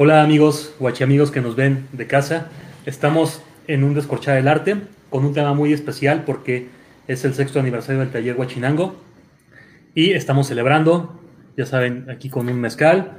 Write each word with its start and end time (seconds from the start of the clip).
Hola 0.00 0.22
amigos, 0.22 0.76
guachi 0.78 1.02
amigos 1.02 1.32
que 1.32 1.40
nos 1.40 1.56
ven 1.56 1.88
de 1.90 2.06
casa. 2.06 2.46
Estamos 2.86 3.42
en 3.66 3.82
un 3.82 3.94
Descorchar 3.94 4.36
del 4.36 4.46
Arte 4.46 4.76
con 5.10 5.24
un 5.24 5.34
tema 5.34 5.54
muy 5.54 5.72
especial 5.72 6.22
porque 6.24 6.68
es 7.08 7.24
el 7.24 7.34
sexto 7.34 7.58
aniversario 7.58 7.98
del 7.98 8.12
taller 8.12 8.36
Huachinango 8.36 8.94
y 9.96 10.12
estamos 10.12 10.46
celebrando, 10.46 11.20
ya 11.56 11.66
saben, 11.66 12.08
aquí 12.10 12.30
con 12.30 12.48
un 12.48 12.60
mezcal, 12.60 13.18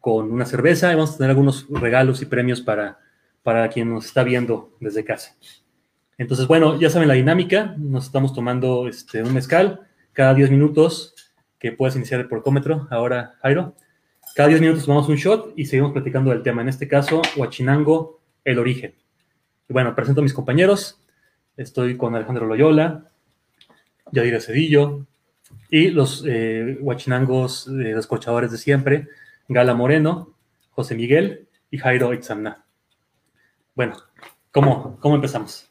con 0.00 0.32
una 0.32 0.44
cerveza 0.44 0.90
y 0.90 0.96
vamos 0.96 1.14
a 1.14 1.18
tener 1.18 1.30
algunos 1.30 1.68
regalos 1.70 2.20
y 2.20 2.26
premios 2.26 2.62
para, 2.62 2.98
para 3.44 3.68
quien 3.68 3.88
nos 3.88 4.06
está 4.06 4.24
viendo 4.24 4.76
desde 4.80 5.04
casa. 5.04 5.36
Entonces, 6.18 6.48
bueno, 6.48 6.80
ya 6.80 6.90
saben 6.90 7.06
la 7.06 7.14
dinámica, 7.14 7.76
nos 7.78 8.06
estamos 8.06 8.34
tomando 8.34 8.88
este, 8.88 9.22
un 9.22 9.34
mezcal 9.34 9.86
cada 10.14 10.34
10 10.34 10.50
minutos 10.50 11.14
que 11.60 11.70
puedes 11.70 11.94
iniciar 11.94 12.18
el 12.18 12.26
porcómetro. 12.26 12.88
Ahora, 12.90 13.36
Jairo. 13.40 13.76
Cada 14.38 14.50
10 14.50 14.60
minutos 14.60 14.84
tomamos 14.84 15.08
un 15.08 15.16
shot 15.16 15.52
y 15.56 15.64
seguimos 15.64 15.90
platicando 15.90 16.30
del 16.30 16.44
tema. 16.44 16.62
En 16.62 16.68
este 16.68 16.86
caso, 16.86 17.22
Huachinango, 17.36 18.20
el 18.44 18.60
origen. 18.60 18.94
Y 19.68 19.72
bueno, 19.72 19.96
presento 19.96 20.20
a 20.20 20.22
mis 20.22 20.32
compañeros. 20.32 21.00
Estoy 21.56 21.96
con 21.96 22.14
Alejandro 22.14 22.46
Loyola, 22.46 23.10
Yadira 24.12 24.38
Cedillo 24.40 25.04
y 25.70 25.88
los 25.90 26.24
eh, 26.24 26.78
Huachinangos 26.80 27.66
eh, 27.66 27.72
descorchadores 27.96 28.52
de 28.52 28.58
siempre, 28.58 29.08
Gala 29.48 29.74
Moreno, 29.74 30.36
José 30.70 30.94
Miguel 30.94 31.48
y 31.72 31.78
Jairo 31.78 32.14
Itzamna. 32.14 32.64
Bueno, 33.74 33.96
¿cómo, 34.52 35.00
cómo 35.00 35.16
empezamos? 35.16 35.68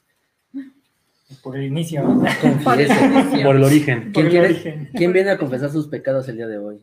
Por 1.41 1.55
el 1.55 1.63
inicio. 1.63 2.03
Por 2.65 2.81
el 2.81 2.91
inicio. 2.91 3.45
Por 3.45 3.55
el 3.55 3.63
origen. 3.63 4.11
Por 4.11 4.23
¿Quién, 4.23 4.25
el 4.25 4.31
quiere- 4.31 4.45
origen. 4.47 4.89
quién 4.93 5.13
viene 5.13 5.29
a 5.29 5.37
confesar 5.37 5.69
sus 5.69 5.87
pecados 5.87 6.27
el 6.27 6.35
día 6.35 6.47
de 6.47 6.57
hoy? 6.57 6.81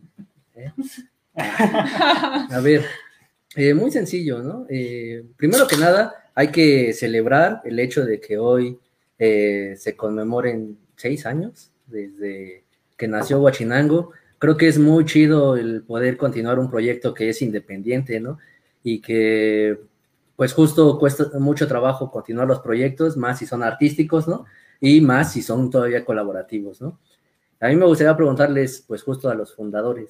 ¿Eh? 0.54 0.72
A 2.50 2.60
ver, 2.62 2.84
eh, 3.56 3.74
muy 3.74 3.90
sencillo, 3.90 4.42
¿no? 4.42 4.66
Eh, 4.68 5.24
primero 5.36 5.66
que 5.66 5.76
nada, 5.76 6.30
hay 6.34 6.48
que 6.48 6.92
celebrar 6.92 7.60
el 7.64 7.78
hecho 7.78 8.04
de 8.04 8.20
que 8.20 8.38
hoy 8.38 8.78
eh, 9.18 9.74
se 9.78 9.96
conmemoren 9.96 10.78
seis 10.96 11.26
años 11.26 11.70
desde 11.86 12.64
que 12.96 13.08
nació 13.08 13.40
Huachinango. 13.40 14.12
Creo 14.38 14.56
que 14.56 14.68
es 14.68 14.78
muy 14.78 15.04
chido 15.04 15.56
el 15.56 15.82
poder 15.82 16.16
continuar 16.16 16.58
un 16.58 16.70
proyecto 16.70 17.14
que 17.14 17.28
es 17.28 17.42
independiente, 17.42 18.20
¿no? 18.20 18.38
Y 18.82 19.00
que, 19.00 19.80
pues 20.36 20.52
justo 20.52 20.98
cuesta 20.98 21.30
mucho 21.38 21.66
trabajo 21.66 22.10
continuar 22.10 22.46
los 22.46 22.60
proyectos, 22.60 23.16
más 23.16 23.38
si 23.38 23.46
son 23.46 23.62
artísticos, 23.62 24.28
¿no? 24.28 24.44
Y 24.80 25.00
más 25.00 25.32
si 25.32 25.42
son 25.42 25.70
todavía 25.70 26.04
colaborativos, 26.04 26.80
¿no? 26.80 26.98
A 27.60 27.68
mí 27.68 27.76
me 27.76 27.86
gustaría 27.86 28.16
preguntarles, 28.16 28.84
pues 28.86 29.02
justo 29.02 29.30
a 29.30 29.34
los 29.34 29.54
fundadores, 29.54 30.08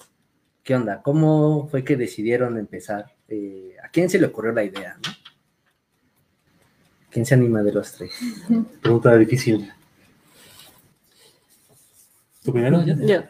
¿qué 0.64 0.75
onda? 0.75 1.02
¿Cómo 1.02 1.69
fue 1.70 1.84
que 1.84 1.96
decidieron 1.96 2.58
empezar? 2.58 3.12
Eh, 3.28 3.76
¿A 3.84 3.90
quién 3.90 4.08
se 4.08 4.19
le 4.19 4.26
ocurrió 4.26 4.52
la 4.52 4.64
idea? 4.64 4.96
¿no? 4.96 5.12
¿Quién 7.11 7.26
se 7.26 7.34
anima 7.34 7.62
de 7.62 7.72
los 7.72 7.93
tres? 7.93 8.12
Pregunta 8.82 9.14
difícil. 9.16 9.70
¿Tú 12.43 12.52
primero? 12.52 12.82
ya? 12.82 12.96
Yo, 12.96 13.22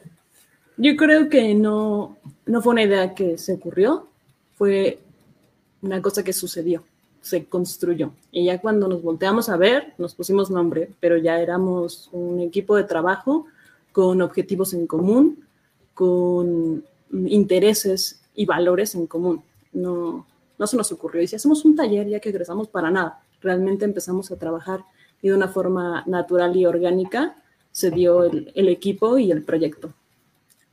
yo 0.76 0.96
creo 0.96 1.28
que 1.28 1.54
no, 1.54 2.16
no 2.46 2.62
fue 2.62 2.72
una 2.72 2.84
idea 2.84 3.14
que 3.14 3.36
se 3.36 3.54
ocurrió, 3.54 4.08
fue 4.54 5.00
una 5.82 6.00
cosa 6.00 6.22
que 6.22 6.32
sucedió, 6.32 6.84
se 7.20 7.44
construyó. 7.44 8.12
Y 8.30 8.46
ya 8.46 8.60
cuando 8.60 8.88
nos 8.88 9.02
volteamos 9.02 9.48
a 9.48 9.56
ver, 9.56 9.92
nos 9.98 10.14
pusimos 10.14 10.50
nombre, 10.50 10.90
pero 11.00 11.16
ya 11.16 11.40
éramos 11.40 12.08
un 12.12 12.40
equipo 12.40 12.76
de 12.76 12.84
trabajo 12.84 13.46
con 13.92 14.22
objetivos 14.22 14.72
en 14.72 14.86
común, 14.86 15.44
con 15.94 16.84
intereses 17.12 18.22
y 18.34 18.46
valores 18.46 18.94
en 18.94 19.06
común. 19.06 19.42
No, 19.72 20.26
no 20.58 20.66
se 20.66 20.76
nos 20.76 20.92
ocurrió. 20.92 21.22
Y 21.22 21.26
si 21.26 21.36
hacemos 21.36 21.64
un 21.64 21.76
taller, 21.76 22.08
ya 22.08 22.20
que 22.20 22.30
egresamos 22.30 22.68
para 22.68 22.90
nada, 22.90 23.20
realmente 23.40 23.84
empezamos 23.84 24.30
a 24.30 24.38
trabajar 24.38 24.80
y 25.22 25.28
de 25.28 25.34
una 25.34 25.48
forma 25.48 26.04
natural 26.06 26.56
y 26.56 26.66
orgánica 26.66 27.36
se 27.72 27.90
dio 27.90 28.24
el, 28.24 28.52
el 28.54 28.68
equipo 28.68 29.18
y 29.18 29.30
el 29.30 29.42
proyecto. 29.42 29.92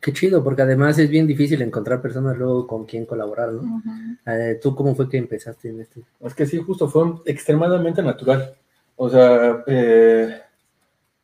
Qué 0.02 0.14
chido, 0.14 0.44
porque 0.44 0.64
además 0.64 0.98
es 0.98 1.12
bien 1.12 1.28
difícil 1.28 1.62
encontrar 1.62 2.02
personas 2.02 2.36
luego 2.36 2.66
con 2.66 2.86
quien 2.86 3.06
colaborar, 3.06 3.54
¿no? 3.54 3.84
Eh, 4.26 4.60
¿Tú 4.60 4.76
cómo 4.76 4.96
fue 4.96 5.08
que 5.08 5.18
empezaste 5.18 5.70
en 5.70 5.80
este? 5.82 6.02
Es 6.20 6.34
que 6.34 6.48
sí, 6.48 6.58
justo 6.58 6.90
fue 6.90 7.14
extremadamente 7.26 8.02
natural. 8.02 8.52
O 8.96 9.10
sea, 9.10 9.64
eh, 9.68 10.42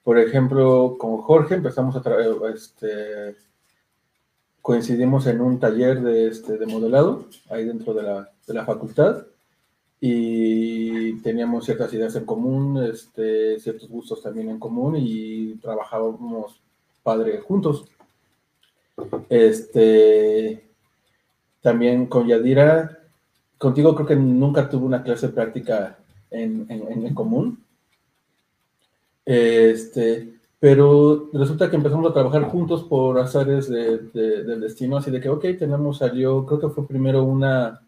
por 0.04 0.20
ejemplo, 0.20 0.96
con 1.00 1.18
Jorge 1.18 1.56
empezamos 1.56 1.96
a 1.96 2.04
traer, 2.04 2.36
este, 2.54 3.36
coincidimos 4.68 5.26
en 5.28 5.40
un 5.40 5.62
taller 5.62 6.02
de, 6.02 6.28
este, 6.28 6.58
de 6.58 6.66
modelado, 6.66 7.28
ahí 7.50 7.64
dentro 7.64 7.94
de 7.94 8.04
la, 8.04 8.30
de 8.46 8.54
la 8.54 8.66
facultad, 8.66 9.26
y 10.02 11.14
teníamos 11.22 11.64
ciertas 11.64 11.94
ideas 11.94 12.14
en 12.18 12.26
común, 12.26 12.84
este, 12.84 13.62
ciertos 13.62 13.88
gustos 13.88 14.22
también 14.22 14.50
en 14.50 14.60
común, 14.60 14.98
y 14.98 15.54
trabajábamos 15.62 16.60
padre 17.02 17.40
juntos. 17.40 17.86
Este, 19.30 20.66
también 21.62 22.08
con 22.08 22.28
Yadira, 22.28 23.00
contigo 23.58 23.96
creo 23.96 24.06
que 24.08 24.18
nunca 24.18 24.68
tuve 24.70 24.86
una 24.86 25.02
clase 25.02 25.30
práctica 25.30 25.98
en, 26.30 26.66
en- 26.68 27.06
en 27.08 27.14
común. 27.16 27.64
Este, 29.24 30.37
pero 30.60 31.30
resulta 31.34 31.70
que 31.70 31.76
empezamos 31.76 32.10
a 32.10 32.14
trabajar 32.14 32.44
juntos 32.46 32.84
por 32.84 33.20
azares 33.20 33.70
de- 33.70 34.00
de- 34.00 34.44
del 34.44 34.62
destino, 34.62 34.98
así 34.98 35.12
de 35.12 35.22
que, 35.22 35.30
ok, 35.30 35.46
tenemos, 35.60 36.00
salió, 36.00 36.46
creo 36.46 36.60
que 36.60 36.70
fue 36.70 36.88
primero 36.88 37.24
una, 37.24 37.82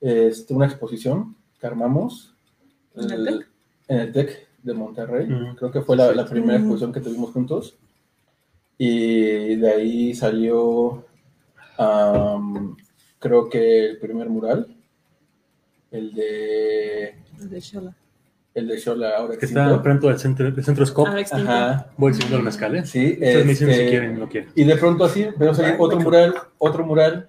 este, 0.00 0.52
una 0.52 0.66
exposición 0.66 1.36
que 1.60 1.66
armamos 1.66 2.34
¿En 2.96 3.10
el 3.10 3.28
el- 3.28 3.38
TEC? 3.38 3.48
en 3.88 3.98
el 4.00 4.12
TEC 4.12 4.48
de 4.64 4.74
Monterrey. 4.74 5.28
Creo 5.56 5.70
que 5.70 5.80
fue 5.82 5.96
la, 5.96 6.10
la 6.12 6.26
primera 6.26 6.58
exposición 6.58 6.92
que 6.92 7.00
tuvimos 7.00 7.30
juntos. 7.30 7.76
Y 8.78 9.54
de 9.56 9.70
ahí 9.70 10.14
salió, 10.14 11.04
am, 11.78 12.76
creo 13.20 13.48
que 13.48 13.86
el 13.90 13.98
primer 13.98 14.28
mural, 14.28 14.66
el 15.92 16.12
de, 16.14 17.14
De 17.38 17.60
Shola. 17.60 17.94
El 18.56 18.66
de 18.68 18.78
Shola 18.78 19.10
ahora 19.18 19.36
Que 19.36 19.44
está 19.46 19.78
frente 19.80 20.06
del 20.06 20.18
centro, 20.18 20.50
del 20.50 20.64
centro 20.64 20.86
Scope. 20.86 21.24
Ajá, 21.30 21.88
Voy 21.96 22.12
siguiendo 22.14 22.38
el 22.38 22.42
mezcal, 22.42 22.74
¿eh? 22.74 22.86
sí. 22.86 23.12
Ustedes 23.12 23.44
me 23.44 23.50
dicen 23.50 23.68
si 23.68 23.74
este, 23.74 23.88
quieren 23.90 24.18
no 24.18 24.28
quieren. 24.28 24.50
Y 24.54 24.64
de 24.64 24.76
pronto 24.76 25.04
así, 25.04 25.28
veo 25.36 25.52
salir 25.54 25.76
otro 25.78 26.00
mural, 26.00 26.34
otro 26.58 26.84
mural, 26.86 27.28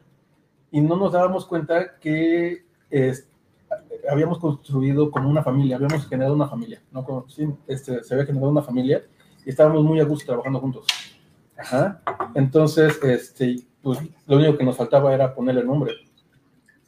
y 0.71 0.79
no 0.81 0.95
nos 0.95 1.11
dábamos 1.11 1.45
cuenta 1.45 1.97
que 1.99 2.63
es- 2.89 3.27
habíamos 4.09 4.39
construido 4.39 5.11
como 5.11 5.29
una 5.29 5.43
familia, 5.43 5.75
habíamos 5.75 6.07
generado 6.07 6.33
una 6.33 6.47
familia, 6.47 6.81
¿no? 6.91 7.03
Como- 7.03 7.27
sí, 7.29 7.45
este, 7.67 8.03
se 8.03 8.13
había 8.13 8.25
generado 8.25 8.49
una 8.49 8.61
familia 8.61 9.03
y 9.45 9.49
estábamos 9.49 9.83
muy 9.83 9.99
a 9.99 10.05
gusto 10.05 10.27
trabajando 10.27 10.59
juntos. 10.61 10.85
Ajá. 11.57 12.01
Entonces, 12.35 12.97
este, 13.03 13.57
pues 13.81 13.99
lo 14.27 14.37
único 14.37 14.57
que 14.57 14.63
nos 14.63 14.77
faltaba 14.77 15.13
era 15.13 15.33
ponerle 15.35 15.63
nombre. 15.63 15.91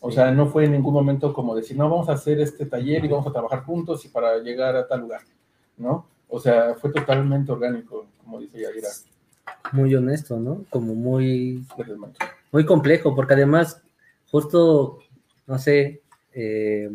O 0.01 0.11
sea, 0.11 0.31
no 0.31 0.47
fue 0.47 0.65
en 0.65 0.71
ningún 0.71 0.93
momento 0.93 1.33
como 1.33 1.55
decir, 1.55 1.77
no, 1.77 1.89
vamos 1.89 2.09
a 2.09 2.13
hacer 2.13 2.39
este 2.39 2.65
taller 2.65 3.03
y 3.03 3.07
vamos 3.07 3.27
a 3.27 3.31
trabajar 3.31 3.63
juntos 3.63 4.05
y 4.05 4.09
para 4.09 4.37
llegar 4.39 4.75
a 4.75 4.87
tal 4.87 5.01
lugar, 5.01 5.21
¿no? 5.77 6.05
O 6.29 6.39
sea, 6.39 6.75
fue 6.75 6.91
totalmente 6.91 7.51
orgánico, 7.51 8.07
como 8.23 8.39
dice 8.39 8.61
Yadira. 8.61 8.89
Muy 9.73 9.93
honesto, 9.95 10.39
¿no? 10.39 10.63
Como 10.69 10.95
muy, 10.95 11.65
muy 12.51 12.65
complejo, 12.65 13.15
porque 13.15 13.33
además, 13.33 13.81
justo, 14.31 14.99
no 15.47 15.57
sé, 15.57 16.01
eh, 16.33 16.89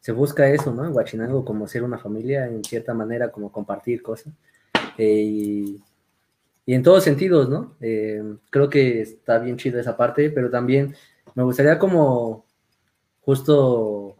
se 0.00 0.12
busca 0.12 0.48
eso, 0.48 0.72
¿no? 0.72 0.86
En 0.86 0.94
Huachinango, 0.94 1.44
como 1.44 1.66
ser 1.66 1.82
una 1.82 1.98
familia, 1.98 2.46
en 2.46 2.64
cierta 2.64 2.94
manera, 2.94 3.30
como 3.30 3.50
compartir 3.50 4.02
cosas. 4.02 4.32
Eh, 4.96 5.22
y, 5.22 5.82
y 6.64 6.74
en 6.74 6.82
todos 6.82 7.04
sentidos, 7.04 7.48
¿no? 7.48 7.74
Eh, 7.80 8.22
creo 8.50 8.70
que 8.70 9.00
está 9.02 9.38
bien 9.38 9.56
chido 9.56 9.78
esa 9.80 9.96
parte, 9.96 10.30
pero 10.30 10.50
también 10.50 10.94
me 11.36 11.44
gustaría 11.44 11.78
como 11.78 12.44
justo, 13.20 14.16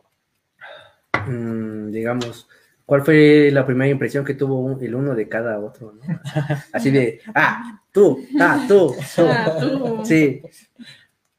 mm, 1.27 1.91
digamos, 1.91 2.49
¿cuál 2.85 3.03
fue 3.03 3.51
la 3.53 3.67
primera 3.67 3.91
impresión 3.91 4.25
que 4.25 4.35
tuvo 4.35 4.61
un- 4.61 4.83
el 4.83 4.95
uno 4.95 5.15
de 5.15 5.29
cada 5.29 5.59
otro, 5.59 5.93
¿no? 5.93 6.21
Así 6.73 6.91
de, 6.91 7.21
ah, 7.35 7.81
tú, 7.93 8.25
ah, 8.41 8.65
tú, 8.69 8.95
tú. 9.17 9.23
Ah, 9.29 9.57
tú. 9.61 10.01
Sí. 10.05 10.43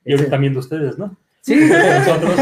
Y 0.03 0.11
ahorita 0.13 0.29
también 0.31 0.53
de 0.53 0.59
ustedes, 0.59 0.97
¿no? 0.97 1.15
Sí, 1.41 1.55
Nosotros, 1.55 2.35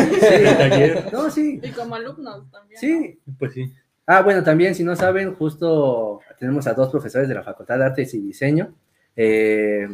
taller, 0.57 1.13
no, 1.13 1.29
sí, 1.29 1.59
Y 1.61 1.69
como 1.69 1.93
alumnos 1.95 2.49
también. 2.49 2.79
sí. 2.79 3.19
pues 3.37 3.53
sí. 3.53 3.71
Ah, 4.07 4.21
bueno, 4.21 4.43
también, 4.43 4.73
si 4.75 4.83
no 4.83 4.95
saben, 4.95 5.33
justo 5.35 6.19
tenemos 6.39 6.65
a 6.67 6.73
dos 6.73 6.89
profesores 6.89 7.27
de 7.27 7.33
la 7.35 7.43
Facultad 7.43 7.77
de 7.79 7.85
Artes 7.85 8.13
y 8.13 8.19
Diseño. 8.21 8.73
Eh, 9.15 9.87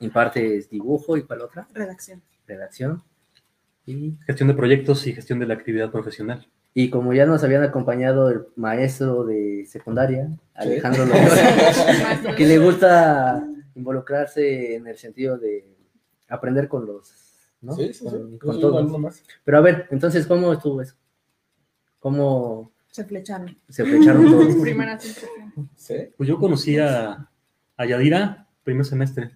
impartes 0.00 0.68
dibujo 0.70 1.16
y 1.16 1.22
cuál 1.22 1.42
otra? 1.42 1.66
Redacción. 1.72 2.22
Redacción. 2.50 3.02
Y, 3.86 4.16
Gestión 4.26 4.48
de 4.48 4.54
proyectos 4.54 5.06
y 5.06 5.12
gestión 5.12 5.38
de 5.38 5.46
la 5.46 5.54
actividad 5.54 5.90
profesional. 5.90 6.46
y 6.74 6.90
como 6.90 7.12
ya 7.12 7.26
nos 7.26 7.42
habían 7.42 7.62
acompañado 7.62 8.28
el 8.28 8.42
maestro 8.56 9.24
de 9.24 9.64
secundaria, 9.66 10.28
Alejandro 10.54 11.06
Maestro 11.06 12.34
que 12.36 12.46
le 12.46 12.58
gusta 12.58 13.44
involucrarse 13.74 14.74
en 14.76 14.86
el 14.86 14.96
sentido 14.96 15.38
de 15.38 15.64
aprender 16.28 16.68
con 16.68 16.86
los, 16.86 17.12
¿no? 17.60 17.74
Sí. 17.74 17.92
Con, 18.02 18.14
un 18.14 18.60
todos. 18.60 19.22
Pero 19.44 19.58
a 19.58 19.60
ver, 19.60 19.86
entonces, 19.90 20.26
¿cómo 20.26 20.52
estuvo 20.52 20.82
eso? 20.82 20.94
¿Cómo 21.98 22.72
Se 22.90 23.04
flecharon. 23.04 23.56
se 23.68 23.84
flecharon 23.84 24.30
todos? 24.30 24.54
Primeras 24.56 25.04
impresiones. 25.06 25.54
Sí. 25.76 25.94
Pues 26.16 26.28
yo 26.28 26.38
conocí 26.38 26.78
a, 26.78 27.28
a 27.76 27.86
Yadira 27.86 28.48
primer 28.62 28.84
semestre. 28.84 29.32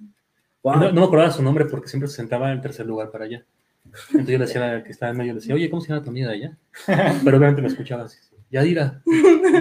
Wow. 0.64 0.76
No, 0.76 0.93
no 0.93 1.00
me 1.02 1.06
acordaba 1.06 1.31
su 1.31 1.43
nombre 1.43 1.66
porque 1.66 1.88
siempre 1.88 2.08
se 2.08 2.16
sentaba 2.16 2.50
en 2.50 2.61
tercer 2.62 2.87
lugar 2.87 3.11
para 3.11 3.26
allá. 3.26 3.44
Entonces 3.84 4.32
yo 4.32 4.38
le 4.38 4.46
decía 4.46 4.64
a 4.64 4.75
la 4.75 4.82
que 4.82 4.90
estaba 4.90 5.12
en 5.12 5.19
medio, 5.19 5.34
le 5.34 5.40
decía, 5.40 5.55
oye, 5.55 5.69
¿cómo 5.69 5.82
se 5.82 5.90
llama 5.90 6.02
tu 6.02 6.11
amiga 6.11 6.28
de 6.28 6.34
allá? 6.34 6.58
Pero 7.25 7.37
obviamente 7.37 7.62
me 7.62 7.69
escuchaba 7.69 8.05
así. 8.05 8.19
Yadira. 8.50 9.02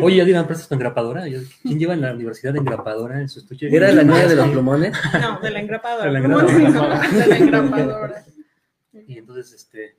Oye, 0.02 0.18
Yadira, 0.18 0.42
¿me 0.42 0.48
prestas 0.48 0.70
tu 0.70 0.76
engrapadora? 0.76 1.28
Yo, 1.28 1.40
¿Quién 1.62 1.78
lleva 1.78 1.94
en 1.94 2.02
la 2.02 2.14
universidad 2.14 2.54
de 2.54 2.60
engrapadora 2.60 3.20
en 3.20 3.28
su 3.28 3.40
estuche? 3.40 3.76
¿Era 3.76 3.92
la 3.92 4.04
niña 4.04 4.28
de 4.28 4.36
los 4.36 4.50
plumones? 4.50 4.96
No, 5.22 5.40
de 5.42 5.50
la 5.52 5.60
engrapadora. 5.60 6.06
De 6.06 6.12
la 6.12 6.22
¿Cómo 6.22 6.40
engrapadora. 6.40 7.10
De 7.10 7.28
la 7.28 7.38
engrapadora. 7.38 8.26
Y 9.08 9.18
entonces, 9.18 9.52
este, 9.54 9.96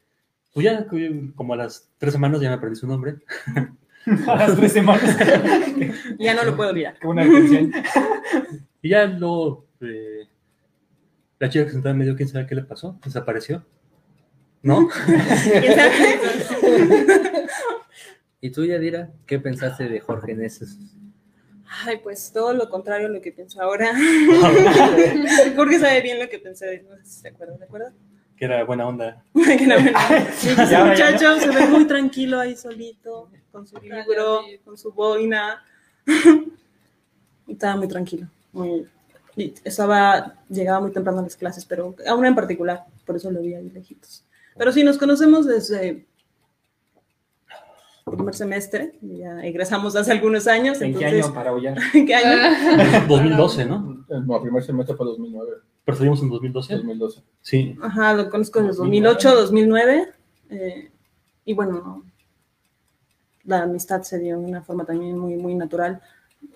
pues 0.55 0.65
ya 0.65 0.87
como 1.35 1.53
a 1.53 1.56
las 1.56 1.91
tres 1.99 2.15
semanas 2.15 2.41
ya 2.41 2.49
me 2.49 2.55
aprendí 2.55 2.79
su 2.79 2.87
nombre. 2.87 3.17
A 4.27 4.37
las 4.37 4.56
tres 4.56 4.73
semanas. 4.73 5.17
Ya 6.19 6.35
no 6.35 6.45
lo 6.45 6.55
puedo 6.55 6.71
olvidar. 6.71 6.99
Qué 7.01 7.06
buena 7.06 7.25
retención. 7.25 7.73
Y 8.83 8.91
ya 8.91 9.06
luego, 9.06 9.67
eh, 9.81 10.29
la 11.38 11.48
chica 11.48 11.64
que 11.64 11.72
sentada 11.72 11.93
en 11.93 11.98
medio, 11.98 12.17
quién 12.17 12.29
sabe 12.29 12.46
qué 12.46 12.55
le 12.55 12.62
pasó, 12.62 12.98
desapareció. 13.05 13.64
¿No? 14.62 14.88
¿Y 18.41 18.50
tú, 18.50 18.64
Yadira, 18.64 19.10
qué 19.26 19.38
pensaste 19.38 19.88
de 19.88 20.00
Jorge 20.00 20.32
en 20.32 20.43
esos? 20.43 20.79
Ay, 21.84 21.98
pues 22.03 22.32
todo 22.32 22.55
lo 22.55 22.69
contrario 22.70 23.08
a 23.08 23.10
lo 23.10 23.20
que 23.20 23.32
pienso 23.32 23.60
ahora. 23.60 23.93
Jorge 25.56 25.79
sabe 25.79 26.00
bien 26.03 26.19
lo 26.19 26.29
que 26.29 26.38
pensé 26.38 26.67
de 26.67 26.74
él, 26.76 26.86
no 26.88 26.96
sé 26.96 27.05
si 27.05 27.20
se 27.22 27.29
acuerdan, 27.29 27.58
¿se 27.58 27.64
acuerdan? 27.64 27.94
que 28.36 28.44
era 28.44 28.64
buena 28.64 28.86
onda. 28.86 29.22
Que 29.34 29.64
era 29.64 29.76
bueno. 29.76 29.98
Ese 30.29 30.55
Ya, 30.55 30.70
ya, 30.70 30.84
muchacho 30.84 31.41
se 31.41 31.50
ve 31.50 31.67
muy 31.67 31.86
tranquilo 31.86 32.41
ahí 32.41 32.56
solito, 32.56 33.31
con 33.50 33.67
su 33.67 33.79
libro, 33.79 34.43
con 34.64 34.76
su 34.76 34.93
boina. 34.93 35.62
Y 37.46 37.53
Estaba 37.53 37.76
muy 37.76 37.88
tranquilo. 37.88 38.26
Muy, 38.53 38.86
y 39.04 39.04
estaba, 39.36 40.34
llegaba 40.48 40.81
muy 40.81 40.93
temprano 40.93 41.20
a 41.20 41.22
las 41.22 41.36
clases, 41.36 41.64
pero 41.64 41.94
a 42.06 42.14
una 42.14 42.29
en 42.29 42.34
particular, 42.34 42.84
por 43.05 43.17
eso 43.17 43.31
lo 43.31 43.41
vi 43.41 43.55
ahí 43.55 43.70
lejitos. 43.70 44.24
Pero 44.56 44.72
sí, 44.72 44.84
nos 44.84 44.98
conocemos 44.98 45.46
desde 45.46 46.06
primer 48.05 48.34
semestre, 48.34 48.94
ya 49.00 49.44
egresamos 49.44 49.96
hace 49.96 50.12
algunos 50.12 50.46
años. 50.46 50.81
¿En 50.81 50.94
qué 50.94 51.06
entonces, 51.06 51.24
año 51.26 51.34
para 51.34 51.50
aullar? 51.50 51.79
¿Qué 51.93 52.14
año? 52.14 53.06
2012, 53.08 53.64
¿no? 53.64 54.05
El 54.08 54.26
no, 54.26 54.43
primer 54.43 54.62
semestre 54.62 54.96
fue 54.96 55.06
2009. 55.06 55.53
Pero 55.84 55.98
salimos 55.98 56.22
en 56.22 56.31
2012. 56.31 56.74
2012. 56.76 57.22
Sí. 57.41 57.76
Ajá, 57.82 58.14
lo 58.14 58.31
conozco 58.31 58.60
desde 58.60 58.79
2008, 58.79 59.34
2009. 59.34 60.08
eh, 60.50 60.91
y 61.46 61.53
bueno, 61.53 61.72
no, 61.72 62.05
la 63.44 63.62
amistad 63.62 64.03
se 64.03 64.19
dio 64.19 64.38
de 64.38 64.44
una 64.46 64.62
forma 64.62 64.84
también 64.84 65.19
muy, 65.19 65.36
muy 65.36 65.55
natural, 65.55 66.00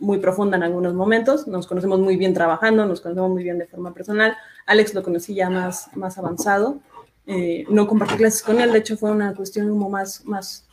muy 0.00 0.18
profunda 0.18 0.57
en 0.57 0.62
algunos 0.62 0.95
momentos. 0.95 1.47
Nos 1.47 1.66
conocemos 1.66 2.00
muy 2.00 2.16
bien 2.16 2.35
trabajando, 2.35 2.87
nos 2.87 3.00
conocemos 3.00 3.30
muy 3.30 3.42
bien 3.42 3.59
de 3.59 3.66
forma 3.66 3.92
personal. 3.95 4.37
Alex 4.66 4.95
lo 4.95 5.02
conocí 5.02 5.35
ya 5.35 5.50
más, 5.50 5.95
más 5.97 6.18
avanzado. 6.18 6.80
eh, 7.26 7.66
no 7.68 7.87
compartí 7.87 8.16
clases 8.16 8.42
con 8.42 8.59
él, 8.59 8.73
de 8.73 8.78
hecho 8.78 8.97
fue 8.97 9.11
una 9.11 9.35
cuestión 9.35 9.68
como 9.68 9.90
más, 9.90 10.25
más, 10.25 10.66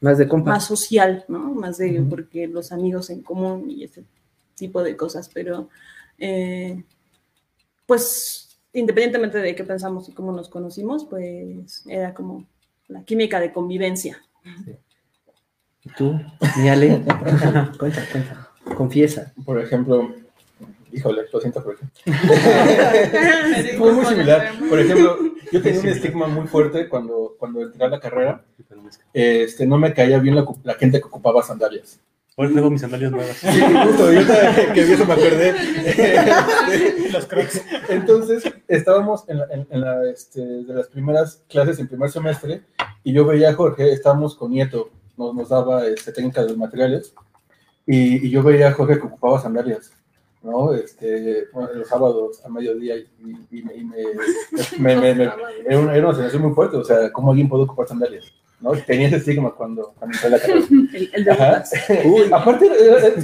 Más 0.00 0.16
de 0.16 0.26
más 0.26 0.64
social, 0.64 1.24
¿no? 1.28 1.38
Más 1.54 1.76
de 1.76 2.00
Ujú. 2.00 2.08
porque 2.08 2.46
los 2.46 2.72
amigos 2.72 3.10
en 3.10 3.22
común 3.22 3.68
y 3.70 3.84
ese 3.84 4.04
tipo 4.54 4.82
de 4.82 4.96
cosas, 4.96 5.28
pero 5.32 5.68
eh, 6.18 6.82
pues 7.86 8.58
independientemente 8.72 9.38
de 9.38 9.54
qué 9.54 9.64
pensamos 9.64 10.08
y 10.08 10.12
cómo 10.12 10.32
nos 10.32 10.48
conocimos, 10.48 11.04
pues 11.04 11.84
era 11.86 12.14
como 12.14 12.46
la 12.88 13.04
química 13.04 13.38
de 13.40 13.52
convivencia. 13.52 14.22
¿Y 15.84 15.90
tú, 15.96 16.20
mi 16.58 16.68
Ale? 16.68 17.02
cuenta, 17.78 18.06
cuenta. 18.12 18.48
Confiesa. 18.76 19.32
Por 19.44 19.60
ejemplo, 19.60 20.14
Híjole, 20.92 21.22
lo 21.32 21.40
siento, 21.40 21.62
Jorge. 21.62 21.86
Fue 23.78 23.92
muy 23.92 24.04
similar. 24.04 24.52
Por 24.68 24.78
ejemplo, 24.78 25.18
yo 25.50 25.62
tenía 25.62 25.80
un 25.80 25.88
estigma 25.88 26.26
muy 26.28 26.46
fuerte 26.46 26.88
cuando, 26.88 27.34
cuando 27.38 27.62
entré 27.62 27.84
a 27.84 27.88
la 27.88 27.98
carrera. 28.00 28.44
Este, 29.14 29.66
no 29.66 29.78
me 29.78 29.94
caía 29.94 30.18
bien 30.18 30.34
la, 30.34 30.74
gente 30.74 31.00
que 31.00 31.06
ocupaba 31.06 31.42
sandalias. 31.42 31.98
Ahora 32.36 32.50
tengo 32.54 32.70
mis 32.70 32.80
sandalias 32.80 33.10
nuevas. 33.10 33.36
Sí, 33.36 33.60
justo, 33.84 34.12
yo 34.12 34.20
que 34.74 34.84
vi 34.84 34.92
eso 34.92 35.04
me 35.06 35.12
acordé. 35.14 35.54
Los 37.10 37.26
crocs. 37.26 37.62
Entonces, 37.88 38.44
estábamos 38.68 39.24
en, 39.28 39.38
la- 39.38 39.46
en- 39.50 39.66
en 39.70 39.80
la, 39.80 40.10
este, 40.10 40.40
de 40.40 40.74
las 40.74 40.88
primeras 40.88 41.42
clases 41.48 41.78
en 41.78 41.88
primer 41.88 42.10
semestre 42.10 42.62
y 43.04 43.12
yo 43.12 43.24
veía 43.26 43.50
a 43.50 43.54
Jorge, 43.54 43.92
estábamos 43.92 44.34
con 44.34 44.50
Nieto, 44.50 44.90
nos, 45.26 45.34
nos 45.34 45.48
daba 45.48 45.86
este, 45.86 46.12
técnica 46.12 46.42
de 46.42 46.48
los 46.48 46.56
materiales 46.58 47.14
y, 47.86 48.26
y 48.26 48.30
yo 48.30 48.42
veía 48.42 48.68
a 48.68 48.72
Jorge 48.72 48.98
que 48.98 49.06
ocupaba 49.06 49.40
sandalias, 49.40 49.92
¿no? 50.42 50.72
Este, 50.74 51.48
bueno, 51.52 51.70
los 51.74 51.88
sábados 51.88 52.44
a 52.44 52.48
mediodía 52.48 52.96
y, 52.96 53.06
y- 53.50 53.58
y 53.58 53.62
me, 53.62 53.74
y 53.76 53.84
me- 53.84 53.96
me- 54.78 54.96
me- 54.96 55.14
me- 55.14 55.22
era, 55.66 55.78
una, 55.78 55.94
era 55.96 56.06
una 56.08 56.16
sensación 56.16 56.42
muy 56.42 56.52
fuerte, 56.54 56.76
o 56.76 56.84
sea, 56.84 57.10
¿cómo 57.12 57.30
alguien 57.30 57.48
puede 57.48 57.64
ocupar 57.64 57.88
sandalias? 57.88 58.24
¿no? 58.60 58.70
Tenía 58.72 59.08
ese 59.08 59.16
estigma 59.16 59.52
cuando, 59.52 59.92
cuando 59.98 60.16
entré 60.16 60.28
a 60.28 60.30
la 60.30 60.38
carrera. 60.40 60.66
El, 60.70 61.10
el 61.14 61.24
de. 61.24 62.02
Uy, 62.08 62.22
Aparte, 62.32 62.68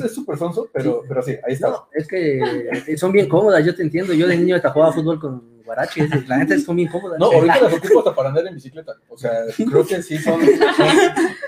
es 0.05 0.13
súper 0.13 0.37
sonso, 0.37 0.69
pero, 0.73 1.03
pero 1.07 1.23
sí, 1.23 1.37
ahí 1.47 1.53
estaba. 1.55 1.77
no, 1.77 1.89
es 1.93 2.09
que 2.09 2.41
eh, 2.89 2.97
son 2.99 3.13
bien 3.13 3.29
cómodas, 3.29 3.65
yo 3.65 3.73
te 3.75 3.83
entiendo. 3.83 4.13
Yo 4.15 4.27
de 4.27 4.37
niño 4.37 4.57
hasta 4.57 4.71
jugaba 4.71 4.93
fútbol 4.93 5.21
con 5.21 5.58
guaraches, 5.69 6.29
la 6.29 6.39
neta 6.39 6.59
son 6.59 6.77
bien 6.77 6.89
cómodas. 6.89 7.19
No, 7.21 7.27
ahorita 7.27 7.61
las 7.61 7.75
ocupo 7.75 7.99
hasta 8.01 8.15
para 8.15 8.31
andar 8.31 8.47
en 8.47 8.55
bicicleta. 8.55 8.95
O 9.09 9.17
sea, 9.19 9.33
creo 9.57 9.87
que 9.87 10.03
sí 10.03 10.19
son, 10.19 10.41
son, 10.41 10.87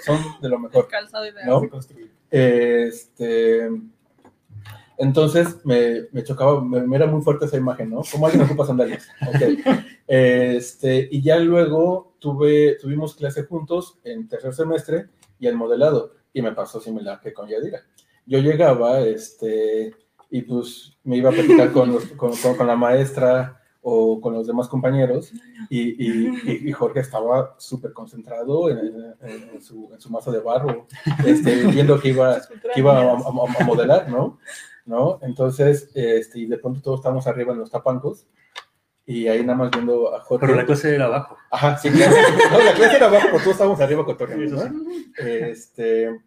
son 0.05 0.19
de 0.41 0.49
lo 0.49 0.59
mejor. 0.59 0.87
Calzado 0.89 1.27
ideal. 1.27 1.47
¿No? 1.49 1.63
Este, 2.31 3.69
entonces 4.99 5.65
me, 5.65 6.03
me 6.13 6.23
chocaba, 6.23 6.63
me, 6.63 6.83
me 6.83 6.97
era 6.97 7.07
muy 7.07 7.23
fuerte 7.23 7.47
esa 7.47 7.57
imagen, 7.57 7.91
¿no? 7.91 8.03
¿Cómo 8.13 8.27
alguien 8.27 8.45
ocupa 8.45 8.67
sandalias? 8.67 9.09
Ok. 9.27 9.77
Este, 10.07 11.09
y 11.11 11.23
ya 11.23 11.39
luego 11.39 12.15
tuve, 12.19 12.77
tuvimos 12.81 13.15
clase 13.15 13.45
juntos 13.45 13.99
en 14.05 14.29
tercer 14.29 14.53
semestre 14.53 15.07
y 15.39 15.47
en 15.47 15.57
modelado. 15.57 16.15
Y 16.33 16.43
me 16.43 16.53
pasó 16.53 16.81
similar 16.81 17.21
que 17.21 17.33
con 17.33 17.49
Yadira. 17.49 17.81
Yo 18.27 18.39
llegaba, 18.39 19.01
este, 19.01 19.95
y 20.31 20.43
pues 20.43 20.97
me 21.03 21.17
iba 21.17 21.31
a 21.31 21.33
platicar 21.33 21.73
con, 21.73 21.93
los- 21.93 22.05
con, 22.07 22.37
con- 22.37 22.57
con 22.57 22.67
la 22.67 22.77
maestra 22.77 23.60
o 23.83 24.21
con 24.21 24.35
los 24.35 24.47
demás 24.47 24.69
compañeros 24.69 25.33
y, 25.71 25.81
y- 25.81 26.29
y- 26.45 26.69
y 26.69 26.73
Jorge 26.73 27.01
estaba 27.01 27.55
súper 27.59 27.93
concentrado 27.95 28.69
en, 28.69 28.79
en- 29.23 29.51
en 29.55 29.63
su, 29.63 29.89
en 29.93 30.01
su 30.01 30.11
mazo 30.11 30.31
de 30.31 30.41
barro, 30.41 30.87
este, 31.25 31.55
viendo 31.67 31.99
que 32.01 32.09
iba, 32.11 32.39
que 32.75 32.81
iba 32.81 32.99
a, 32.99 33.13
a- 33.13 33.15
a 33.61 33.65
modelar, 33.65 34.09
¿no? 34.11 34.39
¿no? 34.85 35.19
Entonces, 35.23 35.89
este, 35.95 36.41
y 36.41 36.47
de 36.47 36.59
pronto 36.59 36.81
todos 36.83 37.01
estábamos 37.01 37.27
arriba 37.27 37.53
en 37.53 37.61
los 37.61 37.71
tapancos 37.71 38.27
y 39.07 39.29
ahí 39.29 39.41
nada 39.45 39.59
más 39.59 39.71
viendo 39.71 40.15
a 40.15 40.21
Jorge. 40.21 40.47
Pero 40.47 40.57
la 40.59 40.67
clase 40.67 40.95
era 40.95 41.07
abajo. 41.07 41.37
Ajá, 41.51 41.77
sí, 41.79 41.89
claro. 41.91 42.15
No, 42.53 42.59
la 42.65 42.75
clase 42.75 42.97
era 42.97 43.07
abajo, 43.07 43.27
pero 43.31 43.39
todos 43.39 43.53
estábamos 43.53 43.81
arriba 43.81 44.05
¿no? 44.05 44.63
Este, 45.17 46.21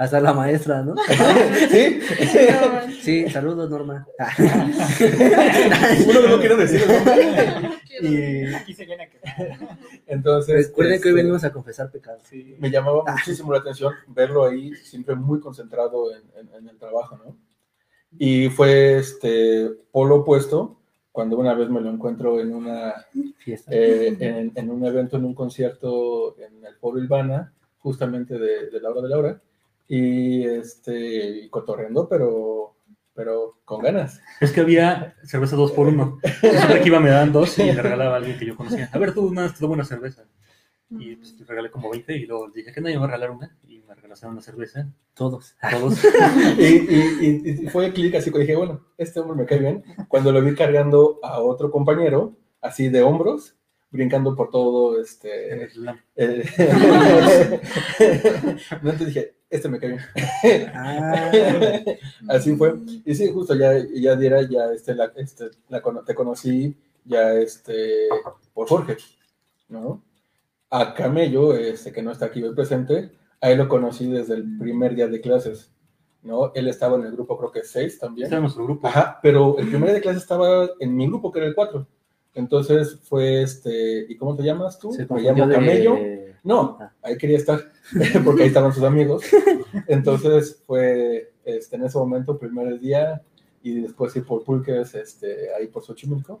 Hasta 0.00 0.18
la 0.18 0.32
maestra, 0.32 0.82
¿no? 0.82 0.94
¿sí? 1.70 2.00
Sí, 3.02 3.28
saludos, 3.28 3.68
Norma. 3.70 4.06
Uno 6.08 6.28
no 6.28 6.38
quiere 6.38 6.56
decir. 6.56 6.80
Quiero- 7.86 8.08
Y 8.08 8.54
Aquí 8.54 8.74
se 8.74 8.84
viene 8.86 9.04
a 9.04 9.10
quedar. 9.10 9.58
entonces. 10.06 10.68
Recuerden 10.68 11.00
que 11.00 11.08
hoy 11.08 11.12
este, 11.12 11.22
venimos 11.22 11.44
a 11.44 11.52
confesar 11.52 11.90
pecados. 11.90 12.22
Sí. 12.28 12.56
me 12.58 12.70
llamaba 12.70 13.04
muchísimo 13.06 13.52
la 13.52 13.58
atención 13.58 13.92
verlo 14.08 14.44
ahí, 14.46 14.74
siempre 14.76 15.14
muy 15.14 15.40
concentrado 15.40 16.14
en, 16.14 16.22
en- 16.38 16.54
en 16.54 16.68
el 16.68 16.78
trabajo, 16.78 17.18
¿no? 17.18 17.36
Y 18.18 18.48
fue 18.48 18.98
este 18.98 19.70
polo 19.92 20.16
opuesto 20.16 20.80
cuando 21.12 21.36
una 21.38 21.54
vez 21.54 21.68
me 21.68 21.80
lo 21.80 21.90
encuentro 21.90 22.40
en 22.40 22.54
una 22.54 22.94
Fiesta. 23.38 23.70
eh, 23.74 24.16
en, 24.18 24.52
en 24.54 24.70
un 24.70 24.84
evento, 24.84 25.16
en 25.16 25.24
un 25.24 25.34
concierto 25.34 26.36
en 26.38 26.64
el 26.64 26.74
Foro 26.76 26.98
Ilvana, 26.98 27.52
justamente 27.78 28.38
de, 28.38 28.68
de 28.70 28.80
Laura 28.80 29.00
de 29.02 29.08
Laura, 29.08 29.40
y 29.92 30.44
este 30.46 31.42
y 31.44 31.48
cotorreando, 31.50 32.08
pero 32.08 32.76
pero 33.12 33.58
con 33.64 33.82
ganas. 33.82 34.20
Es 34.40 34.52
que 34.52 34.60
había 34.60 35.16
cerveza 35.24 35.56
dos 35.56 35.72
por 35.72 35.88
uno. 35.88 36.18
Siempre 36.40 36.80
que 36.80 36.86
iba 36.86 37.00
me 37.00 37.10
daban 37.10 37.32
dos 37.32 37.58
y 37.58 37.64
le 37.64 37.82
regalaba 37.82 38.14
a 38.14 38.16
alguien 38.18 38.38
que 38.38 38.46
yo 38.46 38.56
conocía. 38.56 38.88
A 38.92 38.98
ver, 38.98 39.12
tú 39.12 39.26
una, 39.26 39.52
te 39.52 39.64
una 39.66 39.84
cerveza. 39.84 40.24
Y 40.90 41.16
pues 41.16 41.36
regalé 41.46 41.70
como 41.70 41.90
20 41.90 42.16
y 42.16 42.26
luego 42.26 42.48
dije 42.50 42.72
que 42.72 42.80
no, 42.80 42.88
yo 42.88 42.94
me 42.94 42.98
voy 43.00 43.04
a 43.08 43.16
regalar 43.16 43.30
una. 43.36 43.56
Y 43.68 43.80
me 43.80 43.94
regalaron 43.94 44.32
una 44.32 44.40
cerveza. 44.42 44.88
Todos. 45.14 45.56
Todos. 45.70 46.00
Y, 46.58 46.64
y- 46.64 47.42
y- 47.44 47.64
y 47.64 47.68
fue 47.68 47.92
clic 47.92 48.14
así 48.14 48.30
que 48.32 48.38
dije, 48.38 48.56
bueno, 48.56 48.86
este 48.96 49.18
hombre 49.20 49.36
me 49.36 49.44
cae 49.46 49.58
bien. 49.58 49.84
Cuando 50.08 50.32
lo 50.32 50.40
vi 50.40 50.54
cargando 50.54 51.18
a 51.22 51.40
otro 51.40 51.70
compañero, 51.70 52.36
así 52.60 52.88
de 52.88 53.02
hombros, 53.02 53.56
brincando 53.90 54.34
por 54.36 54.50
todo, 54.50 54.96
En 54.96 55.02
este... 55.02 55.62
el 55.64 55.70
slam. 55.70 56.00
eh, 56.16 56.44
Entonces 58.70 59.06
dije, 59.06 59.34
este 59.50 59.68
me 59.68 59.78
cae 59.78 59.90
bien. 59.90 60.00
Ah, 60.74 61.32
Así 62.28 62.54
fue. 62.56 62.74
Y 63.04 63.14
sí, 63.14 63.30
justo 63.32 63.54
ya, 63.54 63.72
ya 63.92 64.16
diera, 64.16 64.42
ya 64.42 64.72
este, 64.72 64.94
la, 64.94 65.12
este, 65.16 65.50
la 65.68 65.82
te 66.04 66.14
conocí 66.14 66.76
ya 67.04 67.34
este, 67.34 68.08
por 68.54 68.68
Jorge, 68.68 68.96
¿no? 69.68 70.04
A 70.70 70.94
Camello, 70.94 71.54
este, 71.54 71.92
que 71.92 72.02
no 72.02 72.12
está 72.12 72.26
aquí 72.26 72.42
hoy 72.42 72.54
presente, 72.54 73.10
a 73.40 73.50
él 73.50 73.58
lo 73.58 73.68
conocí 73.68 74.08
desde 74.08 74.34
el 74.34 74.58
primer 74.58 74.94
día 74.94 75.08
de 75.08 75.20
clases, 75.20 75.72
¿no? 76.22 76.52
Él 76.54 76.68
estaba 76.68 76.96
en 76.96 77.06
el 77.06 77.12
grupo, 77.12 77.36
creo 77.36 77.50
que 77.50 77.64
6 77.64 77.98
también. 77.98 78.26
Este 78.26 78.34
era 78.36 78.40
nuestro 78.42 78.64
grupo. 78.64 78.86
Ajá, 78.86 79.18
pero 79.20 79.58
el 79.58 79.66
primer 79.66 79.86
día 79.88 79.94
de 79.94 80.00
clases 80.02 80.22
estaba 80.22 80.68
en 80.78 80.94
mi 80.94 81.08
grupo, 81.08 81.32
que 81.32 81.40
era 81.40 81.48
el 81.48 81.54
4. 81.56 81.86
Entonces 82.34 82.98
fue 83.02 83.42
este, 83.42 84.06
¿y 84.08 84.16
cómo 84.16 84.36
te 84.36 84.42
llamas 84.42 84.78
tú? 84.78 84.92
se 84.92 85.06
Me 85.12 85.20
llamo 85.22 85.46
de... 85.46 85.54
Camello. 85.54 85.98
No, 86.42 86.78
Ah. 86.80 86.92
ahí 87.02 87.18
quería 87.18 87.36
estar, 87.36 87.60
porque 88.24 88.42
ahí 88.42 88.48
estaban 88.48 88.72
sus 88.72 88.82
amigos. 88.84 89.24
Entonces 89.86 90.62
fue 90.66 91.32
este, 91.44 91.76
en 91.76 91.84
ese 91.84 91.98
momento, 91.98 92.38
primer 92.38 92.78
día, 92.78 93.20
y 93.62 93.80
después 93.80 94.14
ir 94.16 94.24
por 94.24 94.42
Pulques, 94.44 94.94
este, 94.94 95.54
ahí 95.54 95.66
por 95.66 95.82
Xochimilco, 95.84 96.40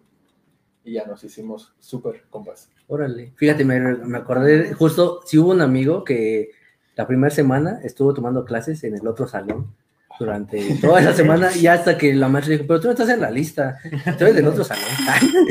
y 0.84 0.94
ya 0.94 1.04
nos 1.04 1.22
hicimos 1.24 1.74
súper 1.78 2.22
compas. 2.30 2.70
Órale. 2.88 3.32
Fíjate, 3.36 3.64
me, 3.64 3.78
me 3.78 4.18
acordé, 4.18 4.72
justo, 4.72 5.20
si 5.26 5.36
hubo 5.36 5.50
un 5.50 5.60
amigo 5.60 6.02
que 6.04 6.50
la 6.96 7.06
primera 7.06 7.30
semana 7.34 7.80
estuvo 7.84 8.14
tomando 8.14 8.44
clases 8.46 8.82
en 8.84 8.94
el 8.96 9.06
otro 9.06 9.28
salón 9.28 9.74
durante 10.18 10.76
toda 10.80 11.00
esa 11.00 11.12
semana 11.14 11.54
y 11.54 11.66
hasta 11.66 11.98
que 11.98 12.14
la 12.14 12.28
maestra 12.28 12.52
dijo, 12.52 12.64
pero 12.66 12.80
tú 12.80 12.86
no 12.86 12.92
estás 12.92 13.10
en 13.10 13.20
la 13.20 13.30
lista, 13.30 13.78
tú 14.16 14.24
eres 14.24 14.36
del 14.36 14.46
otro 14.48 14.64
salón. 14.64 14.84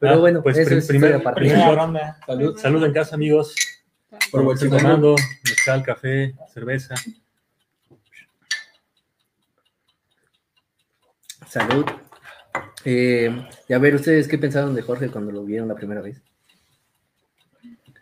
Pero 0.00 0.14
Ah, 0.14 0.16
bueno, 0.16 0.42
pues, 0.42 0.56
eso 0.56 0.66
prim- 0.68 0.78
es 0.78 0.86
primer- 0.88 1.22
Primera 1.34 1.74
ronda. 1.74 2.18
Salud. 2.26 2.58
Salud 2.58 2.84
en 2.84 2.92
casa, 2.92 3.14
amigos. 3.14 3.54
Por 4.32 4.40
Huachimango. 4.42 4.78
tomando 4.78 5.16
mezcal, 5.44 5.82
café, 5.84 6.34
cerveza. 6.52 6.94
Salud. 11.46 11.84
Eh, 12.84 13.46
y 13.68 13.72
a 13.72 13.78
ver, 13.78 13.94
¿ustedes 13.94 14.26
qué 14.26 14.38
pensaron 14.38 14.74
de 14.74 14.82
Jorge 14.82 15.10
cuando 15.10 15.32
lo 15.32 15.44
vieron 15.44 15.68
la 15.68 15.74
primera 15.74 16.00
vez? 16.00 16.22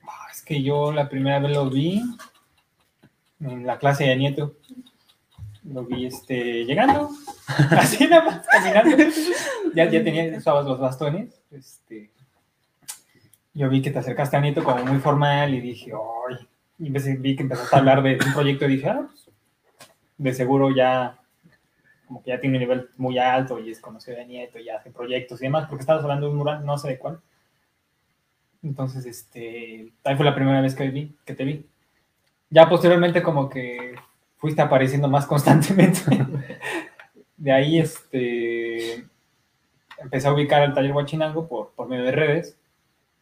Ah, 0.07 0.29
Es 0.33 0.43
que 0.43 0.63
yo 0.63 0.93
la 0.93 1.09
primera 1.09 1.41
vez 1.41 1.53
lo 1.53 1.69
vi 1.69 2.03
en 3.41 3.67
la 3.67 3.79
clase 3.79 4.05
de 4.05 4.17
Nieto. 4.17 4.57
Lo 5.73 5.85
vi 5.85 6.07
este, 6.07 6.65
llegando, 6.65 7.11
así 7.71 8.07
nada 8.07 8.25
más, 8.25 8.47
caminando. 8.47 8.97
Ya, 9.75 9.85
ya 9.85 10.03
tenía, 10.03 10.37
usabas 10.39 10.65
los 10.65 10.79
bastones. 10.79 11.43
Este, 11.51 12.11
yo 13.53 13.69
vi 13.69 13.83
que 13.83 13.91
te 13.91 13.99
acercaste 13.99 14.37
a 14.37 14.41
Nieto 14.41 14.65
como 14.65 14.85
muy 14.85 14.99
formal 14.99 15.53
y 15.53 15.61
dije, 15.61 15.93
¡ay! 15.93 16.49
Y 16.79 16.91
vi 16.91 17.37
que 17.37 17.43
empezaste 17.43 17.75
a 17.75 17.81
hablar 17.81 18.03
de 18.03 18.19
un 18.25 18.33
proyecto 18.33 18.65
y 18.65 18.77
dije, 18.77 18.89
ah, 18.89 19.09
pues, 19.09 19.29
de 20.17 20.33
seguro 20.33 20.75
ya, 20.75 21.19
como 22.07 22.23
que 22.23 22.31
ya 22.31 22.41
tiene 22.41 22.57
un 22.57 22.61
nivel 22.61 22.89
muy 22.97 23.19
alto 23.19 23.59
y 23.59 23.71
es 23.71 23.81
conocido 23.81 24.17
de 24.17 24.27
Nieto, 24.27 24.59
y 24.59 24.71
hace 24.71 24.91
proyectos 24.91 25.41
y 25.41 25.45
demás, 25.45 25.67
porque 25.69 25.83
estabas 25.83 26.03
hablando 26.03 26.27
de 26.27 26.33
un 26.33 26.39
mural, 26.39 26.65
no 26.65 26.79
sé 26.79 26.89
de 26.89 26.99
cuál. 26.99 27.21
Entonces, 28.63 29.05
este, 29.05 29.93
ahí 30.05 30.17
fue 30.17 30.25
la 30.25 30.35
primera 30.35 30.61
vez 30.61 30.75
que, 30.75 30.89
vi, 30.89 31.15
que 31.25 31.35
te 31.35 31.45
vi. 31.45 31.67
Ya 32.51 32.69
posteriormente 32.69 33.23
como 33.23 33.49
que 33.49 33.95
fuiste 34.39 34.63
apareciendo 34.63 35.09
más 35.09 35.27
constantemente. 35.27 36.01
de 37.37 37.53
ahí, 37.53 37.79
este, 37.79 39.05
empecé 39.99 40.29
a 40.29 40.33
ubicar 40.33 40.63
el 40.63 40.75
taller 40.75 40.93
Huachinango 40.93 41.49
por, 41.49 41.73
por 41.73 41.89
medio 41.89 42.05
de 42.05 42.13
redes. 42.13 42.57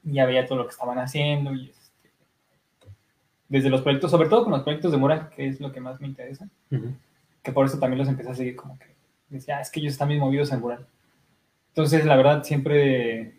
Y 0.05 0.15
ya 0.15 0.27
veía 0.27 0.47
todo 0.47 0.59
lo 0.59 0.67
que 0.67 0.71
estaban 0.71 0.99
haciendo 0.99 1.53
y 1.53 1.71
este, 1.71 2.11
desde 3.49 3.71
los 3.71 3.83
proyectos, 3.83 4.11
sobre 4.11 4.29
todo 4.29 4.45
con 4.45 4.53
los 4.53 4.63
proyectos 4.63 4.93
de 4.93 4.99
mural, 4.99 5.31
que 5.31 5.49
es 5.49 5.61
lo 5.61 5.73
que 5.73 5.81
más 5.81 6.01
me 6.01 6.07
interesa, 6.07 6.49
que 7.43 7.53
por 7.53 7.67
eso 7.67 7.79
también 7.79 7.99
los 7.99 8.09
empecé 8.09 8.31
a 8.31 8.35
seguir 8.35 8.55
como 8.55 8.79
que 8.79 8.87
decía, 9.29 9.59
"Ah, 9.59 9.61
es 9.63 9.71
que 9.71 9.81
ellos 9.81 9.93
están 9.93 10.09
bien 10.09 10.21
movidos 10.21 10.53
en 10.53 10.61
mural. 10.61 10.87
Entonces, 11.69 12.05
la 12.05 12.17
verdad, 12.17 12.45
siempre 12.45 13.35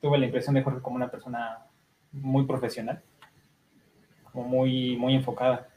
tuve 0.00 0.18
la 0.18 0.26
impresión 0.26 0.54
de 0.54 0.62
Jorge 0.62 0.80
como 0.80 0.96
una 0.96 1.10
persona 1.10 1.58
muy 2.12 2.44
profesional, 2.44 3.00
como 4.32 4.44
muy, 4.46 4.96
muy 4.96 5.14
enfocada. 5.14 5.67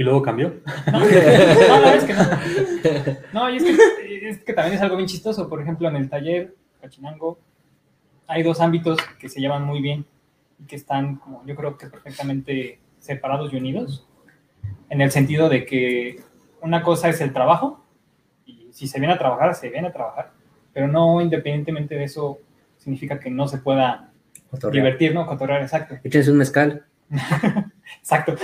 Y 0.00 0.02
luego 0.02 0.22
cambió. 0.22 0.54
No, 0.90 0.98
no, 0.98 1.88
es 1.92 2.04
que 2.04 2.14
no. 2.14 2.22
No, 3.34 3.50
y 3.50 3.58
es 3.58 3.64
que, 3.64 4.28
es 4.30 4.44
que 4.44 4.54
también 4.54 4.76
es 4.76 4.80
algo 4.80 4.96
bien 4.96 5.06
chistoso. 5.06 5.46
Por 5.46 5.60
ejemplo, 5.60 5.90
en 5.90 5.96
el 5.96 6.08
taller 6.08 6.54
Cachinango 6.80 7.38
hay 8.26 8.42
dos 8.42 8.62
ámbitos 8.62 8.96
que 9.18 9.28
se 9.28 9.42
llevan 9.42 9.66
muy 9.66 9.82
bien 9.82 10.06
y 10.58 10.64
que 10.64 10.76
están, 10.76 11.16
como 11.16 11.44
yo 11.44 11.54
creo 11.54 11.76
que 11.76 11.88
perfectamente 11.88 12.78
separados 12.98 13.52
y 13.52 13.56
unidos. 13.56 14.08
En 14.88 15.02
el 15.02 15.10
sentido 15.10 15.50
de 15.50 15.66
que 15.66 16.20
una 16.62 16.82
cosa 16.82 17.10
es 17.10 17.20
el 17.20 17.34
trabajo 17.34 17.84
y 18.46 18.70
si 18.72 18.86
se 18.86 19.00
viene 19.00 19.12
a 19.12 19.18
trabajar, 19.18 19.54
se 19.54 19.68
viene 19.68 19.88
a 19.88 19.92
trabajar. 19.92 20.32
Pero 20.72 20.88
no 20.88 21.20
independientemente 21.20 21.94
de 21.94 22.04
eso 22.04 22.38
significa 22.78 23.20
que 23.20 23.28
no 23.28 23.46
se 23.48 23.58
pueda 23.58 24.10
Cotorrear. 24.50 24.82
divertir, 24.82 25.12
¿no? 25.12 25.26
Cotorrear, 25.26 25.60
exacto. 25.60 25.96
Échense 26.02 26.30
un 26.30 26.38
mezcal. 26.38 26.86
Exacto. 27.98 28.34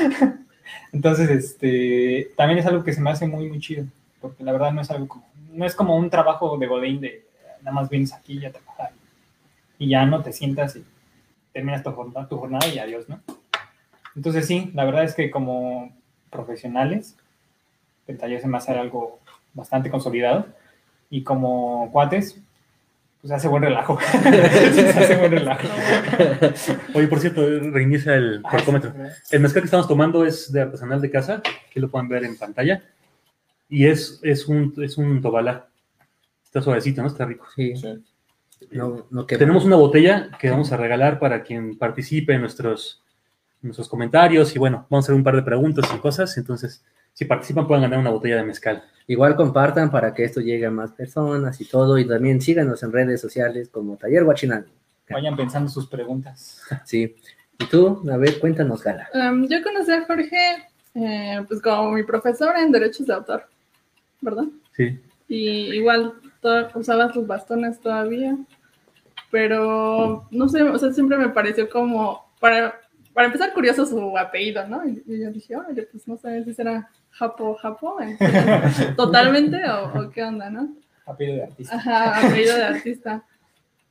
Entonces, 0.92 1.30
este, 1.30 2.30
también 2.36 2.58
es 2.58 2.66
algo 2.66 2.84
que 2.84 2.92
se 2.92 3.00
me 3.00 3.10
hace 3.10 3.26
muy, 3.26 3.48
muy 3.48 3.60
chido, 3.60 3.86
porque 4.20 4.44
la 4.44 4.52
verdad 4.52 4.72
no 4.72 4.80
es 4.80 4.90
algo 4.90 5.08
como, 5.08 5.26
no 5.52 5.64
es 5.64 5.74
como 5.74 5.96
un 5.96 6.10
trabajo 6.10 6.56
de 6.58 6.66
godín 6.66 7.00
de 7.00 7.24
nada 7.62 7.72
más 7.72 7.88
vienes 7.88 8.12
aquí 8.12 8.38
y 8.38 8.44
a 8.44 8.52
trabajar 8.52 8.92
y 9.78 9.88
ya 9.88 10.06
no 10.06 10.22
te 10.22 10.32
sientas 10.32 10.76
y 10.76 10.84
terminas 11.52 11.82
tu 11.82 11.90
jornada, 11.92 12.28
tu 12.28 12.38
jornada 12.38 12.66
y 12.68 12.78
adiós, 12.78 13.08
¿no? 13.08 13.20
Entonces 14.14 14.46
sí, 14.46 14.70
la 14.74 14.84
verdad 14.84 15.04
es 15.04 15.14
que 15.14 15.30
como 15.30 15.92
profesionales, 16.30 17.16
el 18.06 18.18
taller 18.18 18.40
se 18.40 18.48
me 18.48 18.58
hace 18.58 18.72
algo 18.72 19.18
bastante 19.52 19.90
consolidado 19.90 20.46
y 21.10 21.22
como 21.22 21.90
cuates, 21.92 22.40
pues 23.26 23.32
hace 23.38 23.48
buen 23.48 23.62
relajo. 23.62 23.98
se 24.22 24.88
hace 24.88 25.16
buen 25.16 25.32
relajo. 25.32 25.66
Oye, 26.94 27.08
por 27.08 27.18
cierto, 27.20 27.42
reinicia 27.70 28.14
el 28.14 28.40
Ah, 28.44 28.50
porcómetro. 28.50 28.92
El 29.30 29.40
mezcal 29.40 29.62
que 29.62 29.66
estamos 29.66 29.88
tomando 29.88 30.24
es 30.24 30.52
de 30.52 30.60
artesanal 30.62 31.00
de 31.00 31.10
casa, 31.10 31.42
aquí 31.68 31.80
lo 31.80 31.90
pueden 31.90 32.08
ver 32.08 32.24
en 32.24 32.36
pantalla. 32.36 32.82
Y 33.68 33.86
es, 33.86 34.20
es 34.22 34.46
un, 34.46 34.72
es 34.82 34.96
un 34.96 35.20
tobalá. 35.20 35.68
Está 36.44 36.62
suavecito, 36.62 37.02
¿no? 37.02 37.08
Está 37.08 37.24
rico. 37.26 37.46
Sí, 37.54 37.74
Sí. 37.76 37.98
no, 38.70 39.06
no 39.10 39.26
quema. 39.26 39.38
Tenemos 39.40 39.64
una 39.64 39.76
botella 39.76 40.30
que 40.38 40.50
vamos 40.50 40.70
a 40.72 40.76
regalar 40.76 41.18
para 41.18 41.42
quien 41.42 41.76
participe 41.76 42.34
en 42.34 42.40
nuestros, 42.42 43.02
en 43.62 43.68
nuestros 43.68 43.88
comentarios. 43.88 44.54
Y 44.54 44.58
bueno, 44.60 44.86
vamos 44.88 45.04
a 45.04 45.06
hacer 45.06 45.14
un 45.16 45.24
par 45.24 45.34
de 45.34 45.42
preguntas 45.42 45.90
y 45.94 45.98
cosas. 45.98 46.36
Entonces, 46.38 46.84
si 47.16 47.24
participan, 47.24 47.66
pueden 47.66 47.84
ganar 47.84 47.98
una 47.98 48.10
botella 48.10 48.36
de 48.36 48.44
mezcal. 48.44 48.84
Igual 49.06 49.36
compartan 49.36 49.90
para 49.90 50.12
que 50.12 50.22
esto 50.22 50.42
llegue 50.42 50.66
a 50.66 50.70
más 50.70 50.92
personas 50.92 51.58
y 51.62 51.64
todo. 51.64 51.96
Y 51.96 52.06
también 52.06 52.42
síganos 52.42 52.82
en 52.82 52.92
redes 52.92 53.22
sociales 53.22 53.70
como 53.70 53.96
Taller 53.96 54.24
Guachinango. 54.24 54.68
Vayan 55.08 55.34
pensando 55.34 55.70
sus 55.70 55.86
preguntas. 55.86 56.60
Sí. 56.84 57.16
Y 57.58 57.64
tú, 57.64 58.02
a 58.12 58.18
ver, 58.18 58.38
cuéntanos, 58.38 58.82
Gala. 58.82 59.08
Em, 59.14 59.48
yo 59.48 59.62
conocí 59.62 59.90
a 59.90 60.04
Jorge 60.04 60.68
eh, 60.94 61.42
pues 61.48 61.62
como 61.62 61.92
mi 61.92 62.02
profesor 62.02 62.54
en 62.58 62.70
derechos 62.70 63.06
de 63.06 63.14
autor, 63.14 63.46
¿verdad? 64.20 64.44
Sí. 64.76 65.00
Y 65.26 65.74
igual 65.74 66.20
usaba 66.74 67.10
sus 67.14 67.26
bastones 67.26 67.80
todavía, 67.80 68.36
pero 69.30 70.28
no 70.30 70.50
sé, 70.50 70.62
o 70.64 70.78
sea, 70.78 70.92
siempre 70.92 71.16
me 71.16 71.30
pareció 71.30 71.70
como, 71.70 72.30
para, 72.40 72.78
para 73.14 73.28
empezar 73.28 73.54
curioso 73.54 73.86
su 73.86 74.18
apellido, 74.18 74.68
¿no? 74.68 74.86
Y, 74.86 75.02
y 75.06 75.22
yo 75.22 75.30
dije, 75.30 75.56
oye, 75.56 75.88
pues 75.90 76.06
no 76.06 76.18
sé 76.18 76.44
si 76.44 76.52
será 76.52 76.90
Japo, 77.18 77.54
Japo, 77.56 77.96
totalmente 78.96 79.56
o, 79.68 80.00
o 80.06 80.10
qué 80.10 80.22
onda, 80.24 80.50
¿no? 80.50 80.68
Apellido 81.06 81.36
de 81.36 81.42
artista. 81.44 81.76
Ajá, 81.76 82.26
apellido 82.28 82.56
de 82.56 82.64
artista. 82.64 83.22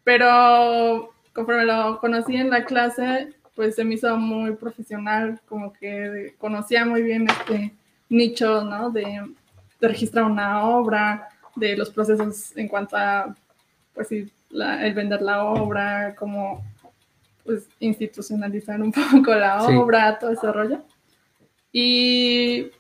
Pero 0.04 1.12
conforme 1.34 1.66
lo 1.66 2.00
conocí 2.00 2.36
en 2.36 2.50
la 2.50 2.66
clase, 2.66 3.34
pues 3.56 3.76
se 3.76 3.84
me 3.84 3.96
hizo 3.96 4.16
muy 4.18 4.52
profesional, 4.56 5.40
como 5.48 5.74
que 5.74 6.36
conocía 6.38 6.86
muy 6.86 7.02
bien 7.02 7.28
este 7.30 7.74
nicho, 8.10 8.64
¿no? 8.64 8.90
De, 8.92 9.04
de 9.80 9.88
registrar 9.88 10.26
una 10.26 10.66
obra, 10.68 11.30
de 11.56 11.76
los 11.78 11.90
procesos 11.90 12.56
en 12.58 12.68
cuanto 12.68 12.98
a, 12.98 13.34
pues 13.94 14.10
sí, 14.10 14.32
la- 14.50 14.86
el 14.86 14.94
vender 14.94 15.22
la 15.22 15.44
obra, 15.46 16.16
como 16.16 16.64
pues 17.44 17.68
institucionalizar 17.80 18.82
un 18.82 18.92
poco 19.12 19.34
la 19.34 19.62
Sí. 19.62 19.74
obra, 19.76 20.20
todo 20.20 20.32
ese 20.32 20.52
rollo. 20.52 20.82
Y 21.72 22.72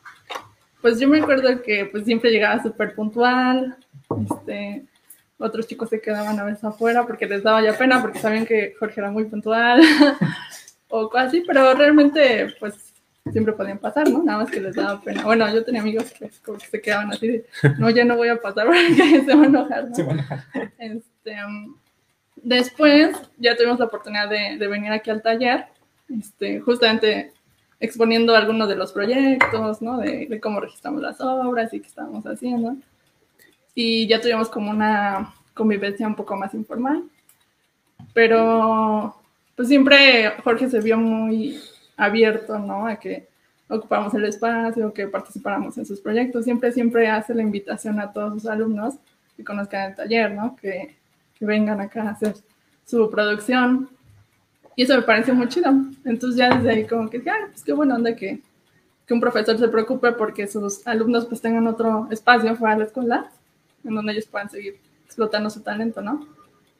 pues 0.85 0.99
yo 0.99 1.07
me 1.09 1.19
acuerdo 1.19 1.63
que 1.63 1.85
pues 1.85 2.05
siempre 2.05 2.29
llegaba 2.29 2.61
súper 2.61 2.93
puntual, 2.93 3.75
este, 4.29 4.85
otros 5.39 5.65
chicos 5.65 5.89
se 5.89 5.99
quedaban 5.99 6.37
a 6.39 6.43
veces 6.43 6.63
afuera 6.63 7.07
porque 7.07 7.25
les 7.25 7.41
daba 7.41 7.63
ya 7.63 7.75
pena 7.75 8.03
porque 8.03 8.19
sabían 8.19 8.45
que 8.45 8.75
Jorge 8.79 9.01
era 9.01 9.09
muy 9.09 9.23
puntual 9.23 9.81
o 10.89 11.09
así, 11.17 11.43
pero 11.47 11.73
realmente 11.73 12.53
pues 12.59 12.93
siempre 13.31 13.53
podían 13.53 13.79
pasar, 13.79 14.07
¿no? 14.07 14.21
Nada 14.21 14.43
más 14.43 14.51
que 14.51 14.61
les 14.61 14.75
daba 14.75 15.01
pena. 15.01 15.23
Bueno, 15.23 15.51
yo 15.51 15.65
tenía 15.65 15.81
amigos 15.81 16.11
que 16.11 16.29
como 16.45 16.59
que 16.59 16.67
se 16.67 16.79
quedaban 16.79 17.11
así 17.11 17.29
de, 17.29 17.45
no, 17.79 17.89
ya 17.89 18.05
no 18.05 18.15
voy 18.15 18.27
a 18.27 18.39
pasar 18.39 18.67
porque 18.67 19.23
se 19.25 19.35
va 19.35 19.41
a 19.41 19.47
enojar, 19.47 19.89
¿no? 19.89 19.95
Sí, 19.95 20.03
bueno. 20.03 20.23
Este, 20.77 21.45
um, 21.45 21.75
después 22.35 23.17
ya 23.39 23.57
tuvimos 23.57 23.79
la 23.79 23.85
oportunidad 23.85 24.29
de, 24.29 24.57
de 24.59 24.67
venir 24.67 24.91
aquí 24.91 25.09
al 25.09 25.23
taller, 25.23 25.65
este, 26.15 26.59
justamente 26.59 27.33
exponiendo 27.79 28.35
algunos 28.35 28.69
de 28.69 28.75
los 28.75 28.91
proyectos, 28.91 29.81
¿no? 29.81 29.97
De, 29.97 30.39
cómo 30.41 30.59
registramos 30.59 31.01
las 31.01 31.19
obras 31.21 31.73
y 31.73 31.79
qué 31.79 31.87
estábamos 31.87 32.25
haciendo. 32.25 32.75
Y 33.73 34.07
ya 34.07 34.21
tuvimos 34.21 34.49
como 34.49 34.71
una 34.71 35.33
convivencia 35.53 36.07
un 36.07 36.15
poco 36.15 36.35
más 36.35 36.53
informal. 36.53 37.03
Pero, 38.13 39.15
pues 39.55 39.67
siempre 39.67 40.31
Jorge 40.43 40.69
se 40.69 40.79
vio 40.79 40.97
muy 40.97 41.59
abierto, 41.97 42.57
¿no? 42.59 42.87
A 42.87 42.95
que 42.97 43.27
ocupáramos 43.67 44.13
el 44.13 44.25
espacio, 44.25 44.93
que 44.93 45.07
participáramos 45.07 45.77
en 45.77 45.85
sus 45.85 45.99
proyectos. 45.99 46.45
Siempre, 46.45 46.71
siempre 46.71 47.09
hace 47.09 47.33
la 47.33 47.41
invitación 47.41 47.99
a 47.99 48.13
todos 48.13 48.33
sus 48.33 48.45
alumnos 48.45 48.95
que 49.35 49.43
conozcan 49.43 49.89
el 49.89 49.95
taller, 49.95 50.31
¿no? 50.31 50.55
Que, 50.55 50.95
que 51.37 51.45
vengan 51.45 51.81
acá 51.81 52.03
a 52.03 52.11
hacer 52.11 52.35
su 52.85 53.09
producción. 53.09 53.89
Y 54.75 54.83
eso 54.83 54.95
me 54.95 55.03
pareció 55.03 55.33
muy 55.33 55.47
chido. 55.47 55.71
Entonces 56.03 56.37
ya 56.37 56.55
desde 56.55 56.69
ahí 56.69 56.85
como 56.85 57.09
que, 57.09 57.17
ay, 57.17 57.43
pues 57.49 57.63
qué 57.63 57.73
buena 57.73 57.95
onda 57.95 58.15
que, 58.15 58.41
que 59.05 59.13
un 59.13 59.19
profesor 59.19 59.57
se 59.57 59.67
preocupe 59.67 60.11
porque 60.13 60.47
sus 60.47 60.85
alumnos 60.87 61.25
pues 61.25 61.41
tengan 61.41 61.67
otro 61.67 62.07
espacio 62.11 62.55
fuera 62.55 62.75
de 62.75 62.79
la 62.79 62.85
escuela 62.85 63.31
en 63.83 63.95
donde 63.95 64.13
ellos 64.13 64.25
puedan 64.25 64.49
seguir 64.49 64.79
explotando 65.05 65.49
su 65.49 65.61
talento, 65.61 66.01
¿no? 66.01 66.27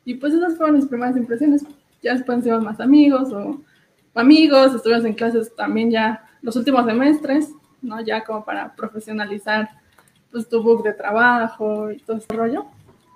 Y 0.04 0.16
pues 0.16 0.34
esas 0.34 0.58
fueron 0.58 0.76
mis 0.76 0.86
primeras 0.86 1.16
impresiones. 1.16 1.64
Ya 2.02 2.14
después 2.14 2.40
hicimos 2.40 2.64
más 2.64 2.80
amigos 2.80 3.32
o 3.32 3.62
amigos, 4.14 4.76
estuvimos 4.76 5.06
en 5.06 5.14
clases 5.14 5.56
también 5.56 5.92
ya 5.92 6.24
los 6.42 6.56
últimos 6.56 6.86
semestres, 6.86 7.52
¿no? 7.82 8.02
Ya 8.02 8.24
como 8.24 8.44
para 8.44 8.76
profesionalizar 8.76 9.70
pues 10.32 10.50
tu 10.50 10.62
book 10.62 10.84
de 10.84 10.94
trabajo 10.94 11.92
y 11.92 11.98
todo 12.00 12.18
ese 12.18 12.34
rollo. 12.34 12.66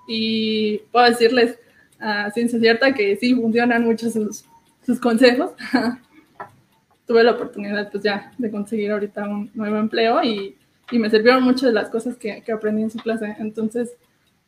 Y 0.08 0.80
puedo 0.92 1.06
decirles 1.06 1.60
a 2.00 2.32
ciencia 2.32 2.60
cierta 2.60 2.94
que 2.94 3.18
sí 3.18 3.36
funcionan 3.36 3.84
mucho 3.84 4.10
sus, 4.10 4.46
sus 4.90 5.00
consejos. 5.00 5.52
Tuve 7.06 7.24
la 7.24 7.32
oportunidad 7.34 7.92
pues 7.92 8.04
ya 8.04 8.32
de 8.40 8.50
conseguir 8.50 8.92
ahorita 8.92 9.28
un 9.28 9.52
nuevo 9.54 9.78
empleo 9.78 10.24
y, 10.24 10.56
y 10.92 10.98
me 11.00 11.10
sirvieron 11.12 11.44
mucho 11.44 11.68
de 11.68 11.72
las 11.74 11.90
cosas 11.90 12.16
que, 12.18 12.42
que 12.44 12.52
aprendí 12.52 12.82
en 12.82 12.90
su 12.90 12.98
clase. 12.98 13.36
Entonces, 13.40 13.92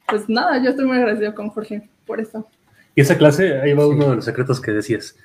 pues 0.07 0.27
nada, 0.27 0.61
yo 0.63 0.71
estoy 0.71 0.85
muy 0.85 0.97
agradecido 0.97 1.35
con 1.35 1.49
Jorge 1.49 1.87
por 2.07 2.19
eso. 2.19 2.47
Y 2.95 3.01
esa 3.01 3.17
clase, 3.17 3.61
ahí 3.61 3.73
va 3.73 3.83
Sí. 3.83 3.89
uno 3.91 4.09
de 4.09 4.15
los 4.15 4.25
secretos 4.25 4.59
que 4.59 4.71
decías. 4.71 5.15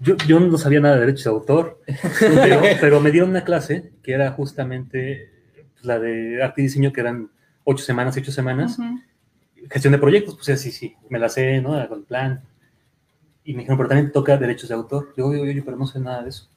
Yo, 0.00 0.14
yo 0.26 0.38
no 0.40 0.58
sabía 0.58 0.80
nada 0.80 0.94
de 0.96 1.00
derechos 1.00 1.24
de 1.24 1.30
autor, 1.30 1.80
pero, 2.20 2.60
pero 2.80 3.00
me 3.00 3.10
dieron 3.10 3.30
una 3.30 3.44
clase 3.44 3.90
que 4.02 4.12
era 4.12 4.30
justamente 4.32 5.30
la 5.82 5.98
de 5.98 6.42
arte 6.42 6.60
y 6.60 6.64
diseño, 6.64 6.92
que 6.92 7.00
eran 7.00 7.30
ocho 7.64 7.82
semanas, 7.82 8.16
ocho 8.16 8.30
semanas. 8.30 8.78
Gestión 9.70 9.92
de 9.92 9.98
proyectos, 9.98 10.36
pues 10.36 10.60
sí, 10.60 10.70
sí, 10.70 10.94
me 11.08 11.18
la 11.18 11.28
sé, 11.28 11.60
¿no? 11.62 11.70
Con 11.88 11.98
el 12.00 12.04
plan. 12.04 12.42
Y 13.48 13.54
me 13.54 13.60
dijeron, 13.60 13.78
pero 13.78 13.88
también 13.88 14.12
toca 14.12 14.36
derechos 14.36 14.68
de 14.68 14.74
autor. 14.74 15.14
Yo, 15.16 15.28
oye, 15.28 15.40
oye, 15.40 15.62
pero 15.62 15.78
no 15.78 15.86
sé 15.86 15.98
nada 15.98 16.22
de 16.22 16.28
eso. 16.28 16.50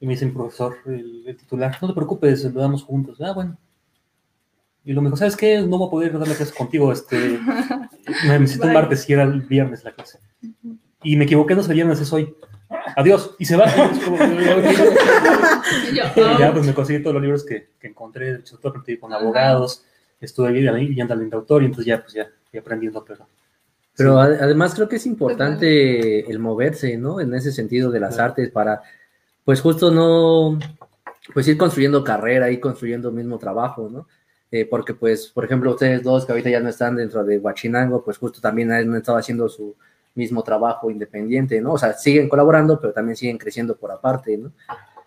Y 0.00 0.06
me 0.06 0.14
dice 0.14 0.26
mi 0.26 0.32
profesor, 0.32 0.78
el, 0.84 1.22
el 1.28 1.36
titular, 1.36 1.78
no 1.80 1.86
te 1.86 1.94
preocupes, 1.94 2.42
lo 2.52 2.60
damos 2.60 2.82
juntos. 2.82 3.20
Ah, 3.20 3.30
bueno. 3.32 3.56
Y 4.84 4.92
lo 4.94 5.00
me 5.00 5.10
dijo, 5.10 5.16
¿sabes 5.16 5.36
qué? 5.36 5.60
No 5.60 5.78
voy 5.78 5.86
a 5.86 5.90
poder 5.92 6.18
dar 6.18 6.26
la 6.26 6.34
clase 6.34 6.52
contigo, 6.52 6.90
este, 6.90 7.38
me 8.26 8.40
necesito 8.40 8.66
un 8.66 8.72
martes 8.72 9.08
y 9.08 9.12
era 9.12 9.22
el 9.22 9.42
viernes 9.42 9.84
la 9.84 9.92
clase. 9.92 10.18
Y 11.04 11.14
me 11.14 11.22
equivoqué, 11.22 11.54
no 11.54 11.60
el 11.60 11.68
viernes, 11.68 12.00
es 12.00 12.12
hoy. 12.12 12.34
Adiós. 12.96 13.36
Y 13.38 13.44
se 13.44 13.54
va. 13.54 13.66
Y 15.86 15.92
Y 15.92 15.96
yo, 15.96 16.04
y 16.16 16.38
ya 16.40 16.50
oh, 16.50 16.52
pues 16.52 16.66
me 16.66 16.74
conseguí 16.74 17.00
todos 17.00 17.14
los 17.14 17.22
libros 17.22 17.44
que, 17.44 17.70
que 17.78 17.86
encontré 17.86 18.38
de 18.38 18.42
platicé 18.60 18.98
con 18.98 19.12
abogados, 19.12 19.84
estuve 20.20 20.48
ahí 20.48 20.60
leyendo 20.60 21.14
al 21.14 21.32
autor 21.32 21.62
y 21.62 21.66
entonces 21.66 21.86
ya, 21.86 22.02
pues 22.02 22.12
ya 22.12 22.26
fui 22.50 22.58
aprendiendo, 22.58 23.04
pero... 23.04 23.28
Pero 23.96 24.24
sí. 24.24 24.36
además 24.40 24.74
creo 24.74 24.88
que 24.88 24.96
es 24.96 25.06
importante 25.06 26.28
el 26.30 26.38
moverse, 26.38 26.96
¿no? 26.96 27.20
En 27.20 27.34
ese 27.34 27.52
sentido 27.52 27.90
de 27.90 28.00
las 28.00 28.18
artes 28.18 28.50
para, 28.50 28.82
pues 29.44 29.60
justo 29.60 29.90
no, 29.90 30.58
pues 31.32 31.48
ir 31.48 31.56
construyendo 31.56 32.02
carrera, 32.02 32.50
ir 32.50 32.60
construyendo 32.60 33.12
mismo 33.12 33.38
trabajo, 33.38 33.88
¿no? 33.90 34.06
Eh, 34.50 34.66
porque 34.66 34.94
pues, 34.94 35.28
por 35.28 35.44
ejemplo, 35.44 35.72
ustedes 35.72 36.02
dos 36.02 36.24
que 36.24 36.32
ahorita 36.32 36.50
ya 36.50 36.60
no 36.60 36.68
están 36.68 36.96
dentro 36.96 37.24
de 37.24 37.38
Huachinango, 37.38 38.04
pues 38.04 38.18
justo 38.18 38.40
también 38.40 38.70
han 38.72 38.94
estado 38.94 39.18
haciendo 39.18 39.48
su 39.48 39.74
mismo 40.14 40.42
trabajo 40.42 40.90
independiente, 40.90 41.60
¿no? 41.60 41.72
O 41.72 41.78
sea, 41.78 41.92
siguen 41.94 42.28
colaborando, 42.28 42.80
pero 42.80 42.92
también 42.92 43.16
siguen 43.16 43.38
creciendo 43.38 43.76
por 43.76 43.90
aparte, 43.90 44.36
¿no? 44.36 44.52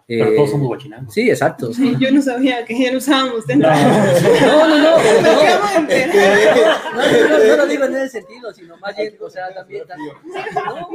Pero 0.07 0.25
Eh, 0.29 0.35
todos 0.37 0.51
somos 0.51 0.67
guachinangos. 0.67 1.13
Sí, 1.13 1.29
exacto. 1.29 1.73
Sí, 1.73 1.95
yo 1.99 2.09
no 2.11 2.21
sabía 2.21 2.63
que 2.63 2.81
ya 2.81 2.91
lo 2.93 2.97
usábamos 2.99 3.39
No, 3.39 3.45
dentro. 3.47 3.69
No, 3.71 4.67
no, 4.67 4.77
no. 4.77 4.97
No. 5.21 5.41
acabo 5.41 5.67
de 5.67 5.75
enterar. 5.75 6.77
No, 6.95 7.01
no, 7.01 7.29
no, 7.29 7.45
no 7.45 7.55
lo 7.57 7.67
digo 7.67 7.83
en 7.83 7.95
ese 7.97 8.09
sentido, 8.09 8.53
sino 8.53 8.77
más 8.77 8.95
bien, 8.95 9.17
o 9.19 9.29
sea, 9.29 9.53
también. 9.53 9.85
también 9.85 10.13
no. 10.55 10.89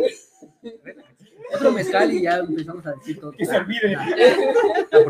Otro 1.54 1.72
mezcal 1.72 2.10
y 2.10 2.22
ya 2.22 2.36
empezamos 2.38 2.86
a 2.86 2.92
decir 2.92 3.20
todo. 3.20 3.32
que 3.32 3.44
se 3.44 3.56
olvide. 3.56 3.96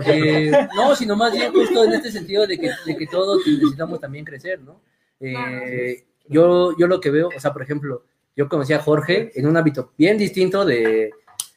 Eh, 0.07 0.51
no, 0.75 0.97
sino 0.97 1.15
más 1.15 1.33
bien 1.33 1.53
justo 1.53 1.85
en 1.85 1.93
este 1.93 2.11
sentido 2.11 2.47
de 2.47 2.59
que, 2.59 2.71
de 2.85 2.97
que 2.97 3.07
todos 3.07 3.47
necesitamos 3.47 4.01
también 4.01 4.25
crecer, 4.25 4.61
¿no? 4.61 4.81
Eh, 5.21 6.05
yo, 6.29 6.77
yo 6.77 6.87
lo 6.89 7.01
que 7.01 7.11
veo, 7.11 7.29
o 7.35 7.39
sea, 7.41 7.53
por 7.53 7.63
ejemplo, 7.63 8.05
yo 8.35 8.49
conocí 8.49 8.73
a 8.73 8.81
Jorge 8.81 9.31
en 9.35 9.47
un 9.47 9.57
ámbito 9.57 9.93
bien 9.97 10.19
distinto 10.19 10.65
de, 10.65 11.11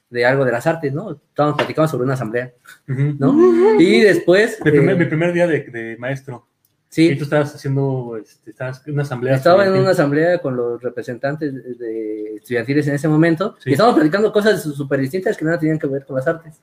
de 0.10 0.26
algo 0.26 0.46
de 0.46 0.52
las 0.52 0.68
artes, 0.68 0.94
¿no? 0.94 1.12
Estábamos 1.12 1.58
platicando 1.58 1.88
sobre 1.88 2.04
una 2.06 2.14
asamblea. 2.14 2.54
¿no? 2.88 3.80
Y 3.80 4.02
después... 4.02 4.60
Mi, 4.64 4.72
primer, 4.72 4.96
eh, 4.96 5.00
mi 5.00 5.06
primer 5.06 5.34
día 5.34 5.48
de, 5.48 5.62
de 5.64 5.98
maestro. 5.98 6.48
sí, 6.90 7.10
Y 7.10 7.16
tú 7.18 7.24
estabas 7.24 7.54
haciendo, 7.56 8.18
este, 8.22 8.52
estabas 8.52 8.82
en 8.88 8.94
una 8.94 9.04
asamblea. 9.04 9.36
Estaba 9.36 9.66
en 9.66 9.74
una 9.74 9.90
asamblea 9.92 10.38
con 10.40 10.56
los 10.56 10.82
representantes 10.82 11.54
de 11.80 12.36
estudiantiles 12.36 12.88
en 12.88 12.96
ese 12.96 13.08
momento 13.08 13.56
Sí. 13.60 13.72
y 13.72 13.74
estábamos 13.74 13.96
platicando 13.98 14.32
cosas 14.32 14.62
súper 14.62 15.00
distintas 15.00 15.36
que 15.36 15.46
nada 15.46 15.60
tenían 15.60 15.80
que 15.80 15.88
ver 15.88 16.06
con 16.06 16.16
las 16.16 16.28
artes. 16.28 16.62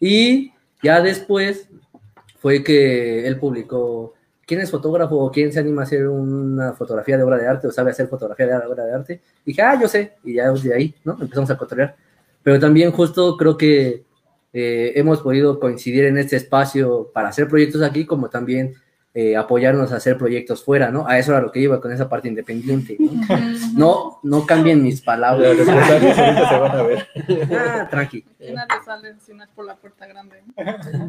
Y 0.00 0.52
ya 0.82 1.00
después 1.00 1.68
fue 2.40 2.64
que 2.64 3.26
él 3.26 3.38
publicó 3.38 4.14
quién 4.44 4.60
es 4.60 4.70
fotógrafo 4.70 5.16
o 5.16 5.30
quién 5.30 5.52
se 5.52 5.60
anima 5.60 5.82
a 5.82 5.84
hacer 5.84 6.08
una 6.08 6.72
fotografía 6.72 7.16
de 7.16 7.22
obra 7.22 7.38
de 7.38 7.46
arte 7.46 7.68
o 7.68 7.70
sabe 7.70 7.92
hacer 7.92 8.08
fotografía 8.08 8.46
de 8.46 8.66
obra 8.66 8.84
de 8.84 8.92
arte. 8.92 9.20
Y 9.44 9.52
dije, 9.52 9.62
ah, 9.62 9.78
yo 9.80 9.86
sé. 9.86 10.14
Y 10.24 10.34
ya 10.34 10.50
de 10.50 10.74
ahí, 10.74 10.94
¿no? 11.04 11.16
Empezamos 11.20 11.50
a 11.50 11.56
cotorrear. 11.56 11.94
Pero 12.42 12.58
también 12.60 12.92
justo 12.92 13.36
creo 13.36 13.56
que 13.56 14.04
eh, 14.52 14.92
hemos 14.96 15.20
podido 15.20 15.58
coincidir 15.58 16.04
en 16.04 16.18
este 16.18 16.36
espacio 16.36 17.10
para 17.12 17.28
hacer 17.28 17.48
proyectos 17.48 17.82
aquí, 17.82 18.04
como 18.04 18.28
también 18.28 18.74
eh, 19.14 19.36
apoyarnos 19.36 19.92
a 19.92 19.96
hacer 19.96 20.16
proyectos 20.16 20.64
fuera, 20.64 20.90
¿no? 20.90 21.06
A 21.06 21.18
eso 21.18 21.32
era 21.32 21.42
lo 21.42 21.52
que 21.52 21.60
iba 21.60 21.82
con 21.82 21.92
esa 21.92 22.08
parte 22.08 22.28
independiente, 22.28 22.96
¿no? 22.98 23.12
No, 23.74 24.20
no 24.22 24.46
cambien 24.46 24.82
mis 24.82 25.02
palabras. 25.02 25.54
Los 25.54 25.66
comentarios 25.66 26.16
ahorita 26.18 26.48
se 26.48 26.58
van 26.58 26.78
a 26.78 26.82
ver. 26.82 27.08
Ah, 27.52 27.88
tranqui. 27.90 28.22
¿Quién 28.38 28.54
le 28.54 28.84
sale 28.84 29.14
si 29.20 29.34
no 29.34 29.44
es 29.44 29.50
por 29.50 29.66
la 29.66 29.76
puerta 29.76 30.06
grande? 30.06 30.42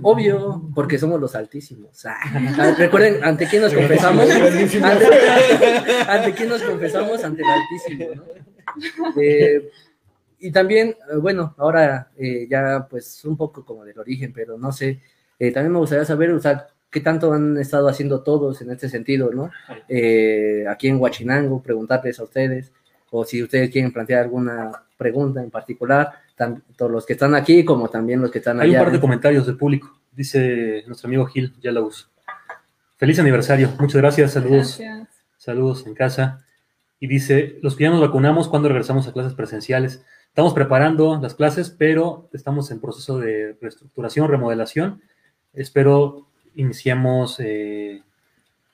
Obvio, 0.01 0.63
porque 0.75 0.99
somos 0.99 1.19
los 1.21 1.33
altísimos. 1.35 2.05
Ah, 2.05 2.17
ah, 2.23 2.75
recuerden, 2.77 3.23
¿ante 3.23 3.47
quién 3.47 3.61
nos 3.61 3.73
confesamos? 3.73 4.29
Ante, 4.29 4.81
ante 6.07 6.33
quién 6.33 6.49
nos 6.49 6.61
confesamos? 6.61 7.23
Ante 7.23 7.41
el 7.41 7.47
altísimo, 7.47 8.15
¿no? 8.15 9.21
Eh, 9.21 9.69
y 10.43 10.51
también, 10.51 10.89
eh, 11.11 11.17
bueno, 11.17 11.55
ahora 11.57 12.09
eh, 12.17 12.47
ya 12.49 12.87
pues 12.89 13.23
un 13.25 13.37
poco 13.37 13.63
como 13.65 13.85
del 13.85 13.97
origen, 13.97 14.33
pero 14.33 14.57
no 14.57 14.71
sé, 14.71 14.99
eh, 15.39 15.51
también 15.51 15.71
me 15.73 15.79
gustaría 15.79 16.05
saber, 16.05 16.31
o 16.31 16.39
sea, 16.39 16.67
qué 16.89 16.99
tanto 16.99 17.33
han 17.33 17.57
estado 17.57 17.87
haciendo 17.87 18.21
todos 18.21 18.61
en 18.61 18.71
este 18.71 18.87
sentido, 18.87 19.31
¿no? 19.31 19.49
Eh, 19.89 20.65
aquí 20.69 20.87
en 20.89 20.97
Huachinango, 21.01 21.63
preguntarles 21.63 22.19
a 22.19 22.23
ustedes, 22.23 22.71
o 23.09 23.25
si 23.25 23.41
ustedes 23.41 23.69
quieren 23.71 23.91
plantear 23.91 24.23
alguna 24.23 24.71
pregunta 24.97 25.41
en 25.41 25.49
particular, 25.49 26.11
tanto 26.35 26.89
los 26.89 27.05
que 27.05 27.13
están 27.13 27.35
aquí 27.35 27.65
como 27.65 27.89
también 27.89 28.21
los 28.21 28.31
que 28.31 28.39
están 28.39 28.59
Hay 28.59 28.69
un 28.69 28.75
allá. 28.75 28.83
par 28.85 28.93
de 28.93 28.99
comentarios 28.99 29.45
del 29.45 29.57
público. 29.57 29.99
Dice 30.11 30.83
nuestro 30.87 31.07
amigo 31.07 31.25
Gil 31.25 31.53
Yellows. 31.61 32.09
Feliz 32.97 33.19
aniversario. 33.19 33.69
Muchas 33.79 34.01
gracias. 34.01 34.33
Saludos. 34.33 34.77
Gracias. 34.79 35.07
Saludos 35.37 35.87
en 35.87 35.93
casa. 35.95 36.45
Y 36.99 37.07
dice, 37.07 37.59
los 37.61 37.75
que 37.75 37.83
ya 37.83 37.89
nos 37.89 38.01
vacunamos, 38.01 38.47
¿cuándo 38.47 38.69
regresamos 38.69 39.07
a 39.07 39.13
clases 39.13 39.33
presenciales? 39.33 40.05
Estamos 40.33 40.55
preparando 40.55 41.19
las 41.21 41.35
clases, 41.35 41.69
pero 41.69 42.27
estamos 42.33 42.71
en 42.71 42.79
proceso 42.79 43.19
de 43.19 43.55
reestructuración, 43.61 44.27
remodelación. 44.27 44.99
Espero 45.53 46.25
iniciemos, 46.55 47.35
eh, 47.39 48.01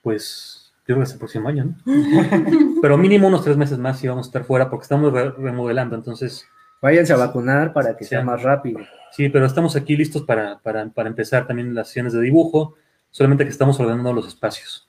pues, 0.02 0.72
yo 0.88 0.94
creo 0.94 0.96
que 0.98 1.02
hasta 1.02 1.14
el 1.16 1.18
próximo 1.18 1.50
año, 1.50 1.66
¿no? 1.66 1.76
pero 2.80 2.96
mínimo 2.96 3.28
unos 3.28 3.44
tres 3.44 3.58
meses 3.58 3.76
más 3.76 4.02
y 4.02 4.08
vamos 4.08 4.26
a 4.26 4.28
estar 4.30 4.44
fuera 4.44 4.70
porque 4.70 4.84
estamos 4.84 5.12
re- 5.12 5.32
remodelando. 5.32 5.96
Entonces, 5.96 6.46
Váyanse 6.82 7.12
a 7.12 7.16
vacunar 7.16 7.74
para 7.74 7.94
que 7.94 8.04
Sí. 8.04 8.08
sea 8.08 8.22
más 8.24 8.42
rápido. 8.42 8.80
sí, 9.12 9.28
pero 9.28 9.44
estamos 9.44 9.76
aquí 9.76 9.98
listos 9.98 10.22
para, 10.22 10.60
para, 10.60 10.88
para 10.88 11.10
empezar 11.10 11.46
también 11.46 11.74
las 11.74 11.88
sesiones 11.88 12.14
de 12.14 12.22
dibujo, 12.22 12.74
solamente 13.10 13.44
que 13.44 13.50
estamos 13.50 13.78
ordenando 13.78 14.14
los 14.14 14.26
espacios. 14.26 14.88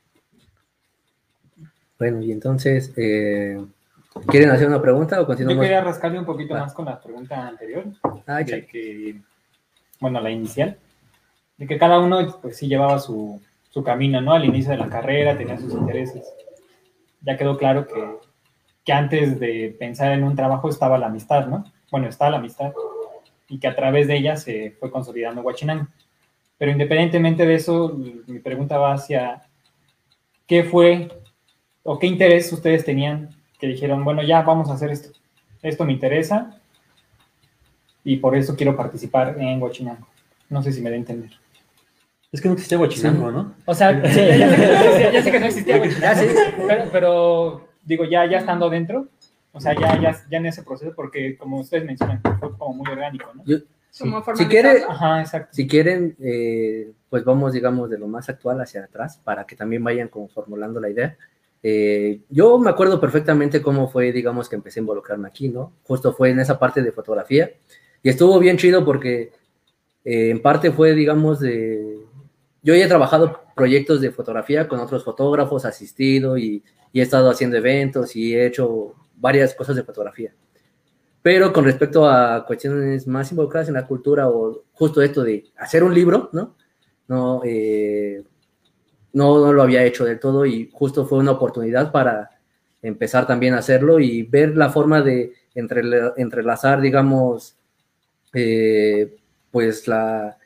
Bueno, 2.00 2.22
y 2.22 2.32
entonces, 2.32 2.94
eh, 2.96 3.62
¿quieren 4.28 4.50
hacer 4.52 4.68
una 4.68 4.82
pregunta 4.82 5.18
o 5.18 5.22
Yo 5.22 5.28
continuamos? 5.28 5.64
quería 5.64 5.82
rascarle 5.82 6.20
un 6.20 6.26
poquito 6.26 6.54
Va. 6.54 6.62
más 6.62 6.74
con 6.74 6.86
la 6.86 7.00
pregunta 7.00 7.48
anterior, 7.48 7.86
Ah, 8.28 8.44
de 8.44 8.66
que, 8.66 9.16
bueno, 10.00 10.20
la 10.22 10.30
inicial, 10.32 10.78
de 11.58 11.68
que 11.68 11.78
cada 11.78 12.00
uno, 12.00 12.40
pues 12.42 12.58
sí 12.58 12.68
llevaba 12.68 13.00
su, 13.00 13.42
su 13.70 13.84
camino, 13.84 14.20
¿no? 14.22 14.34
Al 14.34 14.46
inicio 14.46 14.72
de 14.72 14.78
la 14.78 14.90
carrera, 14.90 15.38
tenía 15.38 15.58
sus 15.58 15.74
intereses. 15.74 16.24
Ya 17.22 17.38
quedó 17.38 17.58
claro 17.58 17.88
que, 17.88 18.18
que 18.84 18.94
antes 18.94 19.40
de 19.40 19.76
pensar 19.80 20.12
en 20.12 20.24
un 20.24 20.36
trabajo 20.36 20.70
estaba 20.70 20.98
la 20.98 21.08
amistad, 21.08 21.48
¿no? 21.48 21.66
Bueno, 21.92 22.08
está 22.08 22.30
la 22.30 22.38
amistad, 22.38 22.74
y 23.48 23.60
que 23.60 23.68
a 23.68 23.76
través 23.76 24.08
de 24.08 24.18
ella 24.18 24.38
se 24.38 24.72
fue 24.80 24.90
consolidando 24.90 25.42
Huachinango. 25.42 25.88
Pero 26.58 26.72
independientemente 26.72 27.46
de 27.46 27.56
eso, 27.56 27.90
mi 28.28 28.40
pregunta 28.40 28.78
va 28.78 28.94
hacia, 28.94 29.42
¿qué 30.48 30.64
fue 30.64 31.10
o 31.84 31.98
qué 32.00 32.08
interés 32.08 32.52
ustedes 32.54 32.86
tenían 32.86 33.30
que 33.62 33.68
dijeron, 33.68 34.04
bueno, 34.04 34.24
ya 34.24 34.42
vamos 34.42 34.70
a 34.70 34.74
hacer 34.74 34.90
esto? 34.92 35.18
Esto 35.62 35.86
me 35.86 35.94
interesa 35.94 36.60
y 38.04 38.18
por 38.18 38.36
eso 38.36 38.56
quiero 38.56 38.76
participar 38.76 39.36
en 39.40 39.62
Huachinango. 39.62 40.08
No 40.50 40.62
sé 40.64 40.74
si 40.74 40.82
me 40.82 40.90
da 40.90 40.96
a 40.96 41.00
entender. 41.00 41.30
Es 42.32 42.42
que 42.42 42.48
no 42.48 42.56
existía 42.56 42.80
Huachinango, 42.80 43.32
¿no? 43.32 43.54
O 43.66 43.76
sea, 43.76 43.92
sí, 44.10 44.20
ya, 44.20 44.50
sé, 44.50 45.10
ya 45.14 45.22
sé 45.24 45.32
que 45.32 45.40
no 45.40 45.46
existía 45.52 45.78
Huachinango, 45.78 46.20
sé. 46.22 46.54
pero, 46.68 46.86
pero, 46.92 47.68
digo, 47.86 48.06
ya, 48.06 48.26
ya 48.26 48.40
estando 48.40 48.70
dentro, 48.70 49.08
o 49.52 49.62
sea, 49.62 49.74
ya, 49.80 50.00
ya, 50.02 50.18
ya 50.30 50.38
en 50.40 50.48
ese 50.48 50.64
proceso, 50.64 50.94
porque 50.96 51.38
como 51.38 51.60
ustedes 51.60 51.86
mencionan, 51.86 52.20
fue 52.40 52.58
como 52.58 52.74
muy 52.74 52.92
orgánico, 52.92 53.32
¿no? 53.34 53.44
Yo- 53.46 53.60
Sí. 53.94 54.10
Si 54.36 54.46
quiere, 54.46 54.86
Ajá, 54.88 55.20
exacto. 55.20 55.50
si 55.52 55.68
quieren, 55.68 56.16
eh, 56.22 56.94
pues 57.10 57.26
vamos, 57.26 57.52
digamos, 57.52 57.90
de 57.90 57.98
lo 58.00 58.08
más 58.08 58.30
actual 58.30 58.62
hacia 58.62 58.86
atrás 58.86 59.20
para 59.22 59.44
que 59.46 59.58
también 59.58 59.84
vayan 59.84 60.08
como 60.08 60.30
formulando 60.30 60.80
la 60.80 60.90
idea. 60.90 61.18
Eh, 61.64 62.22
yo 62.30 62.58
me 62.58 62.70
acuerdo 62.70 63.00
perfectamente 63.00 63.62
cómo 63.62 63.88
fue, 63.88 64.12
digamos, 64.12 64.50
que 64.50 64.56
empecé 64.56 64.80
a 64.80 64.82
involucrarme 64.82 65.28
aquí, 65.28 65.50
¿no? 65.50 65.74
Justo 65.84 66.14
fue 66.14 66.30
en 66.30 66.40
esa 66.40 66.58
parte 66.58 66.82
de 66.82 66.92
fotografía 66.92 67.52
y 68.02 68.10
estuvo 68.10 68.40
bien 68.40 68.58
chido 68.58 68.84
porque 68.84 69.32
eh, 70.04 70.30
en 70.30 70.42
parte 70.42 70.72
fue, 70.72 70.94
digamos, 70.94 71.40
de... 71.40 72.00
Yo 72.64 72.76
ya 72.76 72.86
he 72.86 72.88
trabajado 72.88 73.42
proyectos 73.56 74.02
de 74.02 74.12
fotografía 74.12 74.68
con 74.68 74.80
otros 74.80 75.04
fotógrafos, 75.04 75.66
asistido 75.66 76.38
y, 76.38 76.64
y 76.94 77.00
he 77.00 77.04
estado 77.04 77.30
haciendo 77.30 77.58
eventos 77.58 78.16
y 78.16 78.36
he 78.36 78.46
hecho 78.46 78.94
varias 79.16 79.54
cosas 79.56 79.76
de 79.76 79.84
fotografía. 79.84 80.34
Pero 81.22 81.54
con 81.54 81.66
respecto 81.66 82.08
a 82.10 82.46
cuestiones 82.46 83.08
más 83.08 83.32
involucradas 83.32 83.68
en 83.68 83.76
la 83.76 83.86
cultura 83.86 84.28
o 84.30 84.64
justo 84.74 85.02
esto 85.02 85.24
de 85.24 85.46
hacer 85.58 85.84
un 85.84 85.94
libro, 85.94 86.30
¿no? 86.34 86.56
No, 87.08 87.42
eh, 87.44 88.24
no, 89.14 89.40
no 89.46 89.54
lo 89.54 89.64
había 89.64 89.84
hecho 89.84 90.06
del 90.06 90.20
todo 90.20 90.46
y 90.46 90.70
justo 90.72 91.06
fue 91.06 91.20
una 91.20 91.32
oportunidad 91.32 91.92
para 91.92 92.32
empezar 92.82 93.28
también 93.28 93.54
a 93.54 93.60
hacerlo 93.60 94.00
y 94.00 94.24
ver 94.24 94.56
la 94.58 94.70
forma 94.70 95.02
de 95.02 95.34
entrela- 95.56 96.14
entrelazar, 96.18 96.82
digamos, 96.82 97.56
eh, 98.34 99.16
pues 99.52 99.88
la, 99.88 100.38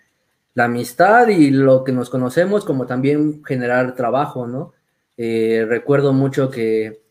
la 0.54 0.64
amistad 0.66 1.28
y 1.28 1.52
lo 1.52 1.84
que 1.84 1.92
nos 1.92 2.10
conocemos, 2.10 2.66
como 2.66 2.86
también 2.86 3.44
generar 3.46 3.96
trabajo, 3.96 4.48
¿no? 4.48 4.74
Eh, 5.18 5.66
recuerdo 5.68 6.12
mucho 6.12 6.50
que, 6.50 7.02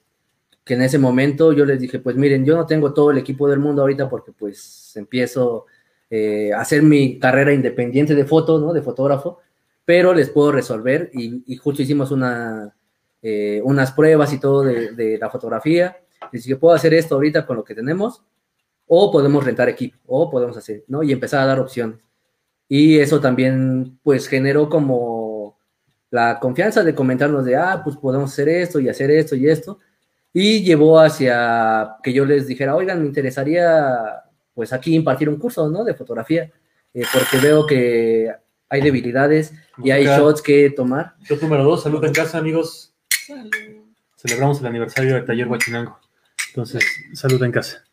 que 0.65 0.75
en 0.75 0.83
ese 0.83 0.99
momento 0.99 1.53
yo 1.53 1.65
les 1.65 1.81
dije, 1.81 1.99
pues 2.01 2.17
miren, 2.17 2.45
yo 2.45 2.57
no 2.57 2.67
tengo 2.67 2.93
todo 2.93 3.11
el 3.11 3.19
equipo 3.19 3.49
del 3.49 3.61
mundo 3.61 3.83
ahorita 3.83 4.09
porque 4.09 4.33
pues 4.33 4.93
empiezo 4.97 5.67
eh, 6.11 6.53
a 6.53 6.61
hacer 6.61 6.83
mi 6.83 7.19
carrera 7.19 7.53
independiente 7.53 8.15
de 8.15 8.25
foto, 8.25 8.59
¿no? 8.59 8.73
De 8.73 8.83
fotógrafo, 8.83 9.41
pero 9.85 10.15
les 10.15 10.31
puedo 10.31 10.53
resolver 10.53 11.11
y, 11.13 11.43
y 11.47 11.57
justo 11.57 11.83
hicimos 11.83 12.11
una, 12.11 12.75
eh, 13.23 13.61
unas 13.65 13.93
pruebas 13.93 14.33
y 14.33 14.41
todo 14.41 14.63
de, 14.63 14.93
de 14.93 15.19
la 15.19 15.31
fotografía. 15.31 15.97
Les 16.33 16.45
dije, 16.45 16.57
puedo 16.57 16.75
hacer 16.75 16.95
esto 16.95 17.15
ahorita 17.15 17.47
con 17.47 17.57
lo 17.57 17.65
que 17.65 17.75
tenemos 17.75 18.23
o 18.87 19.11
podemos 19.11 19.45
rentar 19.45 19.69
equipo 19.69 19.99
o 20.07 20.31
podemos 20.31 20.57
hacer, 20.57 20.85
¿no? 20.89 21.03
Y 21.03 21.13
empezar 21.13 21.41
a 21.41 21.47
dar 21.47 21.61
opciones. 21.61 21.99
Y 22.69 22.99
eso 22.99 23.21
también 23.21 23.99
pues 24.03 24.27
generó 24.29 24.69
como 24.69 25.59
la 26.11 26.39
confianza 26.39 26.83
de 26.83 26.95
comentarnos 26.95 27.45
de, 27.45 27.57
ah, 27.57 27.81
pues 27.83 27.97
podemos 27.97 28.33
hacer 28.33 28.49
esto 28.49 28.81
y 28.81 28.89
hacer 28.89 29.11
esto 29.11 29.35
y 29.37 29.49
esto. 29.49 29.79
Y 30.33 30.63
llevó 30.63 30.99
hacia 31.01 31.97
que 32.03 32.13
yo 32.13 32.25
les 32.25 32.47
dijera, 32.47 32.77
oigan, 32.77 33.01
me 33.01 33.07
interesaría 33.07 34.23
pues 34.55 34.73
aquí 34.73 34.95
impartir 34.95 35.29
un 35.29 35.39
curso, 35.39 35.69
¿no? 35.69 35.85
De 35.85 35.95
fotografía, 35.95 36.51
eh, 36.93 37.05
porque 37.13 37.39
veo 37.45 37.67
que 37.67 38.33
hay 38.75 38.81
debilidades 38.81 39.53
y 39.83 39.91
hay 39.91 40.05
shots 40.05 40.43
que 40.43 40.71
tomar. 40.71 41.15
Shot 41.23 41.41
número 41.43 41.65
dos, 41.65 41.83
salud 41.83 42.05
en 42.05 42.13
casa, 42.13 42.39
amigos. 42.39 42.93
Salud. 43.27 43.51
Celebramos 44.17 44.61
el 44.61 44.67
aniversario 44.67 45.15
del 45.15 45.25
taller 45.25 45.49
Huachinango. 45.49 45.99
Entonces, 46.49 46.85
salud 47.13 47.43
en 47.43 47.53
casa. 47.53 47.85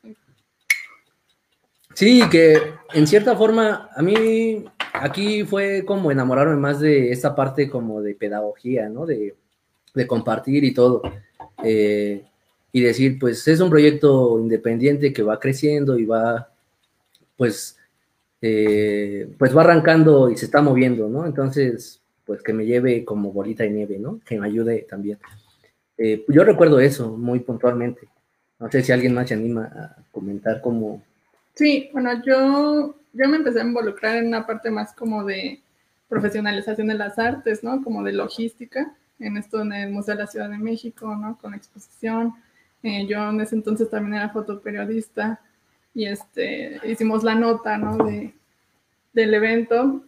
Sí, 1.94 2.24
que 2.32 2.60
en 2.94 3.06
cierta 3.06 3.36
forma 3.36 3.90
a 3.96 4.02
mí 4.02 4.66
aquí 4.94 5.44
fue 5.44 5.84
como 5.86 6.12
enamorarme 6.12 6.56
más 6.56 6.80
de 6.80 7.12
esta 7.12 7.36
parte 7.36 7.70
como 7.70 8.02
de 8.02 8.16
pedagogía, 8.16 8.90
¿no? 8.90 9.06
De, 9.06 9.36
de 9.94 10.08
compartir 10.08 10.64
y 10.64 10.74
todo. 10.74 11.02
Eh, 11.64 12.24
y 12.72 12.82
decir, 12.82 13.20
pues 13.20 13.48
es 13.48 13.60
un 13.60 13.70
proyecto 13.70 14.40
independiente 14.40 15.14
que 15.14 15.24
va 15.24 15.40
creciendo 15.40 16.00
y 16.00 16.06
va, 16.06 16.50
pues, 17.36 17.78
eh, 18.42 19.30
pues 19.38 19.56
va 19.56 19.62
arrancando 19.62 20.30
y 20.30 20.38
se 20.38 20.46
está 20.46 20.62
moviendo, 20.62 21.08
¿no? 21.08 21.26
Entonces, 21.26 22.02
pues 22.26 22.42
que 22.42 22.54
me 22.54 22.66
lleve 22.66 23.06
como 23.06 23.32
bolita 23.32 23.64
de 23.64 23.70
nieve, 23.70 24.00
¿no? 24.00 24.20
Que 24.26 24.40
me 24.40 24.48
ayude 24.48 24.86
también. 24.90 25.20
Eh, 25.98 26.26
yo 26.28 26.44
recuerdo 26.44 26.80
eso 26.80 27.16
muy 27.16 27.40
puntualmente. 27.42 28.08
No 28.60 28.72
sé 28.72 28.82
si 28.82 28.92
alguien 28.92 29.14
más 29.14 29.28
se 29.28 29.36
anima 29.36 29.66
a 29.66 30.04
comentar 30.12 30.62
cómo... 30.62 31.04
Sí, 31.54 31.90
bueno, 31.94 32.22
yo, 32.24 32.96
yo 33.14 33.30
me 33.30 33.38
empecé 33.38 33.60
a 33.60 33.64
involucrar 33.64 34.18
en 34.18 34.28
una 34.28 34.46
parte 34.48 34.72
más 34.72 34.94
como 34.94 35.24
de 35.24 35.62
profesionalización 36.10 36.88
de 36.88 36.96
las 36.96 37.20
artes, 37.20 37.64
¿no? 37.64 37.84
Como 37.84 38.04
de 38.04 38.14
logística, 38.14 38.96
en 39.20 39.38
esto 39.38 39.62
en 39.62 39.74
el 39.74 39.92
Museo 39.92 40.16
de 40.16 40.22
la 40.22 40.28
Ciudad 40.28 40.50
de 40.50 40.58
México, 40.58 41.16
¿no? 41.16 41.38
Con 41.40 41.54
exposición. 41.54 42.34
Eh, 42.82 43.06
yo 43.08 43.30
en 43.30 43.40
ese 43.42 43.56
entonces 43.56 43.90
también 43.90 44.16
era 44.16 44.30
fotoperiodista 44.30 45.40
y 45.94 46.06
este, 46.06 46.80
hicimos 46.84 47.24
la 47.24 47.36
nota, 47.36 47.78
¿no? 47.78 47.98
De, 47.98 48.34
del 49.14 49.34
evento 49.34 50.04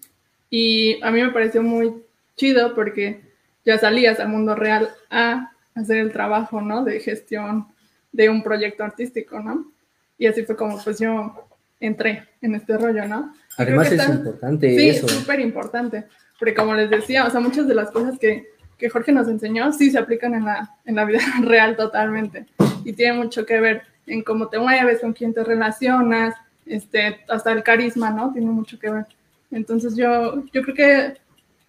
y 0.49 1.01
a 1.03 1.11
mí 1.11 1.21
me 1.21 1.31
pareció 1.31 1.61
muy 1.63 1.93
chido 2.35 2.73
porque 2.75 3.21
ya 3.65 3.77
salías 3.77 4.19
al 4.19 4.29
mundo 4.29 4.55
real 4.55 4.89
a 5.09 5.51
hacer 5.75 5.97
el 5.97 6.11
trabajo, 6.11 6.61
¿no? 6.61 6.83
De 6.83 6.99
gestión 6.99 7.67
de 8.11 8.29
un 8.29 8.43
proyecto 8.43 8.83
artístico, 8.83 9.39
¿no? 9.39 9.71
Y 10.17 10.27
así 10.27 10.43
fue 10.43 10.55
como 10.55 10.81
pues 10.81 10.99
yo 10.99 11.49
entré 11.79 12.23
en 12.41 12.55
este 12.55 12.77
rollo, 12.77 13.05
¿no? 13.07 13.33
Además 13.57 13.91
es 13.91 14.07
importante 14.07 14.69
sí, 14.69 14.89
eso. 14.89 15.05
es 15.05 15.11
súper 15.11 15.39
importante, 15.39 16.05
porque 16.39 16.53
como 16.53 16.73
les 16.75 16.89
decía, 16.89 17.25
o 17.25 17.29
sea, 17.29 17.39
muchas 17.39 17.67
de 17.67 17.75
las 17.75 17.91
cosas 17.91 18.17
que, 18.19 18.47
que 18.77 18.89
Jorge 18.89 19.11
nos 19.11 19.27
enseñó 19.27 19.71
sí 19.73 19.91
se 19.91 19.97
aplican 19.97 20.33
en 20.33 20.45
la, 20.45 20.77
en 20.85 20.95
la 20.95 21.05
vida 21.05 21.19
real 21.41 21.75
totalmente 21.75 22.45
y 22.85 22.93
tiene 22.93 23.13
mucho 23.17 23.45
que 23.45 23.59
ver 23.59 23.83
en 24.07 24.21
cómo 24.23 24.47
te 24.47 24.59
mueves, 24.59 25.01
con 25.01 25.13
quién 25.13 25.33
te 25.33 25.43
relacionas, 25.43 26.35
este, 26.65 27.19
hasta 27.29 27.51
el 27.51 27.63
carisma, 27.63 28.09
¿no? 28.09 28.31
Tiene 28.31 28.47
mucho 28.51 28.77
que 28.79 28.89
ver. 28.89 29.05
Entonces 29.51 29.95
yo, 29.95 30.43
yo 30.51 30.61
creo 30.63 30.75
que 30.75 31.13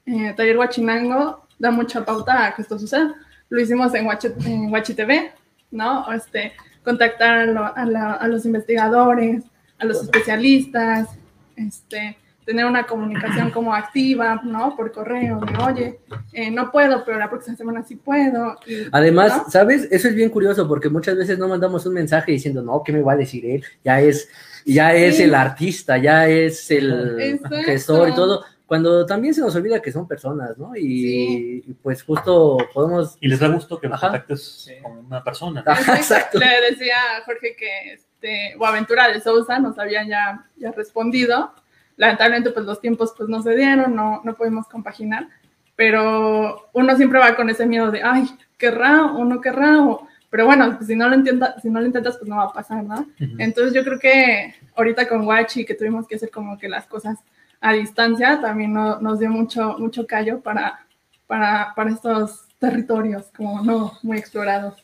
eh, 0.07 0.35
Taller 0.37 0.57
Huachinango 0.59 1.47
da 1.59 1.70
mucha 1.70 2.05
pauta 2.05 2.47
a 2.47 2.55
que 2.55 2.62
esto 2.62 2.79
suceda. 2.79 3.14
Lo 3.49 3.61
hicimos 3.61 3.94
en 3.94 4.07
Huachi, 4.07 4.29
en 4.47 4.73
Huachi 4.73 4.94
TV, 4.94 5.33
¿no? 5.70 6.11
Este, 6.12 6.53
contactar 6.83 7.35
a, 7.40 7.47
lo- 7.47 7.77
a 7.77 7.85
la- 7.85 8.12
a 8.14 8.29
los 8.29 8.44
investigadores, 8.47 9.44
a 9.79 9.85
los 9.85 10.03
especialistas, 10.03 11.09
este, 11.57 12.16
tener 12.44 12.66
una 12.66 12.87
comunicación 12.87 13.50
como 13.50 13.74
activa, 13.74 14.40
¿no? 14.44 14.76
Por 14.76 14.92
correo, 14.92 15.40
de 15.40 15.57
oye, 15.64 16.00
eh, 16.33 16.50
no 16.50 16.70
puedo, 16.70 17.04
pero 17.04 17.18
la 17.18 17.30
próxima 17.30 17.57
semana 17.57 17.83
sí 17.83 17.96
puedo. 17.96 18.59
y- 18.66 18.87
Además, 18.92 19.37
¿no? 19.44 19.50
¿sabes? 19.50 19.88
Eso 19.90 20.09
es 20.09 20.14
bien 20.14 20.28
curioso 20.30 20.68
porque 20.68 20.88
muchas 20.88 21.16
veces 21.16 21.38
no 21.38 21.48
mandamos 21.48 21.87
un 21.87 21.94
mensaje 21.94 22.33
diciendo, 22.33 22.62
no, 22.62 22.83
¿qué 22.85 22.92
me 22.92 23.02
va 23.02 23.12
a 23.12 23.16
decir 23.16 23.46
él? 23.46 23.64
Ya 23.83 24.00
es, 24.00 24.28
ya 24.66 24.94
es 24.94 25.20
el 25.20 25.35
artista, 25.35 25.96
ya 25.98 26.28
es 26.28 26.70
el 26.70 27.18
Exacto. 27.20 27.57
gestor 27.64 28.09
y 28.11 28.14
todo. 28.14 28.44
Cuando 28.66 29.04
también 29.04 29.35
se 29.35 29.42
nos 29.42 29.54
olvida 29.54 29.80
que 29.83 29.92
son 29.92 30.09
personas, 30.09 30.57
¿no? 30.57 30.74
Y, 30.74 31.62
y 31.66 31.74
pues 31.83 32.02
justo 32.02 32.57
podemos... 32.72 33.16
Y 33.20 33.28
les 33.28 33.38
da 33.38 33.48
gusto 33.48 33.78
que 33.78 33.88
nos 33.88 33.98
Ajá. 34.02 34.09
contactes 34.09 34.42
Sí. 34.66 34.72
con 34.83 34.98
una 35.07 35.22
persona. 35.22 35.62
Exacto. 35.96 36.38
Le 36.38 36.70
decía 36.70 36.94
a 37.18 37.24
Jorge 37.24 37.54
que 37.57 37.92
este, 37.92 38.57
Boaventura 38.57 39.09
de 39.09 39.20
Sousa 39.20 39.59
nos 39.59 39.78
había 39.78 40.07
ya, 40.09 40.46
ya 40.57 40.72
respondido. 40.72 41.52
Lamentablemente, 41.96 42.50
pues 42.50 42.66
los 42.66 42.80
tiempos 42.80 43.14
pues 43.16 43.28
no 43.28 43.42
se 43.42 43.54
dieron, 43.57 43.94
no, 43.94 44.20
no 44.24 44.35
pudimos 44.35 44.66
compaginar, 44.68 45.28
pero 45.76 46.68
uno 46.72 46.96
siempre 46.96 47.18
va 47.18 47.35
con 47.37 47.50
ese 47.50 47.66
miedo 47.66 47.90
de, 47.90 48.02
ay, 48.02 48.26
querrá 48.59 49.07
o 49.07 49.24
no 49.24 49.40
querrá, 49.40 49.83
o- 49.83 50.07
pero 50.30 50.46
bueno, 50.46 50.74
pues, 50.76 50.88
si 50.88 50.96
no 50.96 51.09
lo 51.09 51.14
intenta, 51.14 51.61
si 51.61 51.70
no 51.70 51.80
lo 51.80 51.87
intentas, 51.87 52.16
pues 52.16 52.28
no 52.28 52.37
va 52.37 52.44
a 52.44 52.52
pasar, 52.52 52.83
¿no? 52.83 52.94
Ujú. 53.00 53.37
Entonces 53.38 53.72
yo 53.74 53.85
creo 53.85 53.98
que 53.98 54.54
ahorita 54.76 55.09
con 55.09 55.24
Guachi, 55.24 55.64
que 55.64 55.74
tuvimos 55.74 56.07
que 56.09 56.16
hacer 56.16 56.30
como 56.30 56.59
que 56.59 56.68
las 56.68 56.87
cosas 56.87 57.18
a 57.61 57.72
distancia, 57.72 58.40
también 58.40 58.72
no- 58.72 58.98
nos 59.00 59.18
dio 59.20 59.30
mucho, 59.30 59.76
mucho 59.78 60.07
callo 60.07 60.40
para, 60.40 60.80
para, 61.26 61.72
para 61.76 61.90
estos 61.90 62.46
territorios 62.59 63.30
como 63.37 63.62
no 63.62 63.92
muy 64.02 64.18
explorados. 64.18 64.74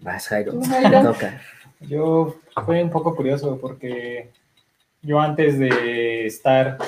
Vas, 0.00 0.28
Jairo, 0.28 0.52
toca. 1.02 1.40
Yo 1.80 2.36
fue 2.64 2.82
un 2.82 2.90
poco 2.90 3.14
curioso 3.16 3.58
porque 3.60 4.30
yo 5.02 5.20
antes 5.20 5.58
de 5.58 6.26
estar, 6.26 6.78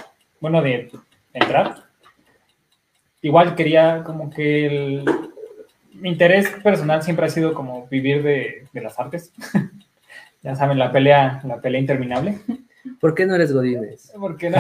bueno, 0.41 0.63
de 0.63 0.91
entrar, 1.33 1.85
igual 3.23 3.55
quería 3.55 4.03
como 4.05 4.31
que 4.31 4.67
el, 4.67 5.05
mi 5.93 6.09
interés 6.09 6.49
personal 6.63 7.03
siempre 7.03 7.27
ha 7.27 7.31
sido 7.31 7.55
como 7.55 7.87
vivir 7.89 8.23
de, 8.23 8.67
de 8.73 8.81
las 8.81 8.99
artes. 8.99 9.33
ya 10.43 10.57
saben, 10.57 10.79
la 10.79 10.93
pelea, 10.93 11.41
la 11.45 11.61
pelea 11.61 11.81
interminable. 11.81 12.39
¿Por 12.99 13.15
qué 13.15 13.27
no 13.27 13.35
eres 13.35 13.53
Godínez? 13.53 14.11
Porque 14.19 14.49
no, 14.51 14.59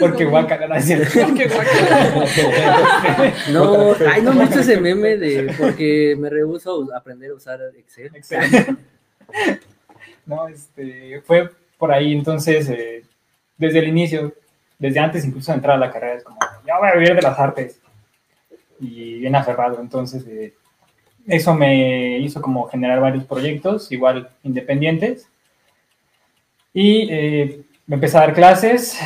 porque 0.00 0.24
guaca, 0.24 0.66
no 0.66 0.74
es 0.76 0.84
cierto. 0.84 1.10
Qué. 1.34 1.50
No, 3.52 3.92
ay, 4.08 4.22
no 4.22 4.32
me 4.32 4.40
gusta 4.42 4.60
ese 4.60 4.80
meme 4.80 5.16
de 5.16 5.52
porque 5.58 6.16
me 6.18 6.30
rehuso 6.30 6.92
a 6.92 6.98
aprender 6.98 7.32
a 7.32 7.34
usar 7.34 7.60
Excel. 7.76 8.10
Excelente. 8.14 8.76
No, 10.26 10.48
este, 10.48 11.20
fue 11.20 11.50
por 11.78 11.92
ahí, 11.92 12.12
entonces, 12.12 12.68
eh, 12.68 13.04
desde 13.56 13.80
el 13.80 13.88
inicio, 13.88 14.34
desde 14.78 15.00
antes 15.00 15.24
incluso 15.24 15.52
de 15.52 15.56
entrar 15.56 15.76
a 15.76 15.78
la 15.78 15.90
carrera, 15.90 16.14
es 16.14 16.24
como, 16.24 16.38
ya 16.66 16.78
voy 16.78 16.88
a 16.88 16.94
vivir 16.94 17.14
de 17.14 17.22
las 17.22 17.38
artes. 17.38 17.80
Y 18.80 19.20
bien 19.20 19.34
aferrado, 19.36 19.80
entonces, 19.80 20.26
eh, 20.26 20.54
eso 21.26 21.54
me 21.54 22.18
hizo 22.18 22.42
como 22.42 22.66
generar 22.68 23.00
varios 23.00 23.24
proyectos, 23.24 23.90
igual 23.92 24.28
independientes. 24.42 25.28
Y 26.72 27.08
eh, 27.10 27.62
me 27.86 27.96
empecé 27.96 28.16
a 28.16 28.20
dar 28.20 28.34
clases, 28.34 28.98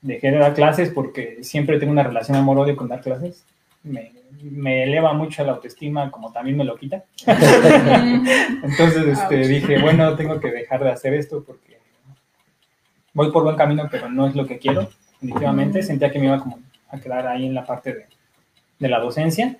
dejé 0.00 0.30
de 0.30 0.38
dar 0.38 0.54
clases 0.54 0.90
porque 0.90 1.42
siempre 1.42 1.78
tengo 1.78 1.92
una 1.92 2.04
relación 2.04 2.36
amor-odio 2.36 2.76
con 2.76 2.88
dar 2.88 3.00
clases. 3.00 3.44
Me, 3.84 4.12
me 4.42 4.82
eleva 4.82 5.12
mucho 5.12 5.44
la 5.44 5.52
autoestima, 5.52 6.10
como 6.10 6.32
también 6.32 6.56
me 6.56 6.64
lo 6.64 6.76
quita. 6.76 7.04
Entonces 7.26 9.06
este, 9.06 9.46
dije, 9.46 9.80
bueno, 9.80 10.16
tengo 10.16 10.40
que 10.40 10.50
dejar 10.50 10.82
de 10.82 10.90
hacer 10.90 11.14
esto 11.14 11.44
porque 11.44 11.78
voy 13.12 13.30
por 13.30 13.44
buen 13.44 13.56
camino, 13.56 13.88
pero 13.90 14.10
no 14.10 14.26
es 14.26 14.34
lo 14.34 14.46
que 14.46 14.58
quiero. 14.58 14.88
Definitivamente 15.20 15.82
sentía 15.82 16.10
que 16.10 16.18
me 16.18 16.26
iba 16.26 16.40
como 16.40 16.58
a 16.88 16.98
quedar 16.98 17.26
ahí 17.26 17.46
en 17.46 17.54
la 17.54 17.64
parte 17.64 17.94
de, 17.94 18.06
de 18.78 18.88
la 18.88 19.00
docencia 19.00 19.56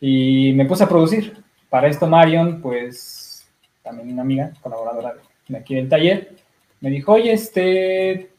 y 0.00 0.52
me 0.54 0.66
puse 0.66 0.84
a 0.84 0.88
producir. 0.88 1.36
Para 1.68 1.88
esto 1.88 2.06
Marion, 2.06 2.60
pues 2.60 3.48
también 3.82 4.12
una 4.12 4.22
amiga, 4.22 4.52
colaboradora 4.60 5.14
de, 5.14 5.20
de 5.48 5.58
aquí 5.58 5.74
del 5.74 5.88
taller, 5.88 6.36
me 6.80 6.90
dijo, 6.90 7.12
oye, 7.12 7.32
este, 7.32 8.30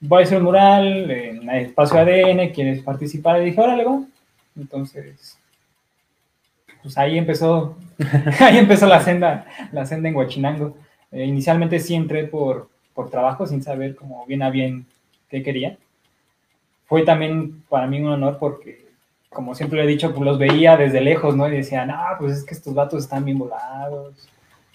voy 0.00 0.22
a 0.22 0.24
hacer 0.24 0.38
un 0.38 0.44
mural 0.44 1.10
en 1.10 1.48
el 1.48 1.66
espacio 1.66 1.98
ADN, 1.98 2.52
¿quieres 2.52 2.82
participar? 2.82 3.42
Y 3.42 3.46
dije, 3.46 3.60
órale, 3.60 3.84
va. 3.84 4.02
Entonces, 4.56 5.38
pues 6.82 6.98
ahí 6.98 7.18
empezó, 7.18 7.76
ahí 8.40 8.58
empezó 8.58 8.86
la 8.86 9.00
senda, 9.00 9.46
la 9.72 9.86
senda 9.86 10.08
en 10.08 10.16
Huachinango. 10.16 10.76
Eh, 11.10 11.24
inicialmente 11.24 11.80
sí 11.80 11.94
entré 11.94 12.24
por, 12.24 12.68
por 12.92 13.10
trabajo, 13.10 13.46
sin 13.46 13.62
saber 13.62 13.96
como 13.96 14.24
bien 14.26 14.42
a 14.42 14.50
bien 14.50 14.86
qué 15.28 15.42
quería. 15.42 15.76
Fue 16.86 17.02
también 17.02 17.62
para 17.68 17.86
mí 17.86 18.00
un 18.00 18.08
honor 18.08 18.38
porque, 18.38 18.86
como 19.30 19.54
siempre 19.54 19.78
le 19.78 19.84
he 19.84 19.88
dicho, 19.88 20.12
pues 20.12 20.24
los 20.24 20.38
veía 20.38 20.76
desde 20.76 21.00
lejos, 21.00 21.34
¿no? 21.34 21.48
Y 21.48 21.56
decían, 21.56 21.90
ah, 21.90 22.16
pues 22.18 22.38
es 22.38 22.44
que 22.44 22.54
estos 22.54 22.74
vatos 22.74 23.04
están 23.04 23.24
bien 23.24 23.38
volados, 23.38 24.28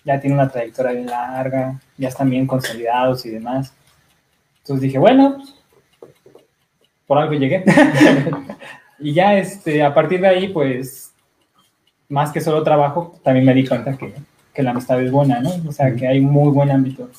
ya 0.03 0.19
tienen 0.19 0.39
una 0.39 0.49
trayectoria 0.49 0.91
bien 0.93 1.05
larga, 1.05 1.79
ya 1.97 2.07
están 2.07 2.29
bien 2.29 2.47
consolidados 2.47 3.25
y 3.25 3.29
demás. 3.29 3.73
Entonces 4.59 4.81
dije, 4.81 4.97
bueno, 4.97 5.37
pues, 5.99 6.13
por 7.05 7.17
algo 7.19 7.33
llegué. 7.33 7.63
y 8.99 9.13
ya 9.13 9.37
este, 9.37 9.81
a 9.83 9.93
partir 9.93 10.21
de 10.21 10.27
ahí, 10.27 10.47
pues, 10.49 11.13
más 12.07 12.31
que 12.31 12.41
solo 12.41 12.63
trabajo, 12.63 13.19
también 13.23 13.45
me 13.45 13.53
di 13.53 13.65
cuenta 13.67 13.97
que, 13.97 14.13
que 14.53 14.63
la 14.63 14.71
amistad 14.71 15.01
es 15.01 15.11
buena, 15.11 15.39
¿no? 15.41 15.51
O 15.67 15.71
sea, 15.71 15.93
que 15.95 16.07
hay 16.07 16.19
muy 16.19 16.51
buen 16.51 16.71
ámbito, 16.71 17.09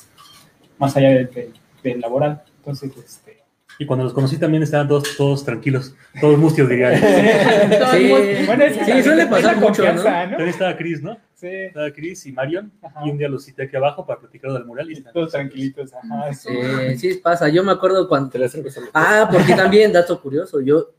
más 0.77 0.95
allá 0.97 1.09
del, 1.09 1.29
del- 1.31 1.53
del 1.83 1.99
laboral. 2.01 2.43
Entonces, 2.57 2.91
este, 2.97 3.41
Y 3.79 3.85
cuando 3.87 4.03
los 4.03 4.13
conocí 4.13 4.37
también 4.37 4.61
estaban 4.61 4.87
todos, 4.87 5.15
todos 5.17 5.43
tranquilos, 5.43 5.95
todos 6.19 6.37
mustios, 6.37 6.69
diría. 6.69 6.91
Sí, 7.91 8.11
bueno, 8.45 8.63
es 8.65 8.77
que 8.77 8.85
sí, 8.85 9.03
suele 9.03 9.25
pasar 9.25 9.55
la 9.55 9.61
mucho, 9.61 9.81
¿no? 9.83 9.87
confianza, 9.89 10.23
¿no? 10.25 10.29
También 10.31 10.49
estaba 10.49 10.77
Chris, 10.77 11.01
¿no? 11.01 11.17
Sí, 11.35 11.47
Estaba 11.47 11.91
Chris 11.91 12.25
y 12.27 12.31
Marion. 12.33 12.71
Ajá. 12.83 13.01
Y 13.05 13.09
un 13.09 13.17
día 13.17 13.27
los 13.27 13.43
cité 13.45 13.63
aquí 13.63 13.75
abajo 13.75 14.05
para 14.05 14.19
platicar 14.19 14.51
del 14.51 14.65
mural. 14.65 14.89
Y 14.91 14.93
están- 14.93 15.13
todos 15.13 15.31
tranquilitos, 15.31 15.91
ajá. 15.93 16.31
sí. 16.33 16.49
Sí, 16.97 17.13
sí 17.13 17.19
pasa. 17.23 17.49
Yo 17.49 17.63
me 17.63 17.71
acuerdo 17.71 18.07
cuando... 18.07 18.29
Te 18.29 18.37
la 18.37 18.45
hacen 18.45 18.61
besar. 18.63 18.83
Ah, 18.93 19.27
porque 19.31 19.53
también, 19.55 19.91
dato 19.91 20.21
curioso, 20.21 20.61
yo... 20.61 20.91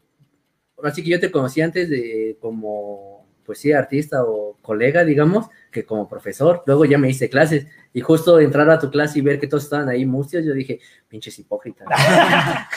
Así 0.83 1.03
que 1.03 1.11
yo 1.11 1.21
te 1.21 1.31
conocí 1.31 1.61
antes 1.61 1.89
de 1.89 2.37
como 2.41 3.23
pues 3.45 3.59
sí, 3.59 3.73
artista 3.73 4.23
o 4.23 4.57
colega, 4.63 5.05
digamos, 5.05 5.47
que 5.73 5.85
como 5.85 6.09
profesor. 6.09 6.63
Luego 6.65 6.85
ya 6.85 6.97
me 6.97 7.11
hice 7.11 7.29
clases 7.29 7.67
y 7.93 8.01
justo 8.01 8.39
entrar 8.39 8.71
a 8.71 8.79
tu 8.79 8.89
clase 8.89 9.19
y 9.19 9.23
ver 9.23 9.41
que 9.41 9.49
todos 9.49 9.65
estaban 9.65 9.89
ahí 9.89 10.07
mustios, 10.07 10.45
yo 10.45 10.53
dije, 10.55 10.79
pinches 11.09 11.39
hipócritas. 11.41 11.89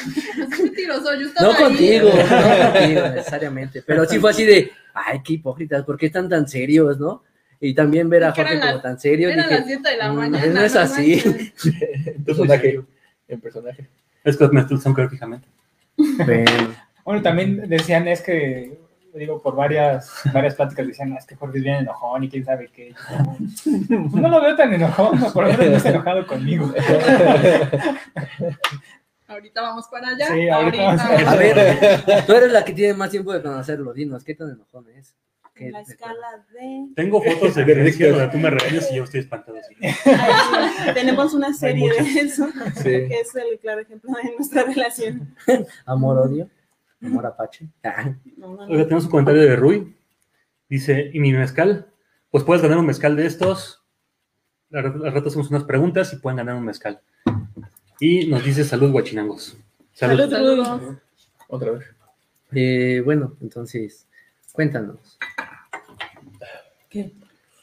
No 1.42 1.52
ahí. 1.52 1.64
contigo, 1.64 2.10
no 2.10 2.72
contigo 2.74 3.02
necesariamente, 3.10 3.82
pero 3.86 4.06
sí 4.06 4.20
fue 4.20 4.32
así 4.32 4.46
de, 4.46 4.72
ay, 4.94 5.22
qué 5.24 5.34
hipócritas, 5.34 5.84
¿por 5.84 5.98
qué 5.98 6.08
están 6.08 6.30
tan 6.30 6.48
serios, 6.48 7.00
no? 7.00 7.24
Y 7.60 7.74
también 7.74 8.10
ver 8.10 8.24
a 8.26 8.32
Jorge 8.34 8.60
como 8.60 8.82
tan 8.82 9.00
serio, 9.00 9.30
Era 9.30 9.44
dije, 9.44 9.56
las 9.56 9.66
7 9.68 9.90
de 9.90 9.98
la 9.98 10.12
"Mm, 10.12 10.16
mañana. 10.16 10.46
no 10.48 10.62
es 10.62 10.76
así". 10.76 11.22
En 12.06 12.24
personaje. 12.24 12.82
En 13.28 13.40
personaje. 13.42 13.88
Es 14.24 14.38
que 14.38 14.48
me 14.50 14.66
que 14.68 15.02
ver 15.02 15.10
fijamente. 15.10 15.48
bueno, 16.26 16.76
Bueno, 17.06 17.22
también 17.22 17.70
decían, 17.70 18.08
es 18.08 18.22
que, 18.22 18.78
digo, 19.14 19.42
por 19.42 19.56
varias, 19.56 20.12
varias 20.34 20.56
pláticas 20.56 20.88
decían, 20.88 21.14
"Ah, 21.14 21.18
es 21.20 21.26
que 21.26 21.36
Jorge 21.36 21.60
es 21.60 21.64
bien 21.64 21.76
enojón 21.78 22.24
y 22.24 22.30
quién 22.30 22.44
sabe 22.44 22.68
qué. 22.74 22.94
Pues 23.64 23.88
no 24.22 24.28
lo 24.28 24.42
veo 24.42 24.56
tan 24.56 24.74
enojón, 24.74 25.20
por 25.32 25.44
lo 25.46 25.52
menos 25.52 25.70
no 25.70 25.78
está 25.78 25.90
enojado 25.92 26.26
conmigo. 26.28 26.74
Ahorita 29.28 29.62
vamos 29.62 29.88
para 29.90 30.10
allá. 30.10 30.28
Sí, 30.28 30.48
ahorita 30.50 30.84
vamos 30.84 31.02
para 31.02 31.18
allá. 31.18 31.32
a 31.32 31.36
ver, 31.36 32.26
tú 32.26 32.34
eres 32.34 32.52
la 32.52 32.64
que 32.64 32.74
tiene 32.74 32.94
más 32.94 33.10
tiempo 33.10 33.34
de 33.34 33.42
conocerlo, 33.42 33.94
dinos, 33.94 34.24
¿qué 34.24 34.36
tan 34.36 34.52
enojón 34.52 34.86
es? 34.90 35.16
¿Qué- 35.56 35.68
En 35.68 35.72
la 35.72 35.82
escala 35.82 36.46
de... 36.54 36.88
Tengo 36.96 37.22
fotos 37.22 37.56
de 37.56 37.62
evidencia 37.62 38.10
donde 38.12 38.28
tú 38.28 38.38
me 38.38 38.50
regañas 38.50 38.92
y 38.92 38.96
yo 38.98 39.04
estoy 39.06 39.22
espantado. 39.22 39.58
así. 39.58 39.74
Ay, 40.06 40.94
tenemos 40.94 41.34
una 41.34 41.54
serie 41.54 41.90
de 41.92 42.20
eso, 42.20 42.48
Sí. 42.76 42.84
que 42.84 43.20
es 43.22 43.34
el 43.36 43.58
claro 43.60 43.80
ejemplo 43.82 44.12
de 44.22 44.36
nuestra 44.36 44.64
relación. 44.64 45.34
Amor, 45.86 46.18
odio, 46.20 46.50
amor 47.02 47.26
apache. 47.26 47.68
Ah, 47.84 48.16
No, 48.38 48.56
no, 48.56 48.66
no. 48.68 48.74
Oiga, 48.74 48.84
tenemos 48.84 49.06
un 49.06 49.12
comentario 49.12 49.42
de 49.42 49.56
Rui. 49.56 49.96
Dice, 50.70 51.10
¿y 51.14 51.20
mi 51.20 51.32
mezcal? 51.34 51.88
Pues 52.32 52.44
puedes 52.44 52.62
ganar 52.64 52.78
un 52.80 52.86
mezcal 52.88 53.16
de 53.16 53.26
estos. 53.26 53.84
Al 54.74 55.14
rato 55.14 55.30
hacemos 55.30 55.50
unas 55.52 55.64
preguntas 55.64 56.12
y 56.14 56.18
pueden 56.18 56.38
ganar 56.38 56.56
un 56.56 56.66
mezcal. 56.66 57.00
Y 58.00 58.28
nos 58.28 58.44
dice 58.44 58.64
salud, 58.64 58.92
guachinangos. 58.92 59.58
Salud. 59.94 60.18
Salud. 60.30 60.32
Saludos. 60.66 60.98
Otra 61.48 61.72
vez. 61.72 61.86
eh, 62.52 63.02
bueno, 63.06 63.36
entonces, 63.42 64.08
cuéntanos, 64.52 65.18
¿Qué? 66.90 67.14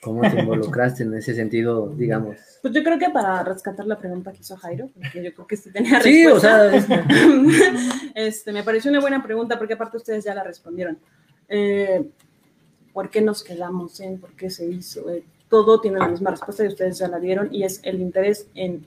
¿Cómo 0.02 0.20
te 0.22 0.40
involucraste 0.40 1.04
en 1.04 1.14
ese 1.14 1.34
sentido, 1.34 1.88
digamos? 1.96 2.36
Pues 2.60 2.74
yo 2.74 2.82
creo 2.82 2.98
que 2.98 3.08
para 3.10 3.42
rescatar 3.44 3.86
la 3.86 3.96
pregunta 3.98 4.32
que 4.32 4.40
hizo 4.40 4.56
Jairo, 4.56 4.90
porque 4.94 5.22
yo 5.22 5.32
creo 5.32 5.46
que 5.46 5.56
sí 5.56 5.70
tenía 5.70 6.00
Sí, 6.02 6.26
o 6.26 6.34
respuesta. 6.34 6.70
sea, 6.70 6.76
es- 6.76 8.12
este, 8.14 8.52
me 8.52 8.62
pareció 8.64 8.90
una 8.90 9.00
buena 9.00 9.22
pregunta 9.22 9.58
porque 9.58 9.74
aparte 9.74 9.96
ustedes 9.96 10.24
ya 10.24 10.34
la 10.34 10.42
respondieron. 10.44 10.98
Eh, 11.48 12.08
¿Por 12.92 13.10
qué 13.10 13.20
nos 13.22 13.42
quedamos 13.42 14.00
en? 14.00 14.18
¿Por 14.18 14.32
qué 14.32 14.50
se 14.50 14.66
hizo? 14.66 15.08
Eh, 15.10 15.24
todo 15.48 15.80
tiene 15.80 15.98
la 15.98 16.08
misma 16.08 16.30
respuesta 16.30 16.64
y 16.64 16.68
ustedes 16.68 16.98
ya 16.98 17.08
la 17.08 17.18
dieron 17.18 17.48
y 17.54 17.62
es 17.64 17.80
el 17.84 18.00
interés 18.00 18.46
en 18.54 18.84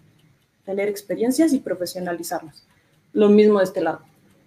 tener 0.65 0.87
experiencias 0.89 1.53
y 1.53 1.59
profesionalizarnos. 1.59 2.65
Lo 3.13 3.29
mismo 3.29 3.59
de 3.59 3.65
este 3.65 3.81
lado. 3.81 4.01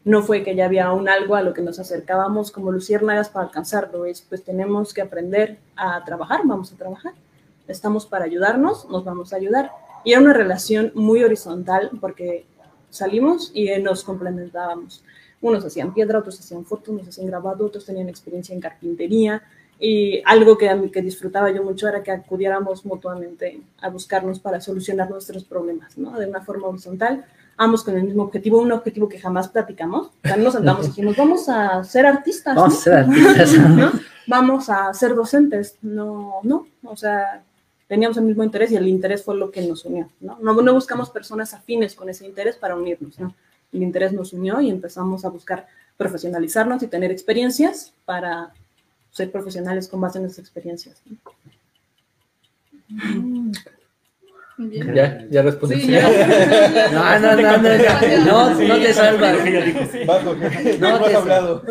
No 0.04 0.22
fue 0.22 0.42
que 0.42 0.54
ya 0.54 0.64
había 0.64 0.92
un 0.92 1.08
algo 1.08 1.34
a 1.34 1.42
lo 1.42 1.52
que 1.52 1.62
nos 1.62 1.78
acercábamos 1.78 2.50
como 2.50 2.72
luciérnagas 2.72 3.28
para 3.28 3.46
alcanzarlo, 3.46 4.06
es 4.06 4.22
pues 4.22 4.42
tenemos 4.42 4.94
que 4.94 5.02
aprender 5.02 5.58
a 5.76 6.04
trabajar, 6.04 6.40
vamos 6.44 6.72
a 6.72 6.76
trabajar. 6.76 7.12
Estamos 7.66 8.06
para 8.06 8.24
ayudarnos, 8.24 8.88
nos 8.88 9.04
vamos 9.04 9.32
a 9.32 9.36
ayudar. 9.36 9.70
Y 10.04 10.12
era 10.12 10.20
una 10.20 10.32
relación 10.32 10.92
muy 10.94 11.22
horizontal 11.22 11.90
porque 12.00 12.46
salimos 12.90 13.50
y 13.54 13.68
eh, 13.68 13.78
nos 13.78 14.04
complementábamos. 14.04 15.02
Unos 15.40 15.64
hacían 15.64 15.94
piedra, 15.94 16.18
otros 16.18 16.40
hacían 16.40 16.64
fotos, 16.64 16.88
unos 16.88 17.08
hacían 17.08 17.26
grabado, 17.26 17.66
otros 17.66 17.84
tenían 17.84 18.08
experiencia 18.08 18.54
en 18.54 18.60
carpintería. 18.60 19.42
Y 19.78 20.20
algo 20.24 20.58
que, 20.58 20.90
que 20.92 21.02
disfrutaba 21.02 21.50
yo 21.52 21.62
mucho 21.62 21.86
era 21.86 22.02
que 22.02 22.10
acudiéramos 22.10 22.84
mutuamente 22.84 23.60
a 23.80 23.88
buscarnos 23.90 24.40
para 24.40 24.60
solucionar 24.60 25.08
nuestros 25.08 25.44
problemas, 25.44 25.96
¿no? 25.96 26.18
De 26.18 26.26
una 26.26 26.40
forma 26.40 26.66
horizontal, 26.66 27.24
ambos 27.58 27.84
con 27.84 27.96
el 27.96 28.04
mismo 28.04 28.22
objetivo, 28.22 28.60
un 28.60 28.72
objetivo 28.72 29.08
que 29.08 29.18
jamás 29.18 29.48
platicamos. 29.48 30.10
No 30.24 30.36
nos 30.36 30.54
sentamos 30.54 30.86
y 30.86 30.88
dijimos, 30.88 31.16
vamos 31.16 31.48
a 31.48 31.84
ser 31.84 32.06
artistas. 32.06 32.54
vamos 32.56 32.86
a 32.86 33.02
¿no? 33.02 33.14
ser 33.14 33.28
artistas. 33.40 33.52
¿no? 33.68 33.92
Vamos 34.26 34.70
a 34.70 34.94
ser 34.94 35.14
docentes. 35.14 35.76
No, 35.82 36.34
no, 36.44 36.66
o 36.84 36.96
sea, 36.96 37.42
teníamos 37.88 38.16
el 38.16 38.24
mismo 38.24 38.44
interés 38.44 38.70
y 38.70 38.76
el 38.76 38.86
interés 38.86 39.24
fue 39.24 39.36
lo 39.36 39.50
que 39.50 39.60
nos 39.66 39.84
unió, 39.84 40.08
¿no? 40.20 40.38
No, 40.40 40.54
no 40.54 40.74
buscamos 40.74 41.10
personas 41.10 41.52
afines 41.52 41.94
con 41.94 42.08
ese 42.08 42.24
interés 42.24 42.56
para 42.56 42.76
unirnos, 42.76 43.18
¿no? 43.18 43.34
El 43.72 43.82
interés 43.82 44.12
nos 44.12 44.32
unió 44.32 44.60
y 44.60 44.70
empezamos 44.70 45.24
a 45.24 45.28
buscar 45.28 45.66
profesionalizarnos 45.96 46.82
y 46.82 46.86
tener 46.86 47.10
experiencias 47.10 47.92
para 48.04 48.52
ser 49.10 49.32
profesionales 49.32 49.88
con 49.88 50.00
base 50.00 50.18
en 50.18 50.26
esas 50.26 50.38
experiencias. 50.38 51.02
¿no? 51.06 51.18
Bien. 54.58 54.92
Ya, 54.94 55.24
ya 55.30 55.42
respondí. 55.42 55.80
Sí, 55.80 55.92
ya. 55.92 56.08
No, 56.92 57.18
no, 57.20 57.36
no, 57.36 57.42
no, 57.42 57.58
no, 57.58 58.54
no, 58.54 58.68
no 58.68 58.76
te 58.76 58.92
salvas. 58.92 59.36
No, 59.44 60.22
No, 60.78 60.96
has 60.96 61.10
te- 61.10 61.16
hablado. 61.16 61.62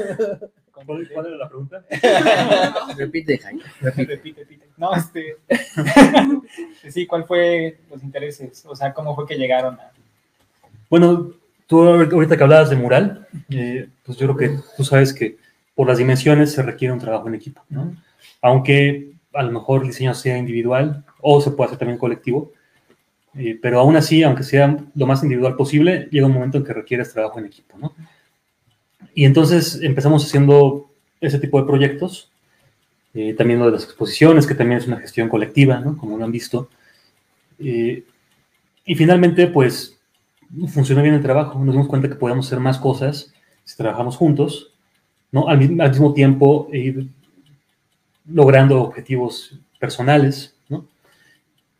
¿Cuál, 0.85 1.09
cuál 1.13 1.25
era 1.25 1.35
la 1.37 1.49
pregunta? 1.49 1.83
Repite, 2.97 3.37
Jaime, 3.39 3.63
repite. 3.81 4.05
Repite, 4.15 4.39
repite. 4.41 4.65
No, 4.77 4.93
este. 4.95 5.37
sí, 6.89 7.05
¿cuál 7.05 7.25
fue 7.25 7.77
los 7.91 8.01
intereses? 8.03 8.63
O 8.65 8.75
sea, 8.75 8.93
¿cómo 8.93 9.15
fue 9.15 9.25
que 9.27 9.35
llegaron 9.35 9.75
a.? 9.75 9.91
Bueno, 10.89 11.31
tú 11.65 11.81
ahorita 11.81 12.37
que 12.37 12.43
hablabas 12.43 12.69
de 12.69 12.75
mural, 12.77 13.27
eh, 13.49 13.89
pues 14.05 14.17
yo 14.17 14.27
creo 14.33 14.37
que 14.37 14.59
tú 14.77 14.83
sabes 14.85 15.13
que 15.13 15.37
por 15.75 15.87
las 15.87 15.97
dimensiones 15.97 16.53
se 16.53 16.61
requiere 16.63 16.93
un 16.93 16.99
trabajo 16.99 17.27
en 17.27 17.35
equipo, 17.35 17.61
¿no? 17.69 17.93
Aunque 18.41 19.11
a 19.33 19.43
lo 19.43 19.51
mejor 19.51 19.81
el 19.81 19.87
diseño 19.87 20.13
sea 20.13 20.37
individual 20.37 21.03
o 21.21 21.41
se 21.41 21.51
puede 21.51 21.67
hacer 21.67 21.79
también 21.79 21.99
colectivo, 21.99 22.51
eh, 23.37 23.57
pero 23.61 23.79
aún 23.79 23.95
así, 23.95 24.23
aunque 24.23 24.43
sea 24.43 24.77
lo 24.95 25.05
más 25.05 25.21
individual 25.23 25.55
posible, 25.55 26.07
llega 26.11 26.25
un 26.25 26.33
momento 26.33 26.57
en 26.57 26.63
que 26.63 26.73
requieres 26.73 27.13
trabajo 27.13 27.37
en 27.39 27.45
equipo, 27.45 27.77
¿no? 27.77 27.93
Y 29.13 29.25
entonces 29.25 29.79
empezamos 29.81 30.25
haciendo 30.25 30.89
ese 31.21 31.39
tipo 31.39 31.59
de 31.59 31.67
proyectos, 31.67 32.31
eh, 33.13 33.33
también 33.33 33.59
lo 33.59 33.65
de 33.67 33.73
las 33.73 33.83
exposiciones, 33.83 34.47
que 34.47 34.55
también 34.55 34.79
es 34.79 34.87
una 34.87 34.97
gestión 34.97 35.29
colectiva, 35.29 35.79
¿no? 35.79 35.97
Como 35.97 36.17
lo 36.17 36.25
han 36.25 36.31
visto. 36.31 36.69
Eh, 37.59 38.03
y 38.85 38.95
finalmente, 38.95 39.47
pues, 39.47 39.97
funcionó 40.67 41.01
bien 41.03 41.15
el 41.15 41.21
trabajo, 41.21 41.63
nos 41.63 41.73
dimos 41.73 41.87
cuenta 41.87 42.09
que 42.09 42.15
podíamos 42.15 42.47
hacer 42.47 42.59
más 42.59 42.77
cosas 42.77 43.33
si 43.63 43.77
trabajamos 43.77 44.17
juntos, 44.17 44.73
¿no? 45.31 45.47
Al, 45.47 45.59
al 45.79 45.89
mismo 45.89 46.13
tiempo 46.13 46.69
ir 46.71 47.07
logrando 48.25 48.81
objetivos 48.81 49.59
personales. 49.79 50.56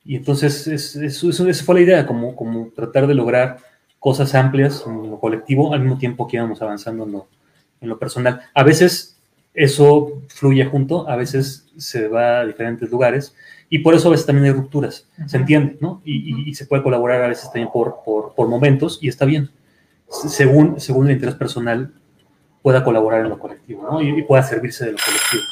Y 0.08 0.16
entonces 0.16 0.66
es, 0.68 0.96
esa 0.96 1.64
fue 1.66 1.76
la 1.76 1.82
idea, 1.82 2.08
como, 2.08 2.36
como 2.36 2.70
tratar 2.76 3.06
de 3.08 3.14
lograr 3.14 3.58
cosas 4.00 4.34
amplias 4.36 4.84
en 4.88 5.10
lo 5.12 5.20
colectivo 5.20 5.74
al 5.74 5.82
mismo 5.82 5.98
tiempo 5.98 6.28
que 6.28 6.38
íbamos 6.38 6.62
avanzando 6.62 7.04
en 7.04 7.12
lo, 7.12 7.28
en 7.82 7.90
lo 7.90 8.00
personal. 8.00 8.42
A 8.54 8.64
veces 8.64 9.20
eso 9.54 10.22
fluye 10.30 10.64
junto, 10.66 11.10
a 11.10 11.16
veces 11.16 11.68
se 11.78 12.08
va 12.08 12.40
a 12.42 12.46
diferentes 12.46 12.90
lugares 12.90 13.36
y 13.70 13.80
por 13.80 13.96
eso 13.96 14.08
a 14.08 14.12
veces 14.12 14.26
también 14.26 14.46
hay 14.46 14.52
rupturas, 14.52 15.08
se 15.26 15.36
entiende, 15.38 15.78
¿no? 15.82 16.02
Y, 16.06 16.32
y- 16.46 16.50
y 16.50 16.54
se 16.56 16.66
puede 16.68 16.84
colaborar 16.84 17.22
a 17.24 17.28
veces 17.28 17.46
también 17.52 17.70
por, 17.74 17.98
por, 18.06 18.34
por 18.34 18.48
momentos 18.48 19.00
y 19.02 19.10
está 19.10 19.26
bien, 19.26 19.50
se- 20.10 20.30
según, 20.30 20.80
según 20.80 21.08
el 21.08 21.14
interés 21.14 21.36
personal 21.36 21.92
pueda 22.62 22.84
colaborar 22.84 23.22
en 23.22 23.30
lo 23.30 23.40
colectivo, 23.40 23.84
¿no? 23.92 24.02
Y, 24.02 24.20
y 24.20 24.22
pueda 24.24 24.44
servirse 24.44 24.86
de 24.86 24.92
lo 24.94 24.98
colectivo. 25.00 25.44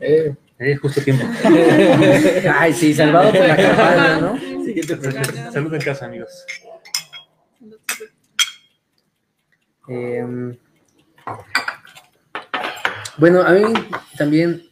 Eh, 0.00 0.34
Eh, 0.60 0.76
justo 0.76 1.00
tiempo. 1.00 1.24
Ay, 2.54 2.72
sí, 2.72 2.92
salvado 2.92 3.30
por 3.30 3.46
la 3.46 3.56
campana, 3.56 4.20
¿no? 4.20 4.64
Siguiente 4.64 4.96
pregunta. 4.96 5.52
Salud 5.52 5.72
en 5.74 5.80
casa, 5.80 6.06
amigos. 6.06 6.44
Em, 9.88 10.56
bueno, 13.16 13.42
a 13.42 13.52
mí 13.52 13.72
también. 14.16 14.64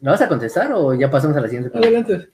¿Me 0.00 0.10
vas 0.10 0.20
a 0.20 0.28
contestar 0.28 0.70
o 0.74 0.92
ya 0.94 1.10
pasamos 1.10 1.34
a 1.36 1.40
la 1.40 1.48
siguiente 1.48 1.70
pregunta? 1.70 2.12
Adelante. 2.12 2.30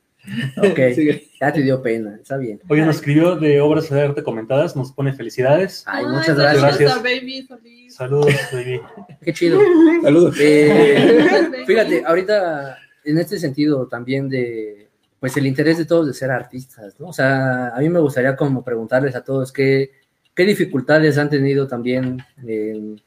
Ok, 0.58 0.76
Sigue. 0.94 1.28
ya 1.40 1.52
te 1.52 1.62
dio 1.62 1.80
pena, 1.82 2.16
está 2.20 2.36
bien. 2.36 2.60
Hoy 2.68 2.80
nos 2.80 2.96
escribió 2.96 3.36
de 3.36 3.60
obras 3.60 3.88
de 3.88 4.02
arte 4.02 4.22
comentadas, 4.24 4.74
nos 4.74 4.92
pone 4.92 5.12
felicidades. 5.12 5.84
Ay, 5.86 6.04
Ay, 6.04 6.12
muchas 6.12 6.36
gracias. 6.36 6.92
a 6.92 6.98
Baby. 6.98 7.46
Saludos, 7.88 8.34
baby. 8.52 8.80
Qué 9.22 9.32
chido. 9.32 9.60
Saludos. 10.02 10.36
Eh, 10.40 11.62
fíjate, 11.66 12.02
ahorita 12.04 12.76
en 13.04 13.18
este 13.18 13.38
sentido 13.38 13.86
también 13.86 14.28
de, 14.28 14.88
pues 15.20 15.36
el 15.36 15.46
interés 15.46 15.76
de 15.78 15.84
todos 15.84 16.06
de 16.06 16.14
ser 16.14 16.30
artistas, 16.30 16.98
¿no? 16.98 17.08
O 17.08 17.12
sea, 17.12 17.68
a 17.68 17.78
mí 17.78 17.88
me 17.90 18.00
gustaría 18.00 18.34
como 18.34 18.64
preguntarles 18.64 19.14
a 19.14 19.22
todos 19.22 19.52
qué, 19.52 19.90
qué 20.34 20.44
dificultades 20.44 21.18
han 21.18 21.28
tenido 21.28 21.68
también 21.68 22.18
en 22.46 23.00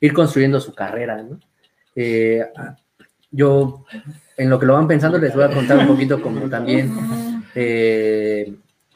ir 0.00 0.12
construyendo 0.14 0.58
su 0.58 0.74
carrera, 0.74 1.22
¿no? 1.22 1.38
Eh, 1.94 2.46
yo, 3.30 3.84
en 4.36 4.48
lo 4.48 4.58
que 4.58 4.66
lo 4.66 4.74
van 4.74 4.88
pensando, 4.88 5.18
les 5.18 5.34
voy 5.34 5.44
a 5.44 5.50
contar 5.50 5.78
un 5.78 5.86
poquito 5.86 6.20
como 6.22 6.48
también, 6.48 6.92
eh, 7.54 8.54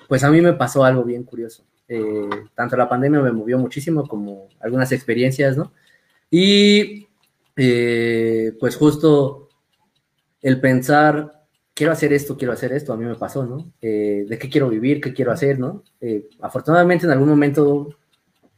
pues 0.08 0.24
a 0.24 0.30
mí 0.30 0.40
me 0.40 0.54
pasó 0.54 0.84
algo 0.84 1.04
bien 1.04 1.24
curioso. 1.24 1.64
Eh, 1.86 2.30
tanto 2.54 2.76
la 2.76 2.88
pandemia 2.88 3.20
me 3.20 3.30
movió 3.30 3.58
muchísimo 3.58 4.08
como 4.08 4.48
algunas 4.60 4.90
experiencias, 4.92 5.56
¿no? 5.56 5.72
Y 6.30 7.06
pues 7.54 8.76
justo 8.76 9.43
el 10.44 10.60
pensar, 10.60 11.46
quiero 11.72 11.92
hacer 11.94 12.12
esto, 12.12 12.36
quiero 12.36 12.52
hacer 12.52 12.70
esto, 12.74 12.92
a 12.92 12.98
mí 12.98 13.06
me 13.06 13.14
pasó, 13.14 13.46
¿no? 13.46 13.72
Eh, 13.80 14.26
¿De 14.28 14.38
qué 14.38 14.50
quiero 14.50 14.68
vivir? 14.68 15.00
¿Qué 15.00 15.14
quiero 15.14 15.32
hacer, 15.32 15.58
no? 15.58 15.82
Eh, 16.02 16.28
afortunadamente 16.42 17.06
en 17.06 17.12
algún 17.12 17.30
momento 17.30 17.88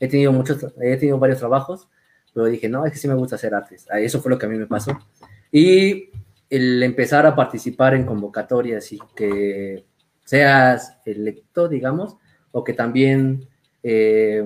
he 0.00 0.08
tenido 0.08 0.32
muchos, 0.32 0.66
he 0.82 0.96
tenido 0.96 1.16
varios 1.20 1.38
trabajos, 1.38 1.88
pero 2.34 2.46
dije, 2.46 2.68
no, 2.68 2.84
es 2.84 2.92
que 2.92 2.98
sí 2.98 3.06
me 3.06 3.14
gusta 3.14 3.36
hacer 3.36 3.54
artes. 3.54 3.86
Ah, 3.88 4.00
Eso 4.00 4.20
fue 4.20 4.32
lo 4.32 4.38
que 4.38 4.46
a 4.46 4.48
mí 4.48 4.58
me 4.58 4.66
pasó. 4.66 4.98
Y 5.52 6.10
el 6.50 6.82
empezar 6.82 7.24
a 7.24 7.36
participar 7.36 7.94
en 7.94 8.04
convocatorias 8.04 8.92
y 8.92 8.98
que 9.14 9.84
seas 10.24 10.98
electo, 11.04 11.68
digamos, 11.68 12.16
o 12.50 12.64
que 12.64 12.72
también 12.72 13.48
eh, 13.84 14.44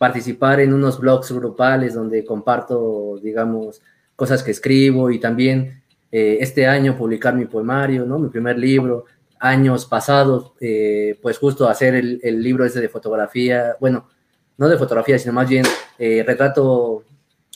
participar 0.00 0.58
en 0.58 0.72
unos 0.72 0.98
blogs 0.98 1.30
grupales 1.30 1.94
donde 1.94 2.24
comparto, 2.24 3.20
digamos, 3.22 3.80
cosas 4.16 4.42
que 4.42 4.50
escribo 4.50 5.12
y 5.12 5.20
también 5.20 5.81
eh, 6.14 6.36
este 6.40 6.66
año 6.66 6.94
publicar 6.94 7.34
mi 7.34 7.46
poemario, 7.46 8.04
¿no? 8.04 8.18
Mi 8.18 8.28
primer 8.28 8.58
libro, 8.58 9.06
años 9.40 9.86
pasados, 9.86 10.52
eh, 10.60 11.18
pues 11.22 11.38
justo 11.38 11.66
hacer 11.66 11.94
el, 11.94 12.20
el, 12.22 12.42
libro 12.42 12.66
ese 12.66 12.82
de 12.82 12.90
fotografía, 12.90 13.76
bueno, 13.80 14.10
no 14.58 14.68
de 14.68 14.76
fotografía, 14.76 15.18
sino 15.18 15.32
más 15.32 15.48
bien 15.48 15.64
eh, 15.98 16.22
retrato 16.26 17.04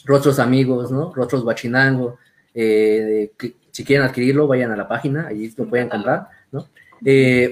rostros 0.07 0.38
amigos, 0.38 0.90
¿no? 0.90 1.12
Rostros 1.14 1.44
bachinango, 1.44 2.18
que, 2.54 3.30
si 3.70 3.84
quieren 3.84 4.07
adquirirlo, 4.07 4.46
vayan 4.46 4.72
a 4.72 4.76
la 4.76 4.88
página, 4.88 5.26
allí 5.26 5.52
lo 5.59 5.68
pueden 5.68 5.90
comprar, 5.90 6.28
¿no? 6.50 6.66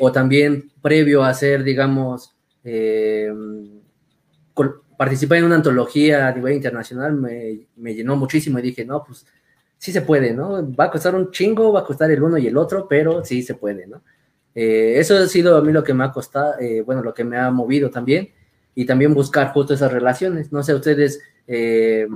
o 0.01 0.11
también 0.11 0.71
previo 0.81 1.23
a 1.23 1.29
hacer, 1.29 1.63
digamos, 1.63 2.35
participar 4.97 5.39
en 5.39 5.45
una 5.45 5.57
antología 5.57 6.29
a 6.29 6.33
nivel 6.33 6.55
internacional 6.55 7.13
me, 7.13 7.67
me, 7.77 7.95
llenó 7.95 8.17
muchísimo 8.17 8.59
y 8.59 8.63
dije, 8.63 8.87
no, 8.87 9.05
pues 9.05 9.27
sí 9.79 9.93
se 9.93 10.03
puede, 10.03 10.33
¿no? 10.33 10.75
Va 10.75 10.85
a 10.85 10.91
costar 10.91 11.15
un 11.15 11.31
chingo, 11.31 11.73
va 11.73 11.81
a 11.81 11.85
costar 11.85 12.11
el 12.11 12.23
uno 12.23 12.39
y 12.39 12.47
el 12.47 12.57
otro, 12.57 12.87
pero 12.89 13.25
sí 13.25 13.43
se 13.43 13.55
puede, 13.55 13.87
¿no? 13.87 14.03
Eh, 14.55 14.95
eso 14.99 15.17
ha 15.17 15.27
sido 15.27 15.57
a 15.57 15.63
mí 15.63 15.73
lo 15.73 15.83
que 15.83 15.95
me 15.95 16.05
ha 16.05 16.13
costado, 16.13 16.55
eh, 16.61 16.83
bueno, 16.83 17.03
lo 17.03 17.13
que 17.13 17.25
me 17.25 17.37
ha 17.37 17.51
movido 17.51 17.91
también, 17.91 18.31
y 18.75 18.87
también 18.87 19.15
buscar 19.15 19.53
justo 19.53 19.75
esas 19.75 19.93
relaciones. 19.93 20.53
No 20.53 20.63
sé, 20.63 20.75
ustedes, 20.75 21.21
eh, 21.47 22.07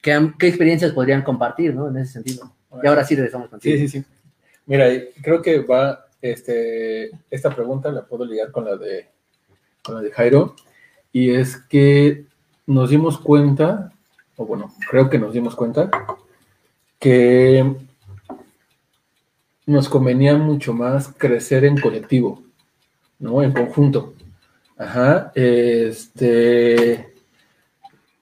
¿qué, 0.00 0.32
¿qué, 0.38 0.48
experiencias 0.48 0.92
podrían 0.92 1.22
compartir, 1.22 1.74
¿no? 1.74 1.88
En 1.88 1.98
ese 1.98 2.14
sentido. 2.14 2.52
Y 2.82 2.86
ahora 2.86 3.04
sí 3.04 3.14
regresamos 3.14 3.48
contigo. 3.48 3.76
Sí, 3.76 3.88
sí, 3.88 4.00
sí. 4.00 4.06
Mira, 4.66 4.86
creo 5.22 5.40
que 5.42 5.60
va, 5.60 6.06
este, 6.20 7.10
esta 7.30 7.54
pregunta 7.54 7.90
la 7.90 8.04
puedo 8.04 8.24
ligar 8.24 8.50
con 8.50 8.64
la 8.64 8.76
de, 8.76 9.08
con 9.82 9.94
la 9.94 10.00
de 10.02 10.10
Jairo 10.10 10.56
y 11.12 11.30
es 11.30 11.56
que 11.56 12.26
nos 12.66 12.90
dimos 12.90 13.18
cuenta, 13.18 13.92
o 14.36 14.44
bueno, 14.44 14.74
creo 14.90 15.08
que 15.08 15.18
nos 15.18 15.32
dimos 15.32 15.54
cuenta, 15.54 15.88
que 17.06 17.64
nos 19.64 19.88
convenía 19.88 20.36
mucho 20.36 20.74
más 20.74 21.14
crecer 21.16 21.64
en 21.64 21.80
colectivo, 21.80 22.42
¿no? 23.20 23.44
En 23.44 23.52
conjunto. 23.52 24.14
Ajá, 24.76 25.30
este, 25.36 27.14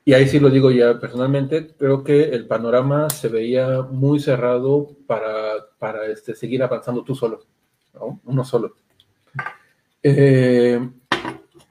y 0.04 0.12
ahí 0.12 0.28
sí 0.28 0.38
lo 0.38 0.50
digo 0.50 0.70
ya 0.70 1.00
personalmente, 1.00 1.68
creo 1.78 2.04
que 2.04 2.24
el 2.24 2.46
panorama 2.46 3.08
se 3.08 3.28
veía 3.28 3.80
muy 3.80 4.20
cerrado 4.20 4.90
para, 5.06 5.64
para 5.78 6.04
este, 6.04 6.34
seguir 6.34 6.62
avanzando 6.62 7.02
tú 7.02 7.14
solo, 7.14 7.40
¿no? 7.94 8.20
Uno 8.24 8.44
solo. 8.44 8.74
Eh, 10.02 10.90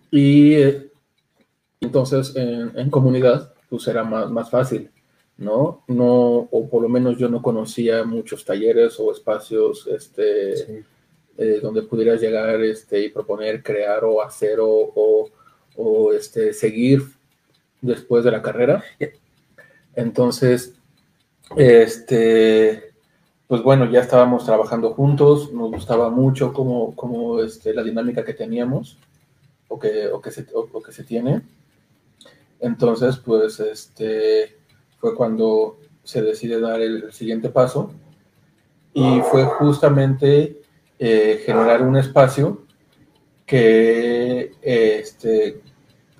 y 0.09 0.55
entonces, 1.79 2.35
en, 2.35 2.71
en 2.75 2.89
comunidad, 2.89 3.53
pues 3.69 3.87
era 3.87 4.03
más, 4.03 4.31
más 4.31 4.49
fácil, 4.49 4.89
¿no? 5.37 5.83
No, 5.87 6.47
o 6.51 6.69
por 6.69 6.81
lo 6.81 6.89
menos 6.89 7.17
yo 7.17 7.27
no 7.29 7.41
conocía 7.41 8.03
muchos 8.03 8.45
talleres 8.45 8.99
o 8.99 9.11
espacios 9.11 9.87
este, 9.87 10.57
sí. 10.57 10.73
eh, 11.37 11.59
donde 11.61 11.83
pudieras 11.83 12.21
llegar 12.21 12.61
este, 12.61 13.05
y 13.05 13.09
proponer, 13.09 13.63
crear 13.63 14.03
o 14.03 14.21
hacer 14.21 14.59
o, 14.59 14.69
o, 14.69 15.29
o 15.75 16.13
este, 16.13 16.53
seguir 16.53 17.01
después 17.81 18.23
de 18.23 18.31
la 18.31 18.41
carrera. 18.41 18.83
Entonces, 19.95 20.75
este, 21.57 22.93
pues 23.47 23.61
bueno, 23.61 23.89
ya 23.91 23.99
estábamos 23.99 24.45
trabajando 24.45 24.93
juntos, 24.93 25.51
nos 25.51 25.71
gustaba 25.71 26.09
mucho 26.09 26.53
como, 26.53 26.95
como 26.95 27.41
este, 27.41 27.73
la 27.73 27.83
dinámica 27.83 28.23
que 28.23 28.33
teníamos 28.33 28.97
o 29.67 29.77
que, 29.79 30.07
o 30.07 30.21
que, 30.21 30.31
se, 30.31 30.45
o, 30.53 30.69
o 30.71 30.81
que 30.81 30.91
se 30.91 31.03
tiene. 31.03 31.41
Entonces, 32.59 33.17
pues, 33.17 33.59
este, 33.59 34.57
fue 35.03 35.15
cuando 35.15 35.79
se 36.01 36.21
decide 36.21 36.61
dar 36.61 36.79
el, 36.79 37.03
el 37.03 37.11
siguiente 37.11 37.49
paso 37.49 37.91
y 38.93 39.19
fue 39.29 39.43
justamente 39.43 40.61
eh, 40.97 41.43
generar 41.45 41.81
un 41.81 41.97
espacio 41.97 42.63
que, 43.45 44.53
este, 44.61 45.59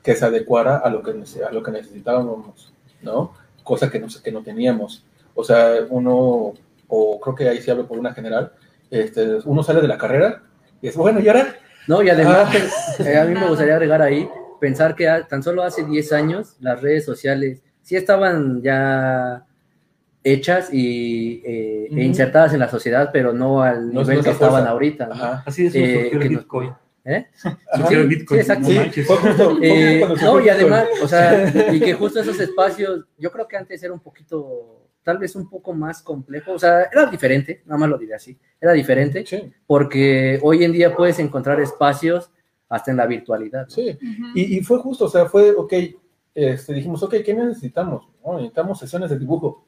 que 0.03 0.15
se 0.15 0.25
adecuara 0.25 0.79
a 0.79 0.89
lo 0.89 1.01
que, 1.01 1.11
a 1.47 1.51
lo 1.53 1.63
que 1.63 1.71
necesitábamos, 1.71 2.73
¿no? 3.01 3.33
Cosa 3.63 3.89
que 3.89 4.01
no, 4.01 4.07
que 4.21 4.33
no 4.33 4.43
teníamos. 4.43 5.05
O 5.33 5.45
sea, 5.45 5.75
uno, 5.89 6.51
o 6.89 7.19
creo 7.21 7.35
que 7.35 7.47
ahí 7.47 7.61
se 7.61 7.71
habla 7.71 7.85
por 7.85 7.97
una 7.97 8.13
general, 8.13 8.51
este, 8.91 9.37
uno 9.45 9.63
sale 9.63 9.79
de 9.79 9.87
la 9.87 9.97
carrera 9.97 10.43
y 10.81 10.89
es 10.89 10.97
bueno, 10.97 11.21
¿y 11.21 11.29
ahora? 11.29 11.55
No, 11.87 12.03
y 12.03 12.09
además, 12.09 12.49
ah. 12.53 13.03
eh, 13.05 13.17
a 13.17 13.23
mí 13.23 13.33
me 13.33 13.47
gustaría 13.47 13.75
agregar 13.75 14.01
ahí 14.01 14.29
pensar 14.59 14.93
que 14.93 15.07
tan 15.29 15.41
solo 15.41 15.63
hace 15.63 15.85
10 15.85 16.11
años 16.11 16.57
las 16.59 16.81
redes 16.81 17.05
sociales 17.05 17.63
sí 17.83 17.95
estaban 17.95 18.61
ya 18.61 19.45
hechas 20.23 20.73
y 20.73 21.41
eh, 21.45 21.87
uh 21.91 21.95
-huh. 21.95 21.99
e 21.99 22.03
insertadas 22.05 22.53
en 22.53 22.59
la 22.59 22.69
sociedad, 22.69 23.09
pero 23.11 23.33
no 23.33 23.61
al 23.61 23.93
no 23.93 24.01
nivel 24.01 24.23
que 24.23 24.31
estaban 24.31 24.61
cosa. 24.61 24.71
ahorita. 24.71 25.07
¿no? 25.07 25.41
Así 25.45 25.67
es, 25.67 25.75
eh, 25.75 26.09
el 26.09 26.29
Bitcoin. 26.29 26.71
¿Eh? 27.05 27.27
Sí, 27.35 27.95
Bitcoin. 28.07 28.43
sí, 28.63 28.77
exacto. 28.77 29.57
Eh, 29.61 30.07
no, 30.21 30.39
y 30.39 30.47
además, 30.47 30.85
o 31.01 31.07
sea, 31.07 31.51
y 31.73 31.79
que 31.81 31.93
justo 31.93 32.21
esos 32.21 32.39
espacios, 32.39 33.05
yo 33.17 33.29
creo 33.29 33.45
que 33.45 33.57
antes 33.57 33.83
era 33.83 33.91
un 33.91 33.99
poquito, 33.99 34.87
tal 35.03 35.17
vez 35.17 35.35
un 35.35 35.49
poco 35.49 35.73
más 35.73 36.01
complejo, 36.01 36.53
o 36.53 36.59
sea, 36.59 36.83
era 36.83 37.07
diferente, 37.07 37.61
nada 37.65 37.77
más 37.77 37.89
lo 37.89 37.97
diré 37.97 38.13
así, 38.13 38.39
era 38.61 38.71
diferente, 38.71 39.25
sí. 39.25 39.51
porque 39.67 40.39
hoy 40.41 40.63
en 40.63 40.71
día 40.71 40.95
puedes 40.95 41.19
encontrar 41.19 41.59
espacios 41.59 42.31
hasta 42.69 42.91
en 42.91 42.97
la 42.97 43.05
virtualidad. 43.05 43.63
¿no? 43.63 43.69
Sí, 43.69 43.89
uh 43.89 44.05
-huh. 44.05 44.31
y, 44.35 44.57
y, 44.57 44.63
fue 44.63 44.77
justo, 44.77 45.03
o 45.05 45.09
sea, 45.09 45.25
fue, 45.25 45.51
ok, 45.51 45.73
este, 46.35 46.73
dijimos, 46.73 47.03
ok, 47.03 47.15
¿qué 47.25 47.33
necesitamos? 47.33 48.07
Oh, 48.21 48.35
necesitamos 48.35 48.79
sesiones 48.79 49.09
de 49.09 49.19
dibujo, 49.19 49.65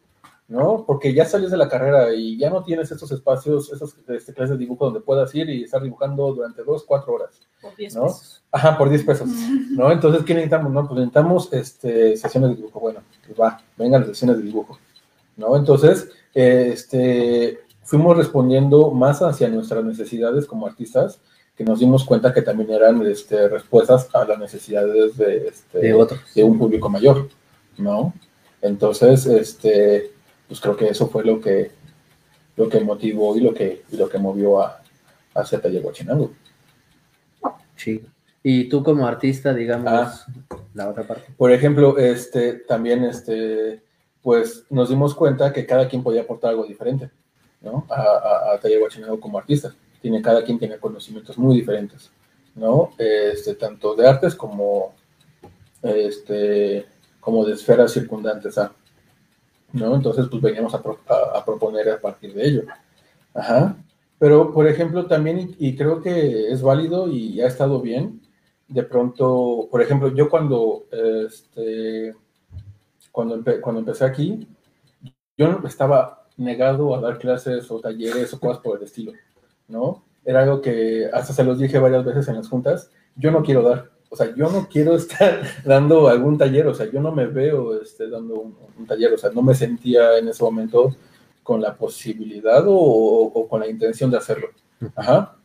¿no? 0.47 0.83
Porque 0.85 1.13
ya 1.13 1.25
sales 1.25 1.51
de 1.51 1.57
la 1.57 1.69
carrera 1.69 2.13
y 2.13 2.37
ya 2.37 2.49
no 2.49 2.63
tienes 2.63 2.91
esos 2.91 3.11
espacios, 3.11 3.71
esas 3.71 3.95
este, 4.07 4.33
clases 4.33 4.51
de 4.51 4.57
dibujo 4.57 4.85
donde 4.85 5.01
puedas 5.01 5.33
ir 5.35 5.49
y 5.49 5.63
estar 5.63 5.81
dibujando 5.81 6.33
durante 6.33 6.63
dos, 6.63 6.83
cuatro 6.83 7.13
horas. 7.13 7.41
Por 7.61 7.75
10 7.75 7.95
¿no? 7.95 8.03
pesos. 8.03 8.43
Ajá, 8.51 8.77
por 8.77 8.89
10 8.89 9.03
pesos, 9.03 9.29
¿no? 9.71 9.91
Entonces, 9.91 10.23
¿qué 10.23 10.33
necesitamos? 10.33 10.71
No, 10.71 10.87
pues 10.87 10.99
necesitamos 10.99 11.53
este, 11.53 12.17
sesiones 12.17 12.51
de 12.51 12.55
dibujo. 12.57 12.79
Bueno, 12.79 13.01
pues 13.25 13.39
va, 13.39 13.61
vengan 13.77 14.01
las 14.01 14.09
sesiones 14.09 14.37
de 14.37 14.43
dibujo, 14.43 14.77
¿no? 15.37 15.55
Entonces, 15.55 16.09
este, 16.33 17.59
fuimos 17.83 18.17
respondiendo 18.17 18.91
más 18.91 19.21
hacia 19.21 19.47
nuestras 19.49 19.83
necesidades 19.83 20.45
como 20.45 20.67
artistas, 20.67 21.21
que 21.55 21.63
nos 21.63 21.79
dimos 21.79 22.03
cuenta 22.03 22.33
que 22.33 22.41
también 22.41 22.71
eran 22.71 23.05
este, 23.07 23.47
respuestas 23.47 24.09
a 24.13 24.25
las 24.25 24.37
necesidades 24.37 25.15
de, 25.17 25.47
este, 25.47 25.79
de, 25.79 25.93
otros. 25.93 26.19
de 26.33 26.43
un 26.43 26.57
público 26.57 26.89
mayor, 26.89 27.29
¿no? 27.77 28.13
Entonces, 28.61 29.25
este, 29.25 30.11
pues 30.47 30.59
creo 30.59 30.75
que 30.75 30.87
eso 30.87 31.07
fue 31.07 31.23
lo 31.23 31.39
que, 31.39 31.71
lo 32.57 32.67
que 32.67 32.81
motivó 32.81 33.37
y 33.37 33.41
lo 33.41 33.53
que, 33.53 33.83
y 33.89 33.95
lo 33.95 34.09
que 34.09 34.17
movió 34.17 34.61
a, 34.61 34.81
a 35.33 35.39
hacer 35.39 35.61
Taller 35.61 35.81
Guachinango. 35.81 36.31
Sí. 37.77 38.03
Y 38.43 38.67
tú 38.67 38.83
como 38.83 39.07
artista, 39.07 39.53
digamos, 39.53 39.87
ah, 39.87 40.25
la 40.73 40.89
otra 40.89 41.03
parte. 41.03 41.33
Por 41.37 41.51
ejemplo, 41.51 41.97
este, 41.97 42.53
también, 42.53 43.03
este, 43.05 43.81
pues 44.21 44.65
nos 44.69 44.89
dimos 44.89 45.15
cuenta 45.15 45.53
que 45.53 45.65
cada 45.65 45.87
quien 45.87 46.03
podía 46.03 46.21
aportar 46.21 46.51
algo 46.51 46.65
diferente, 46.65 47.09
¿no? 47.61 47.85
A, 47.89 48.01
a, 48.01 48.53
a 48.53 48.59
Taller 48.59 48.81
como 49.19 49.37
artista 49.37 49.73
tiene, 50.05 50.21
cada 50.21 50.43
quien 50.43 50.59
tiene 50.59 50.77
conocimientos 50.77 51.35
muy 51.35 51.55
diferentes, 51.55 52.11
¿no? 52.53 52.91
Este, 52.95 53.55
tanto 53.55 53.95
de 53.95 54.07
artes 54.07 54.35
como, 54.35 54.93
este, 55.81 56.85
como 57.19 57.43
de 57.43 57.53
esferas 57.53 57.91
circundantes 57.91 58.55
¿no? 59.73 59.95
Entonces, 59.95 60.27
pues 60.29 60.43
veníamos 60.43 60.75
a, 60.75 61.43
proponer 61.43 61.89
a 61.89 61.99
partir 61.99 62.35
de 62.35 62.47
ello. 62.47 62.61
Ajá. 63.33 63.77
Pero, 64.19 64.53
por 64.53 64.67
ejemplo, 64.67 65.07
también, 65.07 65.55
y 65.57 65.75
creo 65.75 66.03
que 66.03 66.51
es 66.51 66.61
válido 66.61 67.07
y 67.07 67.41
ha 67.41 67.47
estado 67.47 67.81
bien, 67.81 68.21
de 68.67 68.83
pronto, 68.83 69.67
por 69.71 69.81
ejemplo, 69.81 70.09
yo 70.09 70.29
cuando, 70.29 70.83
este, 70.91 72.13
cuando, 73.11 73.33
empe 73.33 73.59
cuando 73.59 73.79
empecé 73.79 74.05
aquí, 74.05 74.47
yo 75.35 75.61
estaba 75.65 76.27
negado 76.37 76.93
a 76.93 77.01
dar 77.01 77.17
clases 77.17 77.71
o 77.71 77.79
talleres 77.79 78.31
o 78.35 78.39
cosas 78.39 78.59
por 78.59 78.77
el 78.77 78.83
estilo. 78.83 79.11
¿No? 79.67 80.03
Era 80.23 80.43
algo 80.43 80.61
que 80.61 81.09
hasta 81.13 81.33
se 81.33 81.43
los 81.43 81.59
dije 81.59 81.79
varias 81.79 82.03
veces 82.03 82.27
en 82.27 82.35
las 82.35 82.49
juntas, 82.49 82.91
yo 83.15 83.31
no 83.31 83.43
quiero 83.43 83.61
dar, 83.61 83.91
o 84.09 84.15
sea, 84.15 84.33
yo 84.35 84.49
no 84.49 84.67
quiero 84.69 84.95
estar 84.97 85.41
dando 85.63 86.07
algún 86.07 86.37
taller, 86.37 86.67
o 86.67 86.73
sea, 86.73 86.89
yo 86.91 87.01
no 87.01 87.11
me 87.11 87.27
veo 87.27 87.81
este, 87.81 88.09
dando 88.09 88.35
un, 88.35 88.57
un 88.77 88.85
taller, 88.87 89.13
o 89.13 89.17
sea, 89.17 89.29
no 89.31 89.41
me 89.41 89.55
sentía 89.55 90.17
en 90.17 90.27
ese 90.27 90.43
momento 90.43 90.95
con 91.43 91.61
la 91.61 91.75
posibilidad 91.75 92.63
o, 92.67 92.75
o 92.75 93.47
con 93.47 93.59
la 93.59 93.67
intención 93.67 94.09
de 94.09 94.17
hacerlo. 94.17 94.49
Ajá. 94.95 95.37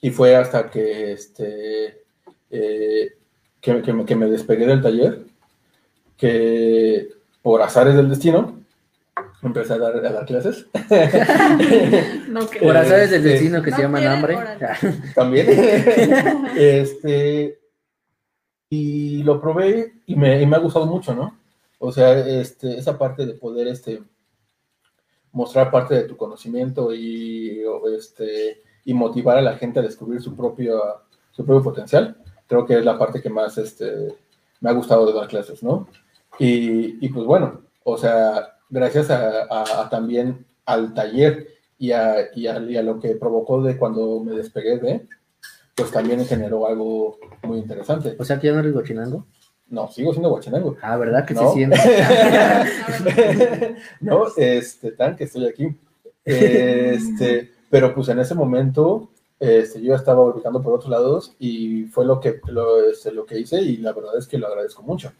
Y 0.00 0.10
fue 0.10 0.34
hasta 0.34 0.70
que, 0.70 1.12
este, 1.12 2.02
eh, 2.50 3.12
que, 3.60 3.82
que 3.82 3.92
me, 3.92 4.04
que 4.04 4.16
me 4.16 4.30
despegué 4.30 4.66
del 4.66 4.82
taller, 4.82 5.24
que 6.16 7.10
por 7.42 7.60
azares 7.62 7.94
del 7.94 8.08
destino, 8.08 8.61
empecé 9.42 9.74
a 9.74 9.78
dar, 9.78 9.96
a 9.96 10.12
dar 10.12 10.26
clases. 10.26 10.66
No, 12.28 12.48
que 12.50 12.60
Por 12.60 12.76
azares 12.76 13.10
del 13.10 13.20
Este, 13.20 13.28
destino 13.30 13.62
que 13.62 13.70
no 13.70 13.76
se 13.76 13.82
llaman 13.82 14.06
hambre. 14.06 14.38
también. 15.14 15.46
este, 16.56 17.58
y 18.70 19.22
lo 19.22 19.40
probé 19.40 19.94
y 20.06 20.16
me, 20.16 20.40
y 20.40 20.46
me 20.46 20.56
ha 20.56 20.60
gustado 20.60 20.86
mucho, 20.86 21.14
¿no? 21.14 21.38
O 21.78 21.92
sea, 21.92 22.18
este, 22.18 22.78
esa 22.78 22.96
parte 22.96 23.26
de 23.26 23.34
poder 23.34 23.68
este, 23.68 24.02
mostrar 25.32 25.70
parte 25.70 25.94
de 25.94 26.04
tu 26.04 26.16
conocimiento 26.16 26.94
y, 26.94 27.62
este, 27.96 28.62
y 28.84 28.94
motivar 28.94 29.38
a 29.38 29.42
la 29.42 29.56
gente 29.56 29.80
a 29.80 29.82
descubrir 29.82 30.22
su 30.22 30.36
propio, 30.36 30.80
su 31.32 31.44
propio 31.44 31.62
potencial, 31.62 32.16
creo 32.46 32.64
que 32.64 32.78
es 32.78 32.84
la 32.84 32.98
parte 32.98 33.20
que 33.20 33.30
más 33.30 33.58
este, 33.58 34.14
me 34.60 34.70
ha 34.70 34.74
gustado 34.74 35.06
de 35.06 35.12
dar 35.12 35.28
clases, 35.28 35.62
¿no? 35.62 35.88
Y, 36.38 37.04
y 37.04 37.08
pues 37.08 37.26
bueno, 37.26 37.62
o 37.84 37.98
sea, 37.98 38.56
gracias 38.72 39.08
a, 39.10 39.42
a- 39.44 39.82
a 39.82 39.88
también 39.90 40.44
al 40.66 40.94
taller 40.94 41.46
y 41.78 41.92
a, 41.92 42.28
y, 42.34 42.46
a, 42.48 42.58
y 42.58 42.76
a 42.76 42.82
lo 42.82 42.98
que 42.98 43.14
provocó 43.14 43.62
de 43.62 43.76
cuando 43.76 44.18
me 44.24 44.32
despegué 44.32 44.78
de, 44.78 45.06
pues 45.76 45.90
también 45.90 46.24
generó 46.26 46.66
algo 46.66 47.18
muy 47.42 47.58
interesante. 47.58 48.16
O 48.18 48.24
sea 48.24 48.38
que 48.40 48.46
ya 48.48 48.52
no 48.54 48.60
eres 48.60 48.72
guachinango. 48.72 49.26
No, 49.68 49.88
sigo 49.90 50.12
siendo 50.12 50.28
guachinango. 50.30 50.76
Ah, 50.82 50.96
¿verdad 50.96 51.24
que 51.24 51.34
No. 51.34 51.48
se 51.48 51.54
siente? 51.54 51.76
no, 54.00 54.24
este, 54.36 54.92
tan 54.92 55.16
que 55.16 55.24
estoy 55.24 55.46
aquí. 55.46 55.68
Este, 56.24 57.50
pero 57.70 57.94
pues 57.94 58.08
en 58.08 58.18
ese 58.20 58.34
momento, 58.34 59.10
este, 59.40 59.80
yo 59.82 59.94
estaba 59.94 60.20
orbitando 60.20 60.62
por 60.62 60.74
otros 60.74 60.90
lados 60.90 61.34
y 61.38 61.84
fue 61.84 62.04
lo 62.04 62.20
que, 62.20 62.40
lo, 62.48 62.84
este, 62.90 63.12
lo 63.12 63.24
que 63.26 63.38
hice 63.40 63.60
y 63.60 63.78
la 63.78 63.92
verdad 63.92 64.16
es 64.18 64.26
que 64.26 64.38
lo 64.38 64.46
agradezco 64.46 64.82
mucho, 64.82 65.12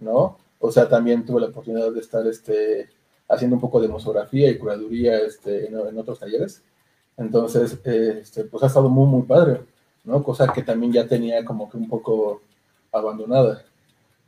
¿no? 0.00 0.38
O 0.60 0.70
sea, 0.70 0.88
también 0.88 1.24
tuve 1.24 1.40
la 1.40 1.48
oportunidad 1.48 1.90
de 1.90 2.00
estar, 2.00 2.24
este, 2.26 2.88
haciendo 3.28 3.56
un 3.56 3.60
poco 3.60 3.80
de 3.80 3.88
museografía 3.88 4.48
y 4.50 4.58
curaduría, 4.58 5.18
este, 5.18 5.66
en, 5.66 5.76
en 5.78 5.98
otros 5.98 6.20
talleres. 6.20 6.62
Entonces, 7.16 7.78
este, 7.84 8.44
pues 8.44 8.62
ha 8.62 8.66
estado 8.66 8.88
muy, 8.88 9.06
muy 9.08 9.22
padre, 9.22 9.62
¿no? 10.04 10.22
Cosa 10.22 10.52
que 10.52 10.62
también 10.62 10.92
ya 10.92 11.08
tenía 11.08 11.44
como 11.44 11.68
que 11.68 11.76
un 11.76 11.88
poco 11.88 12.42
abandonada, 12.92 13.64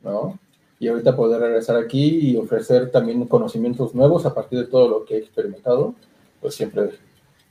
¿no? 0.01 0.37
y 0.83 0.89
ahorita 0.89 1.15
poder 1.15 1.39
regresar 1.39 1.77
aquí 1.77 2.31
y 2.31 2.35
ofrecer 2.35 2.91
también 2.91 3.25
conocimientos 3.25 3.95
nuevos 3.95 4.25
a 4.25 4.33
partir 4.33 4.59
de 4.59 4.65
todo 4.65 4.89
lo 4.89 5.05
que 5.05 5.15
he 5.15 5.19
experimentado, 5.19 5.95
pues 6.41 6.55
siempre 6.55 6.89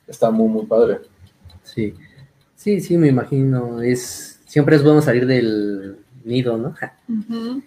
está 0.05 0.29
muy, 0.29 0.47
muy 0.47 0.67
padre. 0.67 0.99
Sí, 1.63 1.95
sí, 2.55 2.79
sí, 2.79 2.95
me 2.95 3.07
imagino. 3.07 3.81
Es 3.81 4.39
siempre 4.45 4.75
es 4.75 4.83
bueno 4.83 5.01
salir 5.01 5.25
del 5.25 5.97
nido, 6.23 6.59
¿no? 6.59 6.73
Ja. 6.73 6.95
Ujú. 7.09 7.63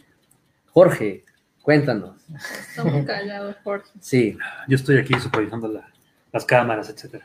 Jorge, 0.80 1.24
cuéntanos. 1.62 2.16
Está 2.68 2.84
muy 2.84 3.02
callado, 3.06 3.54
Jorge. 3.64 3.88
Sí, 3.98 4.36
Yo 4.68 4.76
estoy 4.76 4.98
aquí 4.98 5.14
supervisando 5.18 5.68
la- 5.68 5.88
las 6.34 6.44
cámaras, 6.44 6.90
etcétera. 6.90 7.24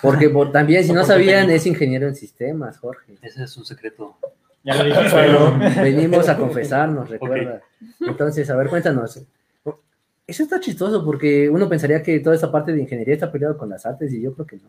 porque 0.00 0.30
por- 0.30 0.52
también 0.52 0.84
si 0.84 0.92
no 0.98 1.04
sabían 1.04 1.38
técnico. 1.40 1.56
es 1.56 1.66
ingeniero 1.66 2.06
en 2.06 2.14
sistemas, 2.14 2.78
Jorge. 2.78 3.14
Ese 3.20 3.42
es 3.42 3.56
un 3.56 3.64
secreto. 3.64 4.16
Ya 4.62 4.76
lo 4.76 4.84
dije, 4.84 5.00
pero... 5.12 5.58
Venimos 5.82 6.28
a 6.28 6.36
confesarnos, 6.36 7.10
recuerda. 7.16 7.62
Entonces, 8.00 8.48
a 8.48 8.54
ver, 8.54 8.68
cuéntanos. 8.68 9.20
Eso 10.24 10.42
está 10.44 10.60
chistoso 10.60 11.04
porque 11.04 11.50
uno 11.50 11.68
pensaría 11.68 12.00
que 12.00 12.20
toda 12.20 12.36
esa 12.36 12.52
parte 12.52 12.72
de 12.72 12.80
ingeniería 12.80 13.14
está 13.14 13.32
peleado 13.32 13.58
con 13.58 13.70
las 13.70 13.84
artes 13.86 14.12
y 14.12 14.22
yo 14.22 14.32
creo 14.34 14.46
que 14.46 14.56
no. 14.58 14.68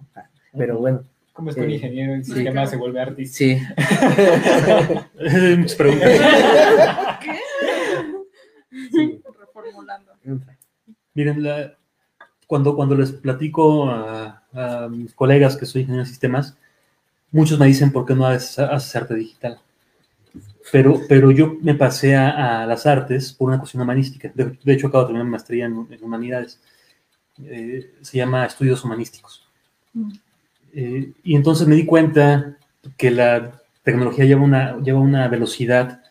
Pero 0.58 0.80
bueno, 0.80 1.04
¿Cómo 1.32 1.50
es 1.50 1.56
que 1.58 1.62
un 1.64 1.70
Eh, 1.70 1.74
ingeniero 1.76 2.14
en 2.14 2.24
sí. 2.24 2.32
sistemas 2.34 2.70
se 2.70 2.78
vuelve 2.78 3.02
artista? 3.02 3.38
sí. 3.38 3.62
Muchas 5.58 5.76
preguntas. 5.76 6.12
Sí. 8.92 9.22
Reformulando. 9.40 10.12
Miren, 11.14 11.44
la- 11.44 11.76
cuando, 12.48 12.76
cuando 12.76 12.96
les 12.96 13.12
platico 13.12 13.90
a, 13.90 14.44
a 14.54 14.88
mis 14.90 15.14
colegas 15.14 15.58
que 15.58 15.66
soy 15.66 15.82
ingeniero 15.82 16.04
de 16.06 16.10
sistemas, 16.10 16.58
muchos 17.32 17.60
me 17.60 17.68
dicen, 17.68 17.92
¿por 17.92 18.06
qué 18.06 18.16
no 18.16 18.26
haces, 18.28 18.60
haces 18.60 18.96
arte 18.96 19.16
digital? 19.16 19.60
Pero, 20.72 21.00
pero 21.08 21.32
yo 21.32 21.58
me 21.62 21.76
pasé 21.76 22.16
a, 22.16 22.64
a 22.64 22.66
las 22.66 22.86
artes 22.86 23.32
por 23.34 23.50
una 23.50 23.60
cuestión 23.60 23.84
humanística. 23.84 24.32
De, 24.34 24.58
de 24.64 24.74
hecho, 24.74 24.88
acabo 24.88 25.04
de 25.04 25.08
terminar 25.08 25.26
mi 25.26 25.32
maestría 25.32 25.66
en, 25.66 25.88
en 25.90 26.04
humanidades. 26.04 26.60
Eh, 27.44 27.94
se 28.02 28.18
llama 28.18 28.46
Estudios 28.46 28.84
Humanísticos. 28.84 29.48
Mm. 29.94 30.12
Eh, 30.74 31.14
y 31.24 31.36
entonces 31.36 31.68
me 31.68 31.76
di 31.76 31.86
cuenta 31.86 32.58
que 32.98 33.12
la 33.12 33.62
tecnología 33.84 34.26
lleva 34.26 34.42
una, 34.42 34.78
lleva 34.80 35.00
una 35.00 35.28
velocidad 35.28 36.02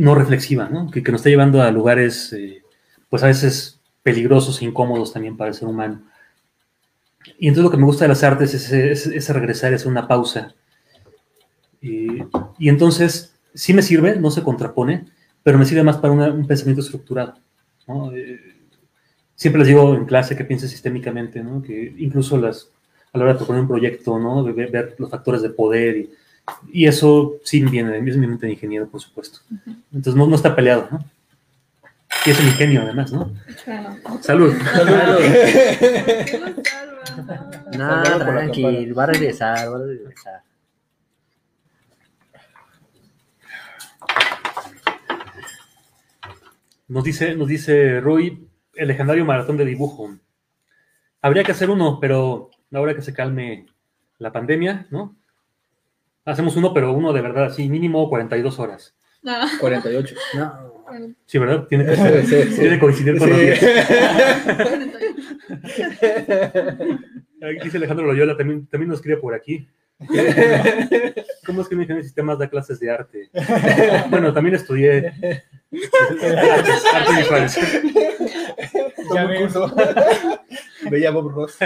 no 0.00 0.14
reflexiva, 0.14 0.68
¿no? 0.68 0.90
Que, 0.90 1.02
nos 1.02 1.20
está 1.20 1.28
llevando 1.28 1.62
a 1.62 1.70
lugares, 1.70 2.32
eh, 2.32 2.62
pues 3.08 3.22
a 3.22 3.26
veces 3.26 3.80
peligrosos 4.02 4.60
e 4.60 4.64
incómodos 4.64 5.12
también 5.12 5.36
para 5.36 5.48
el 5.48 5.54
ser 5.54 5.68
humano. 5.68 6.02
Y 7.38 7.48
entonces 7.48 7.64
lo 7.64 7.70
que 7.70 7.76
me 7.76 7.84
gusta 7.84 8.04
de 8.04 8.08
las 8.08 8.24
artes 8.24 8.54
es, 8.54 8.72
es, 8.72 9.06
es 9.06 9.28
regresar, 9.28 9.74
es 9.74 9.84
una 9.84 10.08
pausa. 10.08 10.54
Y, 11.82 12.22
entonces 12.60 13.34
sí 13.54 13.74
me 13.74 13.82
sirve, 13.82 14.16
no 14.16 14.30
se 14.30 14.42
contrapone, 14.42 15.06
pero 15.42 15.58
me 15.58 15.66
sirve 15.66 15.82
más 15.82 15.98
para 15.98 16.12
un 16.12 16.46
pensamiento 16.46 16.82
estructurado. 16.82 17.34
Eh, 18.14 18.38
siempre 19.34 19.58
les 19.58 19.68
digo 19.68 19.94
en 19.94 20.06
clase 20.06 20.36
que 20.36 20.44
piense 20.44 20.68
sistémicamente, 20.68 21.42
¿no? 21.42 21.62
que 21.62 21.94
incluso 21.98 22.38
las, 22.38 22.70
a 23.12 23.18
la 23.18 23.24
hora 23.24 23.32
de 23.34 23.38
proponer 23.38 23.62
un 23.62 23.68
proyecto, 23.68 24.18
¿no? 24.18 24.44
ver, 24.44 24.70
ver 24.70 24.94
los 24.98 25.10
factores 25.10 25.42
de 25.42 25.50
poder 25.50 25.96
y, 25.96 26.10
y 26.72 26.86
eso 26.86 27.34
sí 27.44 27.62
viene 27.64 27.90
de 27.90 28.02
mí, 28.02 28.10
es 28.10 28.16
mi 28.16 28.26
mente 28.26 28.46
de 28.46 28.52
ingeniero, 28.52 28.88
por 28.88 29.00
supuesto. 29.00 29.40
Entonces 29.92 30.14
no, 30.14 30.26
no 30.26 30.36
está 30.36 30.54
peleado, 30.54 30.88
¿no? 30.90 31.04
Y 32.26 32.30
es 32.30 32.40
el 32.40 32.46
ingenio, 32.46 32.82
además, 32.82 33.12
¿no? 33.12 33.32
Bueno. 33.66 33.96
Salud. 34.20 34.54
¿Qué 36.26 36.38
nos 36.38 36.68
salva? 36.68 37.50
Nada, 37.76 38.18
tranquilo, 38.18 38.94
va 38.94 39.04
a 39.04 39.06
regresar, 39.06 39.72
va 39.72 39.76
a 39.76 39.86
regresar. 39.86 40.42
Nos 46.88 47.04
dice, 47.04 47.36
nos 47.36 47.46
dice 47.46 48.00
Rui, 48.00 48.48
el 48.74 48.88
legendario 48.88 49.24
maratón 49.24 49.56
de 49.56 49.64
dibujo. 49.64 50.12
Habría 51.22 51.44
que 51.44 51.52
hacer 51.52 51.70
uno, 51.70 51.98
pero 52.00 52.50
ahora 52.72 52.94
que 52.94 53.02
se 53.02 53.14
calme 53.14 53.66
la 54.18 54.32
pandemia, 54.32 54.86
¿no? 54.90 55.16
Hacemos 56.24 56.56
uno, 56.56 56.72
pero 56.74 56.92
uno 56.92 57.12
de 57.12 57.20
verdad, 57.22 57.50
sí, 57.52 57.68
mínimo 57.68 58.08
42 58.08 58.58
horas. 58.58 58.94
Ah, 59.26 59.48
48. 59.60 60.14
No, 60.34 60.70
Sí, 61.24 61.38
¿verdad? 61.38 61.66
Tiene 61.68 61.86
que, 61.86 61.94
Sí, 61.96 62.02
sí, 62.26 62.42
sí. 62.50 62.54
tiene 62.60 62.70
que 62.74 62.80
coincidir 62.80 63.16
con 63.18 63.30
los 63.30 63.38
Sí. 63.38 63.44
días. 63.44 63.58
48. 65.48 66.98
Ahí 67.42 67.58
Dice 67.62 67.76
Alejandro 67.78 68.06
Loyola, 68.06 68.36
también, 68.36 68.66
también 68.66 68.88
nos 68.88 68.98
escribe 68.98 69.18
por 69.18 69.34
aquí. 69.34 69.68
¿Cómo 71.46 71.62
es 71.62 71.68
que 71.68 71.74
un 71.74 71.82
ingeniero 71.82 71.96
de 71.98 72.02
sistemas 72.04 72.38
da 72.38 72.48
clases 72.48 72.80
de 72.80 72.90
arte? 72.90 73.30
Bueno, 74.08 74.32
también 74.32 74.56
estudié 74.56 75.08
artes, 76.52 76.84
artes 76.94 77.16
visuales. 77.18 77.58
Un 79.10 79.28
ves. 79.28 79.54
Veía 80.88 81.10
Bob 81.12 81.30
Ross. 81.30 81.56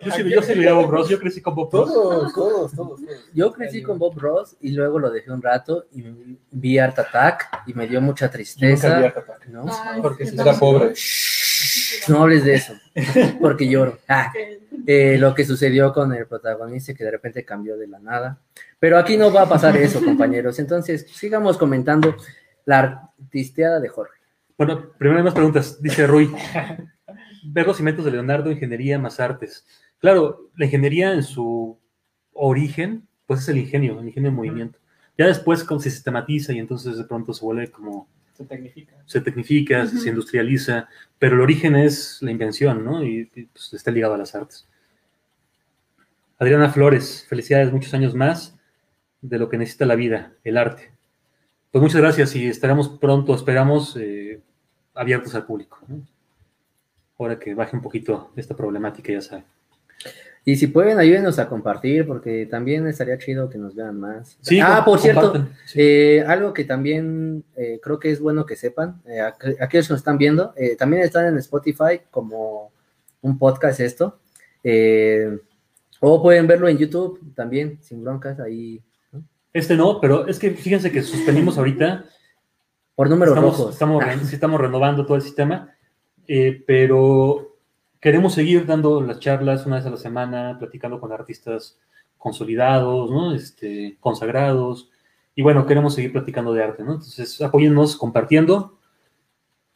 Yo 0.00 0.10
sí, 0.12 0.30
yo 0.30 0.42
sí 0.42 0.54
veía 0.54 0.72
Bob 0.72 0.90
Ross, 0.90 1.08
yo 1.08 1.18
crecí 1.18 1.40
con 1.40 1.54
Bob 1.54 1.70
Ross. 1.72 1.92
Todos, 1.92 2.32
todos, 2.32 2.72
todos. 2.72 3.00
todos. 3.00 3.00
yo 3.32 3.52
crecí 3.52 3.82
con 3.82 3.98
Bob 3.98 4.18
Ross 4.18 4.56
y 4.60 4.70
luego 4.70 4.98
lo 4.98 5.10
dejé 5.10 5.32
un 5.32 5.42
rato 5.42 5.86
y 5.92 6.04
vi 6.50 6.78
Art 6.78 6.98
Attack 6.98 7.62
y 7.66 7.74
me 7.74 7.86
dio 7.86 8.00
mucha 8.00 8.26
Yo 8.26 8.28
nunca 8.28 8.38
vi 8.38 8.44
tristeza. 8.44 8.98
Art 8.98 9.16
Attack. 9.16 9.46
¿no? 9.48 9.66
Ay, 9.68 10.00
Porque 10.00 10.26
sí, 10.26 10.34
era 10.34 10.52
no. 10.52 10.58
pobre. 10.58 10.94
No 12.08 12.22
hables 12.22 12.44
de 12.44 12.54
eso, 12.54 12.74
porque 13.40 13.68
lloro. 13.68 13.98
Ah, 14.08 14.32
eh, 14.86 15.16
lo 15.18 15.34
que 15.34 15.44
sucedió 15.44 15.92
con 15.92 16.12
el 16.12 16.26
protagonista 16.26 16.94
que 16.94 17.04
de 17.04 17.10
repente 17.10 17.44
cambió 17.44 17.76
de 17.76 17.86
la 17.86 17.98
nada. 17.98 18.38
Pero 18.78 18.98
aquí 18.98 19.16
no 19.16 19.32
va 19.32 19.42
a 19.42 19.48
pasar 19.48 19.76
eso, 19.76 20.04
compañeros. 20.04 20.58
Entonces, 20.58 21.06
sigamos 21.10 21.56
comentando 21.56 22.14
la 22.66 23.10
artisteada 23.18 23.80
de 23.80 23.88
Jorge. 23.88 24.18
Bueno, 24.58 24.92
primero 24.98 25.18
hay 25.18 25.24
más 25.24 25.34
preguntas. 25.34 25.80
Dice 25.80 26.06
Rui, 26.06 26.30
ver 27.46 27.66
los 27.66 27.76
cimientos 27.76 28.04
de 28.04 28.10
Leonardo, 28.12 28.50
ingeniería 28.50 28.98
más 28.98 29.20
artes. 29.20 29.66
Claro, 29.98 30.50
la 30.56 30.66
ingeniería 30.66 31.12
en 31.12 31.22
su 31.22 31.78
origen, 32.32 33.06
pues 33.26 33.40
es 33.40 33.48
el 33.48 33.58
ingenio, 33.58 34.00
el 34.00 34.08
ingenio 34.08 34.30
en 34.30 34.36
movimiento. 34.36 34.78
Ya 35.16 35.26
después 35.26 35.64
como 35.64 35.80
se 35.80 35.90
sistematiza 35.90 36.52
y 36.52 36.58
entonces 36.58 36.96
de 36.98 37.04
pronto 37.04 37.32
se 37.32 37.44
vuelve 37.44 37.70
como, 37.70 38.08
Se 38.36 38.44
tecnifica. 38.44 38.94
se 39.06 39.20
tecnifica, 39.20 39.86
se 39.86 40.08
industrializa, 40.08 40.88
pero 41.18 41.36
el 41.36 41.42
origen 41.42 41.76
es 41.76 42.18
la 42.20 42.30
invención, 42.32 42.84
¿no? 42.84 43.02
Y, 43.04 43.30
y, 43.34 43.44
pues, 43.46 43.72
está 43.74 43.90
ligado 43.90 44.14
a 44.14 44.18
las 44.18 44.34
artes. 44.34 44.66
Adriana 46.38 46.68
Flores, 46.68 47.24
felicidades, 47.28 47.72
muchos 47.72 47.94
años 47.94 48.14
más 48.14 48.58
de 49.22 49.38
lo 49.38 49.48
que 49.48 49.56
necesita 49.56 49.86
la 49.86 49.94
vida, 49.94 50.32
el 50.42 50.58
arte. 50.58 50.92
Pues 51.70 51.80
muchas 51.82 52.00
gracias 52.00 52.36
y 52.36 52.46
estaremos 52.46 52.88
pronto, 52.88 53.34
esperamos, 53.34 53.96
eh, 53.96 54.40
abiertos 54.94 55.34
al 55.34 55.46
público. 55.46 55.78
¿no? 55.88 56.02
Ahora 57.18 57.38
que 57.38 57.54
baje 57.54 57.76
un 57.76 57.82
poquito 57.82 58.30
esta 58.36 58.56
problemática, 58.56 59.12
ya 59.12 59.20
saben. 59.20 59.44
Y 60.46 60.56
si 60.56 60.66
pueden, 60.66 60.98
ayúdenos 60.98 61.38
a 61.38 61.48
compartir, 61.48 62.06
porque 62.06 62.44
también 62.44 62.86
estaría 62.86 63.16
chido 63.16 63.48
que 63.48 63.56
nos 63.56 63.74
vean 63.74 63.98
más. 63.98 64.36
Sí, 64.42 64.60
ah, 64.60 64.82
por 64.84 64.98
cierto, 64.98 65.46
sí. 65.64 65.80
eh, 65.80 66.24
algo 66.26 66.52
que 66.52 66.64
también 66.64 67.44
eh, 67.56 67.80
creo 67.82 67.98
que 67.98 68.10
es 68.10 68.20
bueno 68.20 68.44
que 68.44 68.54
sepan, 68.56 69.00
eh, 69.06 69.20
aqu- 69.20 69.56
aquellos 69.58 69.86
que 69.88 69.94
nos 69.94 70.00
están 70.00 70.18
viendo, 70.18 70.52
también 70.78 71.02
están 71.02 71.26
en 71.26 71.38
Spotify 71.38 72.00
como 72.10 72.72
un 73.22 73.38
podcast 73.38 73.80
esto, 73.80 74.18
o 76.00 76.22
pueden 76.22 76.46
verlo 76.46 76.68
en 76.68 76.76
YouTube 76.76 77.18
también, 77.34 77.78
sin 77.80 78.04
broncas, 78.04 78.38
ahí, 78.40 78.82
¿no? 79.12 79.22
Este 79.52 79.76
no, 79.76 80.00
pero 80.00 80.26
es 80.26 80.38
que 80.38 80.50
fíjense 80.50 80.90
que 80.92 81.00
suspendimos 81.02 81.56
ahorita 81.56 82.04
por 82.94 83.08
números 83.08 83.34
estamos, 83.34 83.58
rojos. 83.58 83.72
Estamos, 83.72 84.04
Ah, 84.04 84.12
estamos 84.12 84.60
renovando 84.60 85.06
todo 85.06 85.16
el 85.16 85.22
sistema, 85.22 85.73
eh, 86.28 86.62
pero 86.66 87.56
queremos 88.00 88.34
seguir 88.34 88.66
dando 88.66 89.00
las 89.00 89.20
charlas 89.20 89.66
una 89.66 89.76
vez 89.76 89.86
a 89.86 89.90
la 89.90 89.96
semana, 89.96 90.56
platicando 90.58 91.00
con 91.00 91.12
artistas 91.12 91.78
consolidados, 92.18 93.10
¿no? 93.10 93.34
Este, 93.34 93.96
consagrados. 94.00 94.90
Y 95.34 95.42
bueno, 95.42 95.66
queremos 95.66 95.94
seguir 95.94 96.12
platicando 96.12 96.52
de 96.52 96.62
arte, 96.62 96.82
¿no? 96.84 96.92
Entonces, 96.94 97.40
apóyennos 97.42 97.96
compartiendo. 97.96 98.78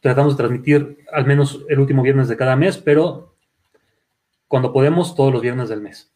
Tratamos 0.00 0.34
de 0.34 0.36
transmitir 0.38 0.98
al 1.12 1.26
menos 1.26 1.64
el 1.68 1.80
último 1.80 2.02
viernes 2.02 2.28
de 2.28 2.36
cada 2.36 2.54
mes, 2.54 2.78
pero 2.78 3.34
cuando 4.46 4.72
podemos, 4.72 5.14
todos 5.14 5.32
los 5.32 5.42
viernes 5.42 5.68
del 5.68 5.80
mes. 5.80 6.12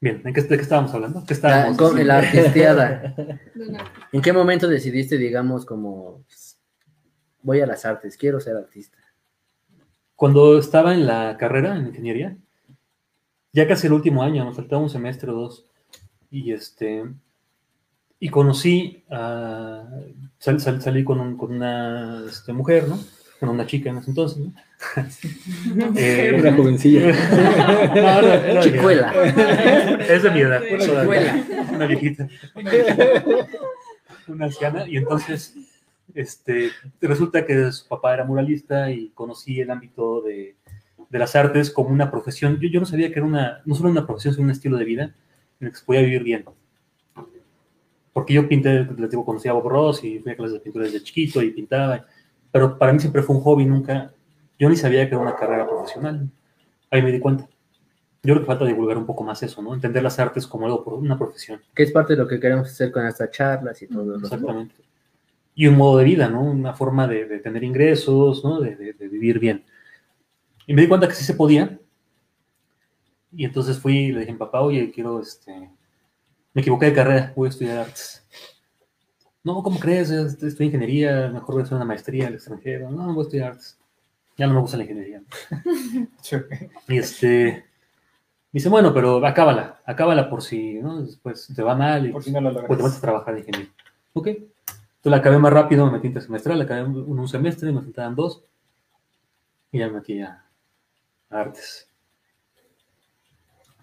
Bien, 0.00 0.20
¿en 0.24 0.34
qué, 0.34 0.42
¿de 0.42 0.56
qué 0.56 0.62
estábamos 0.62 0.92
hablando? 0.94 1.20
¿Qué 1.24 1.34
la, 1.34 1.36
estábamos 1.36 1.76
con- 1.76 2.06
la 2.06 2.18
artisteada. 2.18 3.14
¿En 4.12 4.20
qué 4.20 4.32
momento 4.32 4.66
decidiste, 4.66 5.16
digamos, 5.16 5.64
como 5.64 6.24
voy 7.42 7.60
a 7.60 7.66
las 7.66 7.84
artes, 7.84 8.16
quiero 8.16 8.40
ser 8.40 8.56
artista? 8.56 8.98
Cuando 10.16 10.58
estaba 10.58 10.94
en 10.94 11.06
la 11.06 11.36
carrera 11.38 11.76
en 11.76 11.88
ingeniería, 11.88 12.36
ya 13.52 13.66
casi 13.68 13.86
el 13.86 13.92
último 13.92 14.22
año, 14.22 14.44
nos 14.44 14.56
faltaba 14.56 14.80
un 14.82 14.90
semestre 14.90 15.30
o 15.30 15.34
dos, 15.34 15.66
y 16.30 16.52
este 16.52 17.04
y 18.20 18.28
conocí 18.28 19.02
a 19.10 19.82
sal- 20.38 20.60
sal- 20.60 20.80
salí 20.80 21.02
con, 21.02 21.18
un- 21.20 21.36
con 21.36 21.52
una 21.52 22.22
este, 22.28 22.52
mujer, 22.52 22.86
¿no? 22.88 22.98
Con 23.40 23.48
una 23.48 23.66
chica 23.66 23.90
en 23.90 23.98
ese 23.98 24.10
entonces, 24.10 24.38
¿no? 24.38 24.52
Eh, 25.96 26.36
Una 26.38 26.52
jovencilla. 26.54 27.08
no, 28.54 28.60
Chicuela. 28.62 29.12
Es 30.08 30.22
de 30.22 30.30
mi 30.30 30.40
edad, 30.40 30.62
Una 30.70 30.78
chicuela. 30.78 31.44
una 31.72 31.86
viejita, 31.86 32.28
una 34.28 34.44
anciana, 34.46 34.88
y 34.88 34.96
entonces 34.98 35.54
este, 36.14 36.70
resulta 37.00 37.44
que 37.46 37.72
su 37.72 37.88
papá 37.88 38.14
era 38.14 38.24
muralista 38.24 38.90
y 38.90 39.10
conocí 39.10 39.60
el 39.60 39.70
ámbito 39.70 40.20
de, 40.22 40.56
de 41.08 41.18
las 41.18 41.36
artes 41.36 41.70
como 41.70 41.90
una 41.90 42.10
profesión. 42.10 42.58
Yo, 42.60 42.68
yo 42.68 42.80
no 42.80 42.86
sabía 42.86 43.12
que 43.12 43.18
era 43.18 43.26
una, 43.26 43.62
no 43.64 43.74
solo 43.74 43.90
una 43.90 44.06
profesión, 44.06 44.34
sino 44.34 44.44
un 44.44 44.50
estilo 44.50 44.76
de 44.76 44.84
vida 44.84 45.14
en 45.60 45.66
el 45.66 45.70
que 45.72 45.78
se 45.78 45.84
podía 45.84 46.02
vivir 46.02 46.22
bien. 46.22 46.44
Porque 48.12 48.34
yo 48.34 48.48
pinté, 48.48 48.84
les 48.84 49.10
digo, 49.10 49.24
conocí 49.24 49.48
a 49.48 49.52
Bob 49.52 49.68
Ross 49.68 50.04
y 50.04 50.18
fui 50.18 50.32
a 50.32 50.36
clases 50.36 50.54
de 50.54 50.60
pintura 50.60 50.84
desde 50.84 51.02
chiquito 51.02 51.42
y 51.42 51.50
pintaba, 51.50 52.06
pero 52.50 52.78
para 52.78 52.92
mí 52.92 53.00
siempre 53.00 53.22
fue 53.22 53.36
un 53.36 53.42
hobby, 53.42 53.64
nunca, 53.64 54.12
yo 54.58 54.68
ni 54.68 54.76
sabía 54.76 55.08
que 55.08 55.14
era 55.14 55.22
una 55.22 55.34
carrera 55.34 55.66
profesional. 55.66 56.28
Ahí 56.90 57.02
me 57.02 57.10
di 57.10 57.18
cuenta. 57.18 57.48
Yo 58.22 58.34
creo 58.34 58.40
que 58.40 58.46
falta 58.46 58.64
divulgar 58.64 58.98
un 58.98 59.06
poco 59.06 59.24
más 59.24 59.42
eso, 59.42 59.62
¿no? 59.62 59.74
Entender 59.74 60.02
las 60.02 60.18
artes 60.18 60.46
como 60.46 60.66
algo 60.66 60.84
por 60.84 60.94
una 60.94 61.18
profesión. 61.18 61.60
Que 61.74 61.82
es 61.82 61.90
parte 61.90 62.12
de 62.12 62.20
lo 62.22 62.28
que 62.28 62.38
queremos 62.38 62.68
hacer 62.68 62.92
con 62.92 63.04
estas 63.06 63.30
charlas 63.30 63.80
y 63.82 63.88
todo. 63.88 64.16
Exactamente. 64.16 64.74
Y 65.54 65.66
un 65.66 65.76
modo 65.76 65.98
de 65.98 66.04
vida, 66.04 66.28
¿no? 66.28 66.42
Una 66.42 66.72
forma 66.74 67.06
de, 67.06 67.26
de 67.26 67.38
tener 67.38 67.62
ingresos, 67.64 68.42
¿no? 68.44 68.60
De, 68.60 68.74
de- 68.76 68.92
de 68.94 69.08
vivir 69.08 69.38
bien. 69.38 69.64
Y 70.66 70.74
me 70.74 70.82
di 70.82 70.88
cuenta 70.88 71.08
que 71.08 71.14
sí 71.14 71.24
se 71.24 71.34
podía. 71.34 71.78
Y 73.34 73.44
entonces 73.44 73.78
fui 73.78 73.96
y 74.06 74.12
le 74.12 74.20
dije 74.20 74.30
a 74.30 74.34
mi 74.34 74.38
papá, 74.38 74.60
oye, 74.60 74.90
quiero, 74.90 75.20
este... 75.20 75.70
Me 76.54 76.60
equivoqué 76.60 76.86
de 76.86 76.92
carrera, 76.94 77.32
voy 77.34 77.46
a 77.46 77.50
estudiar 77.50 77.78
artes. 77.78 78.26
No, 79.42 79.62
¿cómo 79.62 79.78
crees? 79.80 80.10
Estudio 80.10 80.66
ingeniería, 80.66 81.28
mejor 81.32 81.54
voy 81.54 81.62
a 81.62 81.64
hacer 81.64 81.76
una 81.76 81.84
maestría 81.86 82.26
al 82.28 82.34
extranjero. 82.34 82.90
No, 82.90 83.12
voy 83.14 83.20
a 83.20 83.26
estudiar 83.26 83.50
artes. 83.52 83.78
Ya 84.36 84.46
no 84.46 84.54
me 84.54 84.60
gusta 84.60 84.76
la 84.76 84.82
ingeniería. 84.84 85.22
Y 86.88 86.98
este... 86.98 87.64
Me 88.52 88.58
dice, 88.58 88.68
bueno, 88.68 88.92
pero 88.92 89.24
acábala, 89.26 89.80
acábala 89.86 90.28
por 90.28 90.42
si, 90.42 90.74
¿no? 90.74 91.00
Después 91.02 91.50
te 91.56 91.62
va 91.62 91.74
mal 91.74 92.06
y 92.06 92.12
Por 92.12 92.22
si 92.22 92.30
no 92.30 92.40
lo 92.42 92.52
pues 92.66 92.76
te 92.78 92.82
vas 92.82 92.98
a 92.98 93.00
trabajar 93.00 93.34
de 93.34 93.40
ingeniero. 93.40 93.72
Ok. 94.12 94.28
Entonces 95.02 95.16
la 95.16 95.20
acabé 95.20 95.38
más 95.40 95.52
rápido, 95.52 95.84
me 95.86 95.94
metí 95.94 96.06
intersemestral, 96.06 96.58
la 96.58 96.64
acabé 96.64 96.82
en 96.82 96.94
un 96.94 97.26
semestre, 97.26 97.72
me 97.72 97.82
faltaban 97.82 98.14
dos. 98.14 98.44
Y 99.72 99.80
ya 99.80 99.88
me 99.88 99.94
metí 99.94 100.20
a, 100.20 100.44
artes. 101.28 101.88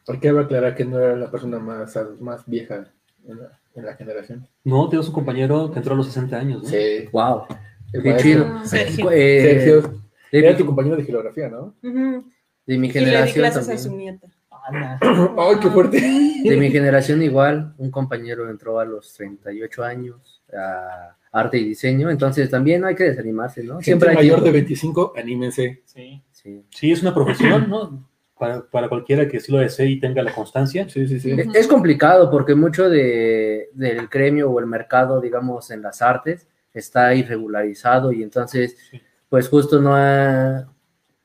¿Por 0.06 0.18
qué 0.22 0.32
va 0.32 0.40
a 0.40 0.44
aclarar 0.46 0.76
que 0.76 0.86
no 0.86 0.98
era 0.98 1.18
la 1.18 1.30
persona 1.30 1.60
más, 1.60 1.94
más 2.22 2.46
vieja 2.46 2.90
en 3.28 3.38
la, 3.38 3.60
en 3.76 3.86
la 3.86 3.96
generación? 3.96 4.48
No, 4.64 4.88
tengo 4.88 5.04
un 5.04 5.12
compañero 5.12 5.70
que 5.70 5.80
entró 5.80 5.94
a 5.94 5.98
los 5.98 6.08
60 6.08 6.38
años, 6.38 6.64
¿no? 6.64 6.70
Sí. 6.70 7.10
Wow. 7.12 7.48
El 7.92 8.02
Qué 8.02 8.16
chido. 8.16 8.66
Sergio. 8.66 9.12
Eh, 9.12 9.42
Sergio. 9.42 10.02
de, 10.32 10.40
Era 10.40 10.52
mi, 10.52 10.58
tu 10.58 10.66
compañero 10.66 10.96
de 10.96 11.04
geografía, 11.04 11.50
¿no? 11.50 11.76
De 11.82 11.92
mi 11.92 12.24
Y 12.66 12.78
le 12.78 12.88
di 12.88 12.90
generación 12.92 13.44
clases 13.44 13.64
a 13.64 13.72
también. 13.74 13.80
su 13.80 13.96
nieta. 13.98 14.28
Ana. 14.70 14.98
¡Ay, 15.38 15.56
qué 15.62 15.70
fuerte! 15.70 16.00
De 16.00 16.56
mi 16.56 16.72
generación 16.72 17.22
igual, 17.22 17.74
un 17.78 17.92
compañero 17.92 18.50
entró 18.50 18.80
a 18.80 18.86
los 18.86 19.14
38 19.16 19.84
años 19.84 20.39
a 20.58 21.16
arte 21.32 21.58
y 21.58 21.66
diseño, 21.66 22.10
entonces 22.10 22.50
también 22.50 22.82
no 22.82 22.88
hay 22.88 22.96
que 22.96 23.04
desanimarse, 23.06 23.64
¿no? 23.64 23.82
Siempre 23.82 24.10
hay 24.10 24.16
mayor 24.16 24.38
tiempo. 24.38 24.46
de 24.46 24.52
25, 24.52 25.14
anímense. 25.16 25.82
Sí. 25.86 26.24
Sí. 26.32 26.64
Sí, 26.70 26.92
es 26.92 27.02
una 27.02 27.14
profesión, 27.14 27.70
¿no? 27.70 28.08
Para, 28.38 28.62
para 28.70 28.88
cualquiera 28.88 29.28
que 29.28 29.40
sí 29.42 29.52
lo 29.52 29.58
desee 29.60 29.88
y 29.88 30.00
tenga 30.00 30.24
la 30.24 30.34
constancia. 30.34 30.88
Sí, 30.90 31.06
sí, 31.08 31.20
sí. 31.20 31.32
Es- 31.32 31.48
Es 31.54 31.68
complicado 31.68 32.32
porque 32.32 32.56
mucho 32.56 32.90
de, 32.90 33.70
del 33.74 34.08
gremio 34.08 34.50
o 34.50 34.60
el 34.60 34.66
mercado, 34.66 35.20
digamos, 35.20 35.70
en 35.72 35.82
las 35.82 36.02
artes 36.02 36.48
está 36.74 37.14
irregularizado 37.14 38.12
y 38.14 38.24
entonces, 38.24 38.78
Sí. 38.90 39.02
pues 39.28 39.50
justo 39.50 39.82
no 39.82 39.94
ha, 39.96 40.72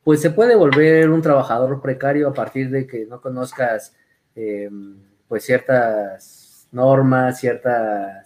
pues 0.03 0.21
se 0.21 0.31
puede 0.31 0.57
volver 0.57 1.09
un 1.09 1.23
trabajador 1.23 1.81
precario 1.81 2.29
a 2.29 2.35
partir 2.35 2.69
de 2.71 2.87
que 2.87 3.07
no 3.07 3.21
conozcas, 3.21 3.95
eh, 4.35 4.69
pues 5.29 5.45
ciertas 5.45 6.69
normas, 6.73 7.39
ciertas 7.39 8.24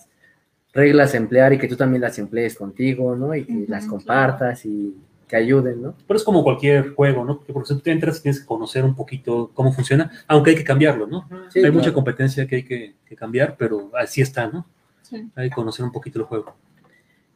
reglas 0.73 1.15
a 1.15 1.17
emplear 1.17 1.53
y 1.53 1.59
que 1.59 1.69
tú 1.69 1.77
también 1.77 2.03
las 2.03 2.19
emplees 2.19 2.57
contigo, 2.57 3.17
¿no? 3.17 3.35
Y 3.35 3.45
que 3.45 3.65
las 3.69 3.85
claro. 3.85 3.91
compartas 3.91 4.65
y 4.65 4.97
que 5.27 5.37
ayuden, 5.37 5.83
¿no? 5.83 5.95
Pero 6.07 6.17
es 6.17 6.25
como 6.25 6.43
cualquier 6.43 6.95
juego, 6.95 7.25
¿no? 7.25 7.37
Porque 7.39 7.53
por 7.53 7.63
eso 7.63 7.79
tú 7.79 7.91
entras 7.91 8.19
y 8.19 8.23
tienes 8.23 8.41
que 8.41 8.47
conocer 8.47 8.85
un 8.85 8.95
poquito 8.95 9.51
cómo 9.55 9.73
funciona, 9.73 10.11
aunque 10.27 10.51
hay 10.51 10.57
que 10.57 10.65
cambiarlo, 10.65 11.07
¿no? 11.07 11.29
Sí, 11.51 11.59
hay 11.59 11.65
claro. 11.65 11.75
mucha 11.75 11.93
competencia 11.93 12.47
que 12.47 12.57
hay 12.57 12.63
que, 12.65 12.95
que 13.05 13.17
cambiar, 13.17 13.57
pero 13.59 13.91
así 13.97 14.23
está, 14.23 14.49
¿no? 14.49 14.67
Sí. 15.03 15.31
Hay 15.37 15.51
que 15.51 15.55
conocer 15.55 15.85
un 15.85 15.93
poquito 15.93 16.19
el 16.19 16.25
juego. 16.25 16.55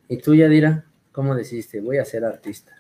¿Y 0.09 0.19
tú, 0.19 0.35
Yadira? 0.35 0.85
¿Cómo 1.13 1.35
decidiste? 1.35 1.81
Voy 1.81 1.99
a 1.99 2.05
ser 2.05 2.25
artista. 2.25 2.73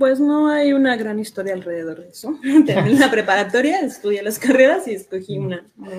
Pues 0.00 0.18
no 0.18 0.48
hay 0.48 0.72
una 0.72 0.96
gran 0.96 1.18
historia 1.18 1.52
alrededor 1.52 2.00
de 2.00 2.08
eso. 2.08 2.34
Terminé 2.66 2.98
la 2.98 3.10
preparatoria, 3.10 3.80
estudié 3.80 4.22
las 4.22 4.38
carreras 4.38 4.88
y 4.88 4.94
escogí 4.94 5.36
una. 5.36 5.62
No, 5.76 5.90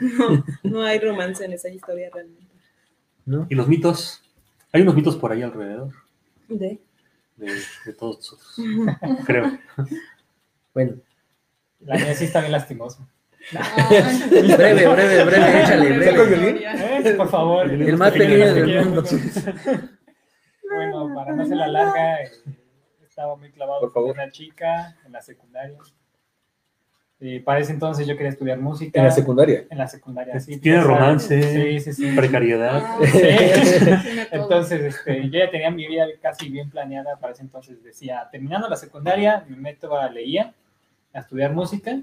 no, 0.00 0.44
no 0.64 0.82
hay 0.82 0.98
romance 0.98 1.44
en 1.44 1.52
esa 1.52 1.68
historia 1.68 2.10
realmente. 2.12 2.52
¿No? 3.24 3.46
Y 3.48 3.54
los 3.54 3.68
mitos, 3.68 4.24
hay 4.72 4.82
unos 4.82 4.96
mitos 4.96 5.14
por 5.14 5.30
ahí 5.30 5.42
alrededor 5.42 5.92
De. 6.48 6.80
de, 7.36 7.52
de 7.86 7.92
todos 7.92 8.16
nosotros, 8.16 8.56
creo. 9.24 9.56
Bueno, 10.74 10.96
La 11.78 11.94
mía 11.94 12.12
sí 12.16 12.24
está 12.24 12.40
bien 12.40 12.50
lastimosa. 12.50 13.08
breve, 13.52 14.88
breve, 14.88 15.24
breve, 15.24 15.62
échale, 15.62 16.04
¿Saco 16.04 16.22
el 16.22 16.28
breve. 16.28 17.08
¿Eh? 17.08 17.14
Por 17.16 17.28
favor. 17.30 17.70
El 17.70 17.96
más 17.96 18.10
pequeño 18.10 18.52
del 18.52 18.84
mundo. 18.84 19.04
Bueno, 20.68 21.14
para 21.14 21.36
no 21.36 21.42
hacer 21.44 21.56
la 21.56 21.68
larga, 21.68 22.22
eh, 22.22 22.30
estaba 23.14 23.36
muy 23.36 23.52
clavado 23.52 23.80
Por 23.80 23.92
con 23.92 24.10
una 24.10 24.28
chica 24.28 24.96
en 25.06 25.12
la 25.12 25.22
secundaria. 25.22 25.78
Para 27.44 27.60
ese 27.60 27.72
entonces 27.72 28.08
yo 28.08 28.16
quería 28.16 28.30
estudiar 28.30 28.58
música. 28.58 28.98
En 28.98 29.04
la 29.04 29.12
secundaria. 29.12 29.66
En 29.70 29.78
la 29.78 29.86
secundaria, 29.86 30.40
sí. 30.40 30.58
Tiene 30.58 30.80
romance. 30.82 31.40
Sí, 31.40 31.80
sí, 31.80 31.92
sí. 31.92 32.16
Precariedad. 32.16 32.82
Ah. 32.84 34.26
Entonces, 34.32 34.80
este, 34.80 35.30
yo 35.30 35.38
ya 35.38 35.48
tenía 35.48 35.70
mi 35.70 35.86
vida 35.86 36.06
casi 36.20 36.48
bien 36.48 36.68
planeada 36.68 37.16
para 37.16 37.32
ese 37.32 37.42
entonces. 37.42 37.82
Decía, 37.84 38.28
terminando 38.32 38.68
la 38.68 38.76
secundaria, 38.76 39.44
me 39.48 39.56
meto 39.56 39.96
a 39.96 40.10
leía 40.10 40.52
a 41.12 41.20
estudiar 41.20 41.52
música 41.52 42.00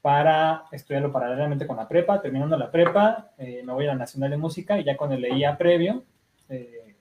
para 0.00 0.66
estudiarlo 0.70 1.10
paralelamente 1.10 1.66
con 1.66 1.76
la 1.76 1.88
prepa. 1.88 2.22
Terminando 2.22 2.56
la 2.56 2.70
prepa, 2.70 3.32
eh, 3.36 3.62
me 3.64 3.72
voy 3.72 3.86
a 3.86 3.88
la 3.88 3.96
Nacional 3.96 4.30
de 4.30 4.36
Música 4.36 4.78
y 4.78 4.84
ya 4.84 4.96
con 4.96 5.12
el 5.12 5.22
leía 5.22 5.58
previo, 5.58 6.04
eh, 6.48 6.94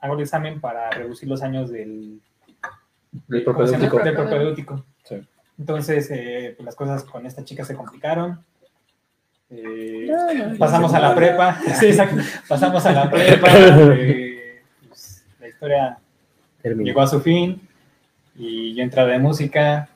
hago 0.00 0.14
el 0.14 0.22
examen 0.22 0.60
para 0.60 0.90
reducir 0.90 1.28
los 1.28 1.42
años 1.42 1.70
del, 1.70 2.20
Del 3.28 3.42
propedéutico. 3.44 3.98
Del 4.02 4.14
propedéutico. 4.14 4.84
Sí. 5.04 5.16
Entonces, 5.58 6.08
eh, 6.10 6.54
pues 6.56 6.64
las 6.64 6.74
cosas 6.74 7.04
con 7.04 7.26
esta 7.26 7.44
chica 7.44 7.64
se 7.64 7.74
complicaron. 7.74 8.42
Eh, 9.50 10.06
No, 10.08 10.32
no, 10.52 10.58
pasamos 10.58 10.92
no. 10.92 10.98
a 10.98 11.00
la 11.00 11.14
prepa. 11.14 11.58
Sí, 11.78 11.86
exacto. 11.86 12.16
Pasamos 12.48 12.84
a 12.86 12.92
la 12.92 13.10
prepa. 13.10 13.48
eh, 13.96 14.62
pues, 14.88 15.24
la 15.40 15.48
historia 15.48 15.98
Terminó. 16.62 16.86
llegó 16.86 17.00
a 17.02 17.06
su 17.06 17.20
fin 17.20 17.60
y 18.36 18.74
yo 18.74 18.82
entré 18.82 19.04
de 19.06 19.18
música. 19.18 19.88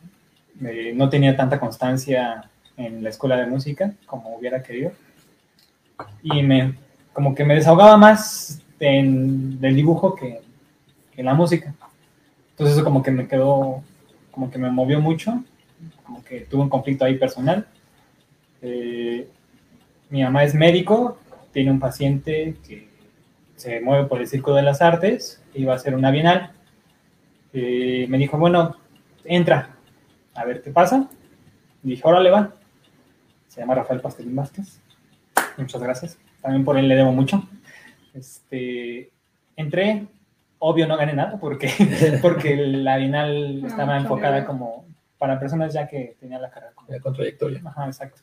eh, 0.65 0.93
no 0.95 1.09
tenía 1.09 1.37
tanta 1.37 1.59
constancia 1.61 2.51
en 2.77 3.03
la 3.05 3.11
escuela 3.11 3.37
de 3.37 3.47
música 3.47 3.93
como 4.07 4.37
hubiera 4.37 4.63
querido. 4.63 4.93
Y 6.25 6.43
me, 6.43 6.75
como 7.13 7.35
que 7.35 7.45
me 7.45 7.55
desahogaba 7.55 7.97
más 7.97 8.61
en, 8.81 9.61
del 9.61 9.77
dibujo 9.77 10.15
que 10.17 10.41
en 11.17 11.25
la 11.25 11.35
música. 11.35 11.73
Entonces 12.55 12.77
eso 12.77 12.85
como 12.85 13.03
que 13.03 13.11
me 13.11 13.27
quedó, 13.27 13.83
como 14.31 14.49
que 14.49 14.59
me 14.59 14.71
movió 14.71 15.01
mucho, 15.01 15.43
como 16.05 16.23
que 16.23 16.43
tuve 16.43 16.63
un 16.63 16.69
conflicto 16.69 17.05
ahí 17.05 17.19
personal. 17.19 17.67
Eh, 18.63 19.29
mi 20.11 20.23
mamá 20.23 20.45
es 20.45 20.55
médico, 20.55 21.19
tiene 21.53 21.73
un 21.73 21.81
paciente 21.81 22.55
que 22.65 22.89
se 23.57 23.81
mueve 23.81 24.07
por 24.07 24.21
el 24.21 24.29
Circo 24.29 24.55
de 24.55 24.63
las 24.63 24.83
Artes, 24.83 25.43
iba 25.55 25.73
a 25.73 25.77
hacer 25.77 25.97
una 25.97 26.13
bienal. 26.13 26.53
Eh, 27.53 28.07
me 28.09 28.19
dijo, 28.19 28.39
bueno, 28.39 28.77
entra, 29.25 29.77
a 30.35 30.45
ver 30.45 30.63
qué 30.63 30.71
pasa. 30.71 31.09
Dije, 31.83 32.03
órale, 32.05 32.31
va. 32.31 32.55
Se 33.49 33.61
llama 33.61 33.75
Rafael 33.75 34.01
Pastelín 34.01 34.37
Vázquez. 34.37 34.81
Muchas 35.57 35.83
gracias. 35.83 36.19
También 36.41 36.65
por 36.65 36.79
él 36.79 36.87
le 36.87 36.95
debo 36.95 37.11
mucho. 37.11 37.49
Este, 38.13 39.11
entré, 39.57 40.07
obvio 40.67 40.87
no 40.87 40.97
gané 40.97 41.13
nada 41.13 41.39
porque, 41.39 41.69
porque 42.23 42.57
la 42.57 42.97
bienal 42.97 43.61
No, 43.63 43.69
estaba 43.69 43.99
enfocada 43.99 44.45
como 44.45 44.87
para 45.19 45.39
personas 45.39 45.73
ya 45.75 45.87
que 45.87 46.17
tenían 46.21 46.43
la 46.43 46.51
carrera. 46.51 46.73
Ya 46.89 47.01
con 47.01 47.15
trayectoria. 47.15 47.61
Ajá, 47.65 47.87
exacto. 47.87 48.21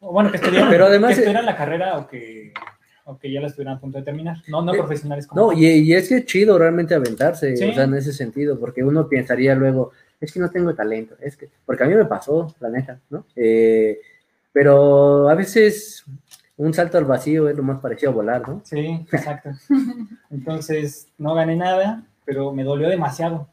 O 0.00 0.12
bueno, 0.12 0.30
que 0.30 0.36
estudiaran, 0.38 0.70
Pero 0.70 0.86
además- 0.86 1.10
que 1.10 1.20
estudiaran 1.20 1.46
la 1.46 1.56
carrera 1.56 1.96
o 1.98 2.06
que, 2.06 2.52
o 3.04 3.18
que 3.18 3.30
ya 3.30 3.40
la 3.40 3.46
estuvieran 3.48 3.76
a 3.76 3.80
punto 3.80 3.98
de 3.98 4.04
terminar. 4.04 4.36
No, 4.48 4.62
no 4.62 4.74
Eh, 4.74 4.78
profesionales 4.78 5.26
como 5.26 5.40
No, 5.40 5.52
y, 5.52 5.66
y 5.66 5.92
es 5.94 6.08
que 6.08 6.16
es 6.18 6.24
chido 6.26 6.58
realmente 6.58 6.94
aventarse, 6.94 7.56
Sí. 7.56 7.64
o 7.70 7.74
sea, 7.74 7.84
en 7.84 7.94
ese 7.94 8.12
sentido, 8.12 8.58
porque 8.58 8.82
uno 8.82 9.08
pensaría 9.08 9.54
luego, 9.54 9.92
es 10.20 10.32
que 10.32 10.40
no 10.40 10.50
tengo 10.50 10.74
talento, 10.74 11.14
es 11.20 11.36
que, 11.36 11.48
porque 11.64 11.84
a 11.84 11.86
mí 11.86 11.94
me 11.94 12.04
pasó, 12.06 12.54
la 12.60 12.68
neta, 12.70 12.98
¿no? 13.10 13.24
Eh, 13.36 13.98
pero 14.52 15.28
a 15.28 15.34
veces 15.34 16.04
un 16.56 16.72
salto 16.72 16.98
al 16.98 17.04
vacío 17.04 17.48
es 17.48 17.56
lo 17.56 17.62
más 17.62 17.80
parecido 17.80 18.12
a 18.12 18.14
volar, 18.14 18.48
¿no? 18.48 18.62
Sí, 18.64 19.06
exacto. 19.12 19.50
Entonces, 20.30 21.08
no 21.18 21.34
gané 21.34 21.56
nada, 21.56 22.04
pero 22.24 22.52
me 22.52 22.64
dolió 22.64 22.88
demasiado. 22.88 23.48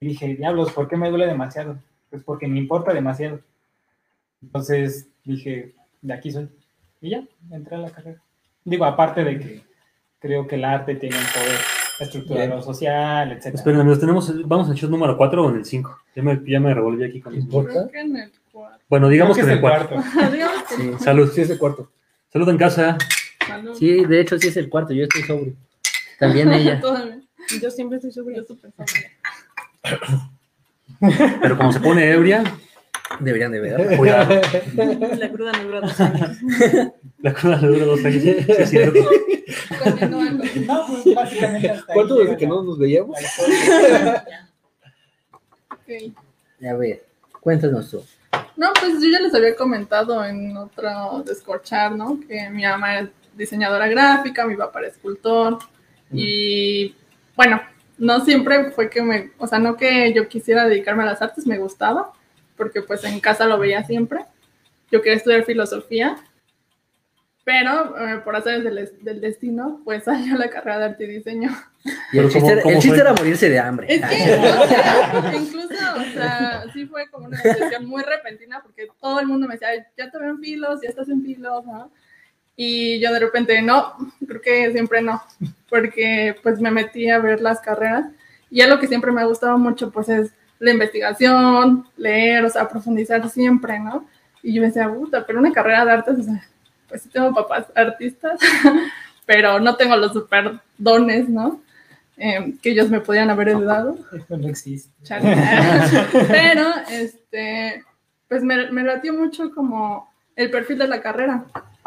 Y 0.00 0.08
dije, 0.08 0.34
diablos, 0.34 0.72
¿por 0.72 0.88
qué 0.88 0.96
me 0.96 1.08
duele 1.08 1.26
demasiado? 1.26 1.78
Pues 2.10 2.22
porque 2.22 2.46
me 2.46 2.58
importa 2.58 2.92
demasiado. 2.92 3.40
Entonces 4.42 5.08
dije, 5.24 5.74
de 6.02 6.12
aquí 6.12 6.30
soy. 6.30 6.48
Y 7.00 7.10
ya, 7.10 7.24
entré 7.50 7.76
a 7.76 7.78
la 7.78 7.90
carrera. 7.90 8.20
Digo, 8.64 8.84
aparte 8.84 9.24
de 9.24 9.38
que 9.38 9.62
creo 10.18 10.46
que 10.46 10.56
el 10.56 10.64
arte 10.64 10.94
tiene 10.96 11.16
un 11.16 11.24
poder 11.24 11.60
estructural 12.00 12.62
social, 12.62 13.32
etc. 13.32 13.54
Esperen, 13.54 13.80
amigos, 13.80 14.00
tenemos, 14.00 14.48
vamos 14.48 14.66
en 14.66 14.72
el 14.72 14.78
shot 14.78 14.90
número 14.90 15.16
4 15.16 15.44
o 15.44 15.50
en 15.50 15.56
el 15.56 15.64
5. 15.64 15.98
Ya 16.16 16.22
me, 16.22 16.42
ya 16.46 16.60
me 16.60 16.74
revolví 16.74 17.04
aquí 17.04 17.20
con 17.20 17.34
los 17.34 17.44
¿Importa? 17.44 17.88
Que 18.54 18.60
el. 18.60 18.80
Bueno, 18.88 19.08
digamos 19.08 19.36
que, 19.36 19.42
es 19.42 19.46
en 19.46 19.52
el 19.52 19.56
el 19.58 19.62
4. 19.62 19.88
cuarto. 19.88 20.10
Que 20.68 20.76
Sí, 20.76 20.92
Salud. 21.04 21.30
Sí, 21.32 21.40
ese 21.42 21.58
cuarto. 21.58 21.90
Salud 22.32 22.48
en 22.48 22.58
casa. 22.58 22.96
salud. 23.46 23.74
sí, 23.76 24.04
de 24.04 24.20
hecho 24.20 24.38
sí 24.38 24.48
es 24.48 24.56
el 24.56 24.68
cuarto, 24.68 24.92
yo 24.92 25.04
estoy 25.04 25.22
sobrio. 25.22 25.54
También 26.18 26.52
ella. 26.52 26.80
Yo 27.60 27.70
siempre 27.70 27.96
estoy 27.96 28.12
sobre 28.12 28.36
Yo 28.36 28.44
súper. 28.44 28.72
Pero 31.42 31.56
como 31.58 31.72
se 31.72 31.80
pone 31.80 32.10
ebria, 32.10 32.42
Deberían 33.20 33.52
de 33.52 33.60
ver. 33.60 33.96
cuidado. 33.96 34.40
La 35.18 35.30
cruda 35.30 35.52
no 35.52 35.64
dura 35.64 35.80
dos 35.82 36.00
años. 36.00 36.38
La 37.20 37.34
cruda 37.34 37.60
le 37.60 37.68
dura 37.68 37.84
dos 37.86 38.04
años. 38.04 38.22
Sí, 38.22 38.36
es 38.48 38.70
cierto. 38.70 38.98
No, 40.10 40.86
pues 40.88 41.14
básicamente 41.14 41.70
hasta 41.70 41.92
ahí 41.92 41.94
¿Cuánto 41.94 42.14
desde 42.16 42.36
que 42.36 42.46
no 42.46 42.62
nos 42.62 42.78
veíamos? 42.78 43.16
la 43.20 43.26
historia. 43.26 44.48
Ok. 45.70 46.66
A 46.66 46.74
ver, 46.74 47.04
cuéntanos 47.40 47.90
tú. 47.90 48.02
No, 48.56 48.72
pues 48.78 48.94
yo 49.02 49.08
ya 49.10 49.20
les 49.20 49.34
había 49.34 49.56
comentado 49.56 50.24
en 50.24 50.56
otro 50.56 51.22
descorchar, 51.24 51.92
¿no? 51.92 52.20
Que 52.26 52.48
mi 52.50 52.62
mamá 52.62 53.00
es 53.00 53.08
diseñadora 53.34 53.88
gráfica, 53.88 54.46
mi 54.46 54.56
papá 54.56 54.80
era 54.80 54.88
escultor. 54.88 55.58
Y 56.12 56.94
bueno, 57.36 57.60
no 57.98 58.24
siempre 58.24 58.70
fue 58.70 58.90
que 58.90 59.02
me, 59.02 59.32
o 59.38 59.46
sea, 59.46 59.58
no 59.58 59.76
que 59.76 60.12
yo 60.12 60.28
quisiera 60.28 60.66
dedicarme 60.66 61.02
a 61.02 61.06
las 61.06 61.22
artes, 61.22 61.46
me 61.46 61.58
gustaba, 61.58 62.12
porque 62.56 62.82
pues 62.82 63.04
en 63.04 63.20
casa 63.20 63.46
lo 63.46 63.58
veía 63.58 63.84
siempre. 63.84 64.24
Yo 64.90 65.02
quería 65.02 65.16
estudiar 65.16 65.44
filosofía, 65.44 66.16
pero 67.44 67.94
eh, 67.98 68.18
por 68.24 68.34
hacer 68.36 68.62
del, 68.62 68.90
del 69.02 69.20
destino, 69.20 69.80
pues 69.84 70.04
salió 70.04 70.36
la 70.36 70.48
carrera 70.48 70.78
de 70.78 70.84
arte 70.86 71.04
y 71.04 71.08
diseño. 71.08 71.50
Y 72.12 72.18
el 72.18 72.24
chiste, 72.30 72.40
¿cómo- 72.40 72.50
era- 72.52 72.62
cómo 72.62 72.74
el 72.76 72.80
chiste 72.82 73.00
era 73.00 73.12
morirse 73.12 73.50
de 73.50 73.58
hambre. 73.58 73.86
Es 73.94 74.00
que, 74.00 74.16
o 74.34 74.66
sea, 74.68 75.32
incluso, 75.36 75.74
o 75.96 76.12
sea, 76.14 76.64
sí 76.72 76.86
fue 76.86 77.08
como 77.10 77.26
una 77.26 77.38
decisión 77.42 77.86
muy 77.86 78.02
repentina 78.02 78.60
porque 78.62 78.88
todo 79.00 79.20
el 79.20 79.26
mundo 79.26 79.46
me 79.46 79.54
decía, 79.54 79.68
ya 79.96 80.10
te 80.10 80.18
veo 80.18 80.30
en 80.30 80.40
filos, 80.40 80.80
ya 80.82 80.88
estás 80.88 81.08
en 81.10 81.22
filos, 81.22 81.64
¿no? 81.66 81.90
Y 82.56 83.00
yo 83.00 83.12
de 83.12 83.18
repente, 83.18 83.60
no, 83.62 83.94
creo 84.26 84.40
que 84.40 84.70
siempre 84.72 85.02
no, 85.02 85.20
porque 85.68 86.36
pues 86.42 86.60
me 86.60 86.70
metí 86.70 87.10
a 87.10 87.18
ver 87.18 87.40
las 87.40 87.60
carreras 87.60 88.06
y 88.48 88.60
algo 88.60 88.78
que 88.78 88.86
siempre 88.86 89.10
me 89.10 89.20
ha 89.20 89.24
gustado 89.24 89.58
mucho 89.58 89.90
pues 89.90 90.08
es 90.08 90.30
la 90.60 90.70
investigación, 90.70 91.84
leer, 91.96 92.44
o 92.44 92.48
sea, 92.48 92.68
profundizar 92.68 93.28
siempre, 93.28 93.78
¿no? 93.80 94.06
Y 94.42 94.54
yo 94.54 94.60
me 94.60 94.68
decía, 94.68 94.88
puta, 94.88 95.26
pero 95.26 95.40
una 95.40 95.52
carrera 95.52 95.84
de 95.84 95.90
artes, 95.90 96.18
o 96.20 96.22
sea, 96.22 96.46
pues 96.94 97.02
sí 97.02 97.08
tengo 97.08 97.34
papás 97.34 97.66
artistas, 97.74 98.38
pero 99.26 99.58
no 99.58 99.74
tengo 99.74 99.96
los 99.96 100.12
super 100.12 100.60
dones, 100.78 101.28
¿no? 101.28 101.60
Eh, 102.16 102.54
que 102.62 102.70
ellos 102.70 102.88
me 102.88 103.00
podían 103.00 103.30
haber 103.30 103.48
ayudado. 103.48 103.98
Esto 104.16 104.36
no 104.36 104.46
existe. 104.46 104.92
Chale. 105.02 105.34
Pero, 106.28 106.68
este, 106.88 107.82
pues 108.28 108.44
me, 108.44 108.70
me 108.70 108.84
latió 108.84 109.12
mucho 109.12 109.50
como 109.52 110.08
el 110.36 110.48
perfil 110.52 110.78
de 110.78 110.86
la 110.86 111.02
carrera. 111.02 111.44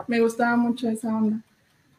Me 0.08 0.20
gustaba 0.20 0.58
mucho 0.58 0.90
esa 0.90 1.16
onda. 1.16 1.38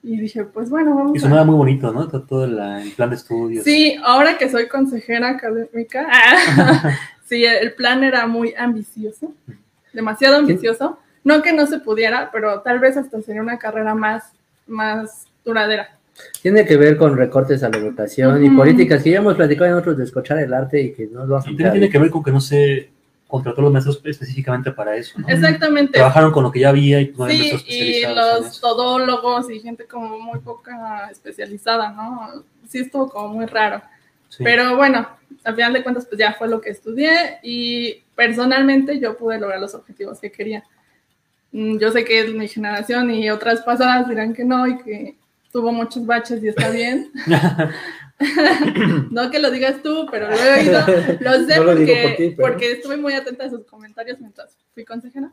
Y 0.03 0.19
dije, 0.21 0.45
pues 0.45 0.69
bueno, 0.69 0.95
vamos 0.95 1.15
Y 1.15 1.19
a... 1.19 1.23
sonaba 1.23 1.45
muy 1.47 1.55
bonito, 1.55 1.91
¿no? 1.91 2.07
Todo 2.09 2.23
todo 2.25 2.47
la- 2.47 2.83
el 2.83 2.91
plan 2.93 3.09
de 3.09 3.17
estudios. 3.17 3.65
Sí, 3.65 3.97
ahora 4.05 4.37
que 4.37 4.51
soy 4.51 4.69
consejera 4.69 5.31
académica, 5.31 6.07
sí, 7.25 7.47
el 7.47 7.73
plan 7.73 8.05
era 8.05 8.27
muy 8.27 8.53
ambicioso, 8.59 9.33
demasiado 9.95 10.37
ambicioso. 10.37 10.99
No 11.29 11.43
que 11.43 11.53
no 11.53 11.67
se 11.67 11.79
pudiera, 11.81 12.31
pero 12.33 12.63
tal 12.63 12.79
vez 12.79 12.97
hasta 12.97 13.21
sería 13.21 13.43
una 13.43 13.59
carrera 13.59 13.95
más, 13.95 14.33
más 14.67 15.27
duradera. 15.45 15.91
Tiene 16.41 16.65
que 16.65 16.79
ver 16.79 16.97
con 16.97 17.19
recortes 17.19 17.63
a 17.63 17.69
la 17.69 17.77
educación 17.77 18.43
y 18.43 18.49
políticas 18.49 19.03
que 19.03 19.11
ya 19.11 19.19
hemos 19.19 19.35
platicado 19.35 19.71
en 19.71 19.77
otros 19.77 19.99
de 19.99 20.05
escuchar 20.05 20.39
el 20.39 20.55
arte 20.55 20.81
y 20.81 20.95
que 20.95 21.07
no 21.07 21.27
lo 21.27 21.37
hacen. 21.37 21.53
también 21.53 21.73
tiene 21.73 21.91
que 21.91 21.99
ver 21.99 22.09
con 22.09 22.25
que 22.25 22.33
no 22.33 22.41
se 22.41 22.89
contrató 23.27 23.61
a 23.61 23.65
los 23.65 23.73
maestros 23.75 24.01
específicamente 24.07 24.73
para 24.73 24.97
eso, 24.97 25.21
¿no? 25.21 25.29
Exactamente. 25.29 25.99
Trabajaron 25.99 26.33
con 26.33 26.45
lo 26.45 26.51
que 26.51 26.61
ya 26.61 26.71
había 26.71 26.99
y 26.99 27.13
no 27.15 27.25
hay 27.25 27.37
Sí, 27.37 27.43
maestros 27.43 27.65
y 27.69 28.03
los 28.15 28.61
todólogos 28.63 29.51
y 29.51 29.61
gente 29.61 29.85
como 29.85 30.19
muy 30.19 30.39
poca 30.39 31.11
especializada, 31.13 31.93
¿no? 31.93 32.43
Sí 32.67 32.79
estuvo 32.79 33.11
como 33.11 33.35
muy 33.35 33.45
raro. 33.45 33.83
Sí. 34.31 34.45
Pero 34.45 34.77
bueno, 34.77 35.07
al 35.45 35.55
final 35.55 35.75
de 35.75 35.83
cuentas, 35.83 36.07
pues 36.07 36.19
ya 36.19 36.33
fue 36.33 36.49
lo 36.49 36.63
que 36.63 36.71
estudié 36.71 37.39
y 37.43 38.03
personalmente 38.17 38.99
yo 38.99 39.15
pude 39.15 39.39
lograr 39.39 39.61
los 39.61 39.75
objetivos 39.75 40.19
que 40.21 40.33
quería. 40.33 40.65
Mm, 41.53 41.79
Yo 41.79 41.91
sé 41.93 42.05
que 42.05 42.21
es 42.21 42.35
mi 42.35 42.47
generación 42.49 43.11
y 43.11 43.31
otras 43.31 43.63
pasadas 43.63 44.09
dirán 44.09 44.35
que 44.35 44.45
no 44.45 44.67
y 44.67 44.79
que 44.79 45.17
tuvo 45.53 45.73
muchos 45.73 46.05
baches 46.07 46.43
y 46.43 46.49
está 46.49 46.71
bien. 46.71 47.11
no 49.11 49.31
que 49.31 49.39
lo 49.39 49.51
digas 49.51 49.83
tú, 49.83 50.07
pero 50.11 50.29
lo 50.29 50.35
he 50.37 50.61
oído, 50.61 50.81
lo 51.21 51.47
sé 51.47 51.57
No 51.57 51.65
lo 51.65 51.73
porque, 51.75 52.03
por 52.03 52.17
ti, 52.17 52.35
pero- 52.37 52.49
porque 52.49 52.73
estuve 52.73 52.97
muy 52.97 53.13
atenta 53.15 53.45
a 53.45 53.51
sus 53.51 53.65
comentarios 53.65 54.19
mientras 54.21 54.57
fui 54.75 54.85
consejera. 54.85 55.31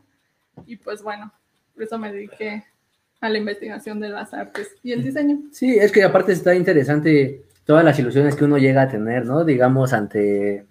Y 0.66 0.76
pues 0.76 1.02
bueno, 1.02 1.32
por 1.74 1.82
eso 1.82 1.98
me 1.98 2.12
dediqué 2.12 2.64
a 3.20 3.28
la 3.28 3.38
investigación 3.38 3.98
de 4.00 4.08
las 4.08 4.32
artes 4.32 4.74
y 4.82 4.92
el 4.92 5.02
diseño. 5.02 5.38
Sí, 5.52 5.76
es 5.76 5.90
que 5.90 6.02
aparte 6.04 6.32
está 6.32 6.54
interesante 6.54 7.42
todas 7.64 7.84
las 7.84 7.98
ilusiones 7.98 8.36
que 8.36 8.44
uno 8.44 8.56
llega 8.58 8.82
a 8.82 8.88
tener, 8.88 9.26
¿no? 9.26 9.44
Digamos, 9.44 9.92
ante, 9.92 10.64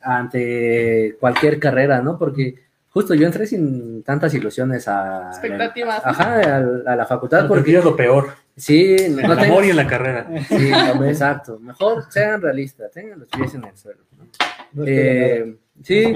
ante 0.00 1.16
cualquier 1.20 1.58
carrera, 1.58 2.00
¿no? 2.00 2.18
Porque 2.18 2.54
justo 2.90 3.14
yo 3.14 3.26
entré 3.26 3.46
sin 3.46 4.02
tantas 4.02 4.34
ilusiones 4.34 4.86
a, 4.88 5.28
Expectativas. 5.30 6.00
ajá, 6.04 6.34
a, 6.40 6.56
a 6.92 6.96
la 6.96 7.06
facultad, 7.06 7.46
Porque 7.48 7.60
porque 7.62 7.78
es 7.78 7.84
lo 7.84 7.96
peor. 7.96 8.28
sí, 8.56 8.96
En 8.98 9.16
no 9.16 9.32
el 9.32 9.38
tengo- 9.38 9.52
amor 9.54 9.64
y 9.64 9.70
en 9.70 9.76
la 9.76 9.86
carrera. 9.86 10.26
sí, 10.48 10.70
exacto. 11.06 11.58
Mejor 11.60 12.04
sean 12.10 12.40
realistas, 12.42 12.90
tengan 12.92 13.20
los 13.20 13.28
pies 13.28 13.54
en 13.54 13.64
el 13.64 13.76
suelo. 13.76 14.00
¿no? 14.18 14.24
No 14.72 14.84
espera 14.84 15.12
Eh, 15.46 15.56
sí, 15.82 16.14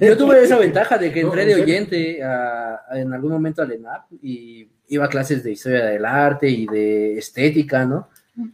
yo 0.00 0.16
tuve 0.16 0.42
esa 0.44 0.58
ventaja 0.58 0.96
de 0.98 1.12
que 1.12 1.20
entré 1.20 1.42
¿en 1.42 1.48
de 1.48 1.54
oyente 1.62 2.22
a- 2.22 2.80
a- 2.88 2.98
en 3.00 3.12
algún 3.12 3.32
momento 3.32 3.60
al 3.62 3.72
ENAP 3.72 4.04
y 4.22 4.68
iba 4.88 5.04
a 5.06 5.08
clases 5.08 5.42
de 5.42 5.52
historia 5.52 5.84
del 5.86 6.04
arte 6.04 6.48
y 6.48 6.66
de 6.66 7.18
estética, 7.18 7.84
¿no? 7.84 8.08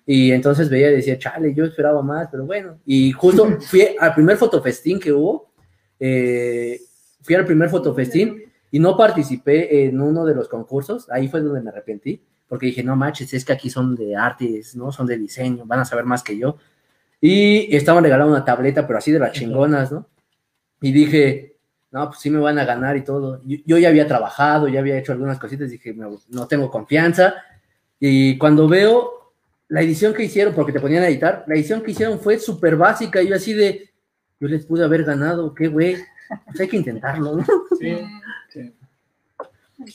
Y 0.06 0.32
entonces 0.32 0.68
veía 0.68 0.90
y 0.90 0.96
decía, 0.96 1.18
chale, 1.18 1.54
yo 1.54 1.64
esperaba 1.64 2.02
más, 2.02 2.28
pero 2.32 2.44
bueno. 2.46 2.78
Y 2.84 3.12
justo 3.12 3.58
fui 3.60 3.88
al 3.98 4.12
primer 4.14 4.36
fotofestín 4.36 4.98
que 4.98 5.12
hubo, 5.12 5.52
eh, 6.00 6.80
fui 7.28 7.34
al 7.34 7.44
primer 7.44 7.68
fotofestín 7.68 8.42
y 8.70 8.78
no 8.78 8.96
participé 8.96 9.84
en 9.84 10.00
uno 10.00 10.24
de 10.24 10.34
los 10.34 10.48
concursos, 10.48 11.10
ahí 11.10 11.28
fue 11.28 11.42
donde 11.42 11.60
me 11.60 11.68
arrepentí, 11.68 12.22
porque 12.48 12.64
dije, 12.64 12.82
no 12.82 12.96
manches, 12.96 13.34
es 13.34 13.44
que 13.44 13.52
aquí 13.52 13.68
son 13.68 13.94
de 13.94 14.16
artes, 14.16 14.74
¿no? 14.74 14.90
Son 14.92 15.06
de 15.06 15.18
diseño, 15.18 15.66
van 15.66 15.80
a 15.80 15.84
saber 15.84 16.06
más 16.06 16.22
que 16.22 16.38
yo. 16.38 16.56
Y 17.20 17.76
estaban 17.76 18.02
regalando 18.02 18.32
una 18.32 18.46
tableta, 18.46 18.86
pero 18.86 18.98
así 18.98 19.12
de 19.12 19.18
las 19.18 19.32
chingonas, 19.32 19.92
¿no? 19.92 20.06
Y 20.80 20.90
dije, 20.90 21.56
no, 21.90 22.08
pues 22.08 22.20
sí 22.20 22.30
me 22.30 22.38
van 22.38 22.58
a 22.58 22.64
ganar 22.64 22.96
y 22.96 23.04
todo. 23.04 23.42
Yo, 23.44 23.58
yo 23.66 23.76
ya 23.76 23.90
había 23.90 24.08
trabajado, 24.08 24.68
ya 24.68 24.80
había 24.80 24.96
hecho 24.96 25.12
algunas 25.12 25.38
cositas, 25.38 25.68
dije, 25.68 25.92
no, 25.92 26.18
no 26.30 26.46
tengo 26.46 26.70
confianza. 26.70 27.34
Y 28.00 28.38
cuando 28.38 28.66
veo 28.68 29.34
la 29.68 29.82
edición 29.82 30.14
que 30.14 30.24
hicieron, 30.24 30.54
porque 30.54 30.72
te 30.72 30.80
ponían 30.80 31.02
a 31.02 31.08
editar, 31.08 31.44
la 31.46 31.56
edición 31.56 31.82
que 31.82 31.90
hicieron 31.90 32.18
fue 32.20 32.38
súper 32.38 32.76
básica. 32.76 33.20
Yo 33.20 33.34
así 33.34 33.52
de, 33.52 33.90
yo 34.40 34.48
les 34.48 34.64
pude 34.64 34.82
haber 34.82 35.04
ganado, 35.04 35.54
qué 35.54 35.68
güey. 35.68 35.96
Pues 36.46 36.60
hay 36.60 36.68
que 36.68 36.76
intentarlo, 36.76 37.36
¿no? 37.36 37.44
Sí, 37.78 37.96
sí. 38.50 38.72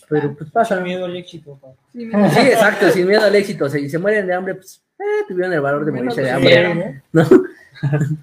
Pero 0.10 0.34
pues 0.36 0.50
pasa. 0.52 0.76
Sin 0.76 0.84
miedo 0.86 1.06
al 1.06 1.16
éxito. 1.16 1.58
papá. 1.62 1.76
sí, 1.92 2.04
exacto, 2.48 2.90
sin 2.90 3.06
miedo 3.08 3.22
al 3.24 3.36
éxito. 3.36 3.70
Si 3.70 3.90
se 3.90 4.00
mueren 4.00 4.26
de 4.28 4.34
hambre, 4.34 4.56
pues 4.56 4.82
eh, 5.00 5.04
tuvieron 5.28 5.52
el 5.54 5.62
valor 5.62 5.84
de 5.86 5.92
morirse 5.92 6.22
de 6.22 6.28
de 6.28 6.32
hambre. 6.66 7.04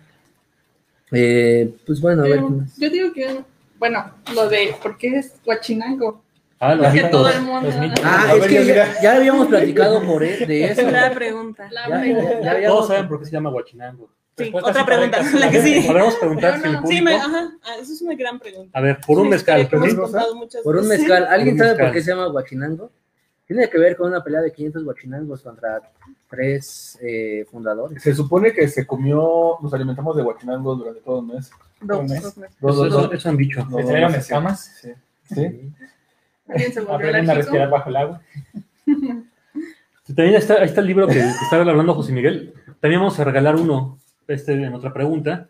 Eh, 1.13 1.75
pues 1.87 2.01
bueno, 2.01 2.23
a 2.23 2.27
ver. 2.27 2.37
Pero 2.37 2.49
¿qué 2.49 2.55
más? 2.55 2.77
yo 2.79 2.91
digo 2.91 3.13
que, 3.13 3.41
bueno, 3.79 4.13
lo 4.35 4.49
de, 4.49 4.75
¿por 4.83 4.97
qué 4.97 5.19
es 5.19 5.35
Huachinango? 5.45 6.23
Ah, 6.61 6.75
los 6.75 6.87
Porque 6.87 7.03
todo 7.05 7.25
mitos. 7.27 7.37
el 7.37 7.43
mundo... 7.43 7.97
Ah, 8.05 8.35
es 8.39 8.47
que 8.47 8.65
ya, 9.03 9.17
habíamos 9.17 9.49
platicado 9.49 10.03
por 10.05 10.23
e- 10.23 10.47
de 10.47 10.65
eso. 10.71 10.89
La 10.91 11.11
pregunta. 11.13 11.69
La 11.73 11.89
Ya, 11.89 12.01
pregunta. 12.01 12.41
ya- 12.43 12.61
ya 12.61 12.69
Todos 12.69 12.87
saben 12.89 13.09
por 13.09 13.19
qué 13.19 13.25
se 13.25 13.33
llama 13.33 13.51
Huachinango. 13.51 14.09
Sí, 14.45 14.51
otra 14.53 14.85
pregunta, 14.87 15.23
la 15.39 15.51
que 15.51 15.63
sí. 15.63 15.85
Podemos 15.87 16.15
preguntar 16.17 16.55
Yo 16.57 16.61
si 16.61 16.67
el 16.67 16.73
no. 16.75 16.81
público. 16.83 16.99
Sí, 16.99 17.05
me, 17.05 17.15
ajá, 17.17 17.51
ah, 17.63 17.75
eso 17.81 17.93
es 17.93 18.03
una 18.03 18.15
gran 18.15 18.39
pregunta. 18.39 18.79
A 18.79 18.83
ver, 18.83 18.99
por 19.07 19.19
un 19.19 19.29
mezcal. 19.29 19.61
historia 19.61 19.69
que 19.69 19.77
hemos 19.77 19.89
¿pero 19.95 20.03
contado 20.03 20.35
muchas 20.37 20.63
Por 20.63 20.77
un 20.77 20.89
mezcal. 20.89 21.27
¿Alguien 21.29 21.57
Por 21.57 21.67
sabe 21.67 21.79
por 21.85 21.93
qué 21.93 22.03
se 22.03 22.11
llama 22.11 22.29
Huachinango? 22.29 22.91
Tiene 23.47 23.69
que 23.69 23.79
ver 23.79 23.97
con 23.97 24.09
una 24.09 24.23
pelea 24.23 24.41
de 24.43 24.53
500 24.53 24.85
huachinangos 24.85 25.43
contra 25.43 25.81
tres 26.29 26.97
eh, 27.03 27.45
fundadores. 27.51 28.01
Se 28.03 28.15
supone 28.15 28.53
que 28.53 28.69
se 28.69 28.87
comió, 28.87 29.57
nos 29.61 29.75
alimentamos 29.75 30.17
de 30.17 30.23
guachinango 30.23 30.77
durante 30.77 31.01
todo 31.01 31.21
el 31.21 31.27
mes. 31.27 31.51
Dos, 31.81 31.99
Un 32.01 32.07
mes. 32.07 32.23
dos 32.23 32.37
meses. 32.37 32.57
Dos, 32.61 32.73
Eso, 32.75 32.85
dos, 32.85 32.87
eso- 32.93 33.03
dos. 33.09 33.13
eso 33.15 33.29
han 33.29 33.37
dicho. 33.37 33.67
No, 33.69 33.79
¿Se 33.79 33.85
trajeron 33.85 34.13
no 34.13 34.19
escamas? 34.19 34.73
Sí. 34.81 34.93
sí. 35.35 35.73
¿Alguien 36.49 36.73
se 36.73 36.81
volvió 36.81 36.95
Aprenden 36.97 37.31
a 37.31 37.35
respirar 37.35 37.71
bajo 37.71 37.89
el 37.91 37.97
agua. 37.97 38.21
También 40.07 40.35
está, 40.35 40.55
ahí 40.55 40.65
está 40.65 40.81
el 40.81 40.87
libro 40.89 41.07
que, 41.07 41.15
que 41.15 41.21
estaba 41.21 41.63
hablando 41.63 41.95
José 41.95 42.13
Miguel. 42.13 42.53
También 42.81 43.01
vamos 43.01 43.19
a 43.21 43.25
regalar 43.25 43.57
uno, 43.57 43.99
este 44.35 44.53
en 44.53 44.75
otra 44.75 44.93
pregunta. 44.93 45.49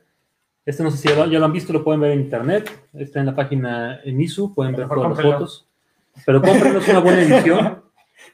Este 0.66 0.82
no 0.82 0.90
sé 0.90 0.98
si 0.98 1.08
ya 1.08 1.14
lo, 1.16 1.26
ya 1.26 1.38
lo 1.38 1.46
han 1.46 1.52
visto, 1.52 1.72
lo 1.72 1.82
pueden 1.82 2.00
ver 2.00 2.12
en 2.12 2.20
internet. 2.20 2.70
Está 2.94 3.20
en 3.20 3.26
la 3.26 3.34
página 3.34 4.00
en 4.04 4.20
ISU, 4.20 4.54
pueden 4.54 4.74
ver 4.76 4.86
todas 4.88 4.98
las 4.98 5.06
cómprenlo. 5.08 5.32
fotos. 5.32 5.66
Pero 6.26 6.42
cómprenlo, 6.42 6.78
es 6.80 6.88
una 6.88 6.98
buena 7.00 7.22
edición. 7.22 7.82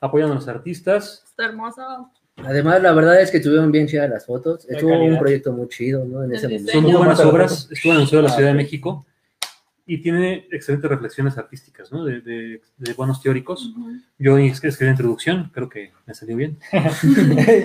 Apoyan 0.01 0.31
a 0.33 0.35
los 0.35 0.49
artistas. 0.49 1.23
Está 1.27 1.45
hermoso. 1.47 2.11
Además, 2.45 2.83
la 2.83 2.93
verdad 2.93 3.21
es 3.23 3.31
que 3.31 3.41
tuvieron 3.41 3.71
bien 3.73 3.87
chidas 3.87 4.11
las 4.11 4.27
fotos. 4.27 4.67
De 4.67 4.75
Estuvo 4.75 4.91
un 4.93 4.99
calidad. 4.99 5.19
proyecto 5.21 5.53
muy 5.53 5.69
chido, 5.69 6.05
¿no? 6.05 6.23
En 6.25 6.31
El 6.31 6.37
ese 6.37 6.49
diseño. 6.49 6.73
Son 6.73 6.83
muy 6.83 6.93
buenas 6.95 7.19
la 7.19 7.29
obras. 7.29 7.69
Estuvo 7.71 7.93
en 7.93 7.97
el 7.99 8.03
Museo 8.03 8.19
de 8.19 8.29
la 8.29 8.35
Ciudad 8.35 8.49
de. 8.51 8.55
México 8.57 9.07
y 9.87 9.99
tiene 10.03 10.49
excelentes 10.51 10.91
reflexiones 10.91 11.39
artísticas, 11.39 11.93
¿no? 11.93 12.05
De, 12.05 12.21
de- 12.21 12.61
de 12.77 12.93
buenos 12.95 13.23
teóricos. 13.23 13.73
Yo 14.19 14.37
es- 14.37 14.63
escribí 14.65 14.87
la 14.89 14.91
introducción, 14.91 15.51
creo 15.55 15.69
que 15.69 15.93
me 16.05 16.13
salió 16.13 16.37
bien. 16.37 16.59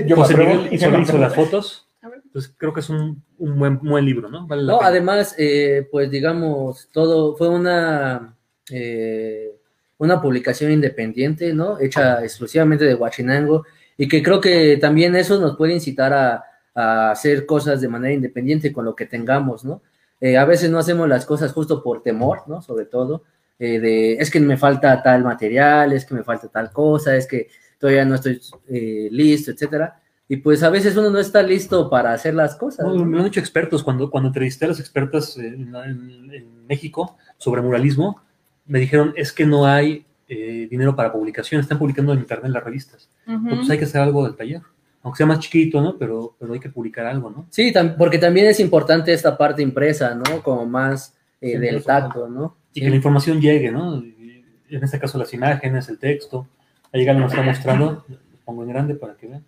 Yo 0.05 0.15
me 0.15 0.15
José. 0.15 0.37
Miguel 0.37 0.69
hizo, 0.71 0.99
hizo 0.99 1.17
las 1.17 1.33
fotos. 1.35 1.87
A 2.01 2.09
ver. 2.09 2.21
Entonces 2.25 2.53
creo 2.57 2.73
que 2.73 2.79
es 2.79 2.89
un, 2.89 3.23
un 3.37 3.59
buen, 3.59 3.79
buen 3.79 4.05
libro, 4.05 4.29
¿no? 4.29 4.47
Vale 4.47 4.63
No, 4.63 4.79
pena. 4.79 4.89
además, 4.89 5.35
eh, 5.37 5.87
pues 5.91 6.09
digamos, 6.09 6.89
todo 6.91 7.35
fue 7.35 7.47
una, 7.49 8.35
eh, 8.71 9.51
una 9.97 10.21
publicación 10.21 10.71
independiente, 10.71 11.53
¿no? 11.53 11.79
Hecha 11.79 12.23
exclusivamente 12.23 12.85
de 12.85 12.95
Huachinango 12.95 13.65
y 13.97 14.07
que 14.07 14.23
creo 14.23 14.41
que 14.41 14.77
también 14.77 15.15
eso 15.15 15.39
nos 15.39 15.55
puede 15.57 15.73
incitar 15.73 16.11
a, 16.13 16.43
a 16.73 17.11
hacer 17.11 17.45
cosas 17.45 17.81
de 17.81 17.87
manera 17.87 18.13
independiente 18.13 18.73
con 18.73 18.85
lo 18.85 18.95
que 18.95 19.05
tengamos, 19.05 19.63
¿no? 19.63 19.81
Eh, 20.19 20.37
a 20.37 20.45
veces 20.45 20.69
no 20.71 20.79
hacemos 20.79 21.07
las 21.09 21.25
cosas 21.25 21.51
justo 21.51 21.83
por 21.83 22.01
temor, 22.03 22.43
¿no? 22.47 22.61
Sobre 22.61 22.85
todo, 22.85 23.23
eh, 23.59 23.79
de 23.79 24.13
es 24.15 24.31
que 24.31 24.39
me 24.39 24.57
falta 24.57 25.03
tal 25.03 25.23
material, 25.23 25.93
es 25.93 26.05
que 26.05 26.15
me 26.15 26.23
falta 26.23 26.47
tal 26.47 26.71
cosa, 26.71 27.15
es 27.15 27.27
que 27.27 27.49
todavía 27.77 28.05
no 28.05 28.15
estoy 28.15 28.39
eh, 28.69 29.07
listo, 29.11 29.51
etcétera. 29.51 30.00
Y 30.31 30.37
pues 30.37 30.63
a 30.63 30.69
veces 30.69 30.95
uno 30.95 31.09
no 31.09 31.19
está 31.19 31.43
listo 31.43 31.89
para 31.89 32.13
hacer 32.13 32.33
las 32.33 32.55
cosas. 32.55 32.85
No, 32.85 32.93
¿no? 32.95 33.05
me 33.05 33.11
lo 33.17 33.17
han 33.19 33.25
dicho 33.25 33.39
expertos. 33.41 33.83
Cuando, 33.83 34.09
cuando 34.09 34.27
entrevisté 34.29 34.63
a 34.65 34.69
las 34.69 34.79
expertas 34.79 35.35
en, 35.37 35.75
en- 35.75 36.33
en 36.33 36.67
México 36.67 37.17
sobre 37.37 37.61
muralismo, 37.61 38.21
me 38.65 38.79
dijeron, 38.79 39.13
es 39.17 39.33
que 39.33 39.45
no 39.45 39.65
hay 39.65 40.05
eh, 40.29 40.67
dinero 40.71 40.95
para 40.95 41.11
publicación, 41.11 41.59
están 41.59 41.77
publicando 41.77 42.13
en 42.13 42.19
internet 42.19 42.49
las 42.51 42.63
revistas. 42.63 43.09
Ujú. 43.27 43.57
Pues 43.57 43.69
hay 43.69 43.77
que 43.77 43.83
hacer 43.83 43.99
algo 43.99 44.23
del 44.23 44.35
taller. 44.37 44.61
Aunque 45.03 45.17
sea 45.17 45.25
más 45.25 45.39
chiquito, 45.39 45.81
¿no? 45.81 45.97
Pero, 45.97 46.33
pero 46.39 46.53
hay 46.53 46.59
que 46.61 46.69
publicar 46.69 47.07
algo, 47.07 47.29
¿no? 47.29 47.47
Sí, 47.49 47.73
tam- 47.73 47.97
porque 47.97 48.17
también 48.17 48.45
es 48.47 48.59
importante 48.61 49.11
esta 49.11 49.37
parte 49.37 49.61
impresa, 49.61 50.15
¿no? 50.15 50.41
Como 50.41 50.65
más 50.65 51.13
eh, 51.41 51.53
Sí, 51.53 51.57
del 51.57 51.83
tacto, 51.83 52.29
¿no? 52.29 52.55
Y 52.73 52.79
Sí. 52.79 52.85
que 52.85 52.89
la 52.89 52.95
información 52.95 53.41
llegue, 53.41 53.69
¿no? 53.69 53.97
Y 53.97 54.45
en 54.69 54.81
este 54.81 54.97
caso 54.97 55.17
las 55.17 55.33
imágenes, 55.33 55.89
el 55.89 55.97
texto. 55.99 56.47
Ahí 56.93 57.03
Galo 57.03 57.19
nos 57.19 57.31
está 57.33 57.43
mostrando, 57.43 58.05
lo 58.07 58.17
pongo 58.45 58.63
en 58.63 58.69
grande 58.69 58.95
para 58.95 59.15
que 59.15 59.27
vean. 59.27 59.43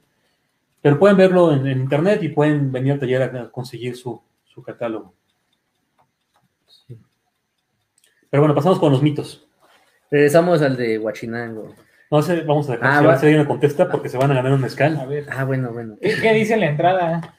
Pero 0.83 0.99
pueden 0.99 1.17
verlo 1.17 1.51
en, 1.53 1.65
en 1.65 1.79
internet 1.79 2.21
y 2.21 2.29
pueden 2.29 2.71
venir 2.71 2.91
al 2.93 2.99
taller 2.99 3.23
a 3.23 3.49
conseguir 3.49 3.95
su, 3.97 4.21
su 4.45 4.61
catálogo. 4.61 5.15
Pero 8.29 8.41
bueno, 8.41 8.53
pasamos 8.55 8.79
con 8.79 8.91
los 8.91 9.01
mitos. 9.01 9.47
Regresamos 10.11 10.61
al 10.61 10.75
de 10.75 10.97
Huachinango. 10.99 11.73
No 12.11 12.21
sé, 12.21 12.41
vamos 12.41 12.69
a 12.69 12.73
dejar 12.73 12.89
Ah, 12.91 12.97
a 12.99 13.01
va. 13.01 13.17
si 13.17 13.25
alguien 13.25 13.41
me 13.41 13.47
contesta 13.47 13.89
porque 13.89 14.09
se 14.09 14.17
van 14.17 14.31
a 14.31 14.35
ganar 14.35 14.51
un 14.51 14.59
A 14.59 14.61
mezcal. 14.61 15.07
ver. 15.07 15.25
Ah, 15.31 15.43
bueno, 15.45 15.71
bueno. 15.71 15.95
¿Qué, 16.01 16.15
qué 16.21 16.33
dice 16.33 16.53
en 16.55 16.59
la 16.59 16.69
entrada? 16.69 17.35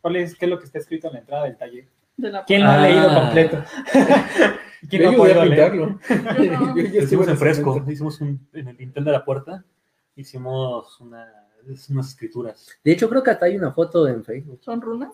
¿Cuál 0.00 0.16
es, 0.16 0.34
¿Qué 0.36 0.46
es 0.46 0.50
lo 0.50 0.58
que 0.58 0.64
está 0.64 0.78
escrito 0.78 1.08
en 1.08 1.12
la 1.14 1.18
entrada 1.20 1.44
del 1.44 1.56
taller? 1.56 1.84
De 2.16 2.30
la 2.30 2.44
¿Quién 2.44 2.62
lo 2.64 2.68
ha 2.70 2.74
Ah. 2.82 2.88
leído 2.88 3.14
completo? 3.14 3.62
¿Quién 4.88 5.02
Yo 5.02 5.08
a. 5.24 5.46
Yo 5.46 5.74
no. 5.74 6.00
Yo 6.08 6.82
ya 6.82 6.82
estuve 6.82 7.02
Hicimos 7.02 7.28
en 7.28 7.36
fresco, 7.36 7.66
momento. 7.70 7.90
hicimos 7.92 8.20
un, 8.20 8.48
en 8.54 8.68
el 8.68 8.76
dintel 8.76 9.04
de 9.04 9.12
la 9.12 9.24
puerta, 9.24 9.64
hicimos 10.16 11.00
una, 11.00 11.26
es 11.68 11.88
unas 11.90 12.08
escrituras. 12.08 12.66
De 12.84 12.92
hecho, 12.92 13.08
creo 13.08 13.22
que 13.22 13.30
hasta 13.30 13.46
hay 13.46 13.56
una 13.56 13.72
foto 13.72 14.06
en 14.08 14.24
Facebook. 14.24 14.60
¿Son 14.62 14.80
runas? 14.80 15.10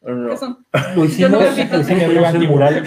No, 0.00 0.30
¿Qué 0.30 0.36
son? 0.36 0.66
Lo 0.96 1.04
hicimos, 1.04 1.30
no 1.30 1.40
lo 1.40 1.46
hicimos 1.80 2.48
mural 2.50 2.74
de 2.74 2.80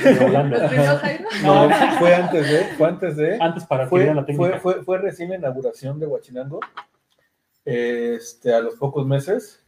no, 1.43 1.69
fue 1.97 2.13
antes 2.13 2.49
de, 2.51 2.63
fue 2.77 2.87
antes 2.89 3.15
de. 3.15 3.37
Antes 3.39 3.63
para 3.65 3.83
que 3.85 3.89
Fue, 3.89 3.99
vieran 4.01 4.17
la 4.17 4.25
técnica. 4.25 4.59
fue, 4.59 4.73
fue, 4.73 4.83
fue 4.83 4.97
recién 4.97 5.29
la 5.29 5.37
inauguración 5.37 5.97
de 5.99 6.07
Huachinango. 6.07 6.59
Este, 7.63 8.53
a 8.53 8.59
los 8.59 8.75
pocos 8.75 9.07
meses 9.07 9.61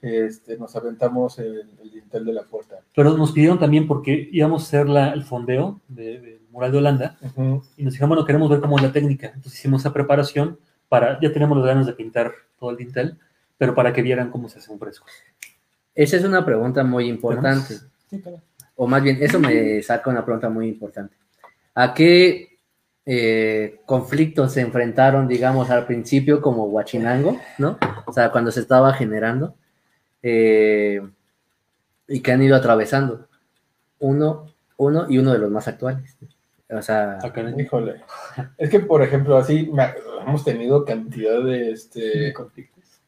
este, 0.00 0.56
nos 0.56 0.74
aventamos 0.76 1.38
el, 1.38 1.70
el 1.82 1.90
dintel 1.90 2.24
de 2.24 2.32
la 2.32 2.42
puerta. 2.44 2.76
Pero 2.94 3.16
nos 3.16 3.32
pidieron 3.32 3.58
también 3.58 3.86
porque 3.86 4.28
íbamos 4.32 4.62
a 4.62 4.66
hacer 4.66 4.88
la- 4.88 5.12
el 5.12 5.24
fondeo 5.24 5.80
de- 5.88 6.20
del 6.20 6.40
mural 6.50 6.72
de 6.72 6.78
Holanda 6.78 7.18
y 7.76 7.84
nos 7.84 7.92
dijeron, 7.92 8.08
bueno, 8.08 8.24
queremos 8.24 8.48
ver 8.48 8.60
cómo 8.60 8.76
es 8.78 8.82
la 8.82 8.92
técnica. 8.92 9.26
Entonces 9.28 9.54
hicimos 9.58 9.82
esa 9.82 9.92
preparación 9.92 10.58
para, 10.88 11.20
ya 11.20 11.32
tenemos 11.32 11.56
las 11.58 11.66
ganas 11.66 11.86
de 11.86 11.92
pintar 11.92 12.32
todo 12.58 12.70
el 12.70 12.76
dintel, 12.76 13.18
pero 13.56 13.74
para 13.74 13.92
que 13.92 14.02
vieran 14.02 14.30
cómo 14.30 14.48
se 14.48 14.58
hace 14.58 14.72
un 14.72 14.78
fresco. 14.78 15.06
Esa 15.94 16.16
es 16.16 16.24
una 16.24 16.44
pregunta 16.44 16.84
muy 16.84 17.08
importante. 17.08 17.74
Sí, 18.08 18.20
claro. 18.20 18.40
O 18.76 18.86
más 18.86 19.02
bien, 19.02 19.18
eso 19.20 19.40
me 19.40 19.82
saca 19.82 20.08
una 20.10 20.24
pregunta 20.24 20.48
muy 20.48 20.68
importante. 20.68 21.16
¿A 21.74 21.92
qué 21.94 22.58
eh, 23.10 23.80
conflictos 23.86 24.52
se 24.52 24.60
enfrentaron, 24.60 25.26
digamos, 25.26 25.70
al 25.70 25.86
principio 25.86 26.42
como 26.42 26.64
Huachinango, 26.66 27.40
¿no? 27.56 27.78
O 28.04 28.12
sea, 28.12 28.30
cuando 28.30 28.52
se 28.52 28.60
estaba 28.60 28.92
generando 28.92 29.54
eh, 30.22 31.00
y 32.06 32.20
que 32.20 32.32
han 32.32 32.42
ido 32.42 32.54
atravesando. 32.54 33.26
Uno, 33.98 34.52
uno 34.76 35.06
y 35.08 35.16
uno 35.16 35.32
de 35.32 35.38
los 35.38 35.50
más 35.50 35.68
actuales. 35.68 36.18
O 36.70 36.82
sea, 36.82 37.18
Ah. 37.22 37.60
Híjole. 37.62 38.02
Es 38.58 38.68
que, 38.70 38.80
por 38.80 39.02
ejemplo, 39.02 39.36
así 39.36 39.70
me- 39.72 39.94
hemos 40.26 40.44
tenido 40.44 40.84
cantidad 40.84 41.42
de, 41.42 41.70
este, 41.72 42.34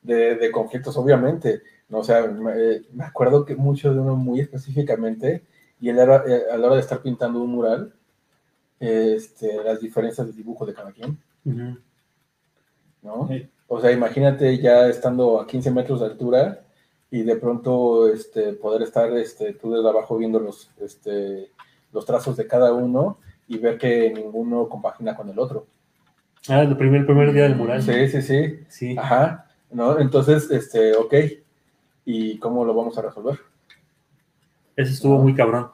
de, 0.02 0.34
de 0.36 0.50
conflictos, 0.50 0.96
obviamente. 0.96 1.62
¿no? 1.88 1.98
O 1.98 2.04
sea, 2.04 2.26
me, 2.26 2.52
eh, 2.56 2.82
me 2.92 3.04
acuerdo 3.04 3.44
que 3.44 3.54
mucho 3.56 3.92
de 3.92 4.00
uno 4.00 4.16
muy 4.16 4.40
específicamente, 4.40 5.42
y 5.80 5.88
él 5.90 5.98
era, 5.98 6.22
eh, 6.26 6.42
a 6.52 6.56
la 6.56 6.66
hora 6.66 6.76
de 6.76 6.80
estar 6.82 7.02
pintando 7.02 7.40
un 7.42 7.50
mural, 7.50 7.92
este, 8.78 9.62
las 9.62 9.80
diferencias 9.80 10.26
de 10.26 10.32
dibujo 10.32 10.64
de 10.64 10.72
cada 10.74 10.92
quien. 10.92 11.18
¿no? 13.02 13.28
Sí. 13.28 13.48
O 13.68 13.80
sea, 13.80 13.92
imagínate 13.92 14.58
ya 14.58 14.88
estando 14.88 15.40
a 15.40 15.46
15 15.46 15.70
metros 15.70 16.00
de 16.00 16.06
altura 16.06 16.62
y 17.10 17.22
de 17.22 17.36
pronto 17.36 18.08
este, 18.08 18.52
poder 18.54 18.82
estar 18.82 19.10
este, 19.16 19.52
tú 19.54 19.72
desde 19.72 19.88
abajo 19.88 20.16
viendo 20.16 20.38
los, 20.40 20.70
este, 20.80 21.50
los 21.92 22.04
trazos 22.04 22.36
de 22.36 22.46
cada 22.46 22.72
uno 22.72 23.18
y 23.50 23.58
ver 23.58 23.76
que 23.78 24.12
ninguno 24.14 24.68
compagina 24.68 25.14
con 25.16 25.28
el 25.28 25.38
otro. 25.38 25.66
Ah, 26.48 26.62
el 26.62 26.76
primer, 26.76 27.00
el 27.00 27.06
primer 27.06 27.32
día 27.32 27.42
del 27.42 27.56
mural. 27.56 27.82
Sí, 27.82 28.08
sí, 28.08 28.22
sí. 28.22 28.60
Sí. 28.68 28.96
Ajá, 28.96 29.46
¿no? 29.72 29.98
Entonces, 29.98 30.48
este, 30.50 30.94
ok. 30.94 31.14
¿Y 32.04 32.38
cómo 32.38 32.64
lo 32.64 32.72
vamos 32.74 32.96
a 32.96 33.02
resolver? 33.02 33.38
Ese 34.76 34.92
estuvo 34.92 35.18
muy 35.18 35.34
cabrón. 35.34 35.70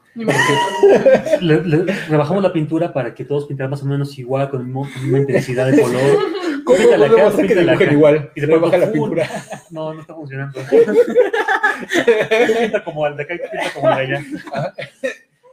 Le, 1.41 1.63
le- 1.65 1.85
rebajamos 2.09 2.43
la 2.43 2.53
pintura 2.53 2.93
para 2.93 3.15
que 3.15 3.25
todos 3.27 3.47
pintaran 3.47 3.71
más 3.71 3.83
o 3.83 3.87
menos 3.87 4.19
igual, 4.19 4.49
con 4.51 4.61
la 4.61 4.67
misma 5.01 5.19
intensidad 5.19 5.71
de 5.71 5.81
color. 5.83 6.19
¿Cómo 6.65 6.79
que 6.79 6.97
dibujen 6.97 7.69
acá. 7.71 7.93
igual? 7.93 8.31
Y 8.35 8.41
Se 8.41 8.47
de 8.47 8.53
le 8.53 8.59
pronto, 8.59 8.77
baja 8.77 8.87
la 8.87 8.93
pintura. 8.93 9.29
No, 9.71 9.93
no 9.95 10.01
está 10.01 10.15
funcionando. 10.15 10.59
pinta 12.61 12.85
como 12.85 13.07
el 13.07 13.17
de 13.17 13.23
acá 13.23 13.35
y 13.35 13.39
pinta 13.39 13.73
como 13.75 13.91
el 13.91 13.97
de 13.97 14.03
allá. 14.17 14.25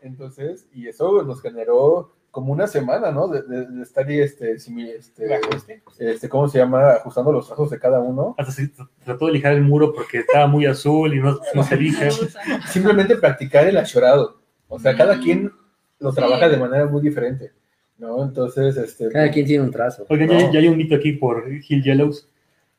Entonces, 0.04 0.68
y 0.74 0.88
eso 0.88 1.24
nos 1.24 1.42
generó 1.42 2.12
como 2.30 2.52
una 2.52 2.68
semana, 2.68 3.12
¿no? 3.12 3.28
De, 3.28 3.42
de- 3.44 3.68
de 3.68 3.84
estar 3.84 4.08
ahí, 4.08 4.20
este, 4.20 4.52
este, 4.54 5.82
este, 6.00 6.30
¿cómo 6.30 6.48
se 6.48 6.58
llama? 6.58 6.92
Ajustando 6.94 7.32
los 7.32 7.48
trazos 7.48 7.70
de 7.70 7.80
cada 7.80 8.00
uno. 8.00 8.36
Hasta 8.38 8.52
se 8.52 8.72
trató 9.06 9.28
de 9.28 9.34
lijar 9.34 9.54
el 9.54 9.62
muro 9.62 9.94
porque 9.94 10.20
estaba 10.20 10.48
muy 10.48 10.66
azul 10.66 11.14
y 11.14 11.20
no, 11.20 11.38
no 11.54 11.64
se 11.64 11.78
lija. 11.78 12.08
Simplemente 12.68 13.16
practicar 13.18 13.68
el 13.68 13.78
achorado. 13.78 14.40
O 14.68 14.80
sea, 14.80 14.96
cada 14.98 15.20
quien 15.20 15.52
lo 16.00 16.10
Sí. 16.12 16.18
trabaja 16.18 16.50
de 16.50 16.58
manera 16.58 16.86
muy 16.88 17.02
diferente, 17.02 17.52
¿no? 18.00 18.24
Entonces, 18.24 18.76
este... 18.78 19.10
Cada 19.10 19.30
quien 19.32 19.46
tiene 19.46 19.64
un 19.64 19.72
trazo. 19.72 20.06
Oigan, 20.10 20.28
No. 20.28 20.40
ya, 20.40 20.52
ya 20.52 20.60
hay 20.60 20.68
un 20.68 20.78
mito 20.78 20.96
aquí 20.96 21.14
por 21.14 21.46
Hill 21.48 21.84
Yellows. 21.84 22.28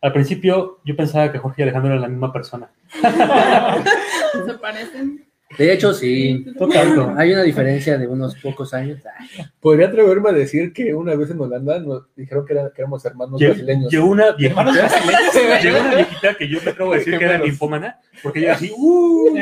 Al 0.02 0.12
principio 0.12 0.80
yo 0.84 0.96
pensaba 0.96 1.30
que 1.32 1.38
Jorge 1.38 1.62
y 1.62 1.64
Alejandro 1.64 1.90
eran 1.92 2.02
la 2.02 2.08
misma 2.08 2.32
persona. 2.32 2.70
Se 4.46 4.54
parecen. 4.60 5.23
De 5.58 5.72
hecho, 5.72 5.92
sí. 5.92 6.44
Total. 6.58 7.14
Hay 7.18 7.32
una 7.32 7.42
diferencia 7.42 7.96
de 7.98 8.06
unos 8.06 8.34
pocos 8.36 8.72
años. 8.74 9.00
Ay, 9.18 9.44
Podría 9.60 9.88
atreverme 9.88 10.30
a 10.30 10.32
decir 10.32 10.72
que 10.72 10.94
una 10.94 11.14
vez 11.14 11.30
en 11.30 11.40
Holanda 11.40 11.78
nos 11.80 12.04
dijeron 12.14 12.44
que, 12.46 12.52
era- 12.54 12.70
que 12.72 12.82
éramos 12.82 13.04
hermanos 13.04 13.40
Lle- 13.40 13.46
brasileños. 13.48 13.92
Llegó 13.92 14.06
una 14.06 14.26
Hermanos 14.38 14.74
viejita, 14.74 15.06
brasileños. 15.06 15.62
llegó 15.62 15.78
una 15.80 15.94
viejita 15.96 16.34
que 16.34 16.48
yo 16.48 16.58
me 16.64 16.70
atrevo 16.70 16.92
a 16.92 16.96
decir 16.96 17.18
que 17.18 17.24
era 17.24 17.32
Gemelos. 17.34 17.48
ninfómana, 17.48 18.00
porque 18.22 18.40
llega 18.40 18.52
así, 18.54 18.72
¡uh! 18.76 19.36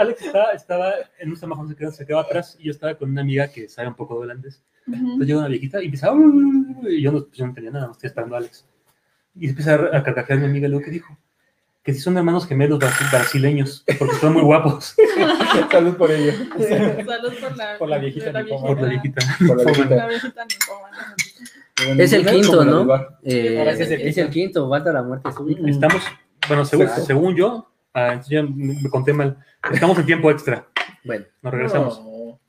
Alex 0.00 0.22
estaba, 0.22 0.50
estaba 0.52 0.92
en 1.18 1.30
un 1.30 1.36
semáforo, 1.36 1.68
se 1.68 1.76
quedó, 1.76 1.90
se 1.92 2.06
quedó 2.06 2.18
atrás 2.20 2.56
y 2.60 2.64
yo 2.64 2.70
estaba 2.70 2.94
con 2.94 3.10
una 3.10 3.20
amiga 3.22 3.48
que 3.48 3.68
sabe 3.68 3.88
un 3.88 3.94
poco 3.94 4.14
de 4.16 4.20
holandés. 4.22 4.62
Entonces 4.86 5.26
llega 5.26 5.38
una 5.38 5.48
viejita 5.48 5.80
y 5.80 5.84
empieza, 5.86 6.12
"Uh", 6.12 6.88
y 6.88 7.02
yo 7.02 7.12
no, 7.12 7.24
pues 7.24 7.36
yo 7.38 7.44
no 7.44 7.50
entendía 7.50 7.70
nada, 7.72 7.86
no 7.86 7.92
estoy 7.92 8.08
esperando 8.08 8.34
a 8.34 8.38
Alex. 8.38 8.66
Y 9.38 9.48
empieza 9.48 9.74
a, 9.74 9.96
a 9.98 10.02
carcajear 10.02 10.38
mi 10.40 10.46
amiga, 10.46 10.68
luego, 10.68 10.84
¿qué 10.84 10.90
dijo? 10.90 11.16
Que 11.82 11.92
si 11.92 12.00
son 12.00 12.16
hermanos 12.16 12.46
gemelos 12.46 12.78
brasi- 12.78 13.10
brasileños, 13.10 13.84
porque 13.98 14.14
son 14.16 14.34
muy 14.34 14.42
guapos 14.42 14.94
Salud 15.70 15.96
por 15.96 16.10
ello. 16.12 16.32
Salud 16.58 17.32
por 17.40 17.56
la, 17.56 17.78
Por 17.78 17.88
la 17.88 17.98
viejita 17.98 18.26
por 18.32 18.80
la 18.80 18.88
viejita. 18.88 19.20
Por 19.46 19.56
la 19.56 19.64
viejita. 19.64 19.96
La 19.96 20.06
viejita 20.06 20.44
ninfómana. 20.44 21.16
Es 21.98 22.12
el 22.12 22.24
quinto, 22.26 22.64
¿no? 22.64 22.94
Eh, 23.24 23.64
es 23.68 23.80
el 23.90 24.00
es 24.00 24.18
el 24.18 24.30
quinto, 24.30 24.68
falta 24.68 24.92
la 24.92 25.02
muerte 25.02 25.32
súbita. 25.32 25.68
Estamos, 25.68 26.02
bueno, 26.46 26.64
según, 26.64 26.88
según 26.88 27.34
yo, 27.34 27.68
ah, 27.94 28.20
me 28.54 28.88
conté 28.88 29.12
mal, 29.12 29.38
estamos 29.72 29.98
en 29.98 30.06
tiempo 30.06 30.30
extra, 30.30 30.66
Bueno, 31.02 31.24
nos 31.42 31.52
regresamos. 31.52 32.00
No. 32.00 32.40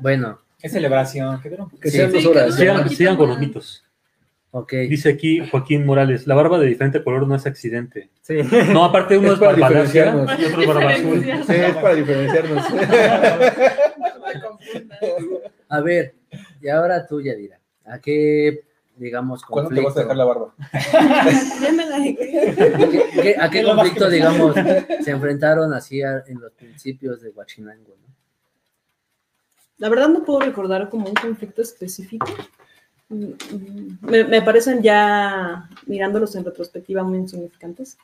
Bueno, 0.00 0.40
Qué 0.58 0.68
celebración. 0.70 1.40
Qué 1.42 1.50
Sí. 1.90 1.96
sean 1.96 2.12
Sí, 2.12 2.22
dos 2.22 2.32
que 2.88 2.94
Sigan, 2.96 3.16
con 3.16 3.28
los 3.28 3.38
mitos. 3.38 3.84
Ok. 4.50 4.72
Dice 4.88 5.10
aquí 5.10 5.40
Joaquín 5.48 5.84
Morales, 5.86 6.26
la 6.26 6.34
barba 6.34 6.58
de 6.58 6.66
diferente 6.66 7.02
color 7.04 7.26
no 7.26 7.34
es 7.34 7.46
accidente. 7.46 8.10
Sí. 8.22 8.38
No, 8.72 8.84
aparte 8.84 9.18
uno 9.18 9.28
Es 9.28 9.34
es 9.34 9.38
para 9.40 9.52
diferenciarnos. 9.54 10.38
y 10.40 10.44
otro 10.44 10.60
es 10.62 10.66
barba 10.68 10.90
azul. 10.90 11.22
Sí, 11.46 11.54
es 11.54 11.74
para 11.76 11.94
diferenciarnos. 11.94 12.64
A 15.68 15.80
ver, 15.80 16.14
y 16.60 16.68
ahora 16.68 17.06
tú, 17.06 17.20
Yadira. 17.20 17.58
¿A 17.84 17.98
qué, 18.00 18.64
digamos, 18.96 19.42
¿Cuándo 19.44 19.70
te 19.70 19.82
conflicto? 19.82 19.88
vas 19.88 19.96
a 19.96 20.00
dejar 20.00 20.16
la 20.16 20.24
barba? 20.24 20.54
Ya 21.62 21.72
me 21.72 21.86
la 21.86 21.98
dejé. 21.98 22.16
¿Qué- 22.90 23.22
qué- 23.22 23.36
¿A 23.38 23.50
qué 23.50 23.58
Es 23.60 23.64
lo 23.64 23.74
más 23.74 23.84
conflicto, 23.88 24.10
digamos, 24.10 24.54
se 25.04 25.10
enfrentaron 25.10 25.72
así 25.72 26.02
a- 26.02 26.22
en 26.26 26.40
los 26.40 26.52
principios 26.52 27.20
de 27.20 27.30
Huachinango? 27.30 27.96
¿no? 28.00 28.06
La 29.78 29.88
verdad 29.88 30.08
no 30.08 30.24
puedo 30.24 30.40
recordar 30.40 30.88
como 30.88 31.06
un 31.08 31.14
conflicto 31.14 31.62
específico. 31.62 32.26
Mm, 33.08 33.24
mm, 33.24 33.98
Me, 34.00 34.24
me 34.24 34.42
parecen 34.42 34.82
ya, 34.82 35.68
mirándolos 35.86 36.34
en 36.34 36.44
retrospectiva, 36.44 37.02
muy 37.04 37.18
insignificantes. 37.18 37.96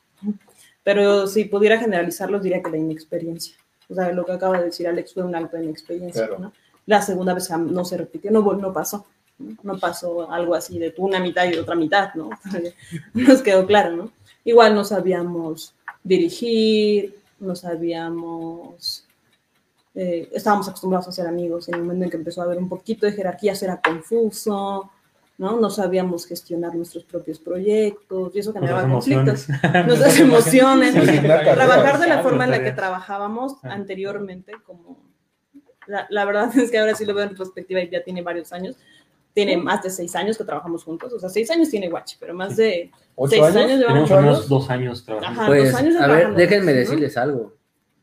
Pero 0.82 1.26
si 1.26 1.44
pudiera 1.44 1.78
generalizarlos, 1.78 2.42
diría 2.42 2.62
que 2.62 2.70
la 2.70 2.76
inexperiencia. 2.76 3.56
O 3.88 3.94
sea, 3.94 4.12
lo 4.12 4.24
que 4.24 4.32
acaba 4.32 4.58
de 4.58 4.66
decir 4.66 4.86
Alex 4.88 5.14
fue 5.14 5.22
un 5.22 5.34
alto 5.34 5.56
de 5.56 5.64
inexperiencia. 5.64 6.26
Claro. 6.26 6.42
¿no? 6.42 6.52
La 6.86 7.02
segunda 7.02 7.34
vez 7.34 7.50
no 7.50 7.84
se 7.84 7.96
repitió, 7.96 8.30
no, 8.30 8.40
no 8.54 8.72
pasó. 8.72 9.06
¿no? 9.38 9.56
No 9.62 9.78
pasó 9.78 10.30
algo 10.30 10.54
así 10.54 10.78
de 10.78 10.94
una 10.98 11.20
mitad 11.20 11.44
y 11.50 11.56
otra 11.56 11.74
mitad, 11.74 12.14
¿no? 12.14 12.30
Nos 13.14 13.42
quedó 13.42 13.66
claro, 13.66 13.96
¿no? 13.96 14.12
Igual 14.44 14.74
no 14.74 14.84
sabíamos 14.84 15.74
dirigir, 16.02 17.16
no 17.38 17.54
sabíamos 17.54 19.04
eh, 19.94 20.28
estábamos 20.32 20.68
acostumbrados 20.68 21.08
a 21.08 21.12
ser 21.12 21.26
amigos. 21.26 21.68
En 21.68 21.74
el 21.74 21.82
momento 21.82 22.04
en 22.04 22.10
que 22.10 22.16
empezó 22.16 22.40
a 22.40 22.44
haber 22.44 22.58
un 22.58 22.68
poquito 22.68 23.06
de 23.06 23.12
jerarquías 23.12 23.62
era 23.62 23.80
confuso, 23.80 24.90
¿no? 25.38 25.58
No 25.60 25.70
sabíamos 25.70 26.26
gestionar 26.26 26.74
nuestros 26.74 27.04
propios 27.04 27.38
proyectos 27.38 28.34
y 28.34 28.38
eso 28.38 28.52
generaba 28.52 28.86
Nuestras 28.86 29.16
conflictos. 29.16 29.48
Nuestras 29.86 30.20
emociones. 30.20 30.96
Asignar 30.96 31.42
Trabajar 31.42 31.98
de 32.00 32.06
la 32.08 32.22
forma 32.22 32.44
en 32.44 32.50
la 32.52 32.62
que 32.62 32.72
trabajábamos 32.72 33.56
Ah. 33.62 33.72
anteriormente, 33.72 34.52
como 34.64 34.98
la, 35.86 36.06
la 36.10 36.24
verdad 36.24 36.50
es 36.56 36.70
que 36.70 36.78
ahora 36.78 36.94
sí 36.94 37.04
lo 37.04 37.14
veo 37.14 37.24
en 37.24 37.30
retrospectiva 37.30 37.80
y 37.80 37.90
ya 37.90 38.02
tiene 38.02 38.22
varios 38.22 38.52
años. 38.52 38.76
Tiene 39.34 39.56
más 39.56 39.82
de 39.82 39.88
seis 39.88 40.14
años 40.14 40.36
que 40.36 40.44
trabajamos 40.44 40.84
juntos. 40.84 41.10
O 41.12 41.18
sea, 41.18 41.30
seis 41.30 41.50
años 41.50 41.70
tiene 41.70 41.88
Guachi, 41.88 42.16
pero 42.20 42.34
más 42.34 42.54
de 42.56 42.90
¿Ocho 43.14 43.30
seis 43.30 43.42
años? 43.42 43.56
años, 43.56 43.78
llevamos 43.80 44.08
Tenemos 44.08 44.48
dos 44.48 44.70
años 44.70 45.04
trabajando. 45.04 45.40
Ajá. 45.40 45.48
Pues, 45.50 45.72
dos 45.72 45.80
años 45.80 45.94
de 45.94 46.00
a 46.00 46.06
ver, 46.06 46.16
trabajando 46.16 46.38
déjenme 46.38 46.72
decirles 46.74 47.16
algo. 47.16 47.52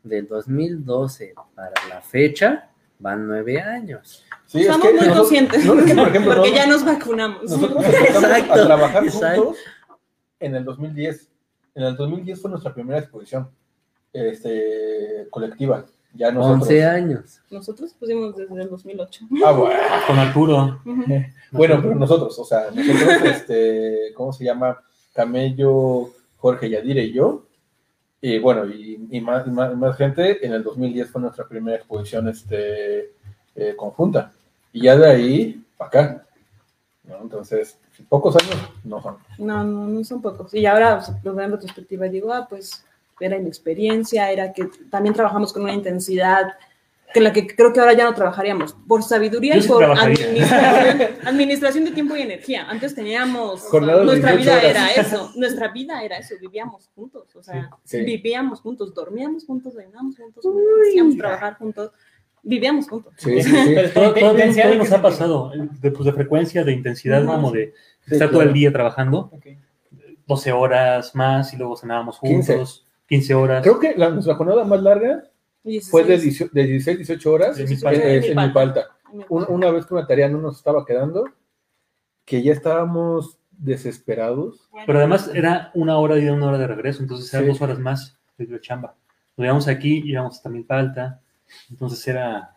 Del 0.09 0.27
2012 0.27 1.33
para 1.55 1.71
la 1.87 2.01
fecha 2.01 2.69
van 2.99 3.27
nueve 3.27 3.61
años. 3.61 4.25
Sí, 4.45 4.59
es 4.59 4.65
Estamos 4.65 4.81
que 4.87 4.91
muy 4.93 4.99
nosotros- 4.99 5.19
conscientes. 5.19 5.65
no, 5.65 5.79
es 5.79 5.85
que, 5.85 5.95
por 5.95 6.07
ejemplo, 6.09 6.35
porque 6.35 6.49
no- 6.49 6.55
ya 6.55 6.67
nos 6.67 6.83
vacunamos. 6.85 7.43
Nosotros 7.43 7.85
Exacto, 8.09 8.53
a 8.53 8.65
trabajar 8.65 9.03
exacto. 9.05 9.43
juntos 9.43 9.61
en 10.39 10.55
el 10.55 10.65
2010. 10.65 11.29
En 11.75 11.83
el 11.83 11.95
2010 11.95 12.41
fue 12.41 12.49
nuestra 12.51 12.73
primera 12.73 12.99
exposición 12.99 13.49
este, 14.11 15.27
colectiva. 15.29 15.85
Ya 16.15 16.31
nosotros. 16.31 16.61
11 16.63 16.85
años. 16.85 17.41
Nosotros 17.51 17.93
pusimos 17.93 18.35
desde 18.35 18.61
el 18.61 18.69
2008. 18.69 19.25
Ah, 19.45 19.51
bueno. 19.51 19.79
Con 20.07 20.19
Arturo. 20.19 20.81
Bueno, 21.51 21.79
pero 21.81 21.95
nosotros, 21.95 22.37
o 22.37 22.43
sea, 22.45 22.69
nosotros, 22.71 23.21
este, 23.25 24.13
¿cómo 24.15 24.31
se 24.31 24.43
llama? 24.45 24.79
Camello, 25.13 26.11
Jorge 26.37 26.69
Yadira 26.69 27.01
y 27.01 27.11
yo. 27.11 27.47
Y 28.21 28.37
bueno, 28.39 28.65
y, 28.65 29.21
más, 29.21 29.97
gente. 29.97 30.45
En 30.45 30.53
el 30.53 30.63
2010 30.63 31.09
fue 31.09 31.21
nuestra 31.21 31.47
primera 31.47 31.77
exposición 31.77 32.27
este, 32.27 33.13
eh, 33.55 33.75
conjunta. 33.75 34.31
Y 34.73 34.83
ya 34.83 34.97
de 34.97 35.09
ahí 35.09 35.63
para 35.77 35.87
acá. 35.87 36.25
Entonces, 37.21 37.77
pocos 38.07 38.35
años 38.35 38.55
no 38.83 39.01
son. 39.01 39.17
No, 39.37 39.63
no, 39.63 39.87
no 39.87 40.03
son 40.03 40.21
pocos. 40.21 40.53
Y 40.53 40.65
ahora 40.65 41.01
lo 41.23 41.33
veo 41.33 41.45
en 41.45 41.51
retrospectiva 41.53 42.07
y 42.07 42.11
digo, 42.11 42.33
ah, 42.33 42.45
pues 42.47 42.85
era 43.19 43.37
inexperiencia, 43.37 44.31
era 44.31 44.53
que 44.53 44.69
también 44.89 45.15
trabajamos 45.15 45.51
con 45.51 45.63
una 45.63 45.73
intensidad 45.73 46.53
que 47.13 47.21
la 47.21 47.33
que 47.33 47.47
creo 47.47 47.73
que 47.73 47.79
ahora 47.79 47.93
ya 47.93 48.03
no 48.05 48.13
trabajaríamos. 48.13 48.75
Por 48.87 49.01
sabiduría 49.03 49.55
Yo 49.57 49.63
y 49.63 49.67
por 49.67 49.83
administración, 49.83 51.07
administración 51.25 51.85
de 51.85 51.91
tiempo 51.91 52.15
y 52.15 52.21
energía. 52.21 52.69
Antes 52.69 52.93
teníamos, 52.95 53.61
Jornadas 53.61 54.05
nuestra 54.05 54.31
18 54.33 54.43
vida 54.43 54.69
horas. 54.71 54.91
era 54.97 55.01
eso, 55.07 55.31
nuestra 55.35 55.67
vida 55.69 56.03
era 56.03 56.17
eso, 56.17 56.35
vivíamos 56.39 56.89
juntos, 56.95 57.35
o 57.35 57.41
sea, 57.43 57.69
Sí, 57.83 57.97
sí. 57.99 58.03
vivíamos 58.03 58.61
juntos, 58.61 58.93
dormíamos 58.93 59.45
juntos, 59.45 59.75
bailábamos 59.75 60.15
juntos, 60.17 60.45
hacíamos 60.87 61.17
trabajar 61.17 61.57
juntos, 61.57 61.91
vivíamos 62.43 62.87
juntos. 62.87 63.13
Sí, 63.17 63.41
sí, 63.41 63.49
sí. 63.49 63.75
Todo, 63.93 64.13
¿qué 64.13 64.19
todo- 64.21 64.35
todo 64.35 64.75
nos 64.75 64.91
ha 64.91 65.01
pasado, 65.01 65.51
de, 65.81 65.91
pues, 65.91 66.05
de 66.05 66.13
frecuencia, 66.13 66.63
de 66.63 66.71
intensidad, 66.73 67.23
Ajá. 67.23 67.33
como 67.35 67.51
de 67.51 67.73
Sí, 68.07 68.13
estar 68.13 68.29
todo 68.29 68.41
el 68.41 68.47
claro. 68.49 68.53
día 68.59 68.71
trabajando, 68.71 69.29
Ok. 69.33 69.45
12 70.27 70.51
horas 70.51 71.15
más 71.15 71.53
y 71.53 71.57
luego 71.57 71.75
cenábamos 71.75 72.19
15. 72.19 72.53
juntos, 72.53 72.85
15 73.07 73.33
horas. 73.33 73.63
Creo 73.63 73.79
que 73.79 73.95
la, 73.97 74.09
nuestra 74.11 74.35
jornada 74.35 74.63
más 74.63 74.81
larga 74.81 75.23
16, 75.63 76.07
18 76.21 76.49
de 76.53 76.63
16, 76.65 76.97
18 76.97 77.31
horas 77.31 77.57
De 77.57 77.63
en, 77.63 78.35
Milpalta. 78.35 78.87
me 79.13 79.25
Una, 79.29 79.47
una 79.47 79.71
vez 79.71 79.85
que 79.85 79.93
una 79.93 80.07
tarea 80.07 80.29
no 80.29 80.39
nos 80.39 80.57
estaba 80.57 80.85
quedando, 80.85 81.25
que 82.25 82.41
ya 82.43 82.53
estábamos 82.53 83.39
desesperados. 83.51 84.69
Pero 84.85 84.99
además 84.99 85.29
era 85.33 85.71
una 85.73 85.97
hora 85.97 86.17
y 86.17 86.27
una 86.29 86.47
hora 86.47 86.57
de 86.57 86.67
regreso, 86.67 87.01
entonces 87.03 87.33
eran 87.33 87.45
Sí. 87.45 87.51
dos 87.51 87.61
horas 87.61 87.79
más 87.79 88.17
de 88.37 88.45
videochamba. 88.45 88.95
Nos 89.35 89.45
íbamos 89.45 89.67
aquí 89.67 90.01
y 90.05 90.11
íbamos 90.11 90.35
hasta 90.37 90.49
Milpalta, 90.49 91.21
entonces 91.69 92.07
era 92.07 92.55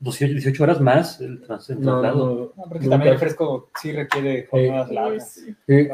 18, 0.00 0.32
18 0.34 0.62
horas 0.62 0.80
más 0.80 1.20
el, 1.20 1.40
trans, 1.40 1.70
el 1.70 1.80
No, 1.80 2.00
traslado. 2.00 2.26
no, 2.26 2.34
No, 2.34 2.68
porque 2.68 2.84
nunca. 2.84 2.90
también 2.90 3.12
el 3.14 3.18
fresco 3.18 3.70
sí 3.80 3.92
requiere 3.92 4.46
jornadas 4.46 4.90
largas. 4.90 5.34
Sí. 5.66 5.88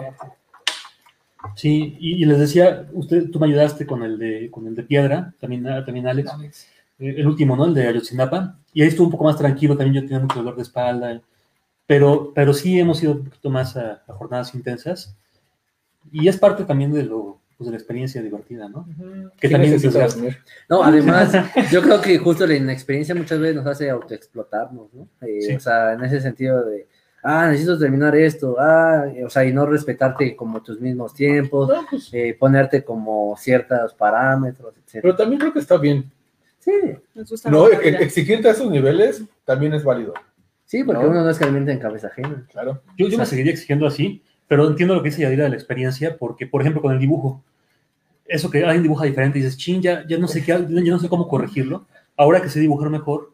Sí, 1.57 1.97
y, 1.99 2.23
y 2.23 2.25
les 2.27 2.39
decía, 2.39 2.89
usted, 2.93 3.31
tú 3.31 3.39
me 3.41 3.47
ayudaste 3.47 3.87
con 3.87 4.03
el 4.03 4.19
de, 4.19 4.51
con 4.51 4.67
el 4.67 4.75
de 4.75 4.83
piedra, 4.83 5.33
también, 5.41 5.67
ah, 5.67 5.85
también 5.85 6.07
Alex, 6.07 6.31
Alex. 6.31 6.67
Eh, 6.99 7.15
el 7.19 7.27
último, 7.27 7.57
¿no? 7.57 7.65
El 7.65 7.75
de 7.75 7.87
Ayotzinapa, 7.89 8.59
y 8.73 8.83
ahí 8.83 8.89
estuvo 8.89 9.07
un 9.07 9.13
poco 9.13 9.25
más 9.25 9.37
tranquilo, 9.37 9.77
también 9.77 10.03
yo 10.03 10.09
tenía 10.09 10.21
mucho 10.21 10.37
dolor 10.39 10.57
de 10.57 10.63
espalda, 10.63 11.21
pero, 11.87 12.33
pero 12.35 12.53
sí 12.53 12.79
hemos 12.79 13.03
ido 13.03 13.13
un 13.13 13.25
poquito 13.25 13.51
más 13.51 13.77
a, 13.77 14.03
a 14.07 14.13
jornadas 14.13 14.55
intensas, 14.55 15.17
y 16.13 16.29
es 16.29 16.37
parte 16.37 16.65
también 16.65 16.93
de 16.93 17.05
lo, 17.05 17.41
pues, 17.57 17.67
de 17.67 17.73
la 17.73 17.79
experiencia 17.79 18.23
divertida, 18.23 18.69
¿no? 18.69 18.87
Que 19.39 19.49
Sí 19.49 19.53
también 19.53 19.73
desgasta. 19.79 20.15
dormir. 20.17 20.39
No, 20.69 20.83
además, 20.83 21.33
yo 21.71 21.83
creo 21.83 22.01
que 22.01 22.17
justo 22.19 22.47
la 22.47 22.55
inexperiencia 22.55 23.15
muchas 23.15 23.39
veces 23.39 23.57
nos 23.57 23.67
hace 23.67 23.91
autoexplotarnos, 23.91 24.93
¿no? 24.95 25.09
Eh, 25.21 25.41
Sí. 25.43 25.55
O 25.55 25.61
sea, 25.61 25.93
en 25.93 26.03
ese 26.05 26.21
sentido 26.21 26.65
de, 26.65 26.89
ah, 27.23 27.49
necesito 27.49 27.79
terminar 27.79 28.15
esto, 28.17 28.57
ah, 28.59 29.05
o 29.25 29.31
sea, 29.31 29.45
y 29.45 29.53
no 29.53 29.67
respetarte 29.67 30.35
como 30.37 30.63
tus 30.63 30.81
mismos 30.81 31.15
tiempos, 31.15 31.69
No, 31.69 31.87
pues, 31.91 32.09
eh, 32.13 32.37
ponerte 32.39 32.83
como 32.85 33.37
ciertos 33.39 33.95
parámetros, 33.95 34.75
etc. 34.77 35.01
pero 35.03 35.17
también 35.17 35.41
creo 35.41 35.53
que 35.53 35.59
está 35.61 35.77
bien. 35.77 36.11
Sí, 36.59 36.73
Nos 37.15 37.31
gusta 37.31 37.51
No, 37.51 37.69
E- 37.69 38.03
exigirte 38.03 38.49
a 38.49 38.53
esos 38.53 38.71
niveles 38.71 39.23
también 39.45 39.73
es 39.75 39.83
válido. 39.85 40.13
sí, 40.65 40.85
porque 40.85 41.03
No. 41.03 41.11
uno 41.11 41.23
no 41.25 41.31
es 41.31 41.39
caliente 41.39 41.73
en 41.73 41.79
cabeza 41.79 42.09
ajena. 42.09 42.47
Claro. 42.53 42.83
Yo, 42.99 43.09
yo 43.09 43.17
me 43.19 43.27
seguiría 43.27 43.53
exigiendo 43.53 43.87
así, 43.87 44.23
pero 44.47 44.67
entiendo 44.69 44.95
lo 44.95 45.03
que 45.03 45.09
dice 45.11 45.23
Yadira 45.23 45.45
de 45.45 45.51
la 45.51 45.57
experiencia, 45.57 46.17
porque, 46.19 46.47
por 46.47 46.61
ejemplo, 46.61 46.83
con 46.83 46.93
el 46.93 46.99
dibujo, 46.99 47.43
eso 48.27 48.51
que 48.51 48.63
alguien 48.65 48.83
dibuja 48.83 49.07
diferente 49.07 49.39
y 49.39 49.43
dices, 49.43 49.57
chin, 49.59 49.81
ya, 49.83 50.07
ya 50.07 50.19
no 50.19 50.29
sé 50.29 50.45
qué, 50.45 50.53
ya 50.53 50.93
no 50.93 50.99
sé 50.99 51.09
cómo 51.09 51.27
corregirlo. 51.29 51.87
Ahora 52.17 52.41
que 52.43 52.49
sé 52.49 52.61
dibujar 52.61 52.91
mejor, 52.91 53.33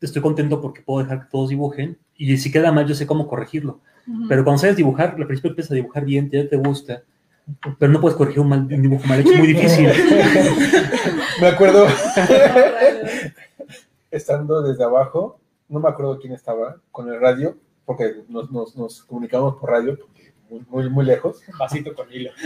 estoy 0.00 0.22
contento 0.22 0.60
porque 0.60 0.82
puedo 0.82 1.02
dejar 1.02 1.22
que 1.22 1.30
todos 1.30 1.48
dibujen, 1.48 1.98
y 2.16 2.36
si 2.36 2.50
queda 2.50 2.72
mal, 2.72 2.86
yo 2.86 2.94
sé 2.94 3.06
cómo 3.06 3.28
corregirlo. 3.28 3.80
Pero 4.28 4.42
cuando 4.42 4.58
sabes 4.58 4.76
dibujar, 4.76 5.14
al 5.18 5.26
principio 5.26 5.50
empiezas 5.50 5.72
a 5.72 5.74
dibujar 5.74 6.04
bien, 6.04 6.30
ya 6.30 6.48
te 6.48 6.56
gusta, 6.56 7.02
pero 7.78 7.92
no 7.92 8.00
puedes 8.00 8.16
corregir 8.16 8.40
un, 8.40 8.48
mal, 8.48 8.60
un 8.60 8.82
dibujo 8.82 9.06
mal 9.06 9.20
hecho, 9.20 9.32
es 9.32 9.38
muy 9.38 9.48
difícil. 9.48 9.88
Me 11.40 11.48
acuerdo 11.48 11.86
estando 14.10 14.62
desde 14.62 14.84
abajo, 14.84 15.38
no 15.68 15.80
me 15.80 15.88
acuerdo 15.88 16.18
quién 16.18 16.32
estaba, 16.32 16.76
con 16.90 17.12
el 17.12 17.20
radio, 17.20 17.56
porque 17.84 18.14
nos, 18.28 18.50
nos, 18.50 18.76
nos 18.76 19.02
comunicamos 19.04 19.56
por 19.56 19.70
radio, 19.70 19.98
porque 19.98 20.32
muy, 20.50 20.62
muy, 20.68 20.90
muy 20.90 21.04
lejos. 21.04 21.40
Vasito 21.58 21.94
con 21.94 22.10
hilo. 22.12 22.30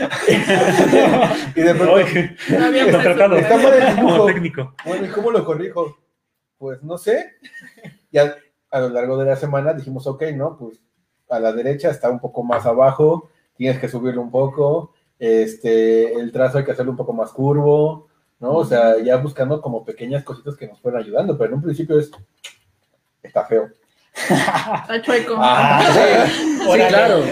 Y 1.54 1.60
de 1.60 1.74
pronto, 1.74 3.28
No 3.28 3.36
Está 3.36 3.56
mal 3.56 3.72
el 3.74 3.96
dibujo. 3.96 4.26
técnico. 4.26 4.74
bueno, 4.84 5.06
¿y 5.06 5.10
cómo 5.10 5.30
lo 5.30 5.44
corrijo? 5.44 5.96
Pues 6.62 6.80
no 6.84 6.96
sé. 6.96 7.32
Y 8.12 8.18
a, 8.18 8.36
a 8.70 8.78
lo 8.78 8.88
largo 8.90 9.16
de 9.18 9.24
la 9.24 9.34
semana 9.34 9.72
dijimos, 9.74 10.06
ok, 10.06 10.22
¿no? 10.36 10.56
Pues 10.56 10.78
a 11.28 11.40
la 11.40 11.52
derecha 11.52 11.90
está 11.90 12.08
un 12.08 12.20
poco 12.20 12.44
más 12.44 12.66
abajo, 12.66 13.30
tienes 13.56 13.80
que 13.80 13.88
subirlo 13.88 14.22
un 14.22 14.30
poco, 14.30 14.92
este, 15.18 16.14
el 16.14 16.30
trazo 16.30 16.58
hay 16.58 16.64
que 16.64 16.70
hacerlo 16.70 16.92
un 16.92 16.96
poco 16.96 17.12
más 17.14 17.32
curvo, 17.32 18.06
¿no? 18.38 18.52
O 18.52 18.64
sea, 18.64 18.96
ya 19.02 19.16
buscando 19.16 19.60
como 19.60 19.84
pequeñas 19.84 20.22
cositas 20.22 20.54
que 20.56 20.68
nos 20.68 20.80
fueran 20.80 21.02
ayudando, 21.02 21.36
pero 21.36 21.48
en 21.48 21.54
un 21.56 21.62
principio 21.62 21.98
es, 21.98 22.12
está 23.24 23.44
feo. 23.44 23.68
Está 24.14 25.02
chueco. 25.02 25.34
Ah, 25.38 25.82
Sí, 25.92 26.58
Órale. 26.68 26.88
claro. 26.90 27.24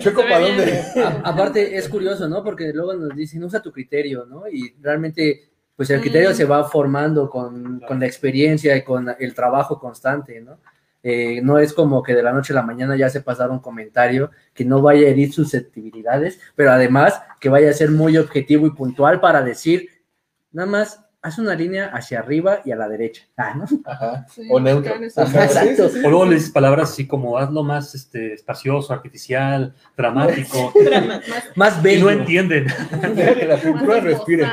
Chueco, 0.00 0.20
¿para 0.20 0.40
dónde? 0.40 0.82
A- 1.02 1.22
aparte, 1.30 1.78
es 1.78 1.88
curioso, 1.88 2.28
¿no? 2.28 2.44
Porque 2.44 2.72
luego 2.74 2.92
nos 2.92 3.16
dicen, 3.16 3.42
usa 3.42 3.62
tu 3.62 3.72
criterio, 3.72 4.26
¿no? 4.26 4.46
Y 4.48 4.74
realmente, 4.82 5.48
pues 5.76 5.90
el 5.90 6.00
criterio 6.00 6.30
Mm. 6.30 6.34
se 6.34 6.44
va 6.44 6.64
formando 6.64 7.28
con, 7.28 7.80
con 7.86 8.00
la 8.00 8.06
experiencia 8.06 8.76
y 8.76 8.82
con 8.82 9.14
el 9.18 9.34
trabajo 9.34 9.78
constante, 9.78 10.40
¿no? 10.40 10.58
Eh, 11.02 11.40
no 11.40 11.58
es 11.60 11.72
como 11.72 12.02
que 12.02 12.14
de 12.14 12.22
la 12.22 12.32
noche 12.32 12.52
a 12.52 12.56
la 12.56 12.62
mañana 12.62 12.96
ya 12.96 13.08
se 13.08 13.20
pasara 13.20 13.52
un 13.52 13.60
comentario 13.60 14.32
que 14.52 14.64
no 14.64 14.82
vaya 14.82 15.06
a 15.06 15.10
herir 15.10 15.32
susceptibilidades, 15.32 16.40
pero 16.56 16.72
además 16.72 17.22
que 17.38 17.48
vaya 17.48 17.70
a 17.70 17.74
ser 17.74 17.90
muy 17.92 18.16
objetivo 18.16 18.66
y 18.66 18.70
puntual 18.70 19.20
para 19.20 19.42
decir, 19.42 19.88
nada 20.50 20.68
más, 20.68 21.05
haz 21.22 21.38
una 21.38 21.54
línea 21.56 21.86
hacia 21.92 22.20
arriba 22.20 22.60
y 22.64 22.70
a 22.70 22.76
la 22.76 22.88
derecha. 22.88 23.24
Ah, 23.36 23.54
¿no? 23.54 23.64
Ajá. 23.84 24.26
Sí, 24.28 24.42
O 24.50 24.60
neutro. 24.60 24.90
buscar 24.92 25.02
eso. 25.02 25.20
Ajá, 25.22 25.48
sí, 25.48 25.58
Exacto. 25.58 25.88
sí, 25.88 25.94
sí. 26.00 26.06
O 26.06 26.10
luego 26.10 26.24
le 26.26 26.34
dices 26.36 26.50
palabras 26.50 26.90
así 26.92 27.06
como 27.06 27.36
hazlo 27.36 27.64
más 27.64 27.94
este, 27.96 28.34
espacioso, 28.34 28.92
artificial, 28.92 29.74
dramático, 29.96 30.72
Drama, 30.84 31.20
más- 31.28 31.56
Más 31.56 31.78
y 31.78 31.82
bello. 31.82 32.04
no 32.04 32.10
entienden. 32.12 32.66
Que 33.36 33.44
la 33.46 33.56
pintura 33.56 34.00
respire. 34.00 34.46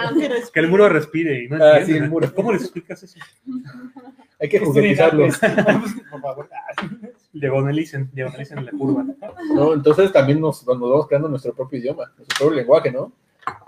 Que 0.54 0.60
el 0.60 0.68
muro 0.70 0.90
respire 0.90 1.44
y 1.44 1.48
no 1.50 1.64
Ah, 1.64 1.80
sí, 1.86 1.92
el 1.92 2.10
muro. 2.10 2.34
¿Cómo 2.34 2.52
les 2.52 2.64
explicas 2.64 3.04
eso? 3.04 3.20
Hay 4.40 4.50
que 4.50 4.58
Estudien 4.58 4.96
juguetizarlo. 4.98 5.26
artes. 5.26 5.40
Por 6.10 6.22
favor. 6.22 6.50
Diagonalicen, 7.32 8.10
diagonalicen 8.14 8.58
en 8.60 8.66
la 8.66 8.72
curva. 8.72 9.06
¿no? 9.56 9.74
Entonces 9.74 10.12
también 10.12 10.40
nos, 10.42 10.66
nos 10.66 10.80
vamos 10.80 11.08
creando 11.08 11.30
nuestro 11.30 11.54
propio 11.54 11.80
idioma, 11.80 12.12
nuestro 12.18 12.38
propio 12.40 12.56
lenguaje, 12.58 12.92
¿no? 12.92 13.12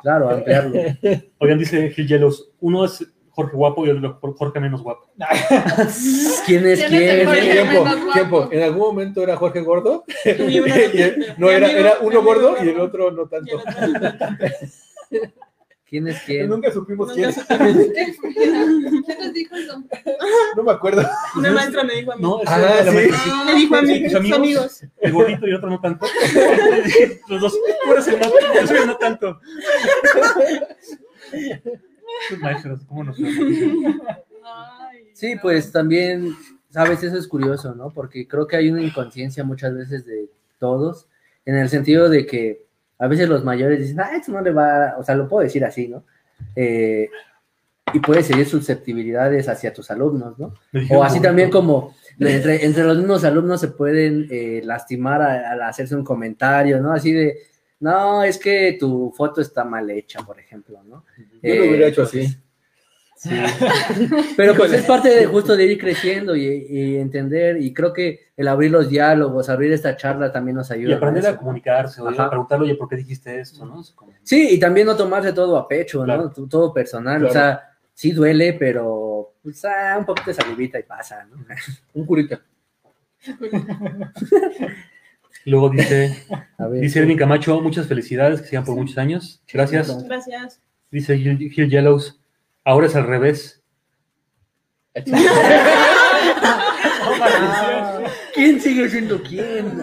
Claro, 0.02 0.30
ampliarlo. 0.30 0.74
Oigan, 1.40 1.58
dice 1.60 1.90
Gil 1.90 2.08
Yellows, 2.08 2.52
uno 2.60 2.86
es 2.86 3.06
Jorge 3.32 3.56
guapo 3.58 3.86
y 3.86 3.90
otro 3.90 4.18
Jorge 4.38 4.60
menos 4.62 4.82
guapo. 4.82 5.10
¿Quién 6.46 6.66
es 6.68 6.84
¿Quién 6.86 7.28
el 7.28 7.52
tiempo, 7.52 7.86
tiempo. 8.14 8.50
En 8.52 8.64
algún 8.64 8.80
momento 8.80 9.22
era 9.24 9.36
Jorge 9.36 9.60
gordo. 9.62 10.06
Y 10.26 10.60
una- 10.60 10.78
y- 10.78 11.16
no, 11.38 11.50
era, 11.50 11.70
era 11.70 11.94
uno 12.02 12.24
gordo 12.24 12.56
y 12.64 12.70
el 12.70 12.80
otro 12.80 13.12
no 13.12 13.28
tanto. 13.28 13.60
El 15.98 16.04
¿Quién 16.04 16.08
es 16.16 16.22
quién? 16.24 16.50
Nunca 16.50 16.72
supimos 16.72 17.16
Nunca 17.16 17.32
quién. 17.48 17.86
¿Quién 19.06 19.20
les 19.20 19.34
dijo 19.34 19.56
eso? 19.56 19.84
No 20.56 20.64
me 20.64 20.72
acuerdo. 20.72 21.08
Una 21.38 21.52
maestra 21.52 21.84
me 21.84 21.94
dijo 21.96 22.12
a 22.12 22.16
mí. 22.16 22.22
No, 22.22 22.42
es 22.42 22.48
Ah, 22.50 22.58
la 22.60 22.84
sí. 22.92 22.96
maestra. 22.96 23.44
me 23.46 23.56
dijo 23.56 23.76
a 23.76 23.82
mí, 23.82 24.04
Sus 24.06 24.16
amigos. 24.16 24.38
amigos. 24.40 24.84
El 25.02 25.12
gordito 25.14 25.48
y 25.48 25.50
el 25.50 25.56
otro 25.56 25.70
no 25.70 25.80
tanto. 25.82 26.06
Los 27.30 27.42
dos, 27.42 27.54
tú 27.86 27.92
eres 27.92 28.08
el 28.08 28.20
no, 28.20 28.26
yo 28.62 28.68
soy 28.68 28.78
el 28.78 28.88
no 28.88 28.98
tanto. 28.98 29.40
Sus 32.30 32.40
maestros, 32.40 32.82
¿cómo 32.88 33.04
nos 33.04 33.18
Sí, 35.14 35.36
pues 35.42 35.72
también, 35.72 36.36
sabes, 36.70 37.02
eso 37.04 37.18
es 37.18 37.28
curioso, 37.28 37.74
¿no? 37.74 37.90
Porque 37.92 38.28
creo 38.28 38.48
que 38.48 38.58
hay 38.58 38.70
una 38.70 38.82
inconsciencia 38.82 39.44
muchas 39.44 39.74
veces 39.74 40.06
de 40.06 40.30
todos, 40.60 41.08
en 41.46 41.56
el 41.56 41.70
sentido 41.70 42.10
de 42.10 42.26
que 42.26 42.65
a 42.98 43.08
veces 43.08 43.28
los 43.28 43.44
mayores 43.44 43.80
dicen, 43.80 44.00
ah, 44.00 44.16
esto 44.16 44.32
no 44.32 44.42
le 44.42 44.52
va, 44.52 44.96
o 44.98 45.04
sea, 45.04 45.16
lo 45.16 45.28
puedo 45.28 45.44
decir 45.44 45.64
así, 45.66 45.88
¿no? 45.88 46.04
Eh, 46.56 47.10
y 47.94 48.00
puedes 48.00 48.26
seguir 48.26 48.48
susceptibilidades 48.48 49.48
hacia 49.48 49.74
tus 49.74 49.90
alumnos, 49.92 50.38
¿no? 50.38 50.54
O 50.90 51.04
así 51.04 51.22
también 51.22 51.50
como 51.50 51.96
entre, 52.20 52.66
entre 52.66 52.84
los 52.84 52.98
mismos 52.98 53.24
alumnos 53.24 53.62
se 53.62 53.70
pueden 53.70 54.28
eh, 54.32 54.62
lastimar 54.64 55.22
al 55.22 55.62
hacerse 55.62 55.96
un 55.96 56.04
comentario, 56.04 56.82
¿no? 56.82 56.92
Así 56.94 57.12
de, 57.14 57.38
no, 57.80 58.24
es 58.24 58.38
que 58.38 58.78
tu 58.80 59.14
foto 59.16 59.42
está 59.42 59.64
mal 59.64 59.90
hecha, 59.90 60.20
por 60.24 60.40
ejemplo, 60.40 60.82
¿no? 60.84 61.06
Yo 61.42 61.56
lo 61.56 61.64
Eh, 61.64 61.70
hubiera 61.70 61.88
hecho 61.88 62.04
así. 62.04 62.36
Sí. 63.26 63.32
Pero 64.38 64.54
pues 64.56 64.72
es 64.74 64.86
parte 64.86 65.10
de 65.10 65.26
justo 65.26 65.56
de 65.56 65.66
ir 65.66 65.80
creciendo 65.80 66.36
y, 66.36 66.46
y 66.70 66.96
entender, 66.98 67.58
y 67.62 67.74
creo 67.74 67.92
que 67.92 68.28
el 68.38 68.48
abrir 68.48 68.70
los 68.72 68.88
diálogos, 68.90 69.50
abrir 69.50 69.72
esta 69.72 69.96
charla 69.98 70.32
también 70.32 70.58
nos 70.58 70.70
Y 70.70 70.74
ayuda. 70.76 70.98
aprender 70.98 71.26
a 71.28 71.36
comunicarse, 71.38 72.02
a 72.02 72.30
preguntarle, 72.30 72.66
oye, 72.66 72.76
¿por 72.76 72.88
qué 72.88 72.98
dijiste 72.98 73.40
esto? 73.40 73.66
¿no? 73.66 73.82
Como- 73.96 74.14
Sí, 74.24 74.50
y 74.52 74.60
también 74.60 74.86
no 74.88 74.96
tomarse 74.96 75.34
todo 75.34 75.58
a 75.58 75.68
pecho, 75.68 76.00
¿no? 76.00 76.06
Claro. 76.06 76.48
Todo 76.50 76.74
personal, 76.74 77.18
Claro. 77.20 77.30
o 77.30 77.34
sea, 77.34 77.62
sí 77.94 78.12
duele, 78.12 78.54
pero 78.54 79.34
pues 79.42 79.64
ah, 79.66 79.96
un 80.00 80.06
poquito 80.06 80.30
de 80.32 80.34
salivita 80.36 80.80
y 80.80 80.84
pasa, 80.84 81.24
¿no? 81.26 81.44
Un 81.94 82.06
curita. 82.06 82.42
Luego 85.46 85.70
dice, 85.70 86.16
A 86.58 86.68
ver. 86.68 86.82
dice 86.82 87.00
Erwin 87.00 87.18
Camacho, 87.18 87.62
muchas 87.62 87.88
felicidades, 87.88 88.42
que 88.42 88.48
sigan 88.48 88.66
por 88.66 88.76
muchos 88.76 88.98
años. 88.98 89.42
Gracias. 89.52 90.04
Gracias. 90.06 90.60
Dice 90.92 91.18
Gil, 91.18 91.38
Gil 91.52 91.70
Yellows, 91.70 92.20
ahora 92.66 92.88
es 92.88 92.96
al 92.96 93.08
revés. 93.08 93.64
¿Quién 98.34 98.60
sigue 98.62 98.90
siendo 98.90 99.22
quién? 99.24 99.82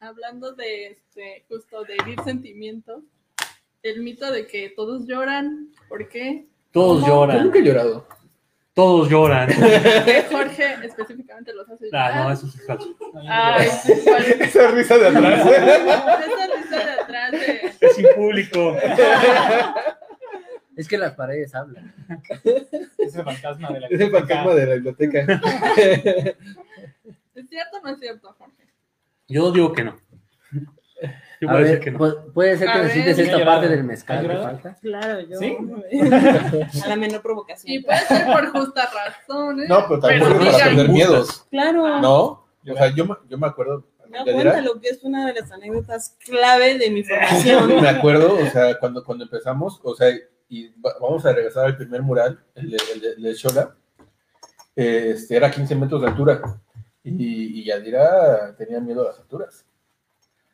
Hablando 0.00 0.52
de 0.52 0.86
este, 0.88 1.44
justo 1.48 1.84
de 1.84 1.94
herir 1.94 2.20
sentimientos, 2.24 3.02
el 3.82 4.02
mito 4.02 4.30
de 4.30 4.46
que 4.46 4.70
todos 4.76 5.06
lloran, 5.06 5.70
¿por 5.88 6.08
qué? 6.08 6.46
Todos 6.72 7.02
Yo 7.02 7.08
lloran, 7.08 7.44
nunca 7.44 7.58
he 7.58 7.62
llorado. 7.62 8.06
todos 8.74 9.08
lloran. 9.08 9.48
Jorge 10.30 10.74
específicamente 10.84 11.54
los 11.54 11.68
hace 11.70 11.86
llorar. 11.86 12.12
Ah, 12.12 12.24
no, 12.24 12.32
eso 12.32 12.46
es 12.46 12.66
falso. 12.66 12.94
Ay. 13.28 13.68
Esa 14.40 14.68
risa 14.72 14.98
de 14.98 15.06
atrás. 15.08 15.46
Esa 15.46 16.46
risa 16.56 16.76
de 16.76 16.90
atrás 17.00 17.32
de... 17.32 17.74
Es 17.80 17.94
sin 17.96 18.06
público. 18.14 18.76
Es 20.76 20.88
que 20.88 20.98
las 20.98 21.12
paredes 21.14 21.54
hablan. 21.54 21.94
Es 22.98 23.14
el 23.14 23.24
fantasma 23.24 23.70
de 23.70 23.80
la 23.80 23.86
Es 23.88 24.00
el 24.00 24.10
fantasma 24.10 24.54
de 24.54 24.66
la 24.66 24.74
biblioteca. 24.74 25.20
¿Es 27.34 27.48
cierto 27.48 27.78
o 27.78 27.82
no 27.82 27.90
es 27.90 28.00
cierto, 28.00 28.34
Jorge? 28.38 28.66
Yo 29.28 29.50
digo 29.52 29.72
que 29.72 29.84
no. 29.84 29.96
Yo 31.40 31.50
A 31.50 31.54
ver, 31.56 31.80
que 31.80 31.90
no. 31.90 31.98
pu- 31.98 32.32
puede 32.32 32.56
ser 32.56 32.70
que 32.72 32.78
necesites 32.78 33.18
esta 33.18 33.36
¿Has 33.36 33.42
parte 33.44 33.68
del 33.68 33.84
mezcal 33.84 34.18
¿Has 34.18 34.36
que 34.36 34.42
falta. 34.42 34.76
Claro, 34.80 35.20
yo. 35.20 35.38
¿Sí? 35.38 35.56
A 36.84 36.88
la 36.88 36.96
menor 36.96 37.18
Y 37.20 37.22
provocación. 37.22 37.82
puede 37.84 37.98
ser 38.00 38.26
por 38.26 38.46
justas 38.50 38.88
razones. 38.94 39.68
No, 39.68 39.86
pero 39.88 40.00
también 40.00 40.22
Pero 40.22 40.38
digan, 40.38 40.60
perder 40.60 40.88
miedos. 40.88 41.46
Claro. 41.50 42.00
¿No? 42.00 42.16
O 42.16 42.74
sea, 42.76 42.88
yo, 42.94 43.04
me- 43.06 43.16
yo 43.28 43.36
me 43.36 43.46
acuerdo. 43.46 43.84
Me 44.08 44.18
Yadira, 44.18 44.52
cuenta 44.52 44.60
lo 44.62 44.80
que 44.80 44.88
es 44.88 45.02
una 45.02 45.26
de 45.26 45.40
las 45.40 45.50
anécdotas 45.50 46.16
clave 46.24 46.78
de 46.78 46.90
mi 46.90 47.02
formación. 47.02 47.66
Me 47.82 47.88
acuerdo, 47.88 48.36
o 48.38 48.46
sea, 48.46 48.78
cuando, 48.78 49.02
cuando 49.04 49.24
empezamos, 49.24 49.80
o 49.82 49.94
sea, 49.96 50.08
y 50.48 50.68
va- 50.80 50.94
vamos 51.00 51.24
a 51.26 51.32
regresar 51.32 51.66
al 51.66 51.76
primer 51.76 52.02
mural, 52.02 52.42
el 52.54 52.70
de, 52.70 52.76
el 52.94 53.00
de, 53.00 53.08
el 53.12 53.22
de 53.22 53.34
Xola, 53.34 53.74
este, 54.76 55.36
era 55.36 55.50
15 55.50 55.74
metros 55.76 56.00
de 56.02 56.08
altura. 56.08 56.40
Y, 57.02 57.60
y 57.60 57.64
Yadira 57.64 58.54
tenía 58.56 58.80
miedo 58.80 59.02
a 59.02 59.06
las 59.08 59.18
alturas, 59.18 59.66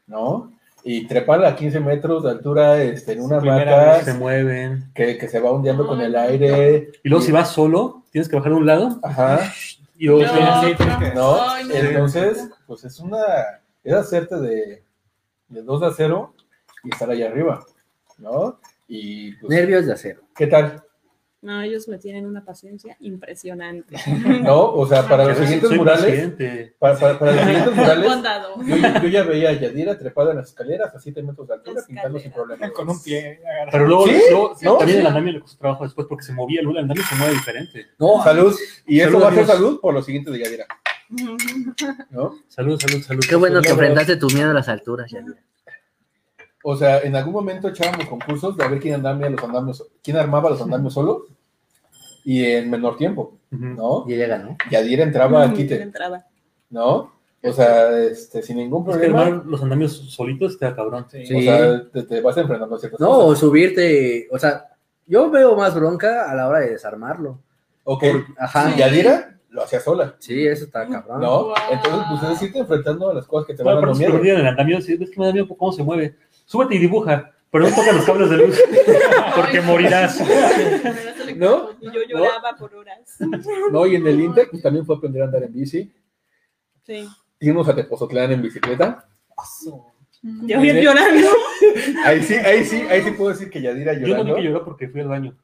¿no? 0.07 0.53
Y 0.83 1.07
trepar 1.07 1.45
a 1.45 1.55
15 1.55 1.79
metros 1.81 2.25
de 2.25 2.31
altura 2.31 2.83
este, 2.83 3.13
en 3.13 3.21
una 3.23 3.37
hamaca 3.39 4.03
Se 4.03 4.15
mueven. 4.15 4.91
que, 4.95 5.17
que 5.19 5.29
se 5.29 5.39
va 5.39 5.53
hundiendo 5.53 5.87
con 5.87 6.01
el 6.01 6.17
aire. 6.17 6.91
Y 7.05 7.09
luego 7.09 7.25
si 7.25 7.31
vas 7.33 7.51
solo, 7.53 8.03
tienes 8.11 8.29
que 8.29 8.37
bajar 8.37 8.53
de 8.53 8.59
un 8.59 8.67
lado 8.67 8.99
Ajá. 9.03 9.41
Y 9.97 10.09
o 10.09 10.19
No. 10.23 10.29
sea, 10.29 10.61
Sí, 10.63 10.75
tienes 10.77 10.97
que- 10.97 11.15
¿No? 11.15 11.41
Ay, 11.41 11.65
no. 11.69 11.75
Entonces, 11.75 12.49
pues 12.67 12.85
es 12.85 12.99
una. 12.99 13.19
Es 13.85 13.93
hacerte 13.95 14.37
de, 14.41 14.83
de 15.49 15.63
2 15.63 15.83
a 15.83 15.93
0 15.93 16.35
y 16.83 16.91
estar 16.91 17.11
ahí 17.11 17.23
arriba, 17.23 17.65
¿no? 18.19 18.59
Y 18.93 19.33
pues, 19.37 19.51
Nervios 19.51 19.87
de 19.87 19.93
acero. 19.93 20.23
¿qué 20.35 20.49
tal? 20.49 20.83
No, 21.43 21.63
ellos 21.63 21.87
me 21.89 21.97
tienen 21.97 22.27
una 22.27 22.45
paciencia 22.45 22.97
impresionante. 23.01 23.95
¿No? 24.43 24.73
O 24.75 24.85
sea, 24.87 25.07
para 25.09 25.25
los 25.27 25.39
siguientes 25.39 25.71
murales, 25.71 26.33
para, 26.79 26.99
para- 26.99 27.19
para 27.19 27.33
los 27.33 27.41
siguientes 27.45 27.75
murales, 27.77 28.05
Bondado. 28.11 28.63
yo, 28.63 28.77
ya- 28.77 29.01
yo 29.03 29.09
ya 29.09 29.23
veía 29.23 29.49
a 29.51 29.53
Yadira 29.53 29.97
trepada 29.97 30.33
en 30.33 30.39
las 30.39 30.49
escaleras 30.49 30.93
a 30.95 30.99
7 30.99 31.23
metros 31.23 31.47
de 31.49 31.55
altura, 31.55 31.83
pintando 31.87 32.19
sin 32.19 32.33
problema. 32.33 32.69
Con 32.71 32.91
un 32.91 33.01
pie 33.03 33.41
agarrado. 33.45 33.71
Pero 33.71 33.87
luego, 33.87 34.07
¿Sí? 34.09 34.21
luego 34.29 34.57
¿No? 34.61 34.77
también 34.77 34.97
Sí. 34.99 35.01
el 35.01 35.07
andamio 35.07 35.33
le 35.35 35.41
costó 35.41 35.59
trabajo 35.59 35.85
después 35.85 36.07
porque 36.09 36.25
se 36.25 36.33
movía, 36.33 36.61
el 36.61 36.77
andamio 36.77 37.03
se 37.05 37.15
mueve 37.15 37.33
diferente. 37.35 37.87
No, 37.99 38.23
Salud. 38.25 38.55
Y 38.87 39.01
eso 39.01 39.11
Salud, 39.13 39.23
va 39.25 39.29
a 39.29 39.35
ser 39.35 39.47
salud 39.47 39.81
por 39.81 39.95
lo 39.95 40.03
siguiente 40.03 40.31
de 40.33 40.41
Yadira, 40.41 40.67
¿no? 42.11 42.35
Salud, 42.49 42.79
salud, 42.79 43.03
salud. 43.03 43.23
qué 43.27 43.37
bueno 43.37 43.63
que 43.63 43.71
enfrentaste 43.71 44.17
tu 44.17 44.27
miedo 44.31 44.51
a 44.51 44.55
las 44.55 44.69
alturas, 44.69 45.11
ya. 45.11 45.25
O 46.63 46.77
sea, 46.77 47.01
en 47.01 47.17
algún 47.17 47.33
momento 47.33 47.69
echábamos 47.69 48.07
concursos 48.07 48.57
de 48.57 48.65
a 48.65 48.69
ver 48.69 48.81
quién 48.81 48.95
andamia 48.95 49.31
los 49.31 49.43
andamios, 49.43 49.87
quién 50.03 50.17
armaba 50.19 50.51
los 50.51 50.61
andamios 50.61 50.93
solo 50.95 51.27
y 52.25 52.45
en 52.45 52.71
menor 52.71 52.97
tiempo. 52.97 53.35
¿no? 53.51 54.05
Y 54.07 54.15
ella 54.15 54.27
ganó. 54.29 54.57
Yadira 54.71 55.03
entraba 55.05 55.43
al 55.43 55.55
quite, 55.55 55.81
entraba. 55.83 56.25
¿no? 56.69 57.13
O 57.43 57.53
sea, 57.53 57.99
este, 57.99 58.43
sin 58.43 58.59
ningún 58.59 58.83
Es 58.91 58.97
que 58.97 59.07
problema. 59.09 59.23
armar 59.27 59.47
los 59.47 59.63
andamios 59.63 59.93
solitos 60.13 60.53
está 60.53 60.75
cabrón. 60.77 61.07
Sí. 61.11 61.25
Sí. 61.27 61.37
O 61.37 61.41
sea, 61.41 61.89
te, 61.91 62.03
te 62.03 62.21
vas 62.21 62.37
enfrentando 62.37 62.77
a 62.77 62.79
ciertas 62.79 63.01
No, 63.01 63.11
o 63.11 63.25
cosas. 63.29 63.39
subirte, 63.41 64.29
o 64.31 64.39
sea, 64.39 64.67
yo 65.07 65.31
veo 65.31 65.57
más 65.57 65.75
bronca 65.75 66.31
a 66.31 66.35
la 66.35 66.47
hora 66.49 66.61
de 66.61 66.71
desarmarlo. 66.73 67.41
Ok. 67.85 68.05
Ajá. 68.39 68.71
Y 68.75 68.79
Yadira 68.79 69.39
lo 69.49 69.63
hacía 69.65 69.81
sola, 69.81 70.15
Sí, 70.21 70.47
eso 70.47 70.67
está 70.67 70.87
cabrón. 70.87 71.23
¿no? 71.23 71.45
Wow. 71.47 71.55
Entonces, 71.73 72.03
pues 72.21 72.33
es 72.35 72.43
irte 72.43 72.59
enfrentando 72.59 73.11
a 73.11 73.15
las 73.15 73.27
cosas 73.27 73.47
que 73.49 73.55
te 73.55 73.65
No, 73.65 73.71
van 73.71 73.77
dando 73.81 73.95
se 73.95 73.99
miedo. 74.01 74.13
perdían 74.13 74.37
en 74.37 74.43
el 74.43 74.49
andamio, 74.49 74.81
sí, 74.83 74.97
ves 74.97 75.11
que 75.11 75.19
me 75.19 75.27
da 75.27 75.33
miedo 75.33 75.49
cómo 75.49 75.73
se 75.73 75.83
mueve. 75.83 76.15
Súbete 76.51 76.75
y 76.75 76.79
dibuja, 76.79 77.31
pero 77.49 77.69
no 77.69 77.77
toca 77.77 77.93
los 77.93 78.05
cables 78.05 78.29
de 78.29 78.37
luz, 78.39 78.61
porque 79.37 79.61
morirás. 79.61 80.21
¿No? 81.37 81.71
Y 81.81 81.93
yo 81.93 82.01
lloraba 82.09 82.57
por 82.59 82.75
horas. 82.75 83.19
No, 83.71 83.87
y 83.87 83.95
en 83.95 84.05
el 84.05 84.21
Inter, 84.21 84.49
pues 84.51 84.61
también 84.61 84.85
fue 84.85 84.97
aprender 84.97 85.23
a 85.23 85.27
andar 85.27 85.45
en 85.45 85.53
bici. 85.53 85.93
Sí. 86.85 87.09
Irnos 87.39 87.69
a 87.69 87.75
Tepozotlán 87.77 88.33
en 88.33 88.43
bicicleta. 88.43 89.09
Yo 90.23 90.61
bien 90.61 90.81
llorando. 90.81 91.29
Ahí 92.05 92.21
sí, 92.25 92.35
ahí 92.35 92.65
sí, 92.65 92.83
ahí 92.91 93.03
sí 93.03 93.13
puedo 93.13 93.31
decir 93.31 93.49
que 93.49 93.63
Yadira 93.63 93.93
Yo 93.93 94.01
no 94.01 94.07
llorando. 94.09 94.35
vi 94.35 94.43
que 94.43 94.49
lloró 94.49 94.65
porque 94.65 94.89
fui 94.89 95.03
al 95.03 95.09
baño. 95.09 95.39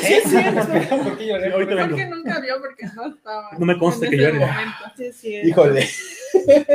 Sí, 0.00 0.14
sí, 0.24 0.36
¿por 0.90 1.18
qué 1.18 1.26
lloré? 1.26 1.46
Sí. 1.46 1.52
Porque 1.90 2.06
nunca 2.06 2.40
vio 2.40 2.60
porque 2.60 2.86
no 2.94 3.08
estaba. 3.08 3.50
No 3.58 3.66
me 3.66 3.76
consta 3.76 4.08
que 4.08 4.16
llore. 4.16 4.38
momento. 4.38 4.84
Sí, 4.96 5.12
sí. 5.12 5.34
Híjole, 5.42 5.88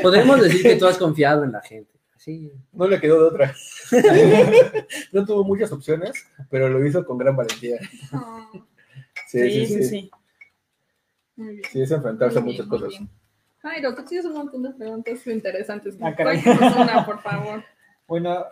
Podemos 0.03 0.41
decir 0.41 0.61
que 0.61 0.75
tú 0.75 0.87
has 0.87 0.97
confiado 0.97 1.45
en 1.45 1.53
la 1.53 1.61
gente. 1.61 1.96
Sí. 2.27 2.51
no 2.73 2.87
le 2.89 2.99
quedó 2.99 3.21
de 3.21 3.27
otra. 3.29 3.55
No 5.13 5.25
tuvo 5.25 5.45
muchas 5.45 5.71
opciones, 5.71 6.11
pero 6.49 6.67
lo 6.67 6.85
hizo 6.85 7.05
con 7.05 7.17
gran 7.17 7.37
valentía. 7.37 7.77
Ah, 8.11 8.49
Sí, 9.29 9.49
Sí, 9.49 9.65
sí, 9.65 9.83
sí. 9.83 10.11
Muy 11.37 11.49
bien. 11.55 11.61
Sí, 11.71 11.81
es 11.81 11.91
enfrentarse 11.91 12.37
a 12.37 12.41
Muy 12.41 12.51
muchas 12.51 12.67
cosas. 12.67 12.89
bien. 12.89 13.09
Jairo, 13.61 13.95
tú 13.95 14.03
tienes 14.03 14.25
un 14.25 14.33
montón 14.33 14.63
de 14.63 14.71
preguntas 14.71 15.25
interesantes. 15.27 15.95
Ah, 16.01 16.13
caray. 16.15 16.41
Una, 16.45 17.05
por 17.05 17.21
favor. 17.21 17.63
Bueno, 18.07 18.45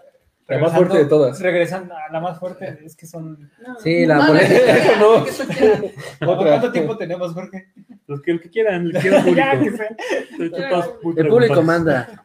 La 0.47 0.57
más 0.59 0.73
fuerte 0.73 0.97
de 0.99 1.05
todas. 1.05 1.39
Regresando 1.41 1.95
a 1.95 2.09
la 2.11 2.19
más 2.21 2.39
fuerte, 2.39 2.79
es 2.85 2.95
que 2.95 3.05
son. 3.07 3.51
No. 3.65 3.77
Sí, 3.79 4.05
la 4.05 4.15
No, 4.19 4.27
polémica. 4.27 4.99
no. 4.99 6.35
¿Cuánto 6.35 6.71
tiempo 6.71 6.97
tenemos, 6.97 7.33
Jorge? 7.33 7.73
Los 8.07 8.21
que, 8.21 8.31
el 8.31 8.39
que 8.41 8.49
quieran, 8.49 8.85
el 8.87 8.93
que 8.93 8.99
quiera 8.99 9.23
ya, 9.35 9.59
que 9.59 9.71
público. 11.01 11.21
El 11.21 11.27
público 11.27 11.61
manda. 11.61 12.24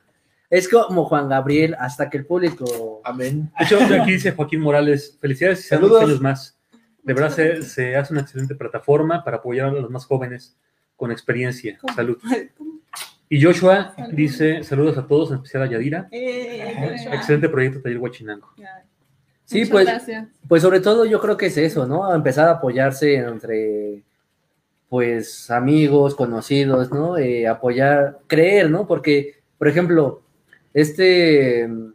Es 0.50 0.68
como 0.68 1.04
Juan 1.04 1.28
Gabriel, 1.28 1.76
hasta 1.78 2.10
que 2.10 2.18
el 2.18 2.26
público. 2.26 3.00
Amén. 3.04 3.50
De 3.58 3.64
hecho, 3.64 3.78
aquí 4.02 4.12
dice 4.12 4.32
Joaquín 4.32 4.60
Morales, 4.60 5.16
felicidades 5.20 5.60
y 5.64 5.68
Saludos. 5.68 6.02
años 6.02 6.20
más. 6.20 6.58
De 7.02 7.14
verdad 7.14 7.30
se, 7.30 7.62
se 7.62 7.96
hace 7.96 8.12
una 8.12 8.22
excelente 8.22 8.54
plataforma 8.56 9.22
para 9.24 9.38
apoyar 9.38 9.68
a 9.68 9.72
los 9.72 9.90
más 9.90 10.04
jóvenes 10.04 10.56
con 10.96 11.10
experiencia. 11.12 11.78
Salud. 11.94 12.18
Y 13.32 13.40
Joshua 13.40 13.94
Salud. 13.94 14.12
dice, 14.12 14.64
saludos 14.64 14.98
a 14.98 15.06
todos, 15.06 15.30
en 15.30 15.36
especial 15.36 15.62
a 15.62 15.66
Yadira. 15.66 16.08
Eh, 16.10 17.04
Excelente 17.12 17.48
proyecto 17.48 17.80
Taller 17.80 17.98
Huachinango. 17.98 18.48
Sí, 19.44 19.58
Muchas 19.58 19.70
pues, 19.70 19.86
Gracias. 19.86 20.28
pues 20.48 20.62
sobre 20.62 20.80
todo 20.80 21.04
yo 21.06 21.20
creo 21.20 21.36
que 21.36 21.46
es 21.46 21.56
eso, 21.56 21.86
¿no? 21.86 22.12
Empezar 22.12 22.48
a 22.48 22.52
apoyarse 22.54 23.14
entre, 23.14 24.02
pues, 24.88 25.48
amigos, 25.52 26.16
conocidos, 26.16 26.90
¿no? 26.90 27.16
Eh, 27.18 27.46
apoyar, 27.46 28.18
creer, 28.26 28.68
¿no? 28.68 28.88
Porque, 28.88 29.36
por 29.58 29.68
ejemplo, 29.68 30.22
este 30.72 31.66
mm, 31.66 31.92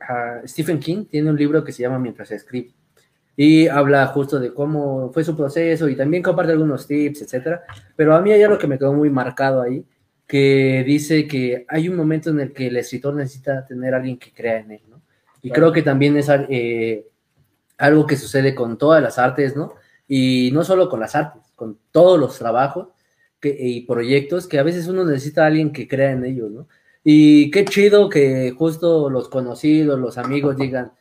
ah, 0.00 0.40
Stephen 0.46 0.78
King 0.80 1.04
tiene 1.06 1.30
un 1.30 1.36
libro 1.36 1.64
que 1.64 1.72
se 1.72 1.82
llama 1.82 1.98
Mientras 1.98 2.30
escribe 2.30 2.72
y 3.40 3.68
habla 3.68 4.04
justo 4.08 4.40
de 4.40 4.52
cómo 4.52 5.12
fue 5.12 5.22
su 5.22 5.36
proceso 5.36 5.88
y 5.88 5.94
también 5.94 6.24
comparte 6.24 6.50
algunos 6.50 6.88
tips, 6.88 7.22
etcétera. 7.22 7.62
Pero 7.94 8.16
a 8.16 8.20
mí 8.20 8.32
hay 8.32 8.42
algo 8.42 8.58
que 8.58 8.66
me 8.66 8.76
quedó 8.76 8.92
muy 8.92 9.10
marcado 9.10 9.62
ahí, 9.62 9.86
que 10.26 10.82
dice 10.84 11.28
que 11.28 11.64
hay 11.68 11.88
un 11.88 11.94
momento 11.94 12.30
en 12.30 12.40
el 12.40 12.52
que 12.52 12.66
el 12.66 12.76
escritor 12.78 13.14
necesita 13.14 13.64
tener 13.64 13.94
a 13.94 13.98
alguien 13.98 14.18
que 14.18 14.32
crea 14.32 14.58
en 14.58 14.72
él, 14.72 14.80
¿no? 14.90 15.00
Y 15.40 15.50
creo 15.50 15.70
que 15.70 15.82
también 15.82 16.16
es 16.16 16.28
eh, 16.28 17.06
algo 17.76 18.08
que 18.08 18.16
sucede 18.16 18.56
con 18.56 18.76
todas 18.76 19.00
las 19.00 19.20
artes, 19.20 19.54
¿no? 19.54 19.74
Y 20.08 20.50
no 20.52 20.64
solo 20.64 20.88
con 20.88 20.98
las 20.98 21.14
artes, 21.14 21.42
con 21.54 21.78
todos 21.92 22.18
los 22.18 22.36
trabajos 22.36 22.88
y 23.40 23.82
proyectos 23.82 24.48
que 24.48 24.58
a 24.58 24.64
veces 24.64 24.88
uno 24.88 25.04
necesita 25.04 25.44
a 25.44 25.46
alguien 25.46 25.72
que 25.72 25.86
crea 25.86 26.10
en 26.10 26.24
ellos, 26.24 26.50
¿no? 26.50 26.66
Y 27.04 27.50
qué 27.50 27.64
chido 27.64 28.08
que 28.08 28.52
justo 28.56 29.08
los 29.10 29.28
conocidos, 29.28 29.98
los 29.98 30.18
amigos 30.18 30.56
digan, 30.56 30.92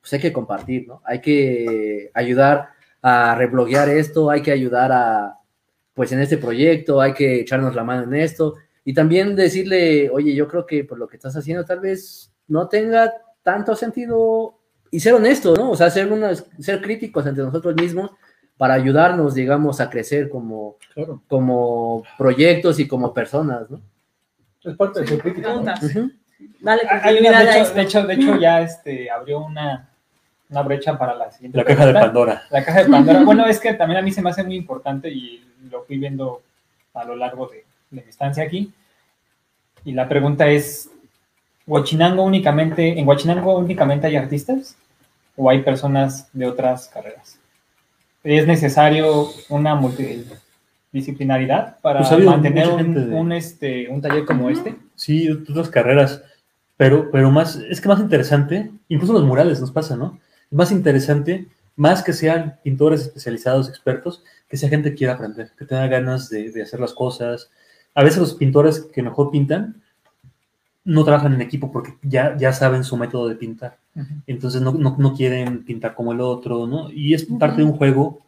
pues 0.00 0.12
hay 0.12 0.20
que 0.20 0.32
compartir, 0.32 0.86
¿no? 0.86 1.02
Hay 1.04 1.20
que 1.20 2.10
ayudar 2.14 2.68
a 3.02 3.34
rebloguear 3.34 3.88
esto, 3.88 4.30
hay 4.30 4.42
que 4.42 4.52
ayudar 4.52 4.92
a, 4.92 5.38
pues 5.94 6.12
en 6.12 6.20
este 6.20 6.38
proyecto, 6.38 7.00
hay 7.00 7.14
que 7.14 7.40
echarnos 7.40 7.74
la 7.74 7.84
mano 7.84 8.04
en 8.04 8.14
esto 8.14 8.54
y 8.84 8.94
también 8.94 9.34
decirle, 9.34 10.10
oye, 10.10 10.34
yo 10.34 10.46
creo 10.46 10.66
que 10.66 10.84
por 10.84 10.98
lo 10.98 11.08
que 11.08 11.16
estás 11.16 11.36
haciendo 11.36 11.64
tal 11.64 11.80
vez 11.80 12.32
no 12.48 12.68
tenga 12.68 13.12
tanto 13.42 13.74
sentido 13.74 14.58
y 14.90 15.00
ser 15.00 15.14
honesto, 15.14 15.54
¿no? 15.56 15.70
O 15.70 15.76
sea, 15.76 15.90
ser, 15.90 16.12
unos, 16.12 16.44
ser 16.60 16.80
críticos 16.80 17.26
entre 17.26 17.44
nosotros 17.44 17.74
mismos 17.74 18.12
para 18.56 18.74
ayudarnos, 18.74 19.34
digamos, 19.34 19.80
a 19.80 19.90
crecer 19.90 20.28
como, 20.28 20.76
Claro. 20.94 21.22
como 21.28 22.04
proyectos 22.16 22.78
y 22.78 22.86
como 22.86 23.12
personas, 23.12 23.68
¿no? 23.70 23.80
Es 24.66 24.76
parte 24.76 25.02
de. 25.02 25.14
Ujú. 25.14 26.10
Dale 26.60 26.82
Hay 26.90 27.18
una, 27.18 27.44
de, 27.44 27.60
hecho, 27.60 27.74
de 27.74 27.82
hecho, 27.82 28.06
de 28.06 28.14
hecho, 28.14 28.36
ya 28.38 28.60
este, 28.60 29.10
abrió 29.10 29.40
una, 29.40 29.88
una 30.50 30.62
brecha 30.62 30.98
para 30.98 31.14
la 31.14 31.30
siguiente. 31.30 31.58
La 31.58 31.64
caja 31.64 31.86
de 31.86 31.92
pregunta. 31.92 32.06
Pandora. 32.06 32.42
La 32.50 32.64
caja 32.64 32.82
de 32.82 32.90
Pandora. 32.90 33.20
Bueno, 33.24 33.46
es 33.46 33.60
que 33.60 33.74
también 33.74 33.98
a 33.98 34.02
mí 34.02 34.10
se 34.10 34.20
me 34.20 34.30
hace 34.30 34.42
muy 34.42 34.56
importante 34.56 35.08
y 35.08 35.44
lo 35.70 35.82
fui 35.84 35.98
viendo 35.98 36.42
a 36.94 37.04
lo 37.04 37.16
largo 37.16 37.46
de, 37.46 37.64
de 37.90 38.02
mi 38.02 38.08
estancia 38.08 38.42
aquí. 38.42 38.72
Y 39.84 39.92
la 39.92 40.08
pregunta 40.08 40.48
es, 40.48 40.90
¿Huachinango 41.66 42.22
únicamente, 42.22 42.98
¿en 42.98 43.06
Huachinango 43.06 43.56
únicamente 43.58 44.06
hay 44.06 44.16
artistas 44.16 44.76
o 45.36 45.48
hay 45.48 45.62
personas 45.62 46.28
de 46.32 46.46
otras 46.46 46.88
carreras? 46.88 47.38
¿Es 48.22 48.46
necesario 48.46 49.28
una 49.48 49.74
multidisciplinaridad 49.74 50.45
para 51.82 52.00
Pues 52.00 52.24
mantener 52.24 52.68
un, 52.68 52.94
de- 52.94 53.14
un, 53.14 53.32
este, 53.32 53.88
un 53.88 54.00
taller 54.00 54.24
como 54.24 54.50
este? 54.50 54.76
Sí, 54.94 55.30
otras 55.30 55.68
carreras, 55.68 56.22
pero, 56.76 57.10
pero 57.10 57.30
más, 57.30 57.56
es 57.56 57.80
que 57.80 57.88
más 57.88 58.00
interesante, 58.00 58.70
incluso 58.88 59.12
los 59.12 59.24
murales 59.24 59.60
nos 59.60 59.70
pasa, 59.72 59.96
¿no? 59.96 60.18
Más 60.50 60.70
interesante, 60.72 61.46
más 61.74 62.02
que 62.02 62.12
sean 62.12 62.58
pintores 62.62 63.02
especializados, 63.02 63.68
expertos, 63.68 64.22
que 64.48 64.56
sea 64.56 64.68
gente 64.68 64.90
que 64.90 64.96
quiera 64.96 65.14
aprender, 65.14 65.50
que 65.58 65.64
tenga 65.64 65.86
ganas 65.88 66.28
de, 66.30 66.50
de 66.50 66.62
hacer 66.62 66.80
las 66.80 66.92
cosas. 66.94 67.50
A 67.94 68.02
veces 68.04 68.18
los 68.18 68.34
pintores 68.34 68.80
que 68.92 69.02
mejor 69.02 69.30
pintan 69.30 69.82
no 70.84 71.02
trabajan 71.04 71.34
en 71.34 71.40
equipo 71.40 71.72
porque 71.72 71.94
ya, 72.02 72.36
ya 72.36 72.52
saben 72.52 72.84
su 72.84 72.96
método 72.96 73.28
de 73.28 73.34
pintar. 73.34 73.78
Entonces 74.26 74.60
no, 74.62 74.72
no, 74.72 74.94
no 74.98 75.14
quieren 75.14 75.64
pintar 75.64 75.94
como 75.94 76.12
el 76.12 76.20
otro, 76.20 76.66
¿no? 76.66 76.90
Y 76.92 77.14
es 77.14 77.24
parte 77.24 77.58
de 77.58 77.64
un 77.64 77.72
juego 77.76 78.20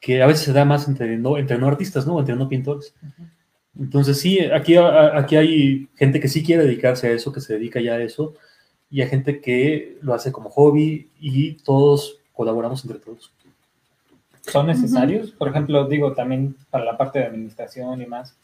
que 0.00 0.22
a 0.22 0.26
veces 0.26 0.44
se 0.44 0.52
da 0.52 0.64
más 0.64 0.86
entre 0.88 1.16
no, 1.16 1.38
entre 1.38 1.58
no 1.58 1.66
artistas, 1.66 2.06
¿no? 2.06 2.18
Entre 2.18 2.36
no 2.36 2.48
pintores. 2.48 2.94
Entonces 3.78 4.18
sí, 4.20 4.40
aquí, 4.40 4.76
a- 4.76 5.18
aquí 5.18 5.36
hay 5.36 5.88
gente 5.96 6.20
que 6.20 6.28
sí 6.28 6.42
quiere 6.42 6.64
dedicarse 6.64 7.08
a 7.08 7.12
eso, 7.12 7.32
que 7.32 7.40
se 7.40 7.54
dedica 7.54 7.80
ya 7.80 7.94
a 7.94 8.02
eso, 8.02 8.34
y 8.90 9.02
hay 9.02 9.08
gente 9.08 9.40
que 9.40 9.98
lo 10.00 10.14
hace 10.14 10.32
como 10.32 10.48
hobby 10.50 11.10
y 11.18 11.54
todos 11.62 12.20
colaboramos 12.32 12.84
entre 12.84 12.98
todos. 13.00 13.32
son 14.42 14.68
necesarios. 14.68 15.32
Por 15.32 15.48
ejemplo, 15.48 15.88
digo, 15.88 16.12
también 16.12 16.54
para 16.70 16.84
la 16.84 16.96
parte 16.96 17.18
de 17.18 17.24
administración 17.26 18.00
y 18.00 18.06
más. 18.06 18.36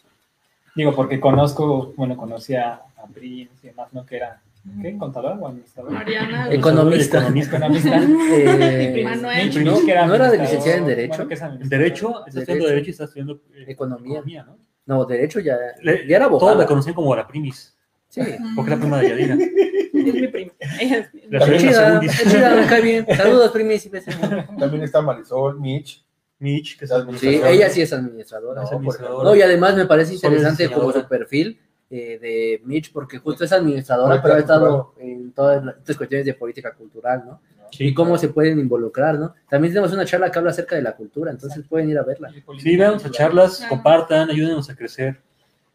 Digo, 0.74 0.94
porque 0.96 1.20
conozco, 1.20 1.92
bueno, 1.96 2.16
conocía 2.16 2.80
a 2.96 3.06
Prince 3.06 3.52
y 3.62 3.66
demás, 3.68 3.92
¿no? 3.92 4.04
Que 4.04 4.16
era, 4.16 4.42
¿qué? 4.80 4.96
¿Contador 4.98 5.38
o 5.40 5.48
administrador? 5.48 5.90
Mariana. 5.92 6.48
Economista. 6.52 7.18
Economista. 7.18 7.56
Economista. 7.56 8.02
Eh, 8.02 9.02
Manuel. 9.04 9.64
No, 9.64 9.80
era 9.88 10.06
¿no 10.06 10.14
era 10.14 10.26
administrador, 10.26 10.40
licenciada 10.40 10.78
en 10.78 10.86
Derecho? 10.86 11.26
bueno, 11.26 11.58
es. 11.62 11.68
Derecho, 11.70 12.26
está 12.26 12.40
estudiando 12.40 12.64
Derecho. 12.66 12.68
Derecho 12.68 12.88
y 12.88 12.90
está 12.90 13.04
estudiando 13.04 13.40
eh, 13.54 13.64
Economía. 13.68 14.22
¿no? 14.44 14.58
No, 14.86 15.04
de 15.04 15.24
hecho 15.24 15.40
ya, 15.40 15.56
Le- 15.82 16.06
ya 16.06 16.16
era 16.16 16.26
Todos 16.28 16.42
abogada. 16.42 16.58
la 16.62 16.66
conocían 16.66 16.94
como 16.94 17.14
la 17.14 17.26
primis, 17.26 17.76
Sí. 18.08 18.20
porque 18.56 18.72
es 18.72 18.76
la 18.78 18.80
prima 18.82 18.98
de 19.00 19.08
Yadira. 19.08 19.36
Es 19.92 20.14
mi 20.14 20.26
prima. 20.26 20.52
Ella 20.80 20.98
es 20.98 21.14
mi- 21.14 21.38
Soy 21.38 21.58
chida, 21.58 22.00
chida, 22.00 22.54
me 22.56 22.66
cae 22.66 22.80
bien. 22.80 23.06
Saludos, 23.14 23.52
primis 23.52 23.84
y 23.86 23.88
besos. 23.90 24.14
También 24.58 24.82
está 24.82 25.00
Marisol, 25.02 25.60
Mitch. 25.60 26.04
Mitch, 26.40 26.76
que 26.78 26.86
es 26.86 26.90
Sí, 26.90 27.18
Sí, 27.18 27.40
ella 27.46 27.68
sí 27.70 27.82
es 27.82 27.92
administradora. 27.92 28.62
No, 28.62 28.66
Es 28.66 28.72
administradora. 28.72 29.28
No, 29.30 29.36
y 29.36 29.42
además 29.42 29.76
me 29.76 29.86
parece 29.86 30.14
interesante 30.14 30.68
como 30.70 30.90
su 30.92 31.06
perfil 31.06 31.60
eh, 31.94 32.18
de 32.18 32.62
Mitch, 32.64 32.90
porque 32.90 33.18
justo 33.18 33.44
es 33.44 33.52
administradora, 33.52 34.22
Política 34.22 34.22
pero 34.22 34.34
ha 34.34 34.40
estado 34.40 34.94
en 34.98 35.32
todas 35.32 35.62
las- 35.62 35.76
estas 35.76 35.96
cuestiones 35.98 36.24
de 36.26 36.32
política 36.34 36.72
cultural, 36.72 37.22
¿no? 37.26 37.40
Sí. 37.70 37.84
Y 37.88 37.94
cómo 37.94 38.16
se 38.18 38.28
pueden 38.28 38.58
involucrar, 38.58 39.18
¿no? 39.18 39.34
También 39.48 39.72
tenemos 39.74 39.92
una 39.92 40.04
charla 40.06 40.30
que 40.30 40.38
habla 40.38 40.50
acerca 40.52 40.74
de 40.76 40.82
la 40.82 40.96
cultura, 40.96 41.30
entonces 41.30 41.62
pueden 41.68 41.90
ir 41.90 41.98
a 41.98 42.02
verla. 42.02 42.30
Sí, 42.58 42.76
vean 42.76 42.94
a 42.94 43.10
charlas, 43.10 43.60
Ah. 43.62 43.68
compartan, 43.68 44.30
ayúdenos 44.30 44.68
a 44.70 44.74
crecer. 44.76 45.20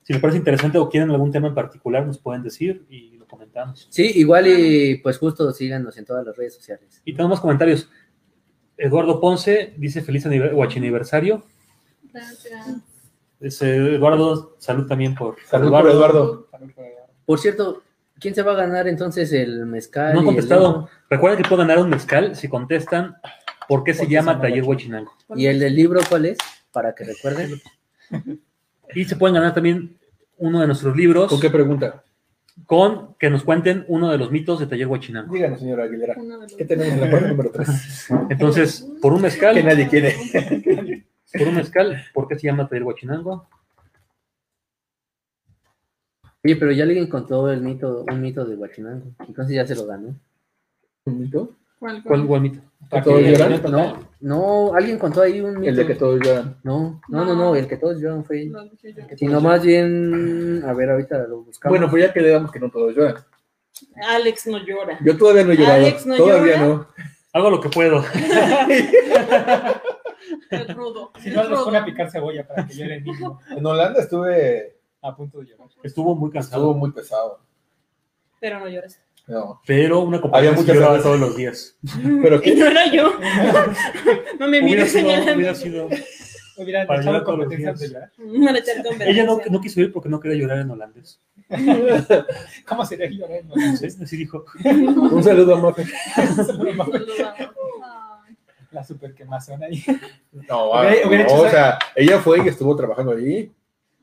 Si 0.03 0.13
les 0.13 0.21
parece 0.21 0.37
interesante 0.39 0.77
o 0.79 0.89
quieren 0.89 1.09
algún 1.11 1.31
tema 1.31 1.47
en 1.49 1.53
particular, 1.55 2.05
nos 2.05 2.17
pueden 2.17 2.41
decir 2.41 2.85
y 2.89 3.11
lo 3.17 3.27
comentamos. 3.27 3.87
Sí, 3.91 4.11
igual 4.15 4.47
y 4.47 4.95
pues 5.03 5.17
justo 5.19 5.51
síganos 5.51 5.97
en 5.97 6.05
todas 6.05 6.25
las 6.25 6.35
redes 6.35 6.55
sociales. 6.55 7.01
Y 7.05 7.13
tenemos 7.13 7.39
comentarios. 7.39 7.89
Eduardo 8.77 9.19
Ponce 9.19 9.73
dice 9.77 10.01
feliz 10.01 10.25
aniver- 10.25 10.53
guachiniversario. 10.53 11.43
Gracias. 12.13 12.67
Dice, 13.39 13.75
Eduardo, 13.95 14.55
salud 14.57 14.87
también 14.87 15.13
por 15.15 15.35
Salud 15.45 15.69
por 15.69 15.89
Eduardo. 15.89 16.47
Por 17.25 17.39
cierto, 17.39 17.83
¿quién 18.19 18.33
se 18.33 18.41
va 18.41 18.53
a 18.53 18.55
ganar 18.55 18.87
entonces 18.87 19.31
el 19.33 19.65
mezcal? 19.65 20.13
No 20.13 20.19
han 20.19 20.25
el 20.25 20.25
contestado. 20.25 20.67
libro? 20.67 20.89
Recuerden 21.09 21.43
que 21.43 21.49
pueden 21.49 21.67
ganar 21.67 21.83
un 21.83 21.89
mezcal 21.89 22.35
si 22.35 22.47
contestan 22.47 23.15
por 23.67 23.83
qué 23.83 23.93
se 23.93 24.01
Porque 24.01 24.13
llama 24.13 24.31
se 24.31 24.37
llama 24.37 24.41
Taller 24.41 24.63
Huachinango. 24.63 25.11
¿Y 25.35 25.45
el 25.45 25.59
del 25.59 25.75
libro 25.75 25.99
cuál 26.09 26.25
es? 26.25 26.37
Para 26.71 26.95
que 26.95 27.03
recuerden. 27.03 27.61
Y 28.95 29.05
se 29.05 29.15
pueden 29.17 29.35
ganar 29.35 29.53
también 29.53 29.97
uno 30.37 30.61
de 30.61 30.67
nuestros 30.67 30.95
libros 30.95 31.29
¿Con 31.29 31.39
qué 31.41 31.49
pregunta? 31.49 32.03
con 32.65 33.15
que 33.19 33.29
nos 33.29 33.43
cuenten 33.43 33.85
uno 33.87 34.09
de 34.09 34.17
los 34.17 34.31
mitos 34.31 34.59
de 34.59 34.65
Taller 34.65 34.87
Huachinango. 34.87 35.31
Díganos, 35.31 35.59
señora 35.59 35.83
Aguilera. 35.83 36.15
¿Qué 36.57 36.65
tenemos 36.65 36.93
en 36.93 37.01
la 37.01 37.11
parte 37.11 37.27
número 37.27 37.51
3? 37.51 38.07
Entonces, 38.29 38.87
por 38.99 39.11
un 39.13 39.19
Que 39.19 39.23
mezcal, 39.23 39.63
nadie 39.65 39.87
quiere. 39.87 40.15
por 41.33 41.47
un 41.47 41.55
mezcal, 41.55 42.05
¿por 42.13 42.27
qué 42.27 42.37
se 42.37 42.47
llama 42.47 42.67
Taller 42.67 42.83
Huachinango? 42.83 43.47
Oye, 46.43 46.55
pero 46.55 46.71
ya 46.71 46.83
alguien 46.83 47.07
contó 47.07 47.51
el 47.51 47.61
mito, 47.61 48.05
un 48.09 48.21
mito 48.21 48.45
de 48.45 48.55
Huachinango. 48.55 49.11
Entonces 49.27 49.55
ya 49.55 49.67
se 49.67 49.75
lo 49.75 49.85
ganó. 49.85 50.15
¿Un 51.05 51.19
mito? 51.19 51.55
¿Cuál, 51.79 52.01
¿Cuál, 52.03 52.25
cuál? 52.25 52.41
mito? 52.41 52.61
¿Que 52.89 53.01
todos 53.01 53.21
lloran? 53.21 53.61
No, 53.69 53.99
no, 54.21 54.73
alguien 54.73 54.97
contó 54.97 55.21
ahí 55.21 55.41
un 55.41 55.59
mito. 55.59 55.69
El 55.69 55.75
de 55.75 55.85
que 55.85 55.95
todos 55.95 56.19
lloran. 56.23 56.57
No, 56.63 57.01
no, 57.09 57.25
no, 57.25 57.35
no, 57.35 57.55
el 57.55 57.67
que 57.67 57.77
todos 57.77 57.99
lloran 57.99 58.23
fue 58.23 58.47
yo. 58.47 58.55
Sino 59.17 59.41
más 59.41 59.63
bien, 59.63 60.63
a 60.65 60.73
ver, 60.73 60.89
ahorita 60.91 61.27
lo 61.27 61.43
buscamos. 61.43 61.77
Bueno, 61.77 61.89
pues 61.89 62.03
ya 62.03 62.13
que 62.13 62.21
le 62.21 62.29
damos 62.29 62.51
que 62.51 62.59
no 62.59 62.69
todos 62.69 62.95
lloran. 62.95 63.15
Alex 64.07 64.47
no 64.47 64.57
llora. 64.59 64.97
Yo 65.03 65.17
todavía 65.17 65.43
no 65.43 65.51
he 65.51 65.57
llorado. 65.57 65.85
Alex, 65.85 66.05
¿no 66.05 66.15
todavía 66.15 66.55
llora? 66.55 66.67
no. 66.67 66.87
Hago 67.33 67.49
lo 67.49 67.61
que 67.61 67.69
puedo. 67.69 68.03
Rudo. 70.75 71.11
Si 71.21 71.29
no, 71.31 71.43
rudo. 71.43 71.65
pone 71.65 71.77
a 71.77 71.85
picar 71.85 72.09
cebolla 72.11 72.47
para 72.47 72.65
que 72.67 72.73
llore 72.75 72.95
el 72.95 73.03
mismo. 73.03 73.39
En 73.55 73.65
Holanda 73.65 74.01
estuve. 74.01 74.77
A 75.01 75.15
punto 75.15 75.39
de 75.39 75.45
llorar. 75.47 75.67
Estuvo 75.83 76.15
muy 76.15 76.29
Estuvo 76.29 76.31
cansado, 76.31 76.73
muy 76.73 76.91
pesado. 76.91 77.39
Pero 78.39 78.59
no 78.59 78.67
llores. 78.67 78.99
No. 79.27 79.61
pero 79.65 79.99
una 79.99 80.17
Había 80.17 80.21
compañía 80.21 80.51
muchas 80.53 80.73
lloraba 80.75 80.93
veces. 80.93 81.03
todos 81.05 81.19
los 81.19 81.35
días. 81.35 81.77
Pero 82.21 82.35
Y 82.39 82.41
que. 82.41 82.55
no 82.55 82.65
era 82.67 82.85
yo. 82.91 83.11
No 84.39 84.47
me 84.47 84.59
Hubiera 84.59 84.65
mires 84.65 84.91
sido, 84.91 85.03
señalando. 85.09 85.33
hubiera 85.35 85.55
sido- 85.55 85.89
Hubieran 86.59 86.87
Para 86.87 87.01
echado 87.01 87.13
llorar 87.19 87.25
todos 87.25 87.37
los 87.37 87.45
competencias 87.47 87.79
de 87.79 87.87
días. 87.87 88.11
llorar. 88.17 88.89
No 88.97 89.03
le 89.05 89.11
Ella 89.11 89.23
no, 89.25 89.39
no 89.51 89.61
quiso 89.61 89.79
ir 89.81 89.91
porque 89.93 90.09
no 90.09 90.19
quería 90.19 90.37
llorar 90.41 90.59
en 90.59 90.71
holandés. 90.71 91.19
¿Cómo 92.67 92.83
sería 92.85 93.07
llorar? 93.09 93.45
No? 93.45 93.53
Sí, 93.77 93.85
Así 94.01 94.17
dijo. 94.17 94.43
Un 94.65 95.23
saludo 95.23 95.55
a 95.55 95.61
Mafe. 95.61 95.85
Saludamos. 95.85 96.89
Ay. 96.95 97.47
La 98.71 98.83
super 98.83 99.13
quemazón 99.13 99.63
ahí. 99.63 99.83
No, 100.31 100.71
Hubiera- 100.71 101.07
hubiera 101.07 101.23
no, 101.23 101.29
hecho 101.29 101.41
o 101.41 101.45
esa- 101.47 101.51
sea, 101.51 101.79
ella 101.95 102.19
fue 102.19 102.43
y 102.43 102.47
estuvo 102.47 102.75
trabajando 102.75 103.13
ahí. 103.13 103.51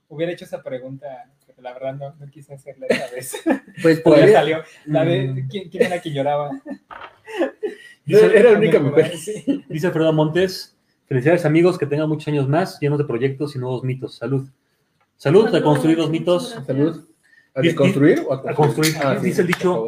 Hubiera 0.08 0.32
hecho 0.32 0.44
esa 0.44 0.62
pregunta, 0.62 1.06
pero 1.46 1.60
la 1.62 1.72
verdad 1.74 1.94
no, 1.94 2.14
no 2.18 2.30
quise 2.30 2.54
hacerla 2.54 2.86
esta 2.88 3.10
vez. 3.14 3.34
Pues 3.82 4.00
Pues 4.00 4.32
salió. 4.32 4.62
La 4.86 5.04
de, 5.04 5.28
Mm. 5.28 5.48
¿quién, 5.48 5.68
quién 5.68 5.82
era 5.84 6.00
quien 6.00 6.14
lloraba? 6.14 6.50
Dice, 8.04 8.38
Era 8.38 8.52
la 8.52 8.58
única 8.58 8.78
mujer. 8.80 9.16
Sí. 9.16 9.64
dice 9.68 9.86
Alfredo 9.86 10.12
Montes, 10.12 10.76
felicidades 11.06 11.44
amigos, 11.44 11.78
que 11.78 11.86
tengan 11.86 12.08
muchos 12.08 12.28
años 12.28 12.48
más, 12.48 12.78
llenos 12.80 12.98
de 12.98 13.04
proyectos 13.04 13.56
y 13.56 13.58
nuevos 13.58 13.82
mitos. 13.82 14.16
Salud. 14.16 14.48
Salud 15.16 15.52
a 15.54 15.62
construir 15.62 15.96
los 15.98 16.10
mitos. 16.10 16.50
gracias. 16.52 16.66
Salud. 16.66 17.08
¿A 17.54 17.60
deconstruir 17.62 18.20
o 18.28 18.32
a 18.34 18.50
a 18.50 18.54
construir. 18.54 18.94
Ah, 19.02 19.16
sí, 19.20 19.26
Dice 19.26 19.40
el 19.42 19.46
dicho, 19.46 19.86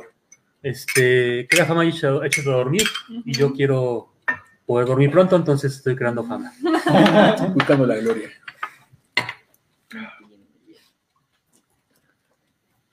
este, 0.63 1.47
crea 1.51 1.67
fama 1.67 1.85
y 1.85 1.89
echa 1.89 2.09
echa 2.25 2.43
de 2.43 2.51
dormir. 2.51 2.85
Y 3.25 3.33
yo 3.33 3.53
quiero 3.53 4.09
poder 4.67 4.87
dormir 4.87 5.11
pronto, 5.11 5.37
entonces 5.37 5.77
estoy 5.77 5.97
creando 5.97 6.25
fama. 6.25 6.53
Buscando 7.55 7.87
la 7.87 7.97
gloria. 7.97 8.29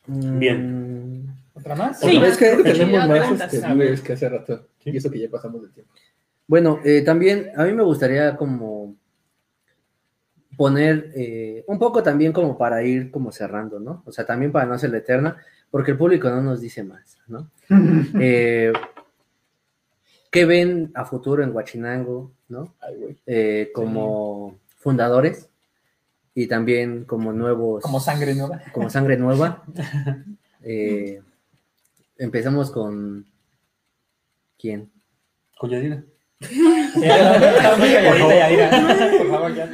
Bien. 0.05 1.27
¿Otra 1.53 1.75
más? 1.75 1.99
Sí. 1.99 2.17
es 2.17 2.37
que 2.37 2.51
creo 2.51 2.63
tenemos 2.63 3.07
más 3.07 3.31
este, 3.31 4.13
hace 4.13 4.29
rato. 4.29 4.67
Sí. 4.83 4.91
Y 4.91 4.97
eso 4.97 5.09
que 5.09 5.19
ya 5.19 5.29
pasamos 5.29 5.61
del 5.61 5.71
tiempo. 5.71 5.91
Bueno, 6.47 6.79
eh, 6.83 7.01
también 7.01 7.51
a 7.55 7.63
mí 7.63 7.73
me 7.73 7.83
gustaría 7.83 8.35
como 8.35 8.95
poner 10.57 11.11
eh, 11.15 11.63
un 11.67 11.79
poco 11.79 12.03
también 12.03 12.31
como 12.31 12.57
para 12.57 12.83
ir 12.83 13.09
como 13.11 13.31
cerrando, 13.31 13.79
¿no? 13.79 14.03
O 14.05 14.11
sea, 14.11 14.25
también 14.25 14.51
para 14.51 14.65
no 14.65 14.73
hacerla 14.73 14.97
eterna, 14.97 15.37
porque 15.71 15.91
el 15.91 15.97
público 15.97 16.29
no 16.29 16.41
nos 16.41 16.61
dice 16.61 16.83
más, 16.83 17.17
¿no? 17.27 17.49
Eh, 18.19 18.71
¿Qué 20.33 20.45
ven 20.45 20.91
a 20.95 21.05
futuro 21.05 21.43
en 21.43 21.55
Huachinango, 21.55 22.31
¿no? 22.49 22.73
Eh, 23.27 23.69
como 23.71 24.57
fundadores 24.77 25.47
y 26.33 26.47
también 26.47 27.05
como 27.05 27.31
nuevos... 27.33 27.83
Como 27.83 27.99
sangre 27.99 28.33
nueva. 28.33 28.59
como 28.73 28.89
sangre 28.89 29.15
nueva. 29.17 29.63
Eh, 30.65 31.21
empezamos 32.17 32.71
con... 32.71 33.25
¿Quién? 34.57 34.89
Con 35.59 35.69
Yadira. 35.71 36.05
Por 36.39 36.49
favor, 39.29 39.53
ya. 39.53 39.69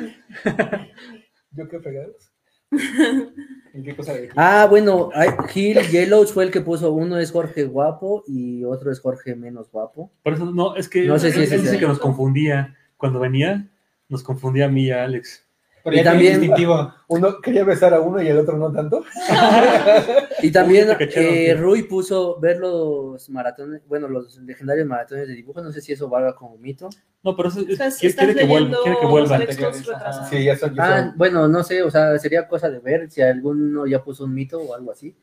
¿Yo 1.51 1.69
qué 1.69 1.79
fregados? 1.79 2.31
¿En 3.73 3.83
qué 3.83 3.95
cosa 3.95 4.13
de 4.13 4.29
Ah, 4.35 4.67
bueno, 4.69 5.09
Gil 5.49 5.79
Yellows 5.89 6.33
fue 6.33 6.43
el 6.45 6.51
que 6.51 6.61
puso 6.61 6.91
uno 6.91 7.17
es 7.17 7.31
Jorge 7.31 7.63
guapo 7.65 8.23
y 8.27 8.63
otro 8.63 8.91
es 8.91 8.99
Jorge 8.99 9.35
menos 9.35 9.69
guapo. 9.71 10.11
Por 10.23 10.33
eso, 10.33 10.45
no, 10.51 10.75
es 10.75 10.89
que 10.89 11.05
No 11.05 11.19
sé 11.19 11.31
si 11.31 11.37
él, 11.37 11.43
es 11.43 11.51
ese. 11.51 11.77
que 11.77 11.87
nos 11.87 11.99
confundía. 11.99 12.75
Cuando 12.97 13.19
venía, 13.19 13.69
nos 14.09 14.23
confundía 14.23 14.65
a 14.65 14.69
mí 14.69 14.85
y 14.85 14.91
a 14.91 15.03
Alex. 15.03 15.45
Pero 15.83 15.95
Y 15.97 16.03
también- 16.03 16.39
distintivo. 16.39 16.93
Uno 17.07 17.39
quería 17.41 17.63
besar 17.63 17.93
a 17.93 17.99
uno 18.01 18.21
y 18.21 18.27
el 18.27 18.37
otro 18.37 18.57
no 18.57 18.71
tanto. 18.71 19.03
Y 20.41 20.51
también 20.51 20.87
eh. 20.99 21.53
Rui 21.59 21.83
puso 21.83 22.39
ver 22.39 22.57
los 22.59 23.29
maratones, 23.29 23.81
bueno, 23.87 24.07
los 24.07 24.37
legendarios 24.37 24.87
maratones 24.87 25.27
de 25.27 25.33
dibujo, 25.35 25.61
no 25.61 25.71
sé 25.71 25.81
si 25.81 25.91
eso 25.93 26.07
valga 26.07 26.33
como 26.35 26.57
mito. 26.57 26.89
No, 27.23 27.35
pero 27.35 27.49
eso 27.49 27.59
es- 27.61 27.69
Estás, 27.69 27.97
quiere, 27.97 28.15
quiere 28.15 28.35
que 28.35 28.45
vuelva, 28.45 28.59
leyendo 28.59 28.83
quiere 28.83 28.99
que 28.99 29.05
vuelva. 29.05 29.37
los 29.37 29.47
textos 29.47 29.65
anteriores, 29.65 29.87
retrasados. 29.99 30.29
Sí, 30.29 30.43
ya 30.43 30.55
son. 30.57 30.75
ya 30.75 30.97
Ah, 30.97 31.13
bueno, 31.17 31.47
no 31.47 31.63
sé, 31.63 31.83
o 31.83 31.91
sea, 31.91 32.17
sería 32.19 32.47
cosa 32.47 32.69
de 32.69 32.79
ver 32.79 33.09
si 33.11 33.21
alguno 33.21 33.85
ya 33.85 34.01
puso 34.03 34.23
un 34.23 34.33
mito 34.33 34.59
o 34.59 34.73
algo 34.73 34.91
así. 34.91 35.13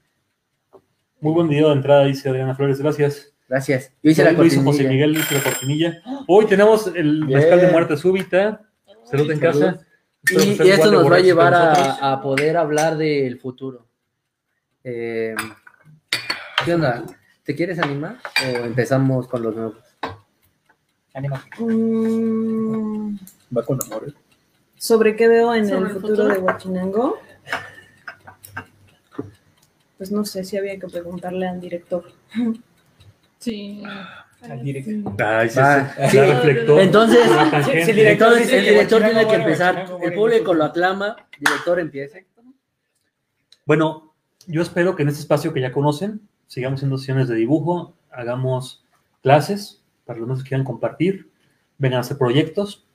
Muy 1.20 1.33
buen 1.33 1.49
video 1.49 1.69
de 1.69 1.74
entrada, 1.77 2.05
dice 2.05 2.28
Adriana 2.28 2.55
Flores, 2.55 2.78
gracias. 2.81 3.33
Gracias. 3.49 3.93
Yo 4.03 4.11
hice 4.11 4.23
la 4.24 4.39
Hoy 4.39 4.49
hizo 4.49 4.57
José 4.62 4.65
cortinilla. 4.85 4.91
Miguel, 4.91 5.16
hizo 5.16 5.35
la 5.35 5.43
cortinilla. 5.43 6.03
Hoy 6.27 6.47
tenemos 6.47 6.89
el 6.95 7.24
mezcal 7.24 7.61
de 7.61 7.69
muerte 7.69 7.97
súbita. 7.97 8.61
Salud 9.05 9.31
en 9.31 9.39
Salud. 9.41 9.61
casa. 9.62 9.87
Y, 10.31 10.62
y 10.62 10.70
esto 10.70 10.90
nos 10.90 11.11
va 11.11 11.16
a 11.16 11.20
llevar 11.20 11.55
a, 11.55 12.12
a 12.12 12.20
poder 12.20 12.57
hablar 12.57 12.97
del 12.97 13.39
futuro. 13.39 13.86
Eh, 14.82 15.35
¿Qué 16.65 16.74
onda? 16.74 17.05
¿Te 17.44 17.55
quieres 17.55 17.78
animar 17.78 18.19
o 18.44 18.65
empezamos 18.65 19.28
con 19.28 19.43
los 19.43 19.55
nuevos? 19.55 19.77
Anímate. 21.15 21.48
Mm, 21.59 23.16
Va 23.57 23.62
con 23.65 23.78
amor. 23.82 24.09
¿eh? 24.09 24.12
¿Sobre 24.77 25.15
qué 25.16 25.28
veo 25.28 25.55
en 25.55 25.66
¿Sobre 25.69 25.81
el 25.81 25.86
el 25.86 25.93
futuro 25.93 26.16
futuro? 26.16 26.28
de 26.35 26.39
Huachinango? 26.39 27.19
Pues 29.97 30.11
no 30.11 30.24
sé 30.24 30.44
si 30.44 30.57
había 30.59 30.78
que 30.78 30.89
preguntarle 30.89 31.48
al 31.48 31.61
director. 31.61 32.05
Sí. 33.39 33.82
Al. 34.51 34.60
Ay, 35.18 35.51
sí, 35.51 35.60
sí. 36.10 36.18
Entonces, 36.18 37.20
sí, 37.64 37.90
el 37.90 37.97
director 37.97 38.32
Entonces 38.32 38.40
dice 38.43 38.59
el 38.59 38.64
director 38.64 39.02
tiene 39.02 39.27
que 39.27 39.35
empezar. 39.35 39.86
El 40.02 40.14
público 40.14 40.55
lo 40.55 40.64
aclama. 40.64 41.16
Director 41.39 41.81
empiece. 41.81 42.27
Bueno, 43.64 44.14
yo 44.47 44.62
espero 44.62 44.94
que 44.94 45.02
en 45.02 45.09
este 45.09 45.20
espacio 45.20 45.52
que 45.52 45.60
ya 45.60 45.73
conocen, 45.73 46.20
sigamos 46.47 46.78
haciendo 46.78 46.98
sesiones 46.98 47.28
de 47.28 47.35
dibujo, 47.35 47.97
hagamos 48.10 48.85
clases 49.23 49.82
para 50.05 50.20
los 50.20 50.43
que 50.43 50.48
quieran 50.48 50.64
compartir, 50.64 51.28
vengan 51.78 51.98
a 51.98 52.01
hacer 52.01 52.16
proyectos. 52.16 52.86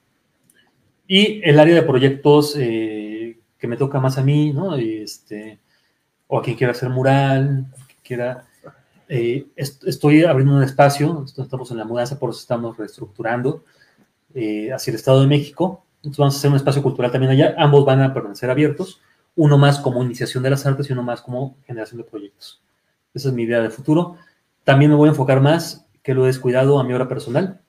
Y 1.07 1.41
el 1.43 1.59
área 1.59 1.75
de 1.75 1.81
proyectos 1.81 2.55
eh, 2.57 3.37
que 3.57 3.67
me 3.67 3.75
toca 3.75 3.99
más 3.99 4.17
a 4.17 4.23
mí, 4.23 4.53
¿no? 4.53 4.75
Este, 4.77 5.59
o 6.27 6.39
a 6.39 6.41
quien 6.41 6.55
quiera 6.55 6.71
hacer 6.71 6.89
mural, 6.89 7.65
que 7.87 7.95
quiera... 8.01 8.47
eh, 9.11 9.47
est- 9.57 9.83
estoy 9.85 10.23
abriendo 10.25 10.55
un 10.55 10.63
espacio, 10.63 11.25
estamos 11.27 11.71
en 11.71 11.77
la 11.77 11.85
mudanza, 11.85 12.19
por 12.19 12.31
eso 12.31 12.39
estamos 12.41 12.77
reestructurando 12.77 13.63
eh, 14.33 14.71
hacia 14.73 14.91
el 14.91 14.95
Estado 14.95 15.21
de 15.21 15.27
México. 15.27 15.83
Entonces 15.97 16.17
vamos 16.19 16.35
a 16.35 16.37
hacer 16.39 16.51
un 16.51 16.57
espacio 16.57 16.83
cultural 16.83 17.11
también 17.11 17.31
allá. 17.31 17.55
Ambos 17.57 17.85
van 17.85 18.01
a 18.01 18.13
permanecer 18.13 18.49
abiertos, 18.49 19.01
uno 19.35 19.57
más 19.57 19.79
como 19.79 20.03
iniciación 20.03 20.43
de 20.43 20.49
las 20.51 20.65
artes 20.65 20.89
y 20.89 20.93
uno 20.93 21.03
más 21.03 21.21
como 21.21 21.57
generación 21.65 21.99
de 22.01 22.05
proyectos. 22.09 22.61
Esa 23.13 23.29
es 23.29 23.33
mi 23.35 23.43
idea 23.43 23.61
de 23.61 23.69
futuro. 23.69 24.15
También 24.63 24.91
me 24.91 24.97
voy 24.97 25.07
a 25.09 25.11
enfocar 25.11 25.41
más, 25.41 25.85
que 26.03 26.13
lo 26.15 26.23
he 26.25 26.27
descuidado, 26.27 26.79
a 26.79 26.83
mi 26.83 26.93
obra 26.93 27.07
personal, 27.07 27.61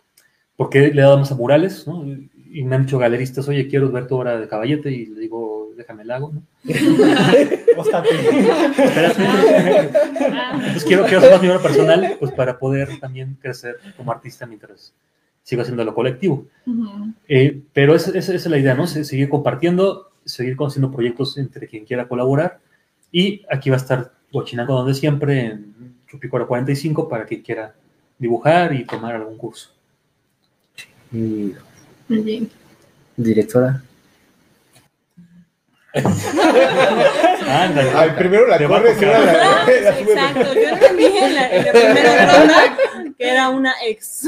porque 0.56 0.80
le 0.92 1.00
he 1.02 1.04
dado 1.04 1.18
más 1.18 1.32
a 1.32 1.36
murales, 1.36 1.86
¿no? 1.86 2.04
Y 2.54 2.64
me 2.64 2.76
han 2.76 2.84
dicho 2.84 2.98
galeristas, 2.98 3.48
oye, 3.48 3.66
quiero 3.68 3.90
ver 3.90 4.06
tu 4.06 4.16
obra 4.16 4.38
de 4.38 4.46
caballete, 4.48 4.90
y 4.90 5.06
le 5.06 5.20
digo, 5.20 5.70
déjame 5.76 6.02
el 6.02 6.10
hago, 6.10 6.32
¿no? 6.32 6.42
Pues 10.72 10.84
quiero, 10.84 11.04
quiero 11.04 11.18
hacer 11.18 11.32
más 11.32 11.42
mi 11.42 11.48
obra 11.48 11.60
personal, 11.62 12.16
pues 12.18 12.32
para 12.32 12.58
poder 12.58 12.98
también 13.00 13.36
crecer 13.40 13.76
como 13.96 14.12
artista 14.12 14.46
mientras 14.46 14.92
sigo 15.42 15.62
haciendo 15.62 15.84
lo 15.84 15.94
colectivo. 15.94 16.46
Ujú. 16.66 17.12
Eh, 17.28 17.60
pero 17.72 17.94
esa, 17.94 18.10
esa- 18.10 18.34
esa 18.34 18.34
es 18.34 18.46
la 18.46 18.58
idea, 18.58 18.74
¿no? 18.74 18.86
Se- 18.86 19.04
Seguir 19.04 19.28
compartiendo, 19.28 20.10
seguir 20.24 20.56
haciendo 20.60 20.90
proyectos 20.90 21.36
entre 21.38 21.66
quien 21.66 21.84
quiera 21.84 22.06
colaborar. 22.08 22.60
Y 23.10 23.42
aquí 23.50 23.70
va 23.70 23.76
a 23.76 23.80
estar 23.80 24.12
Huachinango 24.32 24.74
donde 24.74 24.94
siempre, 24.94 25.46
en 25.46 25.96
Chupicora 26.08 26.46
45, 26.46 27.08
para 27.08 27.24
quien 27.26 27.42
quiera 27.42 27.74
dibujar 28.18 28.72
y 28.74 28.84
tomar 28.84 29.14
algún 29.16 29.36
curso. 29.36 29.70
Y 31.12 31.52
Muy 32.08 32.18
bien. 32.20 32.50
directora. 33.16 33.82
Ándale. 37.46 37.90
Ay, 37.94 38.10
primero 38.16 38.46
la 38.46 38.66
corres 38.66 39.00
y 39.00 39.04
ahora 39.04 39.24
la, 39.24 39.32
la 39.32 39.64
subes. 39.64 40.08
Exacto, 40.08 40.54
yo 40.54 40.68
entendí 40.68 41.04
en 41.04 41.34
la, 41.34 41.50
en 41.50 41.64
la 41.66 41.72
primera 41.72 42.38
ronda 42.38 42.76
que 43.18 43.28
era 43.30 43.48
una 43.50 43.74
ex. 43.86 44.22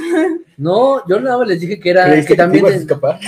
No, 0.58 1.06
yo 1.08 1.20
nada 1.20 1.38
más 1.38 1.48
les 1.48 1.60
dije 1.60 1.80
que 1.80 1.90
era 1.90 2.04
¿Creíste 2.06 2.28
que 2.32 2.36
también 2.36 2.60
ibas 2.64 2.72
a 2.72 2.74
ten- 2.74 2.82
escapar? 2.82 3.18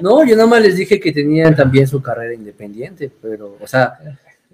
no, 0.00 0.24
yo 0.24 0.34
nada 0.36 0.48
más 0.48 0.62
les 0.62 0.76
dije 0.76 0.98
que 0.98 1.12
tenían 1.12 1.54
también 1.54 1.86
su 1.86 2.00
carrera 2.00 2.32
independiente, 2.34 3.10
pero 3.20 3.58
o 3.60 3.66
sea, 3.66 3.98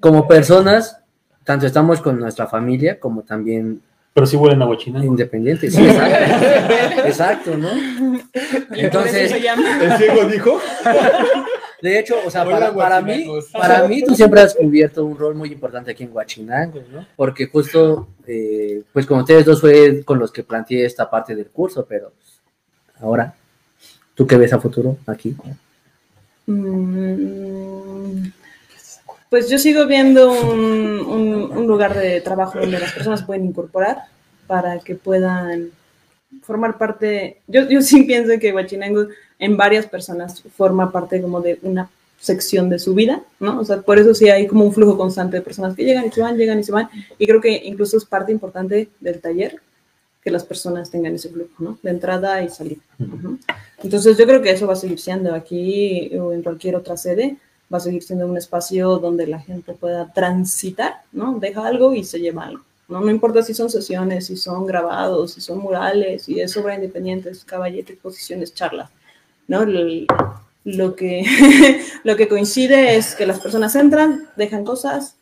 como 0.01 0.27
personas 0.27 0.99
tanto 1.45 1.67
estamos 1.67 2.01
con 2.01 2.19
nuestra 2.19 2.47
familia 2.49 2.99
como 2.99 3.23
también 3.23 3.81
Pero 4.15 4.27
sí 4.27 4.37
huelen 4.37 4.61
a 4.61 4.67
Huachinango. 4.67 5.07
independientes. 5.07 5.75
Sí, 5.75 5.83
exacto. 5.85 7.07
Exacto, 7.07 7.57
¿no? 7.57 7.71
Entonces. 8.73 9.33
El 9.33 9.97
ciego 9.97 10.25
dijo. 10.27 10.61
de 11.83 11.99
hecho, 11.99 12.17
o 12.25 12.31
sea, 12.31 12.45
para, 12.45 12.73
para 12.75 13.01
mí, 13.01 13.27
para 13.53 13.89
mí 13.89 14.05
tú 14.05 14.15
siempre 14.15 14.43
has 14.43 14.55
cubierto 14.55 15.05
un 15.05 15.17
rol 15.19 15.35
muy 15.35 15.51
importante 15.51 15.91
aquí 15.91 16.05
en 16.05 16.13
Huachinango, 16.13 16.83
¿no? 16.93 17.07
Porque 17.17 17.47
justo, 17.47 18.09
eh, 18.27 18.83
pues 18.93 19.07
con 19.07 19.21
ustedes 19.21 19.47
dos 19.47 19.61
fue 19.61 20.03
con 20.05 20.19
los 20.19 20.31
que 20.31 20.45
planteé 20.45 20.85
esta 20.85 21.09
parte 21.11 21.35
del 21.35 21.47
curso, 21.47 21.87
pero 21.89 22.13
ahora, 23.01 23.35
¿tú 24.15 24.27
qué 24.27 24.37
ves 24.37 24.53
a 24.53 24.61
futuro 24.61 24.99
aquí? 25.07 25.35
Mm, 26.47 28.27
Pues 29.33 29.49
yo 29.49 29.59
sigo 29.59 29.87
viendo 29.87 30.31
un, 30.31 31.01
un- 31.01 31.51
un 31.57 31.67
lugar 31.67 31.97
de 31.99 32.21
trabajo 32.21 32.59
donde 32.61 32.79
las 32.79 32.93
personas 32.93 33.23
pueden 33.23 33.47
incorporar 33.47 34.03
para 34.47 34.79
que 34.81 34.95
puedan 34.95 35.71
formar 36.43 36.77
parte. 36.77 37.39
Yo, 37.47 37.67
yo 37.67 37.81
sí 37.81 38.03
pienso 38.11 38.39
que 38.39 38.53
Huachinango 38.53 39.07
en 39.39 39.57
varias 39.57 39.87
personas 39.87 40.43
forma 40.55 40.93
parte 40.93 41.23
como 41.23 41.41
de 41.41 41.59
una 41.63 41.89
sección 42.21 42.69
de 42.69 42.79
su 42.79 42.93
vida, 42.95 43.23
¿no? 43.41 43.59
O 43.61 43.65
sea, 43.65 43.81
por 43.81 43.99
eso 43.99 44.13
sí 44.15 44.29
hay 44.29 44.47
como 44.47 44.67
un 44.67 44.73
flujo 44.75 44.99
constante 44.99 45.39
de 45.39 45.43
personas 45.43 45.75
que 45.75 45.85
llegan 45.85 46.05
y 46.09 46.11
se 46.13 46.21
van, 46.21 46.37
llegan 46.37 46.59
y 46.61 46.65
se 46.65 46.73
van. 46.73 46.91
Y 47.19 47.27
creo 47.27 47.41
que 47.41 47.63
incluso 47.65 47.97
es 47.97 48.05
parte 48.05 48.33
importante 48.33 48.91
del 49.01 49.19
taller 49.23 49.57
que 50.23 50.31
las 50.31 50.45
personas 50.45 50.91
tengan 50.91 51.15
ese 51.15 51.31
flujo, 51.31 51.55
¿no? 51.59 51.79
De 51.83 51.89
entrada 51.91 52.43
y 52.45 52.51
salida. 52.51 52.83
Entonces 53.83 54.19
yo 54.19 54.27
creo 54.27 54.43
que 54.43 54.51
eso 54.51 54.67
va 54.67 54.75
a 54.75 54.77
seguir 54.77 55.01
siendo 55.01 55.35
aquí 55.35 56.13
o 56.19 56.35
en 56.35 56.43
cualquier 56.43 56.77
otra 56.77 56.99
sede, 56.99 57.39
va 57.73 57.79
a 57.79 57.81
seguir 57.81 58.03
siendo 58.03 58.27
un 58.27 58.37
espacio 58.37 58.99
donde 58.99 59.27
la 59.27 59.39
gente 59.41 59.73
pueda 59.73 60.13
transitar, 60.13 61.03
¿no? 61.13 61.39
Deja 61.39 61.67
algo 61.67 61.95
y 61.95 62.05
se 62.05 62.21
lleva 62.21 62.45
algo, 62.45 62.63
¿no? 62.89 63.01
No 63.01 63.11
importa 63.11 63.43
si 63.43 63.55
son 63.55 63.71
sesiones, 63.71 64.27
si 64.27 64.37
son 64.37 64.67
grabados, 64.67 65.33
si 65.33 65.41
son 65.41 65.59
murales, 65.59 66.23
si 66.25 66.41
es 66.41 66.57
obra 66.57 66.75
independiente, 66.75 67.31
es 67.31 67.45
caballete, 67.45 67.95
exposiciones, 67.95 68.55
charlas, 68.55 68.91
¿no? 69.49 69.63
El- 69.63 70.07
lo 70.65 70.95
que, 70.95 71.25
lo 72.05 72.15
que 72.17 72.29
coincide 72.29 72.95
es 72.97 73.17
que 73.17 73.27
las 73.27 73.41
personas 73.41 73.75
entran, 73.75 74.29
dejan 74.37 74.65
cosas, 74.65 75.17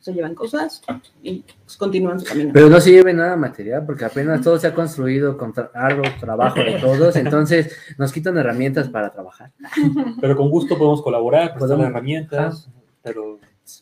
se 0.00 0.12
llevan 0.14 0.34
cosas 0.34 0.82
y 1.22 1.44
pues, 1.64 1.76
continúan 1.76 2.18
su 2.18 2.26
camino. 2.26 2.50
Pero 2.54 2.68
no 2.70 2.80
se 2.80 2.90
lleve 2.90 3.12
nada 3.12 3.36
material, 3.36 3.84
porque 3.86 4.04
apenas 4.06 4.40
todo 4.40 4.58
se 4.58 4.66
ha 4.66 4.74
construido 4.74 5.36
con 5.36 5.52
tra- 5.52 5.70
arduo 5.74 6.04
trabajo 6.18 6.58
de 6.58 6.78
todos, 6.80 7.14
entonces 7.16 7.76
nos 7.98 8.10
quitan 8.12 8.36
herramientas 8.38 8.88
para 8.88 9.12
trabajar. 9.12 9.52
Pero 10.20 10.36
con 10.36 10.48
gusto 10.50 10.76
podemos 10.78 11.02
colaborar, 11.02 11.56
Podemos- 11.58 11.86
herramientas, 11.86 12.68
pero 13.02 13.38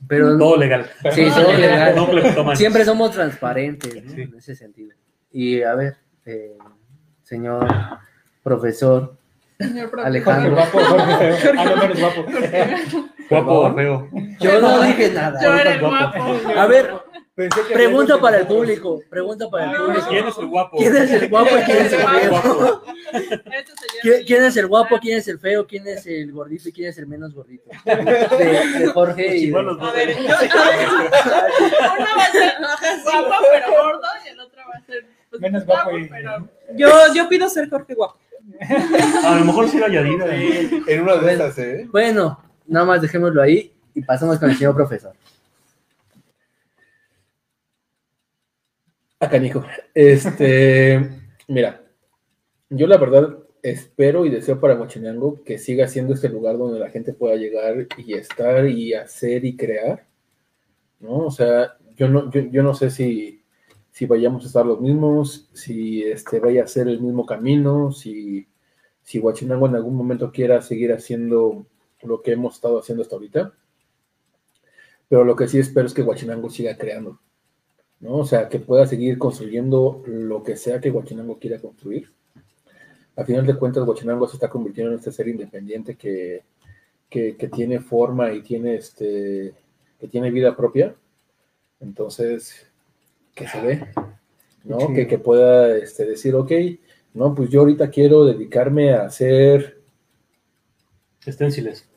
Pero 0.09 0.36
todo 0.36 0.57
legal. 0.57 0.86
Sí, 1.12 1.27
todo 1.35 1.53
legal. 1.53 1.95
No 1.97 2.55
siempre 2.57 2.85
somos 2.85 3.12
transparentes 3.12 4.05
¿no? 4.05 4.12
Sí. 4.12 4.23
en 4.23 4.35
ese 4.35 4.55
sentido. 4.57 4.95
Y 5.32 5.62
a 5.62 5.74
ver, 5.74 5.97
eh, 6.27 6.59
señor 7.23 7.66
profesor 8.43 9.18
Señor. 9.59 9.90
Alejandro. 10.05 10.56
Jorge 10.56 10.70
guapo. 10.70 10.78
Ah, 11.59 11.64
no, 11.64 11.76
no 11.76 11.82
eres 11.82 12.01
guapo. 12.01 12.26
Guapo 13.28 13.74
feo. 13.74 14.09
Yo 14.40 14.60
no 14.60 14.82
dije 14.82 15.10
nada. 15.12 15.40
Yo 15.43 15.55
era 15.55 15.74
el 15.74 15.80
guapo. 15.80 16.24
A 16.56 16.66
ver, 16.66 16.94
Pensé 17.39 17.60
que 17.68 17.72
pregunta 17.74 18.20
para 18.20 18.39
el 18.39 18.48
público. 18.48 19.01
Pregunta 19.09 19.48
para 19.48 19.70
el 19.70 19.76
público. 19.76 20.06
¿Quién 20.09 20.26
es 20.26 20.39
el 20.39 20.47
guapo? 20.48 20.76
¿Quién 20.76 20.97
es 20.97 21.12
el 21.12 21.28
guapo 21.28 21.51
y 21.56 21.62
quién 21.62 21.78
es 21.86 21.93
el 21.93 22.01
feo? 22.01 22.82
Este 23.12 24.24
¿Quién, 24.24 24.43
es 24.44 24.56
el 24.56 24.66
guapo, 24.66 24.98
quién 25.01 25.18
es 25.18 25.28
el 25.28 25.39
feo, 25.39 25.64
quién 25.64 25.86
es 25.86 26.05
el 26.09 26.32
gordito 26.32 26.68
y 26.68 26.72
quién 26.72 26.89
es 26.89 26.98
el 26.98 27.06
menos 27.06 27.32
gordito? 27.32 27.70
De, 27.85 28.78
de 28.80 28.86
Jorge 28.93 29.36
y 29.36 29.51
de-. 29.51 29.56
A 29.56 29.93
ver, 29.93 30.16
yo, 30.18 30.35
a 30.35 30.40
ver, 30.40 30.89
Uno 31.98 32.16
va 32.16 32.24
a 32.24 32.32
ser 32.32 33.01
guapo 33.05 33.44
pero 33.52 33.70
gordo 33.85 34.06
y 34.24 34.28
el 34.30 34.40
otro 34.40 34.60
va 34.68 34.76
a 34.76 34.85
ser 34.85 35.06
pues, 35.30 35.40
Menos 35.40 35.64
guapo 35.64 35.97
y- 35.97 36.09
pero 36.09 36.48
yo, 36.74 36.90
yo 37.14 37.28
pido 37.28 37.48
ser 37.48 37.70
Jorge 37.70 37.94
Guapo. 37.94 38.18
A 39.24 39.36
lo 39.39 39.44
mejor 39.44 39.68
sí 39.68 39.78
la 39.78 39.89
Yadira. 39.89 40.26
En 40.35 41.02
una 41.02 41.16
de 41.16 41.32
esas, 41.32 41.59
¿eh? 41.59 41.89
Bueno, 41.90 42.43
nada 42.66 42.86
más 42.86 43.02
dejémoslo 43.02 43.43
ahí 43.43 43.72
y 43.94 44.02
pasamos 44.02 44.39
con 44.39 44.51
el 44.51 44.56
señor 44.56 44.74
profesor. 44.74 45.12
Acá, 49.20 49.39
Nico. 49.39 49.64
Este, 49.94 51.09
mira, 51.48 51.82
yo 52.70 52.86
la 52.86 52.97
verdad 52.97 53.39
espero 53.62 54.24
y 54.24 54.30
deseo 54.30 54.60
para 54.60 54.76
Huachinango 54.76 55.43
que 55.43 55.59
siga 55.59 55.89
siendo 55.89 56.14
este 56.14 56.28
lugar 56.28 56.56
donde 56.56 56.78
la 56.78 56.90
gente 56.90 57.12
pueda 57.12 57.35
llegar 57.36 57.86
y 57.97 58.14
estar 58.14 58.66
y 58.66 58.94
hacer 58.94 59.44
y 59.44 59.56
crear, 59.56 60.06
¿no? 61.01 61.26
O 61.26 61.30
sea, 61.30 61.76
yo 61.97 62.09
no, 62.09 62.30
yo, 62.30 62.43
yo 62.43 62.62
no 62.62 62.74
sé 62.74 62.90
si, 62.90 63.43
si 63.99 64.07
vayamos 64.07 64.45
a 64.45 64.47
estar 64.47 64.65
los 64.65 64.81
mismos, 64.81 65.51
si 65.53 66.05
este 66.05 66.39
vaya 66.39 66.62
a 66.62 66.69
ser 66.69 66.87
el 66.87 67.01
mismo 67.01 67.27
camino, 67.27 67.91
si, 67.91 68.47
si 69.03 69.19
Huachinango 69.19 69.66
en 69.66 69.75
algún 69.75 69.97
momento 69.97 70.31
quiera 70.31 70.62
seguir 70.62 70.93
haciendo 70.93 71.66
lo 72.05 72.23
que 72.23 72.31
hemos 72.31 72.55
estado 72.55 72.79
haciendo 72.79 73.03
hasta 73.03 73.16
ahorita. 73.16 73.55
Pero 75.09 75.25
lo 75.25 75.35
que 75.35 75.49
sí 75.49 75.59
espero 75.59 75.89
es 75.89 75.95
que 75.95 76.03
Huachinango 76.03 76.49
siga 76.49 76.77
creando. 76.77 77.19
¿no? 77.99 78.19
O 78.19 78.25
sea, 78.25 78.49
que 78.49 78.61
pueda 78.61 78.87
seguir 78.87 79.19
construyendo 79.19 80.01
lo 80.07 80.45
que 80.45 80.57
sea 80.57 80.81
que 80.81 80.93
Huachinango 80.93 81.41
quiera 81.41 81.61
construir. 81.61 82.12
A 83.16 83.25
final 83.25 83.45
de 83.45 83.59
cuentas, 83.59 83.83
Huachinango 83.85 84.29
se 84.29 84.37
está 84.37 84.49
convirtiendo 84.49 84.93
en 84.93 84.99
este 85.01 85.11
ser 85.11 85.27
independiente 85.27 85.97
que, 85.97 86.45
que, 87.11 87.37
que 87.37 87.49
tiene 87.49 87.81
forma 87.81 88.33
y 88.33 88.43
tiene, 88.43 88.77
este, 88.77 89.55
que 89.99 90.07
tiene 90.07 90.31
vida 90.31 90.57
propia. 90.57 90.95
Entonces, 91.81 92.69
que 93.39 93.48
se 93.48 93.60
ve, 93.60 93.86
¿no? 94.65 94.81
Sí. 94.81 94.94
Que, 94.94 95.06
que 95.06 95.19
pueda 95.19 95.77
este, 95.77 96.05
decir, 96.05 96.35
ok, 96.35 96.52
no, 97.15 97.35
pues 97.35 97.48
yo 97.51 97.60
ahorita 97.60 97.89
quiero 97.90 98.24
dedicarme 98.24 98.93
a 98.93 99.05
hacer 99.05 99.78
Esténciles. 101.24 101.89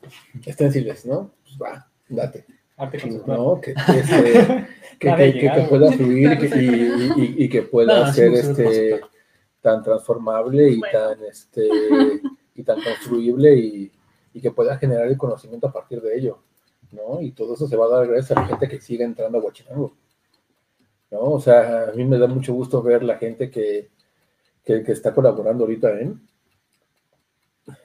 esténciles, 0.44 1.06
¿no? 1.06 1.30
Pues 1.42 1.56
va, 1.60 1.90
date. 2.08 2.44
Arte 2.76 3.00
conceptual. 3.00 3.38
¿no? 3.38 3.60
Que, 3.60 3.70
este, 3.72 4.66
que, 4.98 5.10
güey. 5.10 5.68
pueda 5.68 5.92
fluir 5.96 6.32
y 6.32 6.38
que, 6.38 6.46
y- 6.62 7.22
y- 7.22 7.44
y 7.44 7.48
que 7.48 7.62
pueda 7.62 8.06
No, 8.06 8.12
ser 8.12 8.32
este, 8.32 9.00
tan 9.60 9.82
transformable 9.82 10.68
y 10.70 10.78
Bueno. 10.78 10.98
tan 11.16 11.24
este 11.24 11.68
y 12.54 12.62
tan 12.64 12.82
construible 12.82 13.54
y, 13.56 13.92
y 14.34 14.40
que 14.40 14.50
pueda 14.50 14.76
generar 14.76 15.06
el 15.08 15.16
conocimiento 15.16 15.68
a 15.68 15.72
partir 15.72 16.00
de 16.02 16.16
ello, 16.18 16.38
¿no? 16.90 17.20
Y 17.22 17.32
todo 17.32 17.54
eso 17.54 17.66
se 17.66 17.76
va 17.76 17.86
a 17.86 17.90
dar 17.90 18.06
gracias 18.08 18.36
a 18.36 18.40
la 18.42 18.46
gente 18.48 18.68
que 18.68 18.80
siga 18.80 19.04
entrando 19.04 19.38
a 19.38 19.40
Huachinango, 19.42 19.94
¿no? 21.12 21.20
O 21.20 21.40
sea, 21.40 21.90
a 21.90 21.92
mí 21.92 22.04
me 22.04 22.18
da 22.18 22.26
mucho 22.26 22.52
gusto 22.54 22.82
ver 22.82 23.04
la 23.04 23.18
gente 23.18 23.50
que, 23.50 23.90
que, 24.64 24.82
que 24.82 24.92
está 24.92 25.14
colaborando 25.14 25.62
ahorita 25.64 26.00
en 26.00 26.20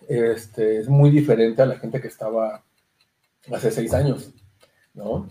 este, 0.08 0.80
es 0.80 0.90
muy 0.90 1.12
diferente 1.12 1.62
a 1.62 1.66
la 1.66 1.78
gente 1.78 2.02
que 2.02 2.08
estaba 2.08 2.64
hace 3.54 3.70
seis 3.72 3.94
años, 3.94 4.34
¿no? 4.94 5.28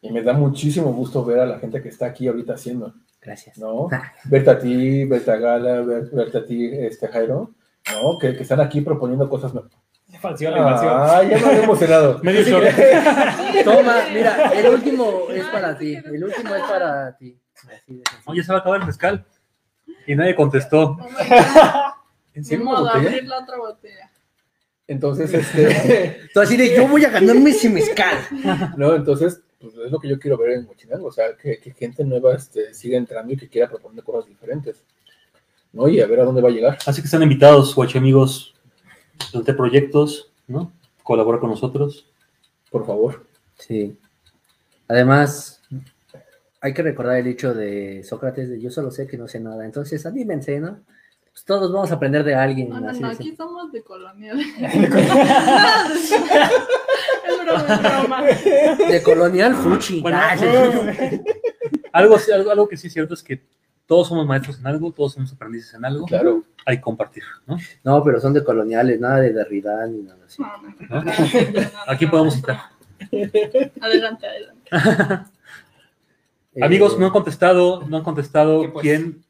Y 0.00 0.10
me 0.12 0.22
da 0.22 0.32
muchísimo 0.32 0.92
gusto 0.92 1.24
ver 1.24 1.40
a 1.40 1.46
la 1.46 1.58
gente 1.58 1.82
que 1.82 1.88
está 1.88 2.06
aquí 2.06 2.28
ahorita 2.28 2.54
haciendo, 2.54 2.94
Gracias. 3.20 3.58
¿no? 3.58 3.88
Verte 4.24 4.50
a 4.50 4.58
ti, 4.58 5.04
verte 5.04 5.30
a 5.30 5.36
Gala, 5.36 5.80
ver- 5.82 6.08
verte 6.10 6.38
a 6.38 6.46
ti, 6.46 6.66
este 6.72 7.08
Jairo, 7.08 7.50
¿no? 7.92 8.18
Que, 8.18 8.34
que 8.34 8.42
están 8.44 8.60
aquí 8.60 8.80
proponiendo 8.80 9.28
cosas 9.28 9.52
le 10.22 10.56
falció. 10.56 10.90
Ah, 10.90 11.22
ya 11.22 11.38
me 11.38 11.44
había 11.46 11.64
emocionado. 11.64 12.18
Medio 12.22 12.42
short. 12.42 12.66
Toma, 13.64 13.96
mira, 14.12 14.52
el 14.54 14.66
último 14.74 15.22
es 15.30 15.44
para 15.46 15.76
ti. 15.76 15.94
El 15.96 16.24
último 16.24 16.54
es 16.54 16.62
para 16.62 17.16
ti. 17.16 17.36
Así 17.56 17.94
de 17.94 18.02
sencillo. 18.08 18.20
Oye, 18.26 18.42
se 18.42 18.52
va 18.52 18.58
a 18.58 18.60
acabar 18.60 18.80
el 18.80 18.86
mezcal. 18.86 19.24
Y 20.06 20.14
nadie 20.14 20.34
contestó. 20.34 20.82
Oh 20.90 20.96
my 20.98 21.28
God. 21.28 21.36
¿En 22.34 22.42
Ni 22.42 22.44
serio 22.44 22.62
una 22.64 22.72
modo, 22.72 22.84
botella? 22.86 23.08
abrir 23.08 23.24
la 23.28 23.38
otra 23.38 23.56
botella. 23.58 24.10
Entonces, 24.86 25.32
este, 25.34 26.20
Tú 26.32 26.40
así 26.40 26.56
de 26.56 26.74
yo 26.74 26.88
voy 26.88 27.04
a 27.04 27.10
ganarme 27.10 27.50
ese 27.50 27.68
mezcal. 27.68 28.18
no, 28.76 28.94
entonces, 28.94 29.40
pues 29.60 29.74
es 29.74 29.90
lo 29.90 29.98
que 29.98 30.08
yo 30.08 30.18
quiero 30.18 30.36
ver 30.38 30.52
en 30.52 30.66
Huachinango, 30.66 31.06
o 31.08 31.12
sea, 31.12 31.36
que, 31.36 31.58
que 31.60 31.72
gente 31.72 32.04
nueva 32.04 32.34
este, 32.34 32.72
siga 32.74 32.96
entrando 32.96 33.32
y 33.32 33.36
que 33.36 33.48
quiera 33.48 33.68
proponer 33.68 34.02
cosas 34.02 34.26
diferentes, 34.28 34.84
¿no? 35.72 35.86
Y 35.88 36.00
a 36.00 36.06
ver 36.06 36.20
a 36.20 36.24
dónde 36.24 36.40
va 36.40 36.48
a 36.48 36.52
llegar. 36.52 36.78
Así 36.86 37.02
que 37.02 37.06
están 37.06 37.22
invitados, 37.22 37.74
guachi 37.74 37.98
amigos, 37.98 38.54
ante 39.34 39.54
proyectos, 39.54 40.32
¿no? 40.46 40.72
Colabora 41.02 41.38
con 41.40 41.50
nosotros. 41.50 42.06
Por 42.70 42.86
favor. 42.86 43.26
Sí. 43.58 43.96
Además, 44.88 45.62
hay 46.60 46.74
que 46.74 46.82
recordar 46.82 47.16
el 47.16 47.24
dicho 47.24 47.54
de 47.54 48.02
Sócrates 48.04 48.48
de 48.50 48.60
yo 48.60 48.70
solo 48.70 48.90
sé 48.90 49.06
que 49.06 49.16
no 49.16 49.28
sé 49.28 49.40
nada. 49.40 49.64
Entonces, 49.64 50.04
anímense, 50.06 50.60
¿no? 50.60 50.80
Pues 51.32 51.44
todos 51.44 51.72
vamos 51.72 51.90
a 51.90 51.94
aprender 51.94 52.24
de 52.24 52.34
alguien. 52.34 52.68
No, 52.68 52.80
no, 52.80 52.90
así 52.90 53.00
no, 53.00 53.08
aquí 53.08 53.34
somos 53.36 53.70
de 53.72 53.82
colonial. 53.82 54.40
es 54.60 54.60
broma, 57.44 57.66
es 57.68 57.82
broma. 57.82 58.22
De 58.90 59.02
colonial 59.02 59.54
fuchi. 59.54 60.00
Bueno, 60.00 60.18
Ah. 60.20 60.36
Algo, 61.92 62.16
algo, 62.32 62.50
algo 62.52 62.68
que 62.68 62.76
sí 62.76 62.86
es 62.86 62.92
cierto 62.92 63.14
es 63.14 63.22
que 63.24 63.42
todos 63.90 64.06
somos 64.06 64.24
maestros 64.24 64.60
en 64.60 64.68
algo, 64.68 64.92
todos 64.92 65.14
somos 65.14 65.32
aprendices 65.32 65.74
en 65.74 65.84
algo. 65.84 66.06
Claro. 66.06 66.44
Hay 66.64 66.76
que 66.76 66.80
compartir, 66.82 67.24
¿no? 67.44 67.58
No, 67.82 68.04
pero 68.04 68.20
son 68.20 68.32
de 68.32 68.44
coloniales, 68.44 69.00
nada 69.00 69.16
de 69.16 69.32
Derrida 69.32 69.84
ni 69.88 70.02
nada 70.02 70.18
así. 70.24 70.40
No, 70.40 70.48
no, 70.62 70.74
¿No? 70.88 71.02
no, 71.02 71.12
Aquí 71.88 72.06
podemos 72.06 72.34
citar. 72.36 72.60
Adelante, 73.80 74.26
adelante. 74.28 74.70
Eh, 76.54 76.62
Amigos, 76.62 76.96
no 77.00 77.06
han 77.06 77.10
contestado, 77.12 77.84
no 77.88 77.96
han 77.96 78.04
contestado 78.04 78.62
¿Qué, 78.62 78.68
pues? 78.68 78.82
quién, 78.84 79.24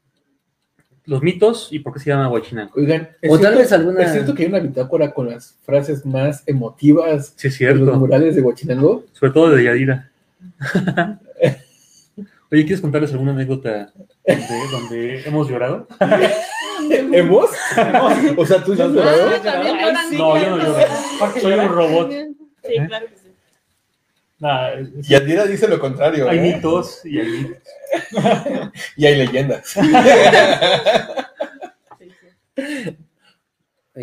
los 1.05 1.23
mitos 1.23 1.69
y 1.71 1.79
por 1.79 1.93
qué 1.93 1.99
se 1.99 2.11
llama 2.11 2.29
Huachinango. 2.29 2.73
Oigan, 2.75 3.09
¿es 3.19 3.31
O 3.31 3.39
tal 3.39 3.39
cierto- 3.53 3.57
vez 3.61 3.71
alguna- 3.71 4.03
¿Es 4.03 4.11
cierto 4.11 4.35
que 4.35 4.43
hay 4.43 4.49
una 4.49 4.59
bitácora 4.59 5.11
con 5.11 5.27
las 5.31 5.57
frases 5.63 6.05
más 6.05 6.43
emotivas 6.47 7.33
Sí, 7.35 7.47
es 7.47 7.57
de 7.57 7.65
los 7.65 7.77
cierto. 7.79 7.99
murales 7.99 8.35
de 8.35 8.43
Huachinango? 8.43 9.05
Sobre 9.13 9.31
todo 9.33 9.49
de 9.49 9.63
Yadira. 9.63 10.11
Oye, 12.51 12.63
¿quieres 12.65 12.81
contarles 12.81 13.11
alguna 13.13 13.31
anécdota 13.31 13.91
donde, 14.25 14.67
donde 14.71 15.21
hemos 15.27 15.47
llorado? 15.49 15.87
¿Hemos? 16.89 17.49
O 18.37 18.45
sea, 18.45 18.63
¿tú 18.63 18.75
ya 18.75 18.85
has 18.85 18.91
llorado? 18.91 19.29
No, 20.11 20.37
yo 20.37 20.49
no 20.49 20.57
lloro. 20.57 20.77
Soy 21.41 21.53
un 21.53 21.69
robot. 21.69 22.11
Sí, 22.11 22.75
claro 22.87 23.07
que 23.07 23.15
sí. 23.15 23.33
Nah, 24.39 24.69
es- 24.71 24.89
es- 24.99 25.09
Y 25.09 25.15
Adira 25.15 25.45
dice 25.45 25.67
lo 25.67 25.79
contrario. 25.79 26.27
hay 26.29 26.37
¿eh? 26.39 26.41
mitos 26.41 27.05
y 27.05 27.19
hay 27.19 27.27
mitos. 27.27 27.57
Y 28.95 29.05
hay 29.05 29.15
leyendas. 29.15 29.67
Sí, 29.67 29.79
sí. 32.57 32.97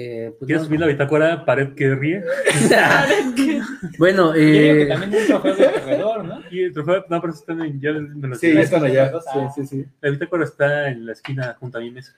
eh, 0.01 0.33
pues 0.39 0.47
¿Quieres 0.47 0.63
no- 0.63 0.67
subir 0.69 0.81
la 0.81 0.87
bitácora 0.87 1.45
pared 1.45 1.75
que 1.75 1.95
ríe? 1.95 2.23
Bueno, 3.99 4.33
que 4.33 4.83
eh, 4.83 4.87
también 4.87 5.23
un 5.23 5.27
trofeo 5.27 5.55
de 5.57 5.73
corredor, 5.81 6.25
¿no? 6.25 6.41
Y 6.51 6.63
el 6.65 6.73
trofeo, 6.73 7.05
no, 7.09 7.21
pero 7.21 7.33
están 7.33 7.61
en, 7.63 7.81
ya 7.81 7.93
me 7.93 8.35
Sí, 8.37 8.53
ya 8.55 8.61
están 8.61 8.85
allá. 8.85 9.13
Ah. 9.33 9.51
Sí, 9.55 9.67
sí, 9.67 9.83
sí. 9.83 9.87
La 10.01 10.11
bitácora 10.11 10.45
está 10.45 10.89
en 10.89 11.07
la 11.07 11.13
esquina 11.13 11.57
junto 11.59 11.79
a 11.79 11.81
mi 11.81 11.91
mesa. 11.91 12.13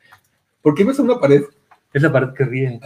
¿Por 0.62 0.74
qué 0.74 0.85
ves 0.85 0.98
una 0.98 1.19
pared? 1.19 1.43
Es 1.93 2.02
la 2.02 2.12
pared 2.12 2.28
que 2.36 2.44
ríe. 2.44 2.81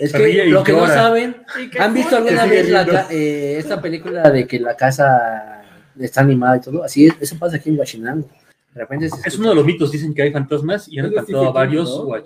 es 0.00 0.12
ríe 0.12 0.44
que 0.44 0.50
lo 0.50 0.62
que 0.62 0.72
no 0.72 0.80
llora. 0.80 0.94
saben, 0.94 1.36
Y 1.60 1.70
que 1.70 1.80
¿han 1.80 1.94
visto 1.94 2.16
alguna 2.16 2.46
vez 2.46 2.68
la, 2.70 2.84
no. 2.84 2.92
eh, 3.10 3.56
esta 3.58 3.80
película 3.80 4.30
de 4.30 4.46
que 4.46 4.60
la 4.60 4.76
casa 4.76 5.62
está 5.98 6.20
animada 6.20 6.56
y 6.58 6.60
todo? 6.60 6.84
Así 6.84 7.06
es, 7.06 7.14
eso 7.20 7.36
pasa 7.38 7.56
aquí 7.56 7.70
en 7.70 7.78
Huachinango. 7.78 8.28
De 8.74 8.80
repente 8.80 9.10
se 9.10 9.28
Es 9.28 9.38
uno 9.38 9.50
de 9.50 9.54
los 9.54 9.64
mitos, 9.66 9.92
dicen 9.92 10.14
que 10.14 10.22
hay 10.22 10.32
fantasmas 10.32 10.88
y 10.88 10.98
han 10.98 11.12
captado 11.12 11.48
a 11.48 11.52
varios 11.52 11.90
¿no? 11.90 12.16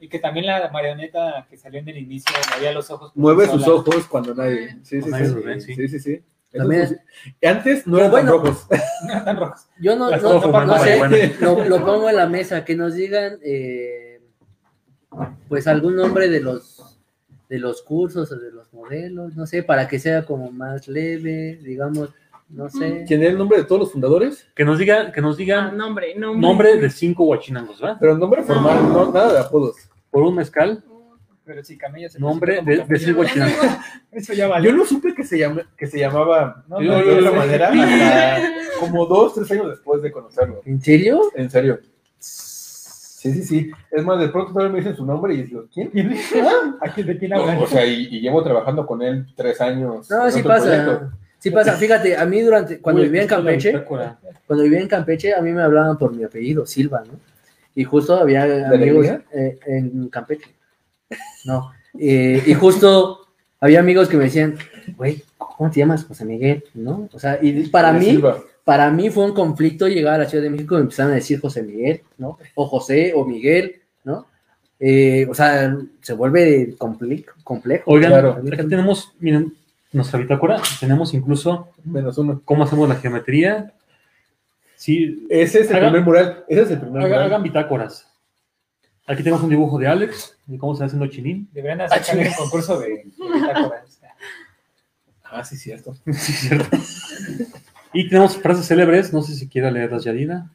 Y 0.00 0.08
que 0.08 0.18
también 0.20 0.46
la 0.46 0.70
marioneta 0.70 1.46
que 1.50 1.56
salió 1.56 1.80
en 1.80 1.88
el 1.88 1.98
inicio 1.98 2.32
movía 2.56 2.72
los 2.72 2.90
ojos. 2.90 3.12
Mueve 3.14 3.48
sus 3.48 3.66
ojos 3.66 4.06
cuando 4.06 4.34
nadie. 4.34 4.76
Sí, 4.82 5.00
sí, 5.02 5.10
Cuando 5.10 5.10
nadie 5.10 5.26
sí. 5.28 5.34
los 5.34 5.44
ve, 5.44 5.60
sí. 5.60 5.74
Sí, 5.74 5.88
sí, 5.88 5.98
sí. 5.98 6.22
Eso 6.52 6.62
También- 6.62 6.88
sí. 6.88 7.46
Antes 7.46 7.86
no 7.88 7.98
eran 7.98 8.12
tan 8.12 8.26
bueno. 8.26 8.32
rojos. 8.38 8.66
No 9.06 9.14
están 9.14 9.36
rojos. 9.36 9.66
Yo 9.80 9.96
no, 9.96 10.08
sé, 10.78 10.98
bueno. 10.98 11.16
lo, 11.40 11.64
lo 11.64 11.84
pongo 11.84 12.08
en 12.08 12.16
la 12.16 12.28
mesa, 12.28 12.64
que 12.64 12.76
nos 12.76 12.94
digan 12.94 13.38
eh, 13.42 14.20
pues 15.48 15.66
algún 15.66 15.96
nombre 15.96 16.28
de 16.28 16.40
los 16.40 17.00
de 17.48 17.58
los 17.58 17.82
cursos 17.82 18.32
o 18.32 18.36
de 18.38 18.50
los 18.50 18.72
modelos, 18.72 19.36
no 19.36 19.46
sé, 19.46 19.62
para 19.62 19.86
que 19.86 19.98
sea 19.98 20.24
como 20.24 20.50
más 20.50 20.88
leve, 20.88 21.60
digamos, 21.62 22.10
no 22.48 22.68
sé. 22.68 23.04
¿Quién 23.06 23.22
era 23.22 23.30
el 23.32 23.38
nombre 23.38 23.58
de 23.58 23.64
todos 23.64 23.80
los 23.80 23.92
fundadores? 23.92 24.46
Que 24.54 24.64
nos 24.64 24.78
digan, 24.78 25.10
que 25.12 25.20
nos 25.20 25.34
Ah, 25.34 25.38
digan 25.38 25.76
nombre, 25.76 26.14
nombre. 26.14 26.40
nombre 26.40 26.76
de 26.76 26.90
cinco 26.90 27.24
huachinangos, 27.24 27.80
¿verdad? 27.80 27.96
Pero 28.00 28.16
nombre 28.18 28.42
formal, 28.42 28.82
no, 28.92 29.10
nada 29.12 29.32
de 29.32 29.38
apodos. 29.40 29.76
Por 30.10 30.22
un 30.22 30.36
mezcal, 30.36 30.84
Pero 31.44 31.62
sí, 31.64 31.76
Camilla 31.76 32.08
se 32.08 32.18
nombre 32.20 32.62
de, 32.62 32.76
de 32.78 32.84
seis 32.98 33.14
Camilla. 33.14 33.18
huachinangos. 33.18 33.66
Eso 34.12 34.32
ya 34.32 34.46
vale. 34.48 34.68
Yo 34.70 34.74
no 34.76 34.84
supe 34.86 35.14
que 35.14 35.24
se, 35.24 35.38
llama, 35.38 35.62
que 35.76 35.86
se 35.86 35.98
llamaba 35.98 36.64
No, 36.68 36.78
de 36.78 36.86
no, 36.86 37.02
no, 37.02 37.20
no. 37.20 37.32
manera 37.34 37.68
hasta 37.72 38.80
como 38.80 39.04
dos, 39.06 39.34
tres 39.34 39.50
años 39.52 39.68
después 39.68 40.00
de 40.02 40.10
conocerlo. 40.12 40.62
¿En 40.64 40.80
serio? 40.80 41.20
En 41.34 41.50
serio. 41.50 41.80
Sí, 42.18 43.32
sí, 43.32 43.42
sí. 43.42 43.70
Es 43.90 44.04
más, 44.04 44.20
de 44.20 44.28
pronto 44.28 44.52
todavía 44.52 44.72
me 44.72 44.78
dicen 44.80 44.96
su 44.96 45.04
nombre 45.06 45.34
y 45.34 45.42
digo, 45.44 45.64
¿quién? 45.72 45.88
¿A 46.80 46.88
quién- 46.92 47.06
¿De 47.06 47.18
quién 47.18 47.32
hablan? 47.32 47.58
O 47.58 47.66
sea, 47.66 47.84
y, 47.86 48.06
y 48.10 48.20
llevo 48.20 48.42
trabajando 48.42 48.86
con 48.86 49.02
él 49.02 49.26
tres 49.34 49.60
años. 49.60 50.10
No, 50.10 50.30
sí 50.30 50.42
pasa. 50.42 50.64
proyecto. 50.66 51.10
Sí 51.44 51.50
pasa. 51.50 51.72
Fíjate, 51.74 52.16
a 52.16 52.24
mí 52.24 52.40
durante 52.40 52.78
cuando 52.80 53.02
Uy, 53.02 53.08
vivía 53.08 53.22
en 53.22 53.28
Campeche, 53.28 53.84
cuando 54.46 54.64
vivía 54.64 54.80
en 54.80 54.88
Campeche, 54.88 55.34
a 55.34 55.42
mí 55.42 55.52
me 55.52 55.60
hablaban 55.62 55.98
por 55.98 56.14
mi 56.14 56.24
apellido, 56.24 56.64
Silva, 56.64 57.04
¿no? 57.06 57.20
Y 57.74 57.84
justo 57.84 58.14
había 58.16 58.44
amigos 58.70 59.06
eh, 59.32 59.58
en 59.66 60.08
Campeche. 60.08 60.54
No. 61.44 61.70
Eh, 61.98 62.42
y 62.46 62.54
justo 62.54 63.26
había 63.60 63.80
amigos 63.80 64.08
que 64.08 64.16
me 64.16 64.24
decían, 64.24 64.56
güey, 64.96 65.22
¿cómo 65.36 65.70
te 65.70 65.80
llamas? 65.80 66.04
José 66.04 66.24
Miguel, 66.24 66.64
¿no? 66.72 67.10
O 67.12 67.18
sea, 67.18 67.38
y 67.42 67.66
para 67.68 67.92
mí, 67.92 68.06
Silva. 68.06 68.38
para 68.64 68.90
mí 68.90 69.10
fue 69.10 69.26
un 69.26 69.34
conflicto 69.34 69.86
llegar 69.86 70.14
a 70.14 70.18
la 70.24 70.28
Ciudad 70.30 70.44
de 70.44 70.50
México 70.50 70.78
y 70.78 70.80
empezaron 70.80 71.12
a 71.12 71.16
decir 71.16 71.40
José 71.40 71.62
Miguel, 71.62 72.00
¿no? 72.16 72.38
O 72.54 72.66
José 72.66 73.12
o 73.14 73.26
Miguel, 73.26 73.82
¿no? 74.04 74.26
Eh, 74.80 75.26
o 75.28 75.34
sea, 75.34 75.76
se 76.00 76.12
vuelve 76.14 76.74
comple- 76.78 77.26
complejo. 77.44 77.84
Oigan, 77.90 78.10
Claro. 78.12 78.38
aquí 78.40 78.66
tenemos, 78.66 79.12
miren, 79.20 79.52
nuestra 79.94 80.18
bitácora, 80.18 80.60
tenemos 80.80 81.14
incluso 81.14 81.68
Menos 81.84 82.18
uno. 82.18 82.42
cómo 82.44 82.64
hacemos 82.64 82.88
la 82.88 82.96
geometría. 82.96 83.72
Sí, 84.76 85.26
Ese 85.30 85.60
es 85.60 85.70
el 85.70 85.76
Hagan- 85.76 85.92
primer 85.92 86.04
mural. 86.04 86.44
Ese 86.48 86.62
es 86.62 86.70
el 86.72 86.80
primer 86.80 86.98
hagan, 87.02 87.10
mural. 87.10 87.26
hagan 87.26 87.42
bitácoras. 87.42 88.10
Aquí 89.06 89.22
tenemos 89.22 89.42
un 89.42 89.50
dibujo 89.50 89.78
de 89.78 89.86
Alex, 89.86 90.36
de 90.46 90.58
cómo 90.58 90.74
se 90.74 90.78
está 90.78 90.86
haciendo 90.86 91.06
chinín. 91.06 91.48
Deberían 91.52 91.80
hacer 91.82 92.02
también 92.04 92.28
un 92.28 92.34
concurso 92.34 92.78
de, 92.80 92.88
de 92.88 93.04
bitácoras. 93.34 94.00
Ah, 95.24 95.44
sí, 95.44 95.56
cierto. 95.56 95.94
Sí, 96.12 96.32
es 96.32 96.38
cierto. 96.40 96.76
Y 97.92 98.08
tenemos 98.08 98.36
frases 98.38 98.66
célebres, 98.66 99.12
no 99.12 99.22
sé 99.22 99.34
si 99.34 99.48
quiera 99.48 99.70
leerlas 99.70 100.04
Yadina. 100.04 100.50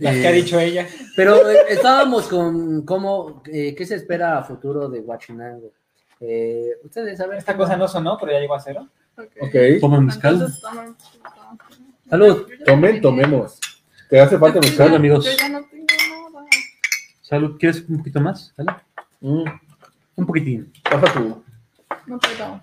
Las 0.00 0.14
que 0.16 0.26
ha 0.28 0.32
dicho 0.32 0.58
ella. 0.58 0.86
Pero 1.16 1.48
eh, 1.50 1.56
estábamos 1.70 2.26
con 2.28 2.82
cómo, 2.84 3.42
eh, 3.52 3.74
qué 3.76 3.84
se 3.86 3.96
espera 3.96 4.38
a 4.38 4.44
futuro 4.44 4.88
de 4.88 5.00
Huachinango. 5.00 5.72
Eh, 6.26 6.70
Ustedes 6.84 7.18
saben. 7.18 7.36
Esta 7.38 7.56
cosa 7.56 7.76
no 7.76 7.86
sonó, 7.86 8.16
pero 8.18 8.32
ya 8.32 8.38
llegó 8.40 8.54
a 8.54 8.60
cero. 8.60 8.88
Ok. 9.16 9.54
Toman 9.80 10.06
mezcal. 10.06 10.34
Entonces, 10.34 10.62
tomen- 10.62 10.94
Salud. 12.08 12.46
Yo 12.48 12.54
ya 12.56 12.64
Tomen, 12.64 12.80
terminé. 12.82 13.00
tomemos. 13.00 13.60
Te 14.08 14.20
hace 14.20 14.38
falta 14.38 14.60
Yo 14.60 14.62
mezcal, 14.68 14.94
amigos. 14.94 15.24
Yo 15.24 15.30
ya 15.36 15.48
no 15.48 15.62
tengo 15.66 15.84
nada. 16.32 16.46
Salud, 17.22 17.56
¿quieres 17.58 17.84
un 17.88 17.98
poquito 17.98 18.20
más? 18.20 18.52
Dale. 18.56 18.72
Mm, 19.20 19.44
Un 20.16 20.26
poquitín. 20.26 20.72
pasa 20.84 21.12
tu. 21.12 21.42
No 22.06 22.18
puedo. 22.18 22.60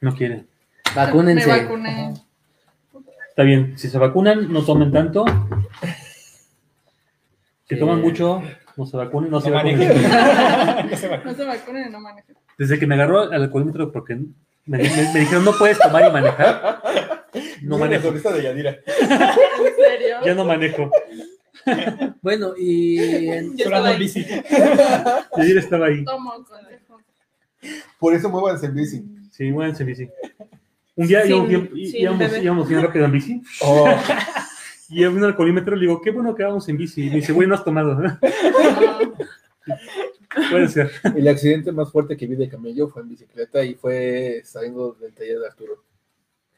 No 0.00 0.14
quiere. 0.14 0.44
Vacúnense. 0.94 1.46
Me 1.46 1.62
vacuné. 1.62 2.14
Está 3.30 3.42
bien, 3.42 3.76
si 3.78 3.88
se 3.88 3.98
vacunan, 3.98 4.52
no 4.52 4.62
tomen 4.64 4.92
tanto. 4.92 5.24
Si 7.68 7.78
toman 7.78 8.00
mucho, 8.00 8.42
no 8.76 8.86
se 8.86 8.96
vacunen, 8.96 9.30
no 9.30 9.40
se 9.40 9.48
No 9.50 9.56
vacunen. 9.56 9.78
manejen. 9.78 10.98
Se 10.98 11.08
va. 11.08 11.16
No 11.18 11.34
se 11.34 11.44
vacunen 11.44 11.88
y 11.88 11.90
no 11.90 12.00
manejen. 12.00 12.36
Desde 12.58 12.78
que 12.78 12.86
me 12.86 12.94
agarró 12.94 13.24
el 13.32 13.42
alcoholímetro, 13.42 13.90
porque 13.92 14.14
me, 14.16 14.78
me- 14.78 14.78
me 15.12 15.20
dijeron 15.20 15.44
no 15.44 15.52
puedes 15.58 15.78
tomar 15.78 16.08
y 16.08 16.12
manejar, 16.12 16.82
no 17.62 17.76
Mira 17.76 17.78
la 17.78 17.78
manejo. 17.78 18.02
sonrisa 18.04 18.32
de 18.32 18.42
Yadira. 18.42 18.70
¿En 18.70 19.76
serio? 19.76 20.16
Ya 20.24 20.34
no 20.34 20.44
manejo. 20.44 20.90
Bueno, 22.20 22.52
y 22.58 23.28
en- 23.30 23.56
Yo 23.56 23.64
estoy- 23.66 23.98
bici. 23.98 24.24
Yadira 25.36 25.60
estaba 25.60 25.86
ahí. 25.86 26.04
Tomo 26.04 26.32
consejo. 26.44 27.00
Por 27.98 28.12
eso 28.14 28.28
muévanse 28.28 28.66
en 28.66 28.74
bici. 28.74 29.02
Sí, 29.30 29.50
muévanse 29.50 29.82
en 29.82 29.86
bici. 29.88 30.08
Un 30.96 31.06
día 31.06 31.22
Sin- 31.22 31.32
íbamos, 31.32 31.50
sin 31.72 31.96
íbamos, 31.96 32.38
íbamos 32.42 32.68
bien 32.68 32.82
rápido 32.82 33.04
en 33.06 33.12
bici 33.12 33.42
Oh, 33.62 33.88
y 34.90 35.02
en 35.04 35.16
un 35.16 35.24
alcoholímetro 35.24 35.74
le 35.74 35.82
digo, 35.82 36.00
qué 36.02 36.10
bueno 36.10 36.34
que 36.34 36.44
vamos 36.44 36.68
en 36.68 36.76
bici. 36.76 37.06
Y 37.06 37.08
me 37.10 37.16
dice, 37.16 37.32
güey, 37.32 37.48
no 37.48 37.54
has 37.54 37.64
tomado. 37.64 37.98
Puede 40.50 40.68
ser. 40.68 40.90
El 41.16 41.28
accidente 41.28 41.72
más 41.72 41.90
fuerte 41.90 42.16
que 42.16 42.26
vi 42.26 42.36
de 42.36 42.48
camello 42.48 42.88
fue 42.88 43.02
en 43.02 43.08
bicicleta 43.08 43.62
y 43.64 43.74
fue 43.74 44.42
saliendo 44.44 44.92
del 44.94 45.14
taller 45.14 45.38
de 45.38 45.46
Arturo. 45.46 45.84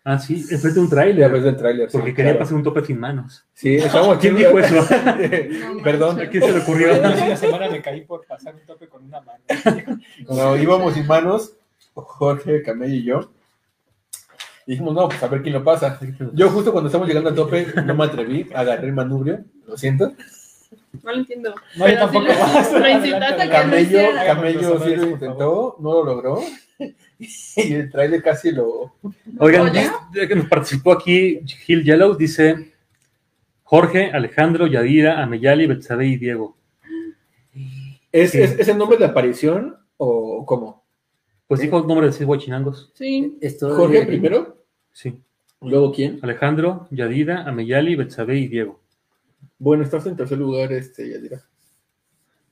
Ah, 0.09 0.21
sí, 0.21 0.35
enfrente 0.51 0.75
de 0.75 0.81
un 0.81 0.87
a 0.87 0.91
tráiler. 0.91 1.33
vez 1.33 1.43
del 1.43 1.57
tráiler. 1.57 1.91
sí, 1.91 1.99
Porque 1.99 2.15
quería 2.15 2.31
claro. 2.31 2.45
pasar 2.45 2.57
un 2.57 2.63
tope 2.63 2.85
sin 2.85 3.01
manos. 3.01 3.45
Sí, 3.53 3.75
estábamos 3.75 4.19
¿Quién 4.19 4.37
dijo 4.37 4.57
eso? 4.57 4.87
Perdón. 5.83 6.21
¿A 6.21 6.31
quién 6.31 6.45
se 6.45 6.53
le 6.53 6.61
ocurrió? 6.61 6.97
Una 6.97 7.37
semana 7.37 7.69
me 7.69 7.83
caí 7.83 8.03
por 8.03 8.25
pasar 8.25 8.55
un 8.55 8.65
tope 8.65 8.87
con 8.87 9.05
una 9.05 9.21
mano. 9.21 9.43
no, 10.29 10.57
íbamos 10.57 10.95
sin 10.95 11.09
manos, 11.09 11.55
Jorge, 11.93 12.63
Camello 12.63 12.95
y 12.95 13.03
yo. 13.03 13.33
Y 14.65 14.73
dijimos, 14.73 14.95
no, 14.95 15.09
pues 15.09 15.21
a 15.21 15.27
ver 15.27 15.43
quién 15.43 15.55
lo 15.55 15.65
pasa. 15.65 15.99
Yo 16.35 16.51
justo 16.51 16.71
cuando 16.71 16.87
estamos 16.87 17.09
llegando 17.09 17.31
al 17.31 17.37
tope 17.37 17.67
no 17.85 17.95
me 17.97 18.05
atreví, 18.05 18.49
agarré 18.55 18.87
el 18.87 18.93
manubrio, 18.93 19.45
lo 19.67 19.77
siento. 19.77 20.13
No 21.03 21.13
lo 21.13 21.19
entiendo. 21.19 21.55
No, 21.77 21.87
yo 21.89 21.95
Pero 21.95 22.01
tampoco 22.01 22.27
lo- 22.27 22.35
más. 22.39 22.69
Camello, 24.27 24.81
sí 24.85 24.97
lo 24.97 25.07
intentó, 25.11 25.77
no 25.81 25.93
lo 25.93 26.05
logró. 26.05 26.41
Y 27.19 27.73
el 27.73 27.91
trailer 27.91 28.23
casi 28.23 28.51
lo... 28.53 28.93
Oigan, 29.39 29.73
ya 29.73 30.29
que 30.29 30.35
nos 30.37 30.47
participó 30.49 30.93
aquí 30.93 31.41
Gil 31.65 31.83
Yellow, 31.83 32.15
dice 32.15 32.75
Jorge, 33.63 34.11
Alejandro, 34.13 34.67
Yadira, 34.67 35.23
Ameyali, 35.23 35.67
Betsabe 35.67 36.07
y 36.07 36.17
Diego. 36.19 36.59
¿Es, 38.13 38.33
Sí. 38.33 38.43
es, 38.43 38.59
¿Es 38.59 38.69
el 38.69 38.77
nombre 38.77 38.99
de 38.99 39.07
aparición 39.07 39.77
o 39.97 40.45
cómo? 40.45 40.85
Pues 41.47 41.61
dijo 41.63 41.79
el 41.79 41.87
nombre 41.87 42.07
de 42.09 42.13
seis 42.13 42.27
guachinangos. 42.27 42.91
Sí. 42.95 43.39
Jorge 43.61 44.05
primero, 44.05 44.63
Sí. 44.93 45.19
luego 45.63 45.93
quién. 45.93 46.19
Alejandro, 46.23 46.87
Yadira, 46.91 47.45
Ameyali, 47.49 47.95
Betsabe 47.97 48.37
y 48.39 48.49
Diego. 48.49 48.81
Bueno, 49.59 49.83
estás 49.85 50.07
en 50.07 50.17
tercer 50.17 50.39
lugar, 50.39 50.73
este, 50.73 51.09
Yadira. 51.09 51.43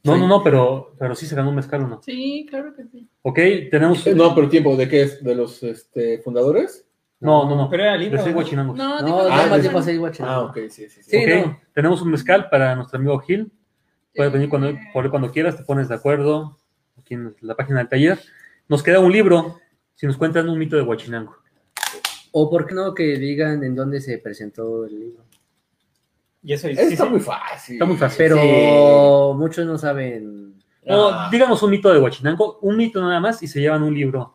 No, 0.04 0.14
Sí. 0.14 0.20
no, 0.20 0.26
no, 0.28 0.42
pero, 0.42 0.94
pero 0.98 1.14
sí 1.14 1.26
se 1.26 1.34
ganó 1.34 1.48
un 1.50 1.56
mezcal 1.56 1.82
o 1.82 1.88
no. 1.88 2.02
Sí, 2.02 2.46
claro 2.48 2.74
que 2.74 2.84
sí. 2.84 3.08
Ok, 3.22 3.38
tenemos. 3.70 4.06
Eh, 4.06 4.14
No, 4.14 4.34
pero 4.34 4.48
tiempo, 4.48 4.76
¿de 4.76 4.88
qué 4.88 5.02
es? 5.02 5.22
¿De 5.24 5.34
los 5.34 5.62
este, 5.62 6.18
fundadores? 6.18 6.86
No, 7.20 7.48
no, 7.48 7.56
no. 7.56 7.70
Pero 7.70 7.84
era 7.84 7.92
De 7.92 7.98
lindo. 8.00 8.16
seis 8.18 8.28
¿no? 8.28 8.34
guachinangos. 8.34 8.76
No, 8.76 9.00
No, 9.00 9.06
digo, 9.06 9.22
no, 9.22 9.28
Ah, 9.30 9.46
más 9.46 9.52
de- 9.56 9.60
tiempo 9.60 9.82
seis 9.82 9.98
guachos. 9.98 10.26
Ah, 10.28 10.42
ok, 10.42 10.56
sí, 10.68 10.88
sí. 10.88 11.02
sí. 11.02 11.02
Sí, 11.04 11.16
Ok, 11.16 11.46
no. 11.46 11.60
tenemos 11.74 12.02
un 12.02 12.10
mezcal 12.10 12.48
para 12.50 12.74
nuestro 12.76 12.98
amigo 12.98 13.18
Gil. 13.20 13.50
Puedes 14.14 14.32
venir 14.32 14.48
cuando, 14.50 14.72
por 14.92 15.04
él 15.06 15.10
cuando 15.10 15.30
quieras, 15.32 15.56
te 15.56 15.64
pones 15.64 15.88
de 15.88 15.94
acuerdo 15.94 16.58
aquí 16.98 17.14
en 17.14 17.34
la 17.40 17.54
página 17.56 17.78
del 17.78 17.88
taller. 17.88 18.18
Nos 18.68 18.82
queda 18.82 19.00
un 19.00 19.10
libro, 19.10 19.58
si 19.94 20.06
nos 20.06 20.16
cuentan 20.18 20.48
un 20.50 20.58
mito 20.58 20.76
de 20.76 20.82
Huachinango. 20.82 21.34
O 22.32 22.50
por 22.50 22.66
qué 22.66 22.74
no 22.74 22.94
que 22.94 23.16
digan 23.18 23.64
en 23.64 23.74
dónde 23.74 24.00
se 24.00 24.18
presentó 24.18 24.84
el 24.84 25.00
libro. 25.00 25.24
Y 26.44 26.52
eso 26.52 26.68
sí, 26.68 26.74
está 26.78 27.04
sí. 27.04 27.10
muy 27.10 27.20
fácil. 27.20 27.74
Está 27.76 27.84
muy 27.86 27.96
fácil. 27.96 28.18
Pero 28.18 29.34
muchos 29.34 29.64
no 29.66 29.78
saben. 29.78 30.54
No, 30.86 31.08
Ah. 31.08 31.28
díganos 31.32 31.62
un 31.62 31.70
mito 31.70 31.90
de 31.92 31.98
Huachinango, 31.98 32.58
un 32.60 32.76
mito 32.76 33.00
nada 33.00 33.18
más, 33.18 33.42
y 33.42 33.48
se 33.48 33.60
llevan 33.60 33.82
un 33.82 33.94
libro 33.94 34.34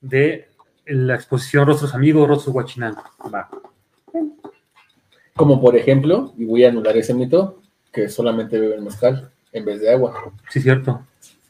de 0.00 0.48
la 0.86 1.16
exposición 1.16 1.66
Rostros 1.66 1.94
Amigos, 1.94 2.28
Rostros 2.28 2.54
Huachinango. 2.54 3.02
Va. 3.34 3.48
Como 5.34 5.60
por 5.60 5.76
ejemplo, 5.76 6.32
y 6.36 6.44
voy 6.44 6.64
a 6.64 6.68
anular 6.68 6.96
ese 6.96 7.14
mito, 7.14 7.60
que 7.92 8.08
solamente 8.08 8.58
beben 8.58 8.84
mezcal 8.84 9.30
en 9.52 9.64
vez 9.64 9.80
de 9.80 9.92
agua. 9.92 10.32
Sí, 10.50 10.60
cierto. 10.60 11.04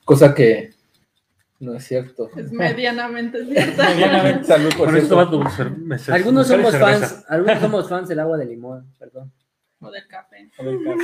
Cosa 0.04 0.34
que 0.34 0.72
no 1.60 1.74
es 1.74 1.84
cierto. 1.84 2.30
Es 2.36 2.50
medianamente 2.52 3.44
cierta. 3.46 3.88
Medianamente. 3.90 4.44
Salud, 4.44 4.70
por 4.76 4.86
Con 4.86 4.96
esto 4.96 5.14
cierto. 5.16 5.40
va 5.40 5.46
a 5.46 5.50
ser- 5.50 5.70
me- 5.70 5.98
se- 5.98 6.12
Algunos 6.12 6.46
somos 6.46 6.76
fans, 6.76 7.24
algunos 7.28 7.58
somos 7.60 7.88
fans 7.88 8.08
del 8.08 8.20
agua 8.20 8.36
de 8.38 8.46
limón, 8.46 8.86
perdón. 8.98 9.30
O 9.80 9.90
del 9.90 10.06
café. 10.08 10.48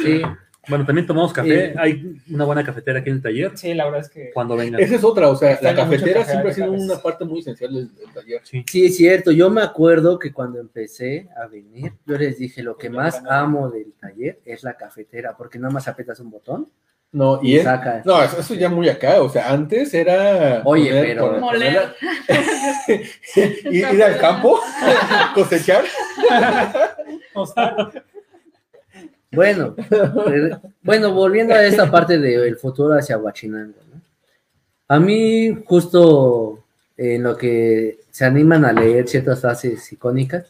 Sí, 0.03 0.23
Bueno, 0.69 0.87
también 0.87 1.07
tomamos 1.07 1.33
café. 1.33 1.73
Sí. 1.73 1.79
Hay 1.79 2.17
una 2.31 2.45
buena 2.45 2.65
cafetera 2.65 3.01
aquí 3.01 3.11
en 3.11 3.17
el 3.17 3.23
taller. 3.23 3.53
Sí, 3.57 3.75
la 3.75 3.85
verdad 3.85 4.01
es 4.01 4.09
que. 4.09 4.31
Cuando 4.33 4.57
vengan. 4.57 4.81
Esa 4.81 4.97
es 4.97 5.05
otra, 5.05 5.29
o 5.29 5.37
sea, 5.37 5.59
la 5.61 5.75
cafetera 5.75 6.25
siempre 6.25 6.51
ha 6.51 6.55
sido 6.55 6.67
cabeza. 6.69 6.85
una 6.93 7.03
parte 7.03 7.25
muy 7.25 7.41
esencial 7.41 7.75
del, 7.75 7.95
del 7.95 8.13
taller. 8.13 8.41
Sí. 8.45 8.65
sí, 8.69 8.87
es 8.87 8.97
cierto. 8.97 9.31
Yo 9.31 9.51
me 9.51 9.63
acuerdo 9.63 10.19
que 10.19 10.33
cuando 10.33 10.59
empecé 10.61 11.29
a 11.37 11.47
venir, 11.47 11.93
yo 12.07 12.17
les 12.17 12.39
dije, 12.39 12.63
lo 12.63 12.77
que 12.79 12.89
más 12.91 13.23
amo 13.29 13.69
del 13.71 13.93
taller 14.01 14.41
es 14.45 14.65
la 14.65 14.77
cafetera, 14.77 15.37
porque 15.37 15.59
nada 15.59 15.73
más 15.73 15.87
aprietas 15.87 16.19
un 16.21 16.31
botón 16.31 16.69
No, 17.13 17.39
y 17.43 17.53
y 17.53 17.57
es, 17.59 17.65
sacas. 17.65 18.05
no, 18.07 18.21
eso, 18.23 18.41
eso 18.41 18.55
ya 18.55 18.69
muy 18.71 18.89
acá, 18.89 19.21
o 19.23 19.29
sea, 19.29 19.53
antes 19.53 19.93
era 19.95 20.63
Oye, 20.65 20.91
poner- 20.91 21.07
pero- 21.07 21.27
poner- 21.27 21.41
Moler. 21.41 21.95
ir, 23.71 23.95
ir 23.95 24.03
al 24.03 24.19
campo, 24.19 24.59
cosechar. 25.35 25.85
bueno, 29.35 31.13
volviendo 31.13 31.55
a 31.55 31.65
esta 31.65 31.91
parte 31.91 32.19
del 32.19 32.57
futuro 32.57 32.95
hacia 32.95 33.19
Huachinango, 33.19 33.79
¿no? 33.93 34.01
A 34.89 35.01
mí, 35.01 35.57
justo 35.65 36.63
en 36.97 37.23
lo 37.23 37.37
que 37.37 37.99
se 38.11 38.25
animan 38.25 38.65
a 38.65 38.73
leer 38.73 39.09
ciertas 39.09 39.41
frases 39.41 39.93
icónicas, 39.93 40.47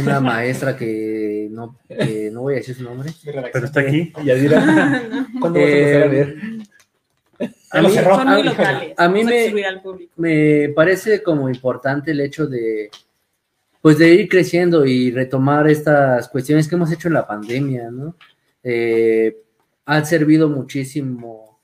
una 0.00 0.20
maestra 0.20 0.76
que 0.76 1.48
no, 1.50 1.76
que 1.88 2.30
no 2.32 2.42
voy 2.42 2.54
a 2.54 2.56
decir 2.58 2.74
su 2.76 2.82
nombre, 2.84 3.10
Pero 3.52 3.66
está 3.66 3.80
aquí. 3.80 4.12
Yadira, 4.24 5.02
¿cuándo 5.40 5.60
vas 5.60 5.68
a 5.68 5.76
empezar 5.76 6.02
a 6.02 6.06
Eh, 6.06 6.08
leer? 6.08 6.36
a 7.70 7.82
mí. 7.82 7.90
Son 7.94 8.28
muy 8.28 8.40
a- 8.40 8.44
locales. 8.44 8.94
a 8.96 9.08
mí 9.08 9.24
me- 9.24 9.52
me 10.16 10.68
parece 10.74 11.22
como 11.22 11.48
importante 11.48 12.12
el 12.12 12.20
hecho 12.20 12.46
de 12.46 12.90
pues 13.86 13.98
de 13.98 14.12
ir 14.12 14.28
creciendo 14.28 14.84
y 14.84 15.12
retomar 15.12 15.68
estas 15.70 16.28
cuestiones 16.28 16.66
que 16.66 16.74
hemos 16.74 16.90
hecho 16.90 17.06
en 17.06 17.14
la 17.14 17.24
pandemia, 17.24 17.88
¿no? 17.88 18.16
Eh, 18.60 19.44
han 19.84 20.04
servido 20.04 20.48
muchísimo 20.48 21.60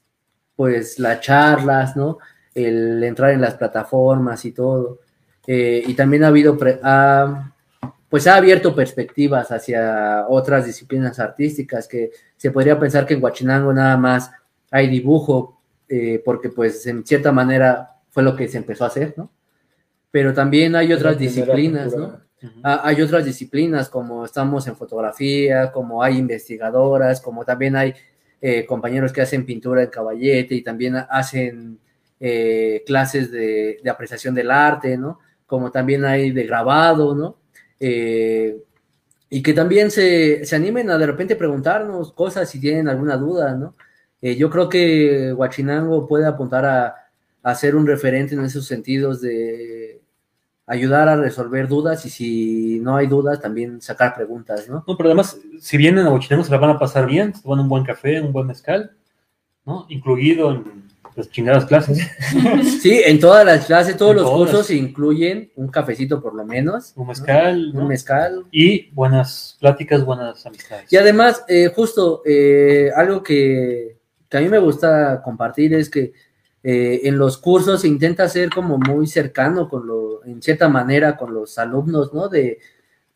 pues 0.54 1.00
las 1.00 1.20
charlas, 1.20 1.96
¿no? 1.96 2.18
El 2.54 3.02
entrar 3.02 3.32
en 3.32 3.40
las 3.40 3.54
plataformas 3.54 4.44
y 4.44 4.52
todo. 4.52 5.00
Eh, 5.48 5.82
y 5.84 5.94
también 5.94 6.22
ha 6.22 6.28
habido, 6.28 6.56
ha- 6.84 7.52
pues 8.08 8.28
ha 8.28 8.36
abierto 8.36 8.72
perspectivas 8.72 9.50
hacia 9.50 10.24
otras 10.28 10.64
disciplinas 10.64 11.18
artísticas 11.18 11.88
que 11.88 12.12
se 12.36 12.52
podría 12.52 12.78
pensar 12.78 13.04
que 13.04 13.14
en 13.14 13.24
Huachinango 13.24 13.72
nada 13.72 13.96
más 13.96 14.30
hay 14.70 14.86
dibujo, 14.86 15.60
eh, 15.88 16.22
porque 16.24 16.50
pues 16.50 16.86
en 16.86 17.04
cierta 17.04 17.32
manera 17.32 17.96
fue 18.10 18.22
lo 18.22 18.36
que 18.36 18.46
se 18.46 18.58
empezó 18.58 18.84
a 18.84 18.86
hacer, 18.86 19.12
¿no? 19.16 19.28
Pero 20.12 20.32
también 20.32 20.76
hay 20.76 20.92
otras 20.92 21.18
disciplinas. 21.18 21.96
¿no? 21.96 22.20
Ah, 22.62 22.82
hay 22.84 23.02
otras 23.02 23.24
disciplinas, 23.24 23.88
como 23.88 24.24
estamos 24.24 24.68
en 24.68 24.76
fotografía, 24.76 25.72
como 25.72 26.02
hay 26.02 26.18
investigadoras, 26.18 27.20
como 27.20 27.44
también 27.44 27.74
hay 27.74 27.94
eh, 28.40 28.64
compañeros 28.66 29.12
que 29.12 29.22
hacen 29.22 29.44
pintura 29.44 29.82
en 29.82 29.90
caballete 29.90 30.54
y 30.54 30.62
también 30.62 30.96
hacen 31.08 31.78
eh, 32.20 32.82
clases 32.86 33.30
de, 33.30 33.80
de 33.82 33.90
apreciación 33.90 34.34
del 34.34 34.50
arte, 34.50 34.96
¿no? 34.96 35.18
Como 35.46 35.70
también 35.70 36.04
hay 36.04 36.30
de 36.30 36.44
grabado, 36.44 37.14
¿no? 37.14 37.38
Eh, 37.80 38.62
y 39.30 39.42
que 39.42 39.54
también 39.54 39.90
se, 39.90 40.44
se 40.44 40.56
animen 40.56 40.90
a 40.90 40.98
de 40.98 41.06
repente 41.06 41.36
preguntarnos 41.36 42.12
cosas 42.12 42.50
si 42.50 42.60
tienen 42.60 42.88
alguna 42.88 43.16
duda, 43.16 43.54
¿no? 43.54 43.76
Eh, 44.20 44.36
yo 44.36 44.50
creo 44.50 44.68
que 44.68 45.32
Huachinango 45.32 46.06
puede 46.06 46.26
apuntar 46.26 46.66
a, 46.66 46.96
a 47.42 47.54
ser 47.54 47.74
un 47.74 47.86
referente 47.86 48.34
en 48.34 48.44
esos 48.44 48.66
sentidos 48.66 49.20
de 49.20 50.01
ayudar 50.66 51.08
a 51.08 51.16
resolver 51.16 51.68
dudas 51.68 52.04
y 52.06 52.10
si 52.10 52.80
no 52.80 52.96
hay 52.96 53.06
dudas 53.06 53.40
también 53.40 53.80
sacar 53.80 54.14
preguntas, 54.14 54.68
¿no? 54.68 54.84
No, 54.86 54.96
pero 54.96 55.08
además, 55.08 55.38
si 55.60 55.76
vienen 55.76 56.06
a 56.06 56.10
Huachinango 56.10 56.44
se 56.44 56.50
la 56.52 56.58
van 56.58 56.70
a 56.70 56.78
pasar 56.78 57.06
bien, 57.06 57.34
se 57.34 57.46
van 57.46 57.60
un 57.60 57.68
buen 57.68 57.84
café, 57.84 58.20
un 58.20 58.32
buen 58.32 58.46
mezcal, 58.46 58.92
¿no? 59.66 59.86
Incluido 59.88 60.52
en 60.52 60.82
las 61.14 61.30
chingadas 61.30 61.66
clases. 61.66 61.98
Sí, 62.80 63.00
en 63.04 63.20
todas 63.20 63.44
las 63.44 63.66
clases, 63.66 63.96
todos 63.96 64.12
En 64.12 64.16
los 64.18 64.26
todas. 64.26 64.50
cursos 64.50 64.70
incluyen 64.70 65.50
un 65.56 65.68
cafecito 65.68 66.22
por 66.22 66.34
lo 66.34 66.44
menos, 66.44 66.92
Un 66.96 67.08
mezcal, 67.08 67.72
¿no? 67.72 67.82
un 67.82 67.88
mezcal. 67.88 68.44
Y 68.50 68.90
buenas 68.92 69.56
pláticas, 69.60 70.04
buenas 70.04 70.44
amistades. 70.46 70.92
Y 70.92 70.96
además, 70.96 71.44
eh, 71.48 71.70
justo 71.74 72.22
eh, 72.24 72.90
algo 72.96 73.22
que, 73.22 73.98
que 74.28 74.36
a 74.36 74.40
mí 74.40 74.48
me 74.48 74.58
gusta 74.58 75.20
compartir 75.22 75.74
es 75.74 75.90
que 75.90 76.12
eh, 76.64 77.00
en 77.04 77.18
los 77.18 77.38
cursos 77.38 77.80
se 77.80 77.88
intenta 77.88 78.28
ser 78.28 78.50
como 78.50 78.78
muy 78.78 79.06
cercano 79.06 79.68
con 79.68 79.86
lo, 79.86 80.24
en 80.24 80.40
cierta 80.40 80.68
manera 80.68 81.16
con 81.16 81.34
los 81.34 81.58
alumnos, 81.58 82.14
¿no? 82.14 82.28
De 82.28 82.58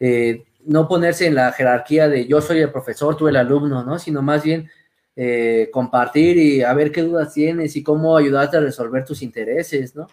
eh, 0.01 0.45
no 0.65 0.89
ponerse 0.89 1.27
en 1.27 1.37
la 1.37 1.53
jerarquía 1.53 2.09
de 2.09 2.27
yo 2.27 2.41
soy 2.41 2.59
el 2.59 2.73
profesor, 2.73 3.17
tú 3.17 3.29
el 3.29 3.37
alumno, 3.37 3.85
¿no? 3.85 3.99
Sino 4.01 4.21
más 4.21 4.43
bien 4.43 4.69
eh, 5.15 5.71
compartir 5.73 6.37
y 6.37 6.63
a 6.63 6.75
ver 6.75 6.91
qué 6.91 7.03
dudas 7.03 7.33
tienes 7.33 7.77
y 7.77 7.85
cómo 7.85 8.17
ayudarte 8.17 8.57
a 8.57 8.61
resolver 8.61 9.05
tus 9.05 9.23
intereses, 9.23 9.95
¿no? 9.95 10.09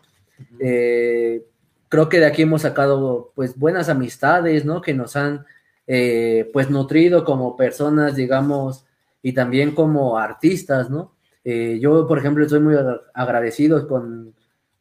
Eh, 0.60 1.44
creo 1.90 2.10
que 2.10 2.20
de 2.20 2.28
aquí 2.28 2.44
hemos 2.44 2.62
sacado 2.62 3.32
pues 3.34 3.58
buenas 3.58 3.90
amistades, 3.90 4.64
¿no? 4.64 4.82
Que 4.82 4.94
nos 4.94 5.16
han 5.16 5.46
pues 6.54 6.70
nutrido 6.70 7.26
como 7.26 7.58
personas, 7.58 8.16
digamos, 8.16 8.86
y 9.22 9.34
también 9.34 9.72
como 9.72 10.18
artistas, 10.18 10.90
¿no? 10.90 11.12
Eh, 11.44 11.80
yo, 11.82 12.08
por 12.08 12.18
ejemplo, 12.18 12.44
estoy 12.44 12.60
muy 12.60 12.76
agra- 12.76 13.02
agradecido 13.14 13.88
con, 13.88 14.34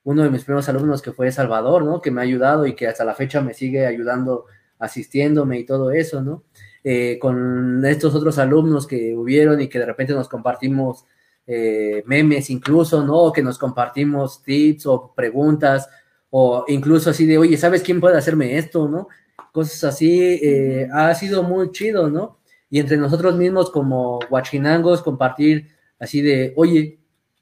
uno 0.05 0.22
de 0.22 0.30
mis 0.30 0.44
primeros 0.44 0.68
alumnos 0.68 1.01
que 1.02 1.12
fue 1.12 1.30
Salvador, 1.30 1.84
¿no? 1.84 2.01
Que 2.01 2.10
me 2.10 2.20
ha 2.20 2.24
ayudado 2.24 2.66
y 2.66 2.74
que 2.74 2.89
hasta 2.89 3.05
la 3.05 3.14
fecha 3.14 3.40
me 3.40 3.55
sigue 3.55 3.86
ayudando, 3.86 4.47
asistiéndome 4.78 5.60
y 5.60 5.64
todo 5.64 5.93
eso, 5.93 6.22
¿no? 6.22 6.44
Eh, 6.84 7.18
con 7.20 7.84
estos 7.84 8.14
otros 8.14 8.39
alumnos 8.39 8.86
que 8.86 9.14
hubieron 9.16 9.60
y 9.60 9.68
que 9.68 9.78
de 9.78 9.86
repente 9.86 10.12
nos 10.12 10.28
compartimos 10.28 11.05
eh, 11.47 12.02
memes 12.06 12.51
incluso, 12.51 13.05
¿no? 13.05 13.32
Que 13.32 13.43
nos 13.43 13.59
compartimos 13.59 14.43
tips 14.43 14.86
o 14.86 15.12
preguntas 15.14 15.89
o 16.30 16.64
incluso 16.68 17.10
así 17.10 17.26
de, 17.26 17.39
oye, 17.39 17.56
¿sabes 17.56 17.82
quién 17.82 18.01
puede 18.01 18.16
hacerme 18.16 18.59
esto, 18.59 18.89
no? 18.89 19.09
Cosas 19.52 19.84
así, 19.84 20.20
eh, 20.43 20.89
ha 20.93 21.14
sido 21.14 21.43
muy 21.44 21.70
chido, 21.70 22.10
¿no? 22.10 22.39
Y 22.70 22.80
entre 22.80 22.97
nosotros 22.97 23.36
mismos 23.36 23.70
como 23.70 24.18
guachinangos 24.30 25.02
compartir 25.02 25.68
así 26.02 26.20
de, 26.20 26.52
oye, 26.56 26.98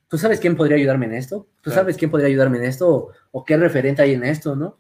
¿tú 0.07 0.19
sabes 0.19 0.39
quién 0.39 0.57
podría 0.57 0.77
ayudarme 0.77 1.07
en 1.07 1.15
esto? 1.15 1.49
¿Tú 1.63 1.71
sabes 1.71 1.97
quién 1.97 2.11
podría 2.11 2.29
ayudarme 2.29 2.59
en 2.59 2.65
esto? 2.65 2.89
¿O, 2.89 3.11
o 3.33 3.45
qué 3.45 3.57
referente 3.57 4.03
hay 4.03 4.13
en 4.13 4.25
esto, 4.25 4.55
no? 4.55 4.79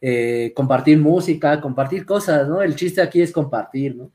Eh, 0.00 0.52
compartir 0.54 0.98
música, 0.98 1.60
compartir 1.60 2.04
cosas, 2.04 2.48
¿no? 2.48 2.60
El 2.60 2.74
chiste 2.74 3.00
aquí 3.00 3.22
es 3.22 3.32
compartir, 3.32 3.96
¿no? 3.96 4.10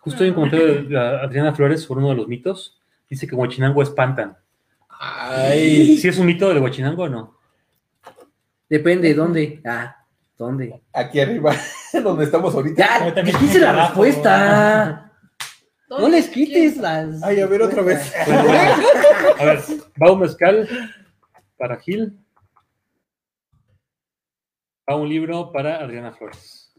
Justo 0.00 0.24
de 0.24 0.86
la 0.88 1.22
Adriana 1.22 1.54
Flores 1.54 1.82
sobre 1.82 2.00
uno 2.00 2.10
de 2.10 2.16
los 2.16 2.28
mitos. 2.28 2.78
Dice 3.08 3.26
que 3.26 3.34
Huachinango 3.34 3.82
espantan. 3.82 4.36
Ay, 4.88 5.96
¿Sí 5.96 6.08
es 6.08 6.18
un 6.18 6.26
mito 6.26 6.52
de 6.52 6.60
Huachinango 6.60 7.04
o 7.04 7.08
no? 7.08 7.38
Depende, 8.68 9.12
¿dónde? 9.14 9.60
Ah, 9.64 10.04
¿dónde? 10.38 10.80
aquí 10.92 11.20
arriba, 11.20 11.54
donde 12.04 12.24
estamos 12.24 12.54
ahorita. 12.54 12.86
Ya, 13.06 13.14
también 13.14 13.36
quise 13.38 13.58
la 13.58 13.70
abajo. 13.70 14.04
respuesta. 14.04 15.09
No 15.90 16.08
les 16.08 16.28
quites 16.28 16.76
las. 16.76 17.22
Ay, 17.22 17.40
a 17.40 17.46
ver, 17.46 17.62
otra 17.62 17.82
vez. 17.82 18.12
Bueno. 18.26 18.50
A 19.38 19.44
ver, 19.44 19.58
va 20.02 20.12
un 20.12 20.20
mezcal 20.20 20.68
para 21.56 21.76
Gil. 21.80 22.16
Va 24.88 24.96
un 24.96 25.08
libro 25.08 25.50
para 25.52 25.76
Adriana 25.82 26.12
Flores. 26.12 26.72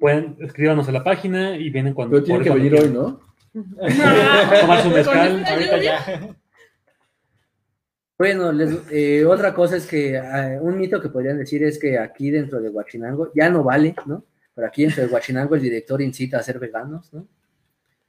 Pueden, 0.00 0.36
escríbanos 0.40 0.88
a 0.88 0.92
la 0.92 1.02
página 1.04 1.56
y 1.56 1.70
vienen 1.70 1.94
cuando. 1.94 2.12
Pero 2.16 2.24
tiene 2.24 2.44
que 2.44 2.50
venir 2.50 2.74
hoy. 2.74 2.90
¿no? 2.90 3.20
Tomar 4.60 4.82
su 4.82 4.90
mezcal. 4.90 5.44
Ahorita 5.46 5.82
ya. 5.82 6.36
Bueno, 8.18 8.52
les- 8.52 8.82
eh, 8.92 9.24
otra 9.24 9.52
cosa 9.54 9.76
es 9.76 9.86
que 9.86 10.14
eh, 10.16 10.58
un 10.60 10.78
mito 10.78 11.00
que 11.00 11.08
podrían 11.08 11.38
decir 11.38 11.62
es 11.64 11.78
que 11.78 11.98
aquí 11.98 12.30
dentro 12.30 12.60
de 12.60 12.68
Huachinango 12.70 13.32
ya 13.34 13.50
no 13.50 13.64
vale, 13.64 13.94
¿no? 14.06 14.24
Pero 14.54 14.66
aquí 14.68 14.82
dentro 14.84 15.04
de 15.04 15.12
Huachinango 15.12 15.56
el 15.56 15.62
director 15.62 16.00
incita 16.00 16.38
a 16.38 16.42
ser 16.42 16.58
veganos, 16.60 17.12
¿no? 17.12 17.26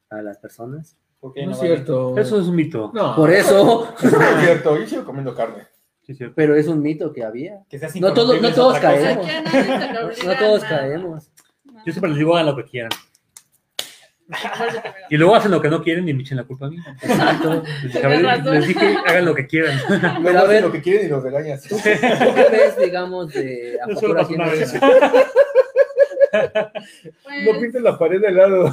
A 0.10 0.22
las 0.22 0.38
personas. 0.38 0.96
¿Por 1.20 1.34
qué 1.34 1.46
No 1.46 1.52
es 1.54 1.58
vale? 1.58 1.70
cierto. 1.76 2.18
Eso 2.18 2.40
es 2.40 2.48
un 2.48 2.56
mito. 2.56 2.92
No. 2.94 3.16
Por 3.16 3.32
eso, 3.32 3.94
Eso 4.02 4.18
no 4.20 4.30
es 4.30 4.44
cierto, 4.46 4.78
yo 4.78 4.88
sigo 4.88 5.06
comiendo 5.06 5.34
carne. 5.34 5.64
Sí, 6.04 6.16
pero 6.36 6.56
es 6.56 6.68
un 6.68 6.82
mito 6.84 7.12
que 7.12 7.24
había. 7.24 7.64
Que 7.68 7.80
No 8.00 8.14
todos- 8.14 8.36
incorruptible 8.36 8.42
no 8.50 8.54
todos 8.56 8.80
caemos. 8.80 9.28
No 10.24 10.36
todos 10.38 10.62
nada. 10.64 10.78
caemos. 10.80 11.32
Yo 11.86 11.92
siempre 11.94 12.10
les 12.10 12.18
digo 12.20 12.36
hagan 12.36 12.46
lo 12.48 12.56
que 12.56 12.64
quieran. 12.66 12.92
Y 15.10 15.18
luego 15.18 15.36
hacen 15.36 15.52
lo 15.52 15.62
que 15.62 15.70
no 15.70 15.84
quieren 15.84 16.08
y 16.10 16.14
me 16.14 16.22
echen 16.22 16.38
la 16.38 16.44
culpa 16.46 16.66
a 16.66 16.70
mí. 16.70 16.78
Exacto. 17.02 17.64
Les 17.84 17.94
dije, 18.68 18.86
les 18.90 18.98
hagan 19.08 19.26
lo 19.26 19.36
que 19.36 19.46
quieran. 19.48 19.80
Luego 20.22 20.40
a 20.40 20.44
hacen 20.46 20.62
lo 20.64 20.72
que 20.72 20.82
quieren 20.82 21.06
y 21.06 21.10
los 21.10 21.22
regañas. 21.24 21.62
¿Tú 21.64 21.78
qué 21.84 22.48
ves, 22.52 22.78
digamos, 22.84 23.32
de 23.34 23.78
a 23.82 23.86
Pues, 27.24 27.46
No 27.46 27.60
pintes 27.60 27.82
la 27.82 27.98
pared 27.98 28.22
de 28.22 28.32
lado. 28.32 28.72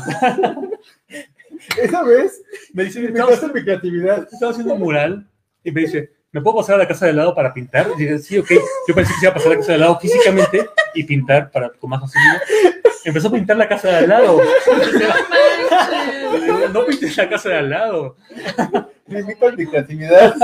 Esa 1.81 2.03
vez 2.03 2.43
Me 2.73 2.85
dice, 2.85 3.01
me 3.01 3.13
quitaste 3.13 3.47
mi 3.49 3.63
creatividad. 3.63 4.29
estaba 4.33 4.53
haciendo 4.53 4.75
un 4.75 4.81
mural 4.81 5.29
y 5.65 5.71
me 5.71 5.83
dice, 5.83 6.13
¿me 6.33 6.41
puedo 6.41 6.57
pasar 6.57 6.75
a 6.77 6.79
la 6.79 6.89
casa 6.89 7.07
de 7.07 7.13
lado 7.13 7.35
para 7.35 7.55
pintar? 7.55 7.87
Y 7.97 8.03
dije, 8.03 8.19
sí, 8.19 8.39
ok. 8.39 8.51
Yo 8.89 8.95
pensé 8.95 9.13
que 9.13 9.21
se 9.21 9.27
iba 9.27 9.31
a 9.31 9.35
pasar 9.35 9.53
a 9.53 9.55
la 9.55 9.61
casa 9.61 9.73
de 9.73 9.79
lado 9.79 9.99
físicamente 10.01 10.69
y 10.95 11.05
pintar 11.05 11.51
para 11.51 11.71
con 11.71 11.91
más 11.91 12.01
facilidad. 12.01 12.41
Empezó 13.05 13.29
a 13.29 13.33
pintar 13.33 13.57
la 13.57 13.69
casa 13.69 13.89
de 13.89 13.97
al 13.97 14.09
lado. 14.09 14.41
no 16.73 16.87
pintes 16.87 17.17
la 17.17 17.29
casa 17.29 17.49
de 17.49 17.57
al 17.59 17.71
lado. 17.71 18.17
Limitan 19.07 19.57
mi 19.57 19.67
creatividad. 19.67 20.35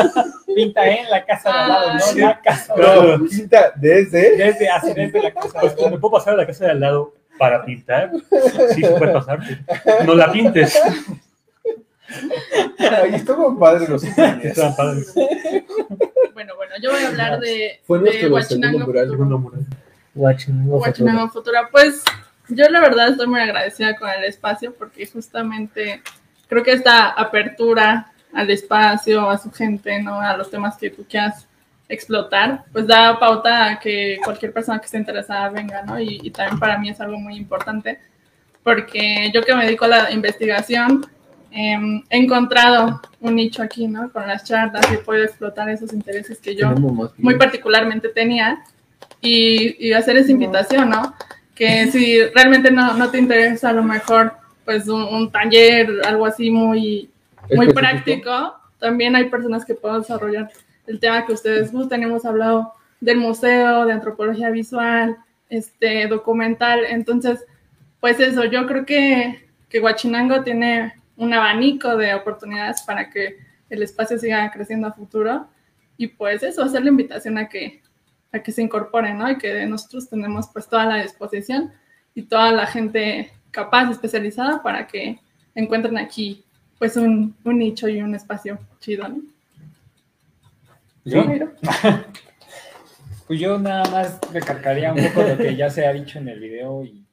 Pinta 0.55 0.87
en 0.89 1.09
la 1.11 1.25
casa 1.25 1.51
de 1.51 1.59
al 1.59 1.69
lado, 1.69 1.95
no 1.95 2.01
Sí. 2.01 2.21
la 2.21 2.41
casa. 2.41 2.75
de 2.75 2.83
al 2.83 2.89
lado. 2.89 3.19
No, 3.19 3.29
pinta 3.29 3.73
desde. 3.77 4.37
Desde 4.37 4.69
hacer 4.69 4.95
desde 4.95 5.23
la 5.23 5.33
casa. 5.33 5.47
de 5.47 5.61
Pues, 5.61 5.73
al 5.73 5.79
lado. 5.79 5.91
¿Me 5.91 5.99
puedo 5.99 6.13
pasar 6.15 6.35
a 6.35 6.37
la 6.39 6.47
casa 6.47 6.65
de 6.65 6.71
al 6.73 6.81
lado 6.81 7.15
para 7.39 7.65
pintar? 7.65 8.11
Sí, 8.75 8.83
se 8.83 8.91
puede 8.91 9.13
pasar. 9.13 9.39
No 10.05 10.15
la 10.15 10.31
pintes. 10.33 10.79
Ahí 12.79 13.15
estuvo 13.15 13.59
padre 13.59 13.87
los. 13.89 14.03
Estaban 14.03 14.75
padres. 14.77 15.13
Bueno, 16.35 16.55
bueno, 16.57 16.75
yo 16.83 16.91
voy 16.91 17.03
a 17.03 17.09
hablar 17.09 17.39
de, 17.41 17.81
Fue 17.87 17.99
nuestro. 17.99 18.31
Huachinango. 18.33 18.87
Huachinango 20.15 21.29
Futura. 21.31 21.69
Pues 21.71 22.03
yo 22.49 22.69
la 22.69 22.81
verdad 22.81 23.09
estoy 23.09 23.27
muy 23.27 23.41
agradecida 23.41 23.97
con 23.97 24.09
el 24.11 24.25
espacio 24.25 24.75
porque 24.75 25.07
justamente 25.07 26.03
creo 26.49 26.63
que 26.63 26.73
esta 26.73 27.09
apertura 27.11 28.13
al 28.33 28.51
espacio, 28.51 29.29
a 29.29 29.39
su 29.39 29.51
gente, 29.51 30.03
¿no? 30.03 30.21
A 30.21 30.37
los 30.37 30.51
temas 30.51 30.77
que 30.77 30.91
tú 30.91 31.05
quieras 31.09 31.47
explotar, 31.89 32.65
pues 32.73 32.87
da 32.87 33.19
pauta 33.19 33.67
a 33.67 33.81
que 33.81 34.19
cualquier 34.23 34.53
persona 34.53 34.79
que 34.79 34.87
esté 34.87 34.99
interesada 34.99 35.49
venga, 35.49 35.83
¿no? 35.83 35.99
Y, 35.99 36.21
y 36.23 36.31
también 36.31 36.59
para 36.59 36.79
mí 36.79 36.91
es 36.91 37.01
algo 37.01 37.19
muy 37.19 37.37
importante 37.37 37.99
porque 38.63 39.31
yo 39.33 39.43
que 39.43 39.55
me 39.55 39.65
dedico 39.65 39.87
a 39.87 39.89
la 39.89 40.11
investigación, 40.11 41.07
em, 41.51 42.03
he 42.11 42.19
encontrado 42.19 43.01
un 43.21 43.37
nicho 43.37 43.63
aquí, 43.63 43.87
¿no? 43.87 44.11
Con 44.13 44.27
las 44.27 44.45
charlas 44.45 44.87
y 44.91 44.95
he 44.95 44.99
podido 44.99 45.25
explotar 45.25 45.71
esos 45.71 45.93
intereses 45.95 46.39
que 46.39 46.55
yo 46.55 46.75
muy 47.17 47.37
particularmente 47.37 48.11
tenía 48.11 48.63
y, 49.23 49.89
y 49.89 49.93
hacer 49.95 50.19
esa 50.19 50.31
invitación, 50.31 50.91
¿no? 50.91 51.15
Que 51.59 51.91
si 51.91 52.23
realmente 52.23 52.71
no, 52.71 52.95
no 52.95 53.11
te 53.11 53.19
interesa 53.19 53.71
a 53.71 53.73
lo 53.73 53.83
mejor 53.83 54.33
pues 54.65 54.87
un, 54.87 55.03
un 55.03 55.31
taller, 55.31 55.91
algo 56.07 56.25
así 56.25 56.51
muy, 56.51 57.11
muy 57.55 57.73
práctico, 57.73 58.55
también 58.79 59.17
hay 59.17 59.25
personas 59.29 59.65
que 59.65 59.75
pueden 59.75 60.03
desarrollar 60.03 60.51
el 60.87 61.01
tema 61.01 61.27
que 61.27 61.33
ustedes 61.33 61.73
gusten. 61.73 62.03
Hemos 62.03 62.25
hablado 62.25 62.75
del 63.01 63.17
museo, 63.17 63.87
de 63.87 63.93
antropología 63.93 64.51
visual, 64.51 65.17
este 65.49 66.07
documental, 66.07 66.85
entonces 66.85 67.45
pues 68.01 68.21
eso, 68.21 68.45
yo 68.45 68.67
creo 68.67 68.87
que, 68.87 69.49
que 69.69 69.81
Huachinango 69.81 70.43
tiene 70.43 70.95
un 71.17 71.35
abanico 71.35 71.97
de 71.97 72.15
oportunidades 72.15 72.83
para 72.83 73.11
que 73.11 73.37
el 73.69 73.83
espacio 73.83 74.19
siga 74.19 74.51
creciendo 74.53 74.87
a 74.87 74.93
futuro. 74.93 75.49
Y 75.97 76.07
pues 76.07 76.43
eso, 76.45 76.63
hacer 76.63 76.83
la 76.83 76.91
invitación 76.91 77.39
a 77.39 77.49
que, 77.49 77.83
a 78.33 78.41
que 78.41 78.53
se 78.53 78.63
incorporen, 78.63 79.19
¿no? 79.19 79.31
Y 79.31 79.39
que 79.39 79.65
nosotros 79.67 80.09
tenemos 80.09 80.49
pues 80.53 80.69
toda 80.69 80.85
la 80.85 81.03
disposición 81.03 81.73
y 82.15 82.23
toda 82.23 82.53
la 82.53 82.67
gente 82.67 83.33
capaz, 83.51 83.91
especializada 83.91 84.63
para 84.63 84.87
que 84.87 85.19
encuentren 85.55 85.99
aquí 85.99 86.45
pues 86.79 86.97
un, 86.97 87.35
un 87.45 87.59
nicho 87.59 87.89
y 87.89 88.01
un 88.01 88.15
espacio 88.15 88.59
chido, 88.81 89.09
¿no? 89.09 89.23
¿Yo? 91.05 91.25
Pues 93.29 93.41
yo 93.41 93.59
nada 93.59 93.85
más 93.91 94.19
recalcaría 94.33 94.91
un 94.91 95.05
poco 95.05 95.23
lo 95.23 95.37
que 95.37 95.55
ya 95.55 95.69
se 95.69 95.87
ha 95.87 95.93
dicho 95.93 96.19
en 96.19 96.29
el 96.29 96.41
video 96.41 96.83
y 96.83 97.05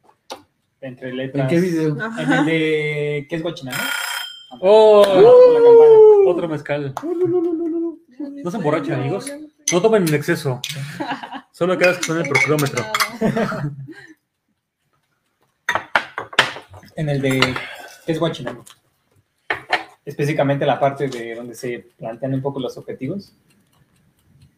entre 0.80 1.14
letras. 1.14 1.44
¿En 1.44 1.50
qué 1.50 1.60
video? 1.60 1.98
En 2.18 2.32
el 2.32 2.46
de 2.46 3.28
¿qué 3.30 3.36
es 3.36 3.44
Guachinango? 3.44 3.84
¡Oh! 4.62 5.04
La 5.06 5.62
campana. 5.62 6.32
Otro 6.32 6.48
mezcal. 6.48 6.94
No 8.44 8.50
se 8.50 8.56
emborrachen, 8.56 8.94
amigos. 8.94 9.30
No 9.72 9.82
tomen 9.82 10.08
en 10.08 10.14
exceso. 10.14 10.62
Solo 11.52 11.78
vez 11.78 11.98
que 11.98 12.04
suene 12.04 12.22
el 12.22 12.30
procrómetro. 12.30 12.84
En 16.98 17.10
el 17.10 17.22
de 17.22 17.42
¿qué 18.06 18.12
es 18.14 18.20
Guachinango? 18.20 18.64
Específicamente 20.06 20.66
la 20.66 20.80
parte 20.80 21.10
de 21.10 21.36
donde 21.36 21.54
se 21.54 21.90
plantean 21.98 22.36
un 22.36 22.42
poco 22.42 22.62
los 22.62 22.78
objetivos. 22.78 23.34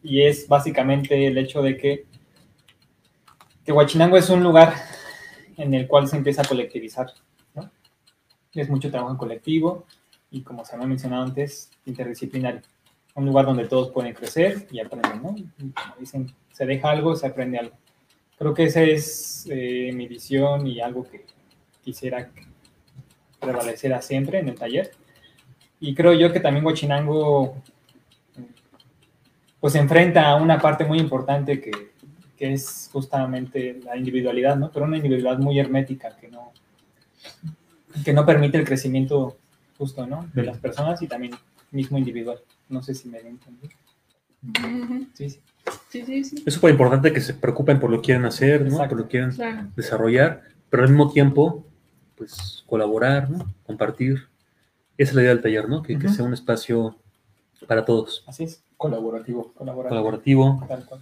Y 0.04 0.22
es 0.22 0.46
básicamente 0.46 1.26
el 1.26 1.36
hecho 1.36 1.62
de 1.62 1.76
que, 1.76 2.06
Huachinango 3.66 4.16
es 4.16 4.30
un 4.30 4.44
lugar 4.44 4.72
en 5.56 5.74
el 5.74 5.88
cual 5.88 6.06
se 6.06 6.16
empieza 6.16 6.42
a 6.42 6.44
colectivizar. 6.44 7.12
Es 8.54 8.70
mucho 8.70 8.88
trabajo 8.88 9.10
en 9.10 9.18
colectivo 9.18 9.84
y, 10.30 10.42
como 10.42 10.64
se 10.64 10.76
había 10.76 10.86
mencionado 10.86 11.24
antes, 11.24 11.70
interdisciplinario. 11.86 12.62
Un 13.18 13.26
lugar 13.26 13.46
donde 13.46 13.66
todos 13.66 13.90
pueden 13.90 14.14
crecer 14.14 14.68
y 14.70 14.78
aprenden. 14.78 15.22
¿no? 15.22 15.30
Como 15.30 15.94
dicen, 15.98 16.32
se 16.52 16.64
deja 16.66 16.90
algo, 16.90 17.16
se 17.16 17.26
aprende 17.26 17.58
algo. 17.58 17.76
Creo 18.38 18.54
que 18.54 18.64
esa 18.64 18.82
es 18.82 19.48
eh, 19.50 19.90
mi 19.92 20.06
visión 20.06 20.66
y 20.68 20.80
algo 20.80 21.02
que 21.02 21.26
quisiera 21.82 22.28
que 22.28 22.46
prevaleciera 23.40 24.00
siempre 24.02 24.38
en 24.38 24.48
el 24.48 24.54
taller. 24.54 24.92
Y 25.80 25.96
creo 25.96 26.12
yo 26.12 26.32
que 26.32 26.38
también 26.38 26.64
Huachinango 26.64 27.56
pues 29.58 29.74
enfrenta 29.74 30.28
a 30.28 30.36
una 30.36 30.60
parte 30.60 30.84
muy 30.84 31.00
importante 31.00 31.60
que, 31.60 31.72
que 32.36 32.52
es 32.52 32.88
justamente 32.92 33.80
la 33.84 33.96
individualidad, 33.96 34.56
¿no? 34.56 34.70
Pero 34.70 34.86
una 34.86 34.96
individualidad 34.96 35.42
muy 35.42 35.58
hermética 35.58 36.16
que 36.16 36.28
no, 36.28 36.52
que 38.04 38.12
no 38.12 38.24
permite 38.24 38.58
el 38.58 38.64
crecimiento 38.64 39.36
justo, 39.76 40.06
¿no? 40.06 40.30
De 40.34 40.44
las 40.44 40.58
personas 40.58 41.02
y 41.02 41.08
también 41.08 41.32
mismo 41.72 41.98
individual. 41.98 42.38
No 42.68 42.82
sé 42.82 42.94
si 42.94 43.08
me 43.08 43.22
lo 43.22 43.28
entendí. 43.28 43.68
Sí, 45.14 45.30
sí. 45.30 45.40
Sí, 45.90 46.04
sí, 46.04 46.24
sí. 46.24 46.42
Es 46.46 46.54
súper 46.54 46.70
importante 46.70 47.12
que 47.12 47.20
se 47.20 47.34
preocupen 47.34 47.78
por 47.80 47.90
lo 47.90 47.98
que 48.00 48.06
quieren 48.06 48.24
hacer, 48.24 48.62
¿no? 48.62 48.68
Exacto. 48.68 48.88
Por 48.90 48.98
lo 48.98 49.04
que 49.04 49.10
quieren 49.10 49.30
Claro. 49.32 49.68
desarrollar, 49.76 50.42
pero 50.70 50.82
al 50.84 50.88
mismo 50.90 51.10
tiempo, 51.10 51.66
pues 52.16 52.62
colaborar, 52.66 53.28
¿no? 53.30 53.52
Compartir. 53.66 54.28
Esa 54.96 55.10
es 55.10 55.14
la 55.14 55.22
idea 55.22 55.34
del 55.34 55.42
taller, 55.42 55.68
¿no? 55.68 55.82
Que, 55.82 55.98
que 55.98 56.08
sea 56.08 56.24
un 56.24 56.32
espacio 56.34 56.96
para 57.66 57.84
todos, 57.84 58.24
Así 58.26 58.44
es, 58.44 58.62
Colaborativo. 58.76 59.52
colaborativo. 59.54 60.64
Tal 60.68 60.84
cual. 60.86 61.00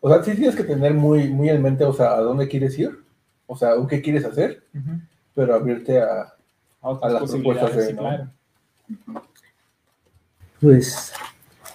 O 0.00 0.08
sea, 0.12 0.22
sí 0.22 0.34
tienes 0.34 0.54
que 0.56 0.64
tener 0.64 0.92
muy, 0.94 1.28
muy 1.28 1.48
en 1.48 1.62
mente, 1.62 1.84
o 1.84 1.92
sea, 1.92 2.12
a 2.14 2.20
dónde 2.20 2.48
quieres 2.48 2.78
ir, 2.78 3.02
o 3.46 3.56
sea, 3.56 3.74
o 3.76 3.86
qué 3.86 4.02
quieres 4.02 4.24
hacer, 4.24 4.62
pero 5.34 5.54
abrirte 5.54 6.00
a... 6.00 6.32
A 6.82 7.08
las 7.08 7.30
propuestas 7.30 7.76
de- 7.76 7.86
sí, 7.86 7.92
¿no? 7.94 8.00
claro. 8.00 8.30
Pues, 10.62 11.12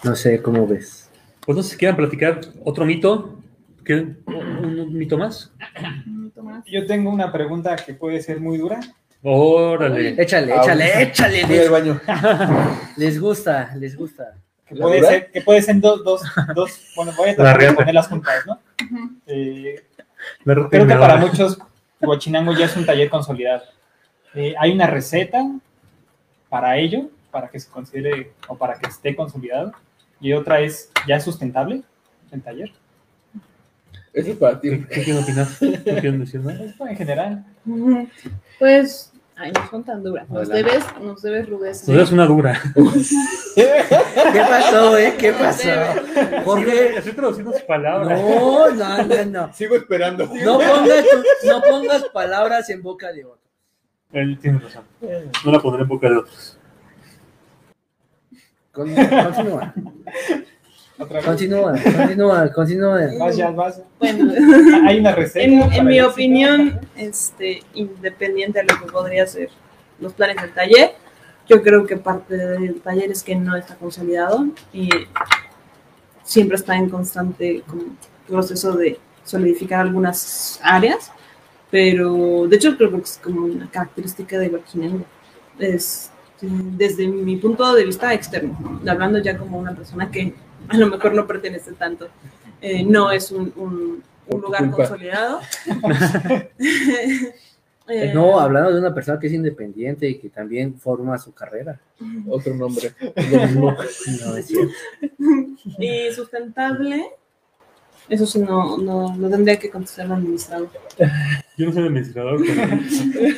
no 0.03 0.15
sé, 0.15 0.41
¿cómo 0.41 0.65
ves? 0.65 1.09
Pues 1.45 1.55
no 1.57 1.61
sé 1.61 1.71
si 1.71 1.77
quieran 1.77 1.97
platicar 1.97 2.39
otro 2.63 2.85
mito. 2.85 3.33
¿Quieren 3.83 4.17
un, 4.25 4.79
un 4.79 4.97
mito 4.97 5.17
más? 5.17 5.51
Un 6.05 6.15
minuto 6.17 6.41
más. 6.41 6.63
Yo 6.65 6.85
tengo 6.85 7.09
una 7.11 7.31
pregunta 7.31 7.75
que 7.75 7.93
puede 7.93 8.21
ser 8.21 8.39
muy 8.39 8.57
dura. 8.57 8.79
Órale. 9.23 10.15
Échale, 10.21 10.53
Ah, 10.53 10.61
échale, 10.63 11.01
échale. 11.03 11.45
Voy 11.45 11.55
al 11.57 11.61
Les, 11.63 11.69
baño. 11.69 12.01
les 12.97 13.19
gusta, 13.19 13.75
les 13.75 13.95
gusta. 13.97 14.35
Que 14.65 14.75
¿La 14.75 14.81
puede, 14.85 15.01
ser, 15.03 15.31
que 15.31 15.41
puede 15.41 15.61
ser 15.61 15.79
dos, 15.81 16.03
dos, 16.03 16.21
dos, 16.55 16.81
bueno, 16.95 17.11
voy 17.17 17.29
a 17.29 17.35
tratar 17.35 17.57
de 17.59 17.73
ponerlas 17.73 18.07
juntas, 18.07 18.45
¿no? 18.45 18.59
Eh, 19.25 19.83
Me 20.45 20.53
creo 20.53 20.69
que 20.87 20.95
para 20.95 21.17
muchos 21.17 21.57
Huachinango 22.01 22.53
ya 22.53 22.65
es 22.65 22.75
un 22.77 22.85
taller 22.85 23.09
consolidado. 23.09 23.63
Eh, 24.33 24.53
hay 24.59 24.71
una 24.73 24.87
receta 24.87 25.45
para 26.49 26.77
ello, 26.77 27.09
para 27.37 27.49
que 27.49 27.59
se 27.59 27.69
considere 27.69 28.31
o 28.47 28.57
para 28.57 28.79
que 28.79 28.87
esté 28.89 29.15
consolidado, 29.15 29.71
y 30.19 30.33
otra 30.33 30.59
es, 30.59 30.89
¿ya 31.07 31.17
es 31.17 31.23
sustentable 31.23 31.83
el 32.31 32.41
taller? 32.41 32.71
Eso 34.11 34.31
es 34.31 34.37
para 34.37 34.59
ti. 34.59 34.71
¿Qué, 34.71 34.87
qué 34.87 35.03
quieren 35.03 35.21
opinar? 35.21 35.47
¿No 35.61 35.83
quieren 36.01 36.19
decir 36.19 36.39
nada? 36.41 36.63
Esto 36.63 36.87
en 36.87 36.97
general. 36.97 37.45
Pues, 38.57 39.13
ay, 39.35 39.51
no 39.51 39.69
son 39.69 39.83
tan 39.83 40.01
duras. 40.01 40.27
Nos 40.31 40.49
debes, 40.49 40.83
nos 40.99 41.21
debes 41.21 41.47
rudeza. 41.47 41.85
Tú 41.85 41.91
eres 41.93 42.11
una 42.11 42.25
dura. 42.25 42.59
¿Qué 43.55 44.39
pasó, 44.49 44.97
eh? 44.97 45.13
¿Qué 45.19 45.31
pasó? 45.33 45.69
Jorge. 46.43 46.97
Estoy 46.97 47.13
traduciendo 47.13 47.51
sus 47.53 47.61
palabras. 47.61 48.19
No, 48.19 48.71
no, 48.71 49.03
no, 49.03 49.25
no. 49.25 49.53
Sigo 49.53 49.75
esperando. 49.75 50.25
No 50.25 50.57
pongas, 50.57 51.05
tu- 51.05 51.47
no 51.47 51.61
pongas 51.61 52.03
palabras 52.05 52.67
en 52.71 52.81
boca 52.81 53.11
de 53.11 53.25
otro. 53.25 53.37
Él 54.11 54.39
tiene 54.41 54.57
razón. 54.57 54.83
No 55.45 55.51
la 55.51 55.59
pondré 55.59 55.83
en 55.83 55.87
boca 55.89 56.09
de 56.09 56.17
otros. 56.17 56.56
Con- 58.77 58.93
Continúa, 59.25 59.73
continúa, 61.25 61.73
continúa, 61.95 62.53
continúa. 62.53 62.99
Vas, 63.19 63.35
ya, 63.35 63.49
vas. 63.49 63.81
Bueno, 63.99 64.33
Hay 64.87 64.99
una 64.99 65.13
receta. 65.13 65.45
En, 65.45 65.85
mi 65.85 65.99
opinión, 66.01 66.79
este, 66.95 67.61
independiente 67.73 68.59
a 68.59 68.63
lo 68.63 68.79
que 68.79 68.91
podría 68.91 69.25
ser 69.25 69.49
los 69.99 70.13
planes 70.13 70.41
del 70.41 70.53
taller, 70.53 70.91
yo 71.49 71.63
creo 71.63 71.87
que 71.87 71.97
parte 71.97 72.37
del 72.37 72.81
taller 72.81 73.11
es 73.11 73.23
que 73.23 73.35
no 73.35 73.55
está 73.55 73.75
consolidado 73.75 74.45
y 74.71 74.89
siempre 76.23 76.55
está 76.57 76.75
en 76.75 76.89
constante 76.89 77.63
proceso 78.27 78.73
de 78.73 78.99
solidificar 79.23 79.81
algunas 79.81 80.59
áreas, 80.61 81.11
pero 81.71 82.47
de 82.47 82.55
hecho 82.55 82.77
creo 82.77 82.91
que 82.91 82.97
es 82.97 83.19
como 83.23 83.45
una 83.45 83.69
característica 83.71 84.37
de 84.37 84.49
Huachinango. 84.49 85.05
Es 85.57 86.11
desde 86.41 87.07
mi 87.07 87.37
punto 87.37 87.73
de 87.73 87.85
vista 87.85 88.13
externo, 88.13 88.79
hablando 88.87 89.19
ya 89.19 89.37
como 89.37 89.57
una 89.59 89.75
persona 89.75 90.09
que 90.11 90.33
a 90.67 90.77
lo 90.77 90.87
mejor 90.87 91.13
no 91.13 91.25
pertenece 91.25 91.71
tanto, 91.73 92.07
eh, 92.61 92.83
no 92.83 93.11
es 93.11 93.31
un, 93.31 93.51
un- 93.55 94.03
un 94.29 94.41
lugar 94.41 94.61
culpa. 94.69 94.77
consolidado. 94.89 95.39
Eh, 97.89 98.11
No, 98.13 98.37
hablando 98.37 98.73
de 98.73 98.79
una 98.81 98.93
persona 98.93 99.17
que 99.17 99.27
es 99.27 99.33
independiente 99.33 100.09
y 100.09 100.15
que 100.19 100.27
también 100.27 100.77
forma 100.77 101.17
su 101.17 101.33
carrera. 101.33 101.79
Otro 102.27 102.53
nombre. 102.53 102.91
Lo 103.31 103.39
mismo. 103.45 103.77
No, 104.25 104.35
es 104.35 104.45
cierto. 104.47 104.73
Y 105.79 106.11
sustentable, 106.13 107.05
eso 108.09 108.25
sí 108.25 108.39
no, 108.39 108.77
no, 108.77 109.15
no 109.15 109.29
tendría 109.29 109.57
que 109.59 109.69
contestar 109.69 110.05
el 110.05 110.11
administrador. 110.13 110.69
Yo 111.57 111.65
no 111.65 111.73
soy 111.73 111.83
administrador, 111.87 112.39
pero 112.45 112.79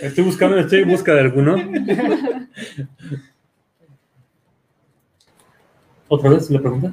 estoy 0.02 0.24
buscando, 0.24 0.58
estoy 0.60 0.82
en 0.82 0.90
busca 0.90 1.14
de 1.14 1.20
alguno. 1.22 1.56
¿Otra 6.08 6.30
vez 6.32 6.50
la 6.50 6.60
pregunta? 6.60 6.92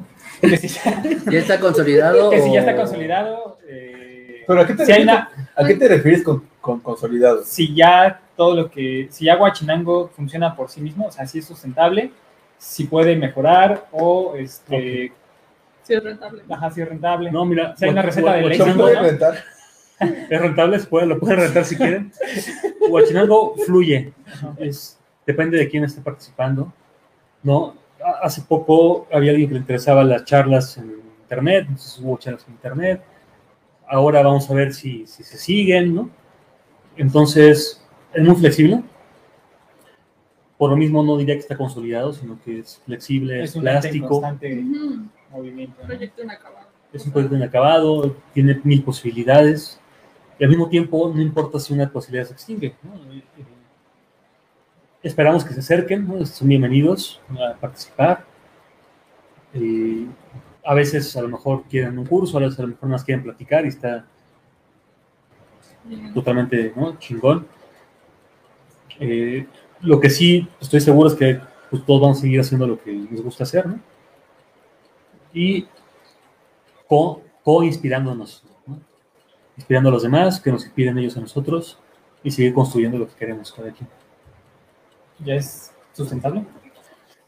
¿Ya 1.31 1.39
está 1.39 1.59
consolidado? 1.59 2.31
que 2.31 2.43
si 2.43 2.53
ya 2.53 2.61
está 2.61 2.77
consolidado. 2.77 3.59
eh, 3.67 4.45
Pero 4.47 4.61
¿a 4.61 4.67
qué 4.67 4.75
te, 4.75 4.85
si, 4.85 4.93
refieres, 4.93 5.05
una- 5.15 5.31
¿a 5.57 5.65
qué 5.67 5.75
te 5.75 5.89
refieres 5.89 6.23
con, 6.23 6.43
con 6.61 6.81
consolidado? 6.81 7.43
si 7.45 7.75
ya 7.75 8.21
todo 8.37 8.55
lo 8.55 8.71
que. 8.71 9.09
Si 9.11 9.25
ya 9.25 9.37
Huachinango 9.39 10.09
funciona 10.15 10.55
por 10.55 10.69
sí 10.69 10.81
mismo, 10.83 11.07
o 11.07 11.11
sea, 11.11 11.27
si 11.27 11.39
es 11.39 11.47
sustentable, 11.47 12.11
si 12.59 12.85
puede 12.85 13.17
mejorar 13.17 13.87
o 13.93 14.35
este. 14.37 15.13
Sí 15.87 15.95
es 15.95 16.03
rentable. 16.03 16.43
Ajá, 16.49 16.71
si 16.71 16.81
es 16.83 16.89
rentable. 16.89 17.31
No, 17.33 17.45
mira, 17.45 17.77
Si 17.77 17.85
hay 17.85 17.91
una 17.93 18.03
receta 18.03 18.33
del 18.35 18.45
Huachinango 18.45 18.89
éxito, 18.89 18.89
¿Se 18.89 18.95
¿no? 18.95 19.01
puede 19.01 19.11
rentar? 19.11 19.45
es 20.31 20.41
rentable, 20.41 20.79
se 20.81 20.87
puede, 20.87 21.07
lo 21.07 21.19
pueden 21.19 21.39
rentar 21.41 21.65
si 21.65 21.77
quieren. 21.77 22.13
Huachinango 22.89 23.55
fluye, 23.65 24.13
es, 24.59 24.99
depende 25.27 25.59
de 25.59 25.69
quién 25.69 25.85
esté 25.85 26.01
participando. 26.01 26.73
¿no? 27.43 27.75
Ha- 28.05 28.27
Hace 28.27 28.43
poco 28.43 29.07
había 29.13 29.31
alguien 29.31 29.49
que 29.49 29.55
le 29.55 29.61
interesaba 29.61 30.05
las 30.05 30.25
charlas 30.25 30.77
en 30.79 31.01
internet, 31.23 31.67
entonces 31.69 31.99
hubo 32.03 32.17
charlas 32.19 32.45
en 32.47 32.55
internet. 32.55 33.03
Ahora 33.89 34.23
vamos 34.23 34.51
a 34.51 34.55
ver 34.55 34.75
si, 34.75 35.07
si 35.07 35.23
se 35.23 35.39
siguen, 35.39 35.95
¿no? 35.95 36.11
Entonces, 36.97 37.83
es 38.13 38.23
muy 38.25 38.35
flexible. 38.35 38.83
Por 40.59 40.71
lo 40.71 40.77
mismo 40.77 41.03
no 41.05 41.17
diría 41.19 41.35
que 41.35 41.41
está 41.41 41.57
consolidado, 41.57 42.13
sino 42.15 42.39
que 42.43 42.61
es 42.61 42.81
flexible, 42.87 43.43
es, 43.43 43.55
es 43.55 43.61
plástico, 43.61 44.09
constante. 44.09 44.65
Movimiento. 45.37 45.77
¿no? 45.81 45.87
Proyecto 45.87 46.23
inacabado. 46.23 46.67
es 46.93 47.07
un 47.07 47.13
proyecto 47.13 47.37
inacabado, 47.37 48.17
tiene 48.33 48.61
mil 48.65 48.83
posibilidades, 48.83 49.81
y 50.39 50.45
al 50.45 50.51
mismo 50.51 50.69
tiempo 50.69 51.13
no 51.15 51.21
importa 51.21 51.59
si 51.59 51.73
una 51.73 51.91
posibilidad 51.91 52.27
se 52.27 52.35
extingue. 52.35 52.75
¿no? 52.83 52.95
Eh, 53.13 53.23
esperamos 55.03 55.45
que 55.45 55.55
se 55.55 55.61
acerquen, 55.61 56.07
¿no? 56.07 56.25
son 56.27 56.49
bienvenidos 56.49 57.21
a 57.39 57.55
participar. 57.55 58.25
Eh, 59.55 60.07
a 60.65 60.75
veces 60.75 61.17
a 61.17 61.23
lo 61.23 61.29
mejor 61.29 61.65
quieren 61.65 61.99
un 61.99 62.07
curso, 62.07 62.37
a 62.37 62.41
veces 62.41 62.59
a 62.59 62.63
lo 62.63 62.69
mejor 62.69 62.89
más 62.89 63.05
quieren 63.05 63.23
platicar 63.23 63.65
y 63.65 63.69
está 63.69 64.05
totalmente 66.13 66.73
¿no? 66.75 66.99
chingón. 66.99 67.47
Eh, 68.99 69.47
lo 69.81 70.01
que 70.01 70.11
sí 70.11 70.49
estoy 70.61 70.81
seguro 70.81 71.09
es 71.09 71.15
que 71.15 71.41
pues, 71.71 71.85
todos 71.85 72.01
vamos 72.01 72.19
a 72.19 72.21
seguir 72.23 72.41
haciendo 72.41 72.67
lo 72.67 72.83
que 72.83 72.93
nos 72.93 73.23
gusta 73.23 73.45
hacer, 73.45 73.67
¿no? 73.67 73.79
Y 75.39 75.67
co- 76.89 77.23
co-inspirándonos, 77.45 78.43
¿no? 78.67 78.81
inspirando 79.57 79.91
a 79.91 79.93
los 79.93 80.03
demás, 80.03 80.41
que 80.41 80.51
nos 80.51 80.65
inspiren 80.65 80.97
ellos 80.97 81.17
a 81.17 81.21
nosotros 81.21 81.79
y 82.25 82.31
seguir 82.31 82.55
construyendo 82.55 82.97
lo 82.97 83.07
que 83.07 83.15
queremos 83.15 83.53
cada 83.53 83.71
quien. 83.71 83.89
¿Ya 85.19 85.35
es 85.35 85.73
sustentable? 85.93 86.47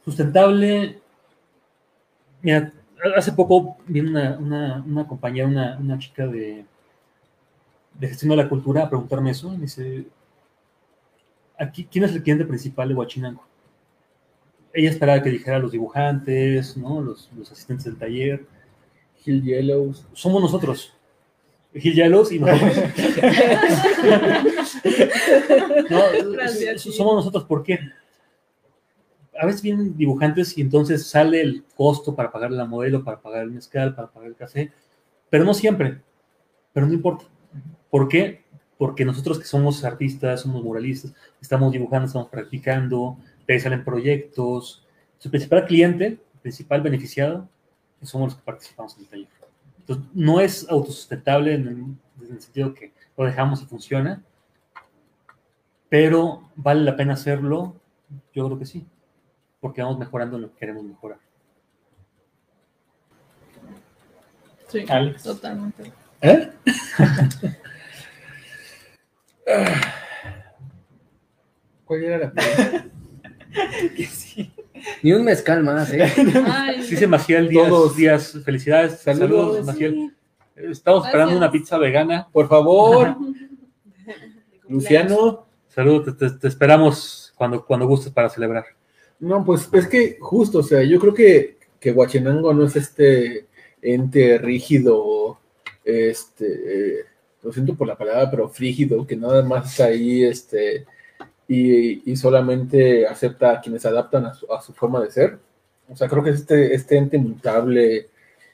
Sustentable, 0.05 1.01
mira, 2.41 2.73
hace 3.15 3.33
poco 3.33 3.77
vino 3.87 4.11
una, 4.11 4.39
una, 4.39 4.85
una 4.87 5.07
compañera, 5.07 5.47
una, 5.47 5.77
una 5.79 5.99
chica 5.99 6.27
de, 6.27 6.65
de 7.93 8.09
gestión 8.09 8.31
de 8.31 8.37
la 8.37 8.49
cultura 8.49 8.85
a 8.85 8.89
preguntarme 8.89 9.31
eso, 9.33 9.49
y 9.53 9.57
me 9.57 9.63
dice, 9.63 10.07
aquí, 11.59 11.85
¿quién 11.85 12.05
es 12.05 12.13
el 12.13 12.23
cliente 12.23 12.47
principal 12.47 12.89
de 12.89 12.95
Huachinango? 12.95 13.48
Ella 14.73 14.91
esperaba 14.91 15.23
que 15.23 15.31
dijera 15.31 15.59
los 15.59 15.73
dibujantes, 15.73 16.77
¿no? 16.77 17.01
los, 17.01 17.31
los 17.37 17.51
asistentes 17.51 17.85
del 17.85 17.97
taller, 17.97 18.47
Hill 19.25 19.43
Yellows. 19.43 20.07
somos 20.13 20.43
nosotros. 20.43 20.99
Gil 21.75 21.95
Yalos 21.95 22.33
y 22.33 22.39
nosotros. 22.39 22.77
no, 25.91 26.33
Gracias, 26.33 26.83
somos 26.83 27.17
nosotros, 27.17 27.45
¿por 27.45 27.63
qué? 27.63 27.79
A 29.41 29.47
veces 29.47 29.63
vienen 29.63 29.97
dibujantes 29.97 30.59
y 30.59 30.63
entonces 30.63 31.07
sale 31.07 31.41
el 31.41 31.65
costo 31.77 32.15
para 32.17 32.33
pagar 32.33 32.51
la 32.51 32.65
modelo, 32.65 33.05
para 33.05 33.21
pagar 33.21 33.43
el 33.45 33.51
mezcal, 33.51 33.95
para 33.95 34.09
pagar 34.09 34.29
el 34.29 34.37
café, 34.37 34.73
pero 35.31 35.45
no 35.45 35.55
siempre, 35.55 36.01
pero 36.73 36.87
no 36.87 36.93
importa. 36.95 37.27
¿Por 37.91 38.09
qué? 38.09 38.43
Porque 38.77 39.05
nosotros 39.05 39.39
que 39.39 39.45
somos 39.45 39.85
artistas, 39.85 40.41
somos 40.41 40.63
muralistas, 40.65 41.15
estamos 41.41 41.71
dibujando, 41.73 42.07
estamos 42.07 42.29
practicando, 42.29 43.19
de 43.49 43.55
ahí 43.55 43.61
salen 43.61 43.83
proyectos. 43.85 44.87
Su 45.19 45.31
principal 45.31 45.67
cliente, 45.67 46.21
principal 46.43 46.83
beneficiado, 46.83 47.49
somos 48.03 48.29
los 48.29 48.37
que 48.37 48.45
participamos 48.45 48.95
en 48.97 49.01
el 49.03 49.09
taller. 49.09 49.29
Entonces, 49.81 50.07
no 50.15 50.39
es 50.41 50.69
autosustentable 50.69 51.55
en 51.55 51.63
el, 51.67 51.77
en 52.25 52.35
el 52.35 52.41
sentido 52.41 52.75
que 52.75 52.93
lo 53.17 53.25
dejamos 53.25 53.63
y 53.63 53.67
funciona, 53.67 54.23
pero 55.89 56.51
vale 56.55 56.83
la 56.83 56.95
pena 56.95 57.15
hacerlo, 57.15 57.75
yo 58.35 58.47
creo 58.47 58.59
que 58.59 58.67
sí, 58.67 58.87
porque 59.61 59.81
vamos 59.83 59.99
mejorando 59.99 60.37
en 60.37 60.43
lo 60.43 60.53
que 60.53 60.59
queremos 60.59 60.85
mejorar. 60.85 61.19
Sí, 64.69 64.85
Alex. 64.87 65.23
totalmente. 65.23 65.91
¿Eh? 66.21 66.53
¿Cuál 71.87 72.05
era 72.05 72.19
la 72.19 72.31
pregunta? 72.31 72.98
Que 73.97 74.07
sí. 74.07 74.53
Ni 75.03 75.13
un 75.13 75.25
mezcal 75.25 75.63
más, 75.65 75.93
¿eh? 75.93 76.05
Ay, 76.47 76.83
Dice 76.89 77.07
Maciel 77.07 77.49
Díaz, 77.49 77.69
Todos. 77.69 77.97
Díaz, 77.97 78.39
felicidades. 78.45 79.01
Saludos. 79.01 79.29
Saludos, 79.57 79.67
Maciel. 79.67 80.15
Estamos 80.57 81.05
esperando 81.07 81.33
Gracias. 81.33 81.37
una 81.39 81.51
pizza 81.53 81.79
vegana. 81.79 82.29
Por 82.33 82.49
favor, 82.49 83.17
Luciano. 84.69 85.47
Saludos, 85.69 86.17
te, 86.17 86.29
te- 86.29 86.39
te 86.39 86.49
esperamos 86.49 87.33
cuando, 87.37 87.65
cuando 87.65 87.87
gustes 87.87 88.13
para 88.13 88.29
celebrar. 88.29 88.65
No, 89.21 89.45
pues 89.45 89.69
es 89.73 89.87
que 89.87 90.17
justo, 90.21 90.59
o 90.59 90.63
sea, 90.63 90.83
yo 90.83 90.99
creo 90.99 91.15
que, 91.15 91.57
que 91.81 91.93
Huachinango 91.93 92.53
no 92.55 92.65
es 92.67 92.77
este 92.77 93.47
ente 93.83 94.39
rígido, 94.39 95.39
este, 95.85 96.47
eh, 97.01 97.05
lo 97.43 97.53
siento 97.53 97.75
por 97.77 97.87
la 97.87 97.97
palabra, 97.97 98.31
pero 98.31 98.49
frígido, 98.49 99.07
que 99.07 99.17
nada 99.17 99.43
más 99.43 99.71
está 99.71 99.87
ahí, 99.87 100.25
este, 100.25 100.85
y, 101.49 102.11
y 102.13 102.17
solamente 102.17 103.07
acepta 103.07 103.53
a 103.53 103.61
quienes 103.61 103.87
adaptan 103.87 104.27
a 104.27 104.35
su, 104.35 104.53
a 104.53 104.61
su 104.61 104.73
forma 104.75 105.01
de 105.03 105.11
ser. 105.11 105.39
O 105.89 105.97
sea, 105.97 106.09
creo 106.09 106.23
que 106.23 106.31
es 106.31 106.41
este, 106.41 106.75
este 106.75 106.99
ente 106.99 107.17
mutable 107.19 108.09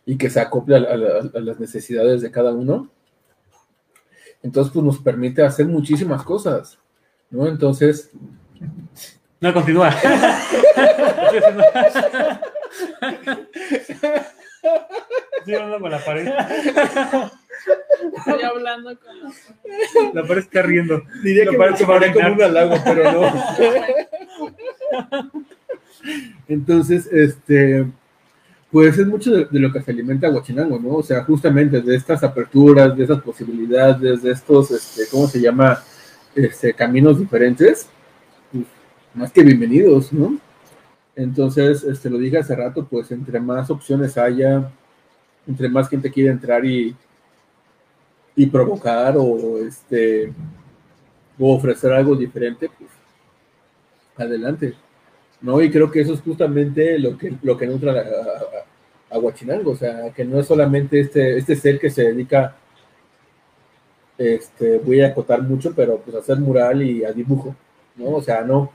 y 0.07 0.17
que 0.17 0.31
se 0.31 0.39
acopla 0.41 0.77
a, 0.77 0.97
la- 0.97 1.31
a 1.35 1.41
las 1.41 1.59
necesidades 1.59 2.23
de 2.23 2.31
cada 2.31 2.53
uno. 2.53 2.89
Entonces, 4.43 4.73
pues 4.73 4.85
nos 4.85 4.99
permite 5.01 5.43
hacer 5.43 5.67
muchísimas 5.67 6.23
cosas, 6.23 6.79
¿no? 7.31 7.47
Entonces, 7.49 8.11
No, 9.41 9.53
continúa. 9.53 9.91
Estoy 15.39 15.55
hablando 15.55 15.81
con 15.81 15.91
la 15.91 16.05
pared. 16.05 16.29
Estoy 18.17 18.43
hablando 18.43 18.99
con 18.99 20.15
La 20.15 20.23
pared 20.23 20.43
está 20.43 20.63
riendo. 20.63 21.03
Diría 21.23 21.45
La 21.45 21.51
que 21.51 21.57
pared 21.59 21.75
se 21.75 21.85
va 21.85 22.01
como 22.13 22.35
un 22.35 22.43
halago, 22.43 22.77
pero 22.85 23.13
no. 23.13 23.33
Entonces, 26.49 27.07
este, 27.13 27.87
pues 28.71 28.99
es 28.99 29.07
mucho 29.07 29.31
de, 29.31 29.47
de 29.47 29.59
lo 29.61 29.73
que 29.73 29.81
se 29.83 29.91
alimenta 29.91 30.31
Huachinango, 30.31 30.79
¿no? 30.79 30.97
O 30.97 31.03
sea, 31.03 31.25
justamente 31.25 31.81
de 31.81 31.97
estas 31.97 32.23
aperturas, 32.23 32.97
de 32.97 33.05
esas 33.05 33.23
posibilidades, 33.23 34.23
de 34.23 34.31
estos, 34.31 34.71
este, 34.71 35.03
¿cómo 35.11 35.27
se 35.29 35.41
llama? 35.41 35.83
Este, 36.35 36.75
caminos 36.75 37.19
diferentes, 37.19 37.89
pues, 38.51 38.65
más 39.15 39.31
que 39.31 39.45
bienvenidos, 39.45 40.13
¿no? 40.13 40.37
Entonces, 41.17 41.85
este, 41.85 42.11
lo 42.11 42.19
dije 42.19 42.39
hace 42.39 42.57
rato, 42.57 42.87
pues 42.87 43.11
entre 43.13 43.41
más 43.41 43.71
opciones 43.71 44.19
haya, 44.19 44.71
entre 45.47 45.69
más 45.69 45.89
gente 45.89 46.11
quiere 46.11 46.31
entrar 46.31 46.65
y, 46.65 46.97
y 48.37 48.47
provocar 48.47 49.17
o 49.17 49.59
este 49.59 50.33
o 51.39 51.55
ofrecer 51.55 51.93
algo 51.93 52.15
diferente, 52.17 52.71
pues 52.79 52.91
adelante. 54.17 54.75
¿No? 55.41 55.61
Y 55.61 55.71
creo 55.71 55.91
que 55.91 56.01
eso 56.01 56.15
es 56.15 56.21
justamente 56.21 56.99
lo 56.99 57.19
que, 57.19 57.35
lo 57.43 57.57
que 57.57 57.67
nutre 57.67 57.91
a, 59.11 59.19
Huachinango, 59.19 59.73
o 59.73 59.77
sea, 59.77 60.11
que 60.13 60.25
no 60.25 60.41
es 60.41 60.47
solamente 60.47 60.99
este, 60.99 61.39
este 61.39 61.55
ser 61.55 61.79
que 61.79 61.91
se 61.91 62.03
dedica, 62.03 62.57
este, 64.19 64.79
voy 64.79 65.03
a 65.03 65.09
acotar 65.09 65.43
mucho, 65.43 65.73
pero 65.75 65.99
pues 65.99 66.17
a 66.17 66.21
hacer 66.21 66.39
mural 66.39 66.83
y 66.83 67.05
a 67.05 67.13
dibujo, 67.13 67.55
¿no? 67.97 68.11
O 68.17 68.23
sea, 68.23 68.43
no. 68.43 68.73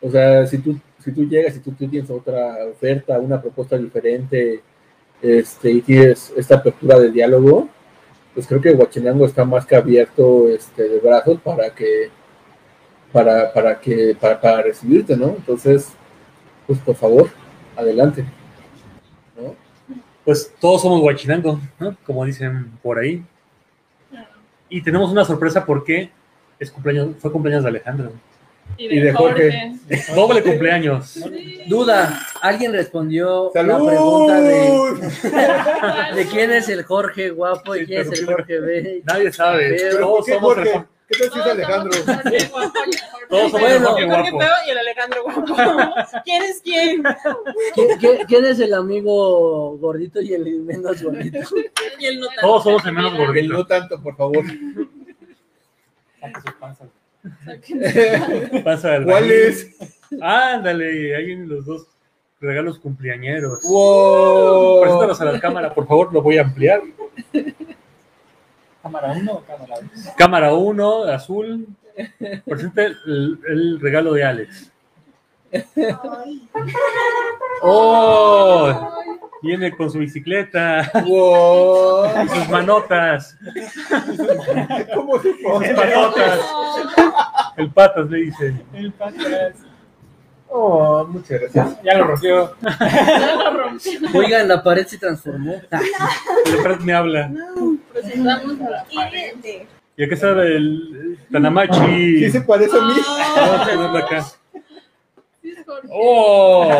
O 0.00 0.10
sea, 0.10 0.46
si 0.46 0.58
tú, 0.58 0.78
si 1.02 1.12
tú 1.12 1.24
llegas 1.28 1.56
y 1.56 1.60
tú, 1.60 1.72
tú 1.72 1.88
tienes 1.88 2.10
otra 2.10 2.64
oferta, 2.70 3.18
una 3.18 3.40
propuesta 3.40 3.76
diferente, 3.76 4.62
este, 5.20 5.70
y 5.70 5.80
tienes 5.82 6.32
esta 6.36 6.56
apertura 6.56 6.98
de 6.98 7.10
diálogo, 7.10 7.68
pues 8.34 8.46
creo 8.46 8.60
que 8.60 8.72
Huachinango 8.72 9.26
está 9.26 9.44
más 9.44 9.66
que 9.66 9.76
abierto 9.76 10.48
este, 10.48 10.88
de 10.88 11.00
brazos 11.00 11.40
para 11.40 11.70
que 11.74 12.10
para, 13.12 13.52
para 13.52 13.78
que 13.78 14.16
para, 14.18 14.40
para 14.40 14.62
recibirte, 14.62 15.16
¿no? 15.16 15.34
Entonces, 15.36 15.92
pues 16.66 16.78
por 16.78 16.96
favor, 16.96 17.28
adelante. 17.76 18.24
¿no? 19.36 19.54
Pues 20.24 20.52
todos 20.60 20.82
somos 20.82 21.00
guachinango, 21.02 21.60
¿no? 21.78 21.96
Como 22.06 22.24
dicen 22.24 22.70
por 22.82 22.98
ahí. 22.98 23.22
Y 24.68 24.82
tenemos 24.82 25.10
una 25.10 25.24
sorpresa 25.24 25.66
porque 25.66 26.10
es 26.58 26.70
cumpleaños, 26.70 27.16
fue 27.18 27.30
cumpleaños 27.30 27.64
de 27.64 27.68
Alejandro. 27.68 28.12
Y 28.78 28.88
de, 28.88 28.94
Y 28.94 29.00
de 29.00 29.12
Jorge. 29.12 29.72
Doble 30.14 30.42
cumpleaños. 30.42 31.06
Sí. 31.08 31.60
Duda, 31.66 32.26
¿alguien 32.40 32.72
respondió 32.72 33.50
la 33.54 33.60
¡Salud! 33.62 33.86
pregunta 33.88 34.40
de, 34.40 36.14
de 36.16 36.26
quién 36.26 36.50
es 36.52 36.68
el 36.70 36.82
Jorge 36.84 37.30
guapo 37.30 37.76
y 37.76 37.84
quién 37.86 38.00
es 38.02 38.18
el 38.20 38.26
Jorge 38.26 38.58
B? 38.60 39.02
Nadie 39.04 39.30
sabe. 39.32 39.76
Pero, 39.78 39.98
Todos 39.98 40.24
¿Qué, 40.26 40.32
somos 40.34 40.54
Jorge? 40.54 40.72
el- 40.74 40.84
¿Qué 41.08 41.18
tal 41.18 41.30
si 41.32 41.38
es 41.40 41.46
Alejandro? 41.46 41.90
el 41.98 42.48
Todos 43.28 43.50
somos 43.50 43.60
Bueno. 43.60 43.76
el 43.76 43.84
Jorge 43.84 44.02
el 44.04 44.10
Jorge 44.10 44.30
guapo. 44.30 44.40
feo 44.40 44.52
y 44.66 44.70
el 44.70 44.78
Alejandro 44.78 45.22
guapo. 45.24 45.44
¿Quién 46.24 46.42
es 46.42 46.60
quién? 46.64 47.02
¿Quién, 48.26 48.44
es 48.46 48.60
el 48.60 48.72
amigo 48.74 49.76
gordito 49.76 50.22
y 50.22 50.32
el 50.32 50.60
menos 50.62 51.02
gordito? 51.02 51.38
Y 51.98 52.06
el 52.06 52.20
no 52.20 52.26
tan- 52.28 52.36
Todos 52.40 52.62
somos 52.64 52.86
el 52.86 52.92
menos 52.94 53.12
El 53.12 53.18
gordito. 53.18 53.52
no 53.52 53.66
tanto, 53.66 54.02
por 54.02 54.16
favor. 54.16 54.42
Pasa 58.64 59.02
¿Cuál 59.02 59.06
baño. 59.06 59.32
es? 59.32 59.76
Ándale, 60.20 61.16
ahí 61.16 61.26
vienen 61.26 61.48
los 61.48 61.64
dos 61.64 61.86
regalos 62.40 62.78
cumpleañeros. 62.78 63.62
¡Wow! 63.62 64.80
Preséntalos 64.82 65.20
a 65.20 65.24
la 65.26 65.40
cámara, 65.40 65.72
por 65.72 65.86
favor, 65.86 66.12
lo 66.12 66.22
voy 66.22 66.38
a 66.38 66.42
ampliar. 66.42 66.82
¿Cámara 68.82 69.12
1 69.12 69.32
o 69.32 69.44
cámara 69.44 69.74
2? 69.80 69.90
Cámara 70.16 70.54
1, 70.54 71.04
azul. 71.04 71.66
Presente 72.44 72.86
el, 73.06 73.38
el 73.48 73.80
regalo 73.80 74.14
de 74.14 74.24
Alex. 74.24 74.72
¡Oh! 77.62 78.90
Viene 79.42 79.76
con 79.76 79.90
su 79.90 79.98
bicicleta 79.98 80.88
¡Wow! 81.04 82.06
y 82.24 82.28
sus 82.28 82.48
manotas. 82.48 83.36
¿Cómo 84.94 85.20
supo? 85.20 85.62
Sus 85.62 85.74
patotas. 85.74 86.40
El 87.56 87.70
patas 87.70 88.08
le 88.08 88.18
dicen. 88.18 88.62
El 88.72 88.92
patas. 88.92 89.56
Oh, 90.48 91.04
muchas 91.06 91.40
gracias. 91.40 91.82
Ya 91.82 91.98
lo 91.98 92.04
rompió. 92.04 92.54
Ya 92.62 93.42
lo 93.50 93.62
rompí. 93.62 93.98
Oigan, 94.14 94.46
la 94.46 94.62
pared 94.62 94.86
se 94.86 94.98
transformó. 94.98 95.54
El 96.46 96.58
Fred 96.58 96.80
me 96.80 96.92
habla. 96.92 97.32
Presentamos 97.92 98.60
a 98.60 98.70
la 98.70 98.86
pared. 98.94 99.34
Y 99.96 100.04
acá 100.04 100.14
está 100.14 100.30
el 100.42 101.18
Tanamachi. 101.32 102.18
¿Sí 102.20 102.30
se 102.30 102.42
parece 102.42 102.78
a 102.78 102.82
mí? 102.82 102.94
Vamos 103.36 103.60
a 103.60 103.66
tenerlo 103.66 103.98
acá. 103.98 104.22
Sí, 105.40 105.50
es 105.50 105.66
Jorge. 105.66 105.88
¡Oh! 105.90 106.70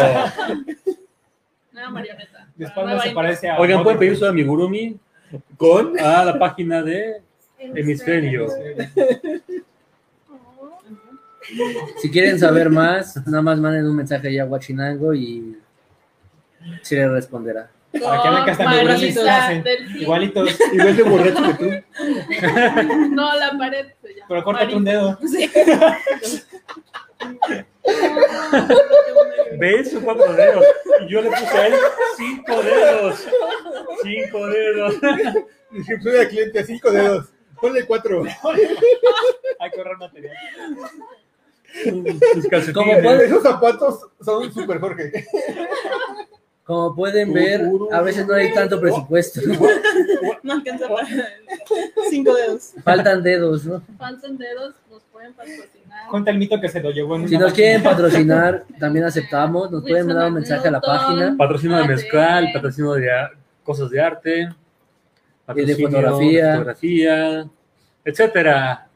Una 1.72 1.90
marioneta. 1.90 2.31
De 2.56 2.64
espalda 2.66 3.00
se 3.00 3.10
parece 3.10 3.48
a. 3.48 3.58
Oigan, 3.58 3.82
pueden 3.82 3.98
pedir 3.98 4.16
su 4.16 4.26
amigurumi 4.26 4.96
¿Con? 5.56 5.98
a 5.98 6.24
la 6.24 6.38
página 6.38 6.82
de 6.82 7.22
Hemisferio. 7.58 8.48
Si 11.98 12.10
quieren 12.10 12.38
saber 12.38 12.70
más, 12.70 13.16
nada 13.26 13.42
más 13.42 13.58
manden 13.58 13.86
un 13.86 13.96
mensaje 13.96 14.28
ahí 14.28 14.38
a 14.38 14.44
Huachinango 14.44 15.14
y 15.14 15.58
se 16.82 16.96
les 16.96 17.10
responderá. 17.10 17.70
Para 18.00 18.44
que 18.44 18.50
hasta. 18.52 19.52
Igualitos. 19.98 20.58
Igual 20.72 20.96
de 20.96 21.02
borracho 21.02 21.42
que 21.42 21.54
tú. 21.54 21.70
No, 23.10 23.36
la 23.36 23.58
pared 23.58 23.86
se 24.00 24.14
llama. 24.14 24.26
Pero 24.28 24.44
córtate 24.44 24.74
un 24.74 24.84
dedo. 24.84 25.18
Sí. 25.26 25.50
¿Ves? 29.58 29.90
Son 29.90 30.02
cuatro 30.02 30.32
dedos. 30.32 30.64
Y 31.00 31.08
yo 31.08 31.22
le 31.22 31.30
puse 31.30 31.46
a 31.46 31.66
él 31.66 31.74
cinco 32.16 32.62
dedos. 32.62 33.26
Cinco 34.02 34.46
dedos. 34.46 34.94
Dije, 35.70 36.00
soy 36.02 36.16
el 36.16 36.28
cliente, 36.28 36.64
cinco 36.64 36.90
dedos. 36.90 37.26
Ponle 37.60 37.86
cuatro. 37.86 38.24
Hay 38.24 39.70
que 39.70 39.78
ahorrar 39.78 39.98
material. 39.98 40.36
Sus 42.34 42.46
calcetines. 42.48 42.74
¿Cómo 42.74 43.02
puede? 43.02 43.26
Esos 43.26 43.42
zapatos 43.42 44.06
son 44.20 44.52
super 44.52 44.80
Jorge. 44.80 45.26
Como 46.64 46.94
pueden 46.94 47.32
ver, 47.32 47.62
a 47.90 48.00
veces 48.02 48.26
no 48.26 48.34
hay 48.34 48.52
tanto 48.54 48.80
presupuesto. 48.80 49.40
No 50.42 50.52
alcanza 50.54 50.88
para 50.88 51.06
cinco 52.08 52.34
dedos. 52.34 52.74
Faltan 52.84 53.22
dedos, 53.22 53.64
¿no? 53.64 53.82
Faltan 53.98 54.38
dedos, 54.38 54.74
nos 54.92 55.02
pueden 55.04 55.32
patrocinar. 55.32 56.08
Cuenta 56.10 56.30
el 56.30 56.38
mito 56.38 56.60
que 56.60 56.68
se 56.68 56.80
lo 56.80 56.90
llevó 56.90 57.16
en 57.16 57.28
Si 57.28 57.36
nos 57.38 57.52
quieren 57.52 57.82
patrocinar, 57.90 58.64
también 58.78 59.04
aceptamos. 59.06 59.70
Nos 59.70 59.82
pueden 59.82 60.06
mandar 60.06 60.28
un 60.28 60.34
mensaje 60.34 60.68
a 60.68 60.70
la 60.70 60.80
página. 60.80 61.34
Patrocino 61.36 61.78
de 61.78 61.88
mezcal, 61.88 62.48
patrocino 62.52 62.92
de 62.94 63.08
cosas 63.64 63.90
de 63.90 64.00
arte, 64.00 64.48
patrocinio 65.46 65.88
fotografía. 65.88 66.52
fotografía, 66.52 67.46
etcétera. 68.04 68.88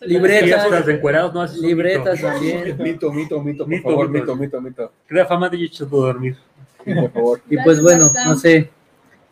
Libretas. 0.00 0.86
De 0.86 0.92
encuerados, 0.94 1.34
no 1.34 1.44
Libretas 1.60 2.16
mito. 2.16 2.28
también. 2.28 2.76
Mito, 2.78 3.12
mito, 3.12 3.42
mito, 3.42 3.64
por 3.64 3.68
Mito, 3.68 3.82
favor, 3.88 4.08
mito. 4.10 4.36
mito, 4.36 4.60
mito. 4.60 4.92
Crea 5.06 5.26
fama 5.26 5.48
de 5.48 5.68
puedo 5.90 6.04
dormir. 6.06 6.36
Sí, 6.84 6.94
por 6.94 7.10
favor. 7.10 7.40
Y 7.50 7.56
pues 7.64 7.82
bueno, 7.82 8.08
no 8.26 8.36
sé. 8.36 8.70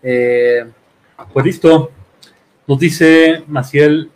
eh, 0.03 0.67
Pues 1.33 1.47
listo. 1.47 1.91
Nos 2.67 2.81
dice 2.81 3.45
Maciel 3.47 4.11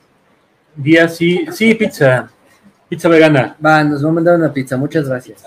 Díaz, 0.77 1.17
sí, 1.17 1.47
sí, 1.53 1.75
pizza. 1.75 2.31
Pizza 2.89 3.09
vegana. 3.09 3.57
Va, 3.65 3.85
nos 3.85 4.05
va 4.05 4.09
a 4.09 4.13
mandar 4.13 4.37
una 4.37 4.53
pizza, 4.53 4.77
muchas 4.77 5.09
gracias. 5.09 5.45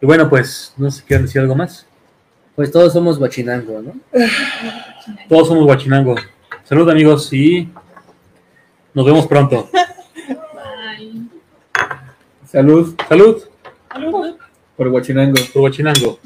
Y 0.00 0.06
bueno, 0.06 0.28
pues, 0.28 0.74
no 0.76 0.90
sé 0.90 1.00
si 1.00 1.06
quieren 1.06 1.26
decir 1.26 1.40
algo 1.40 1.54
más. 1.54 1.86
Pues 2.56 2.70
todos 2.70 2.92
somos 2.92 3.18
guachinango, 3.18 3.80
¿no? 3.80 3.94
Todos 5.28 5.48
somos 5.48 5.64
Guachinango. 5.64 6.14
Salud, 6.64 6.88
amigos, 6.88 7.32
y 7.32 7.68
nos 8.94 9.04
vemos 9.04 9.26
pronto. 9.26 9.68
Bye. 10.92 11.22
Salud 12.46 12.94
Salud 13.08 13.42
por 14.76 14.88
Huachinango. 14.88 15.34
por 15.52 15.62
Guachinango. 15.62 16.18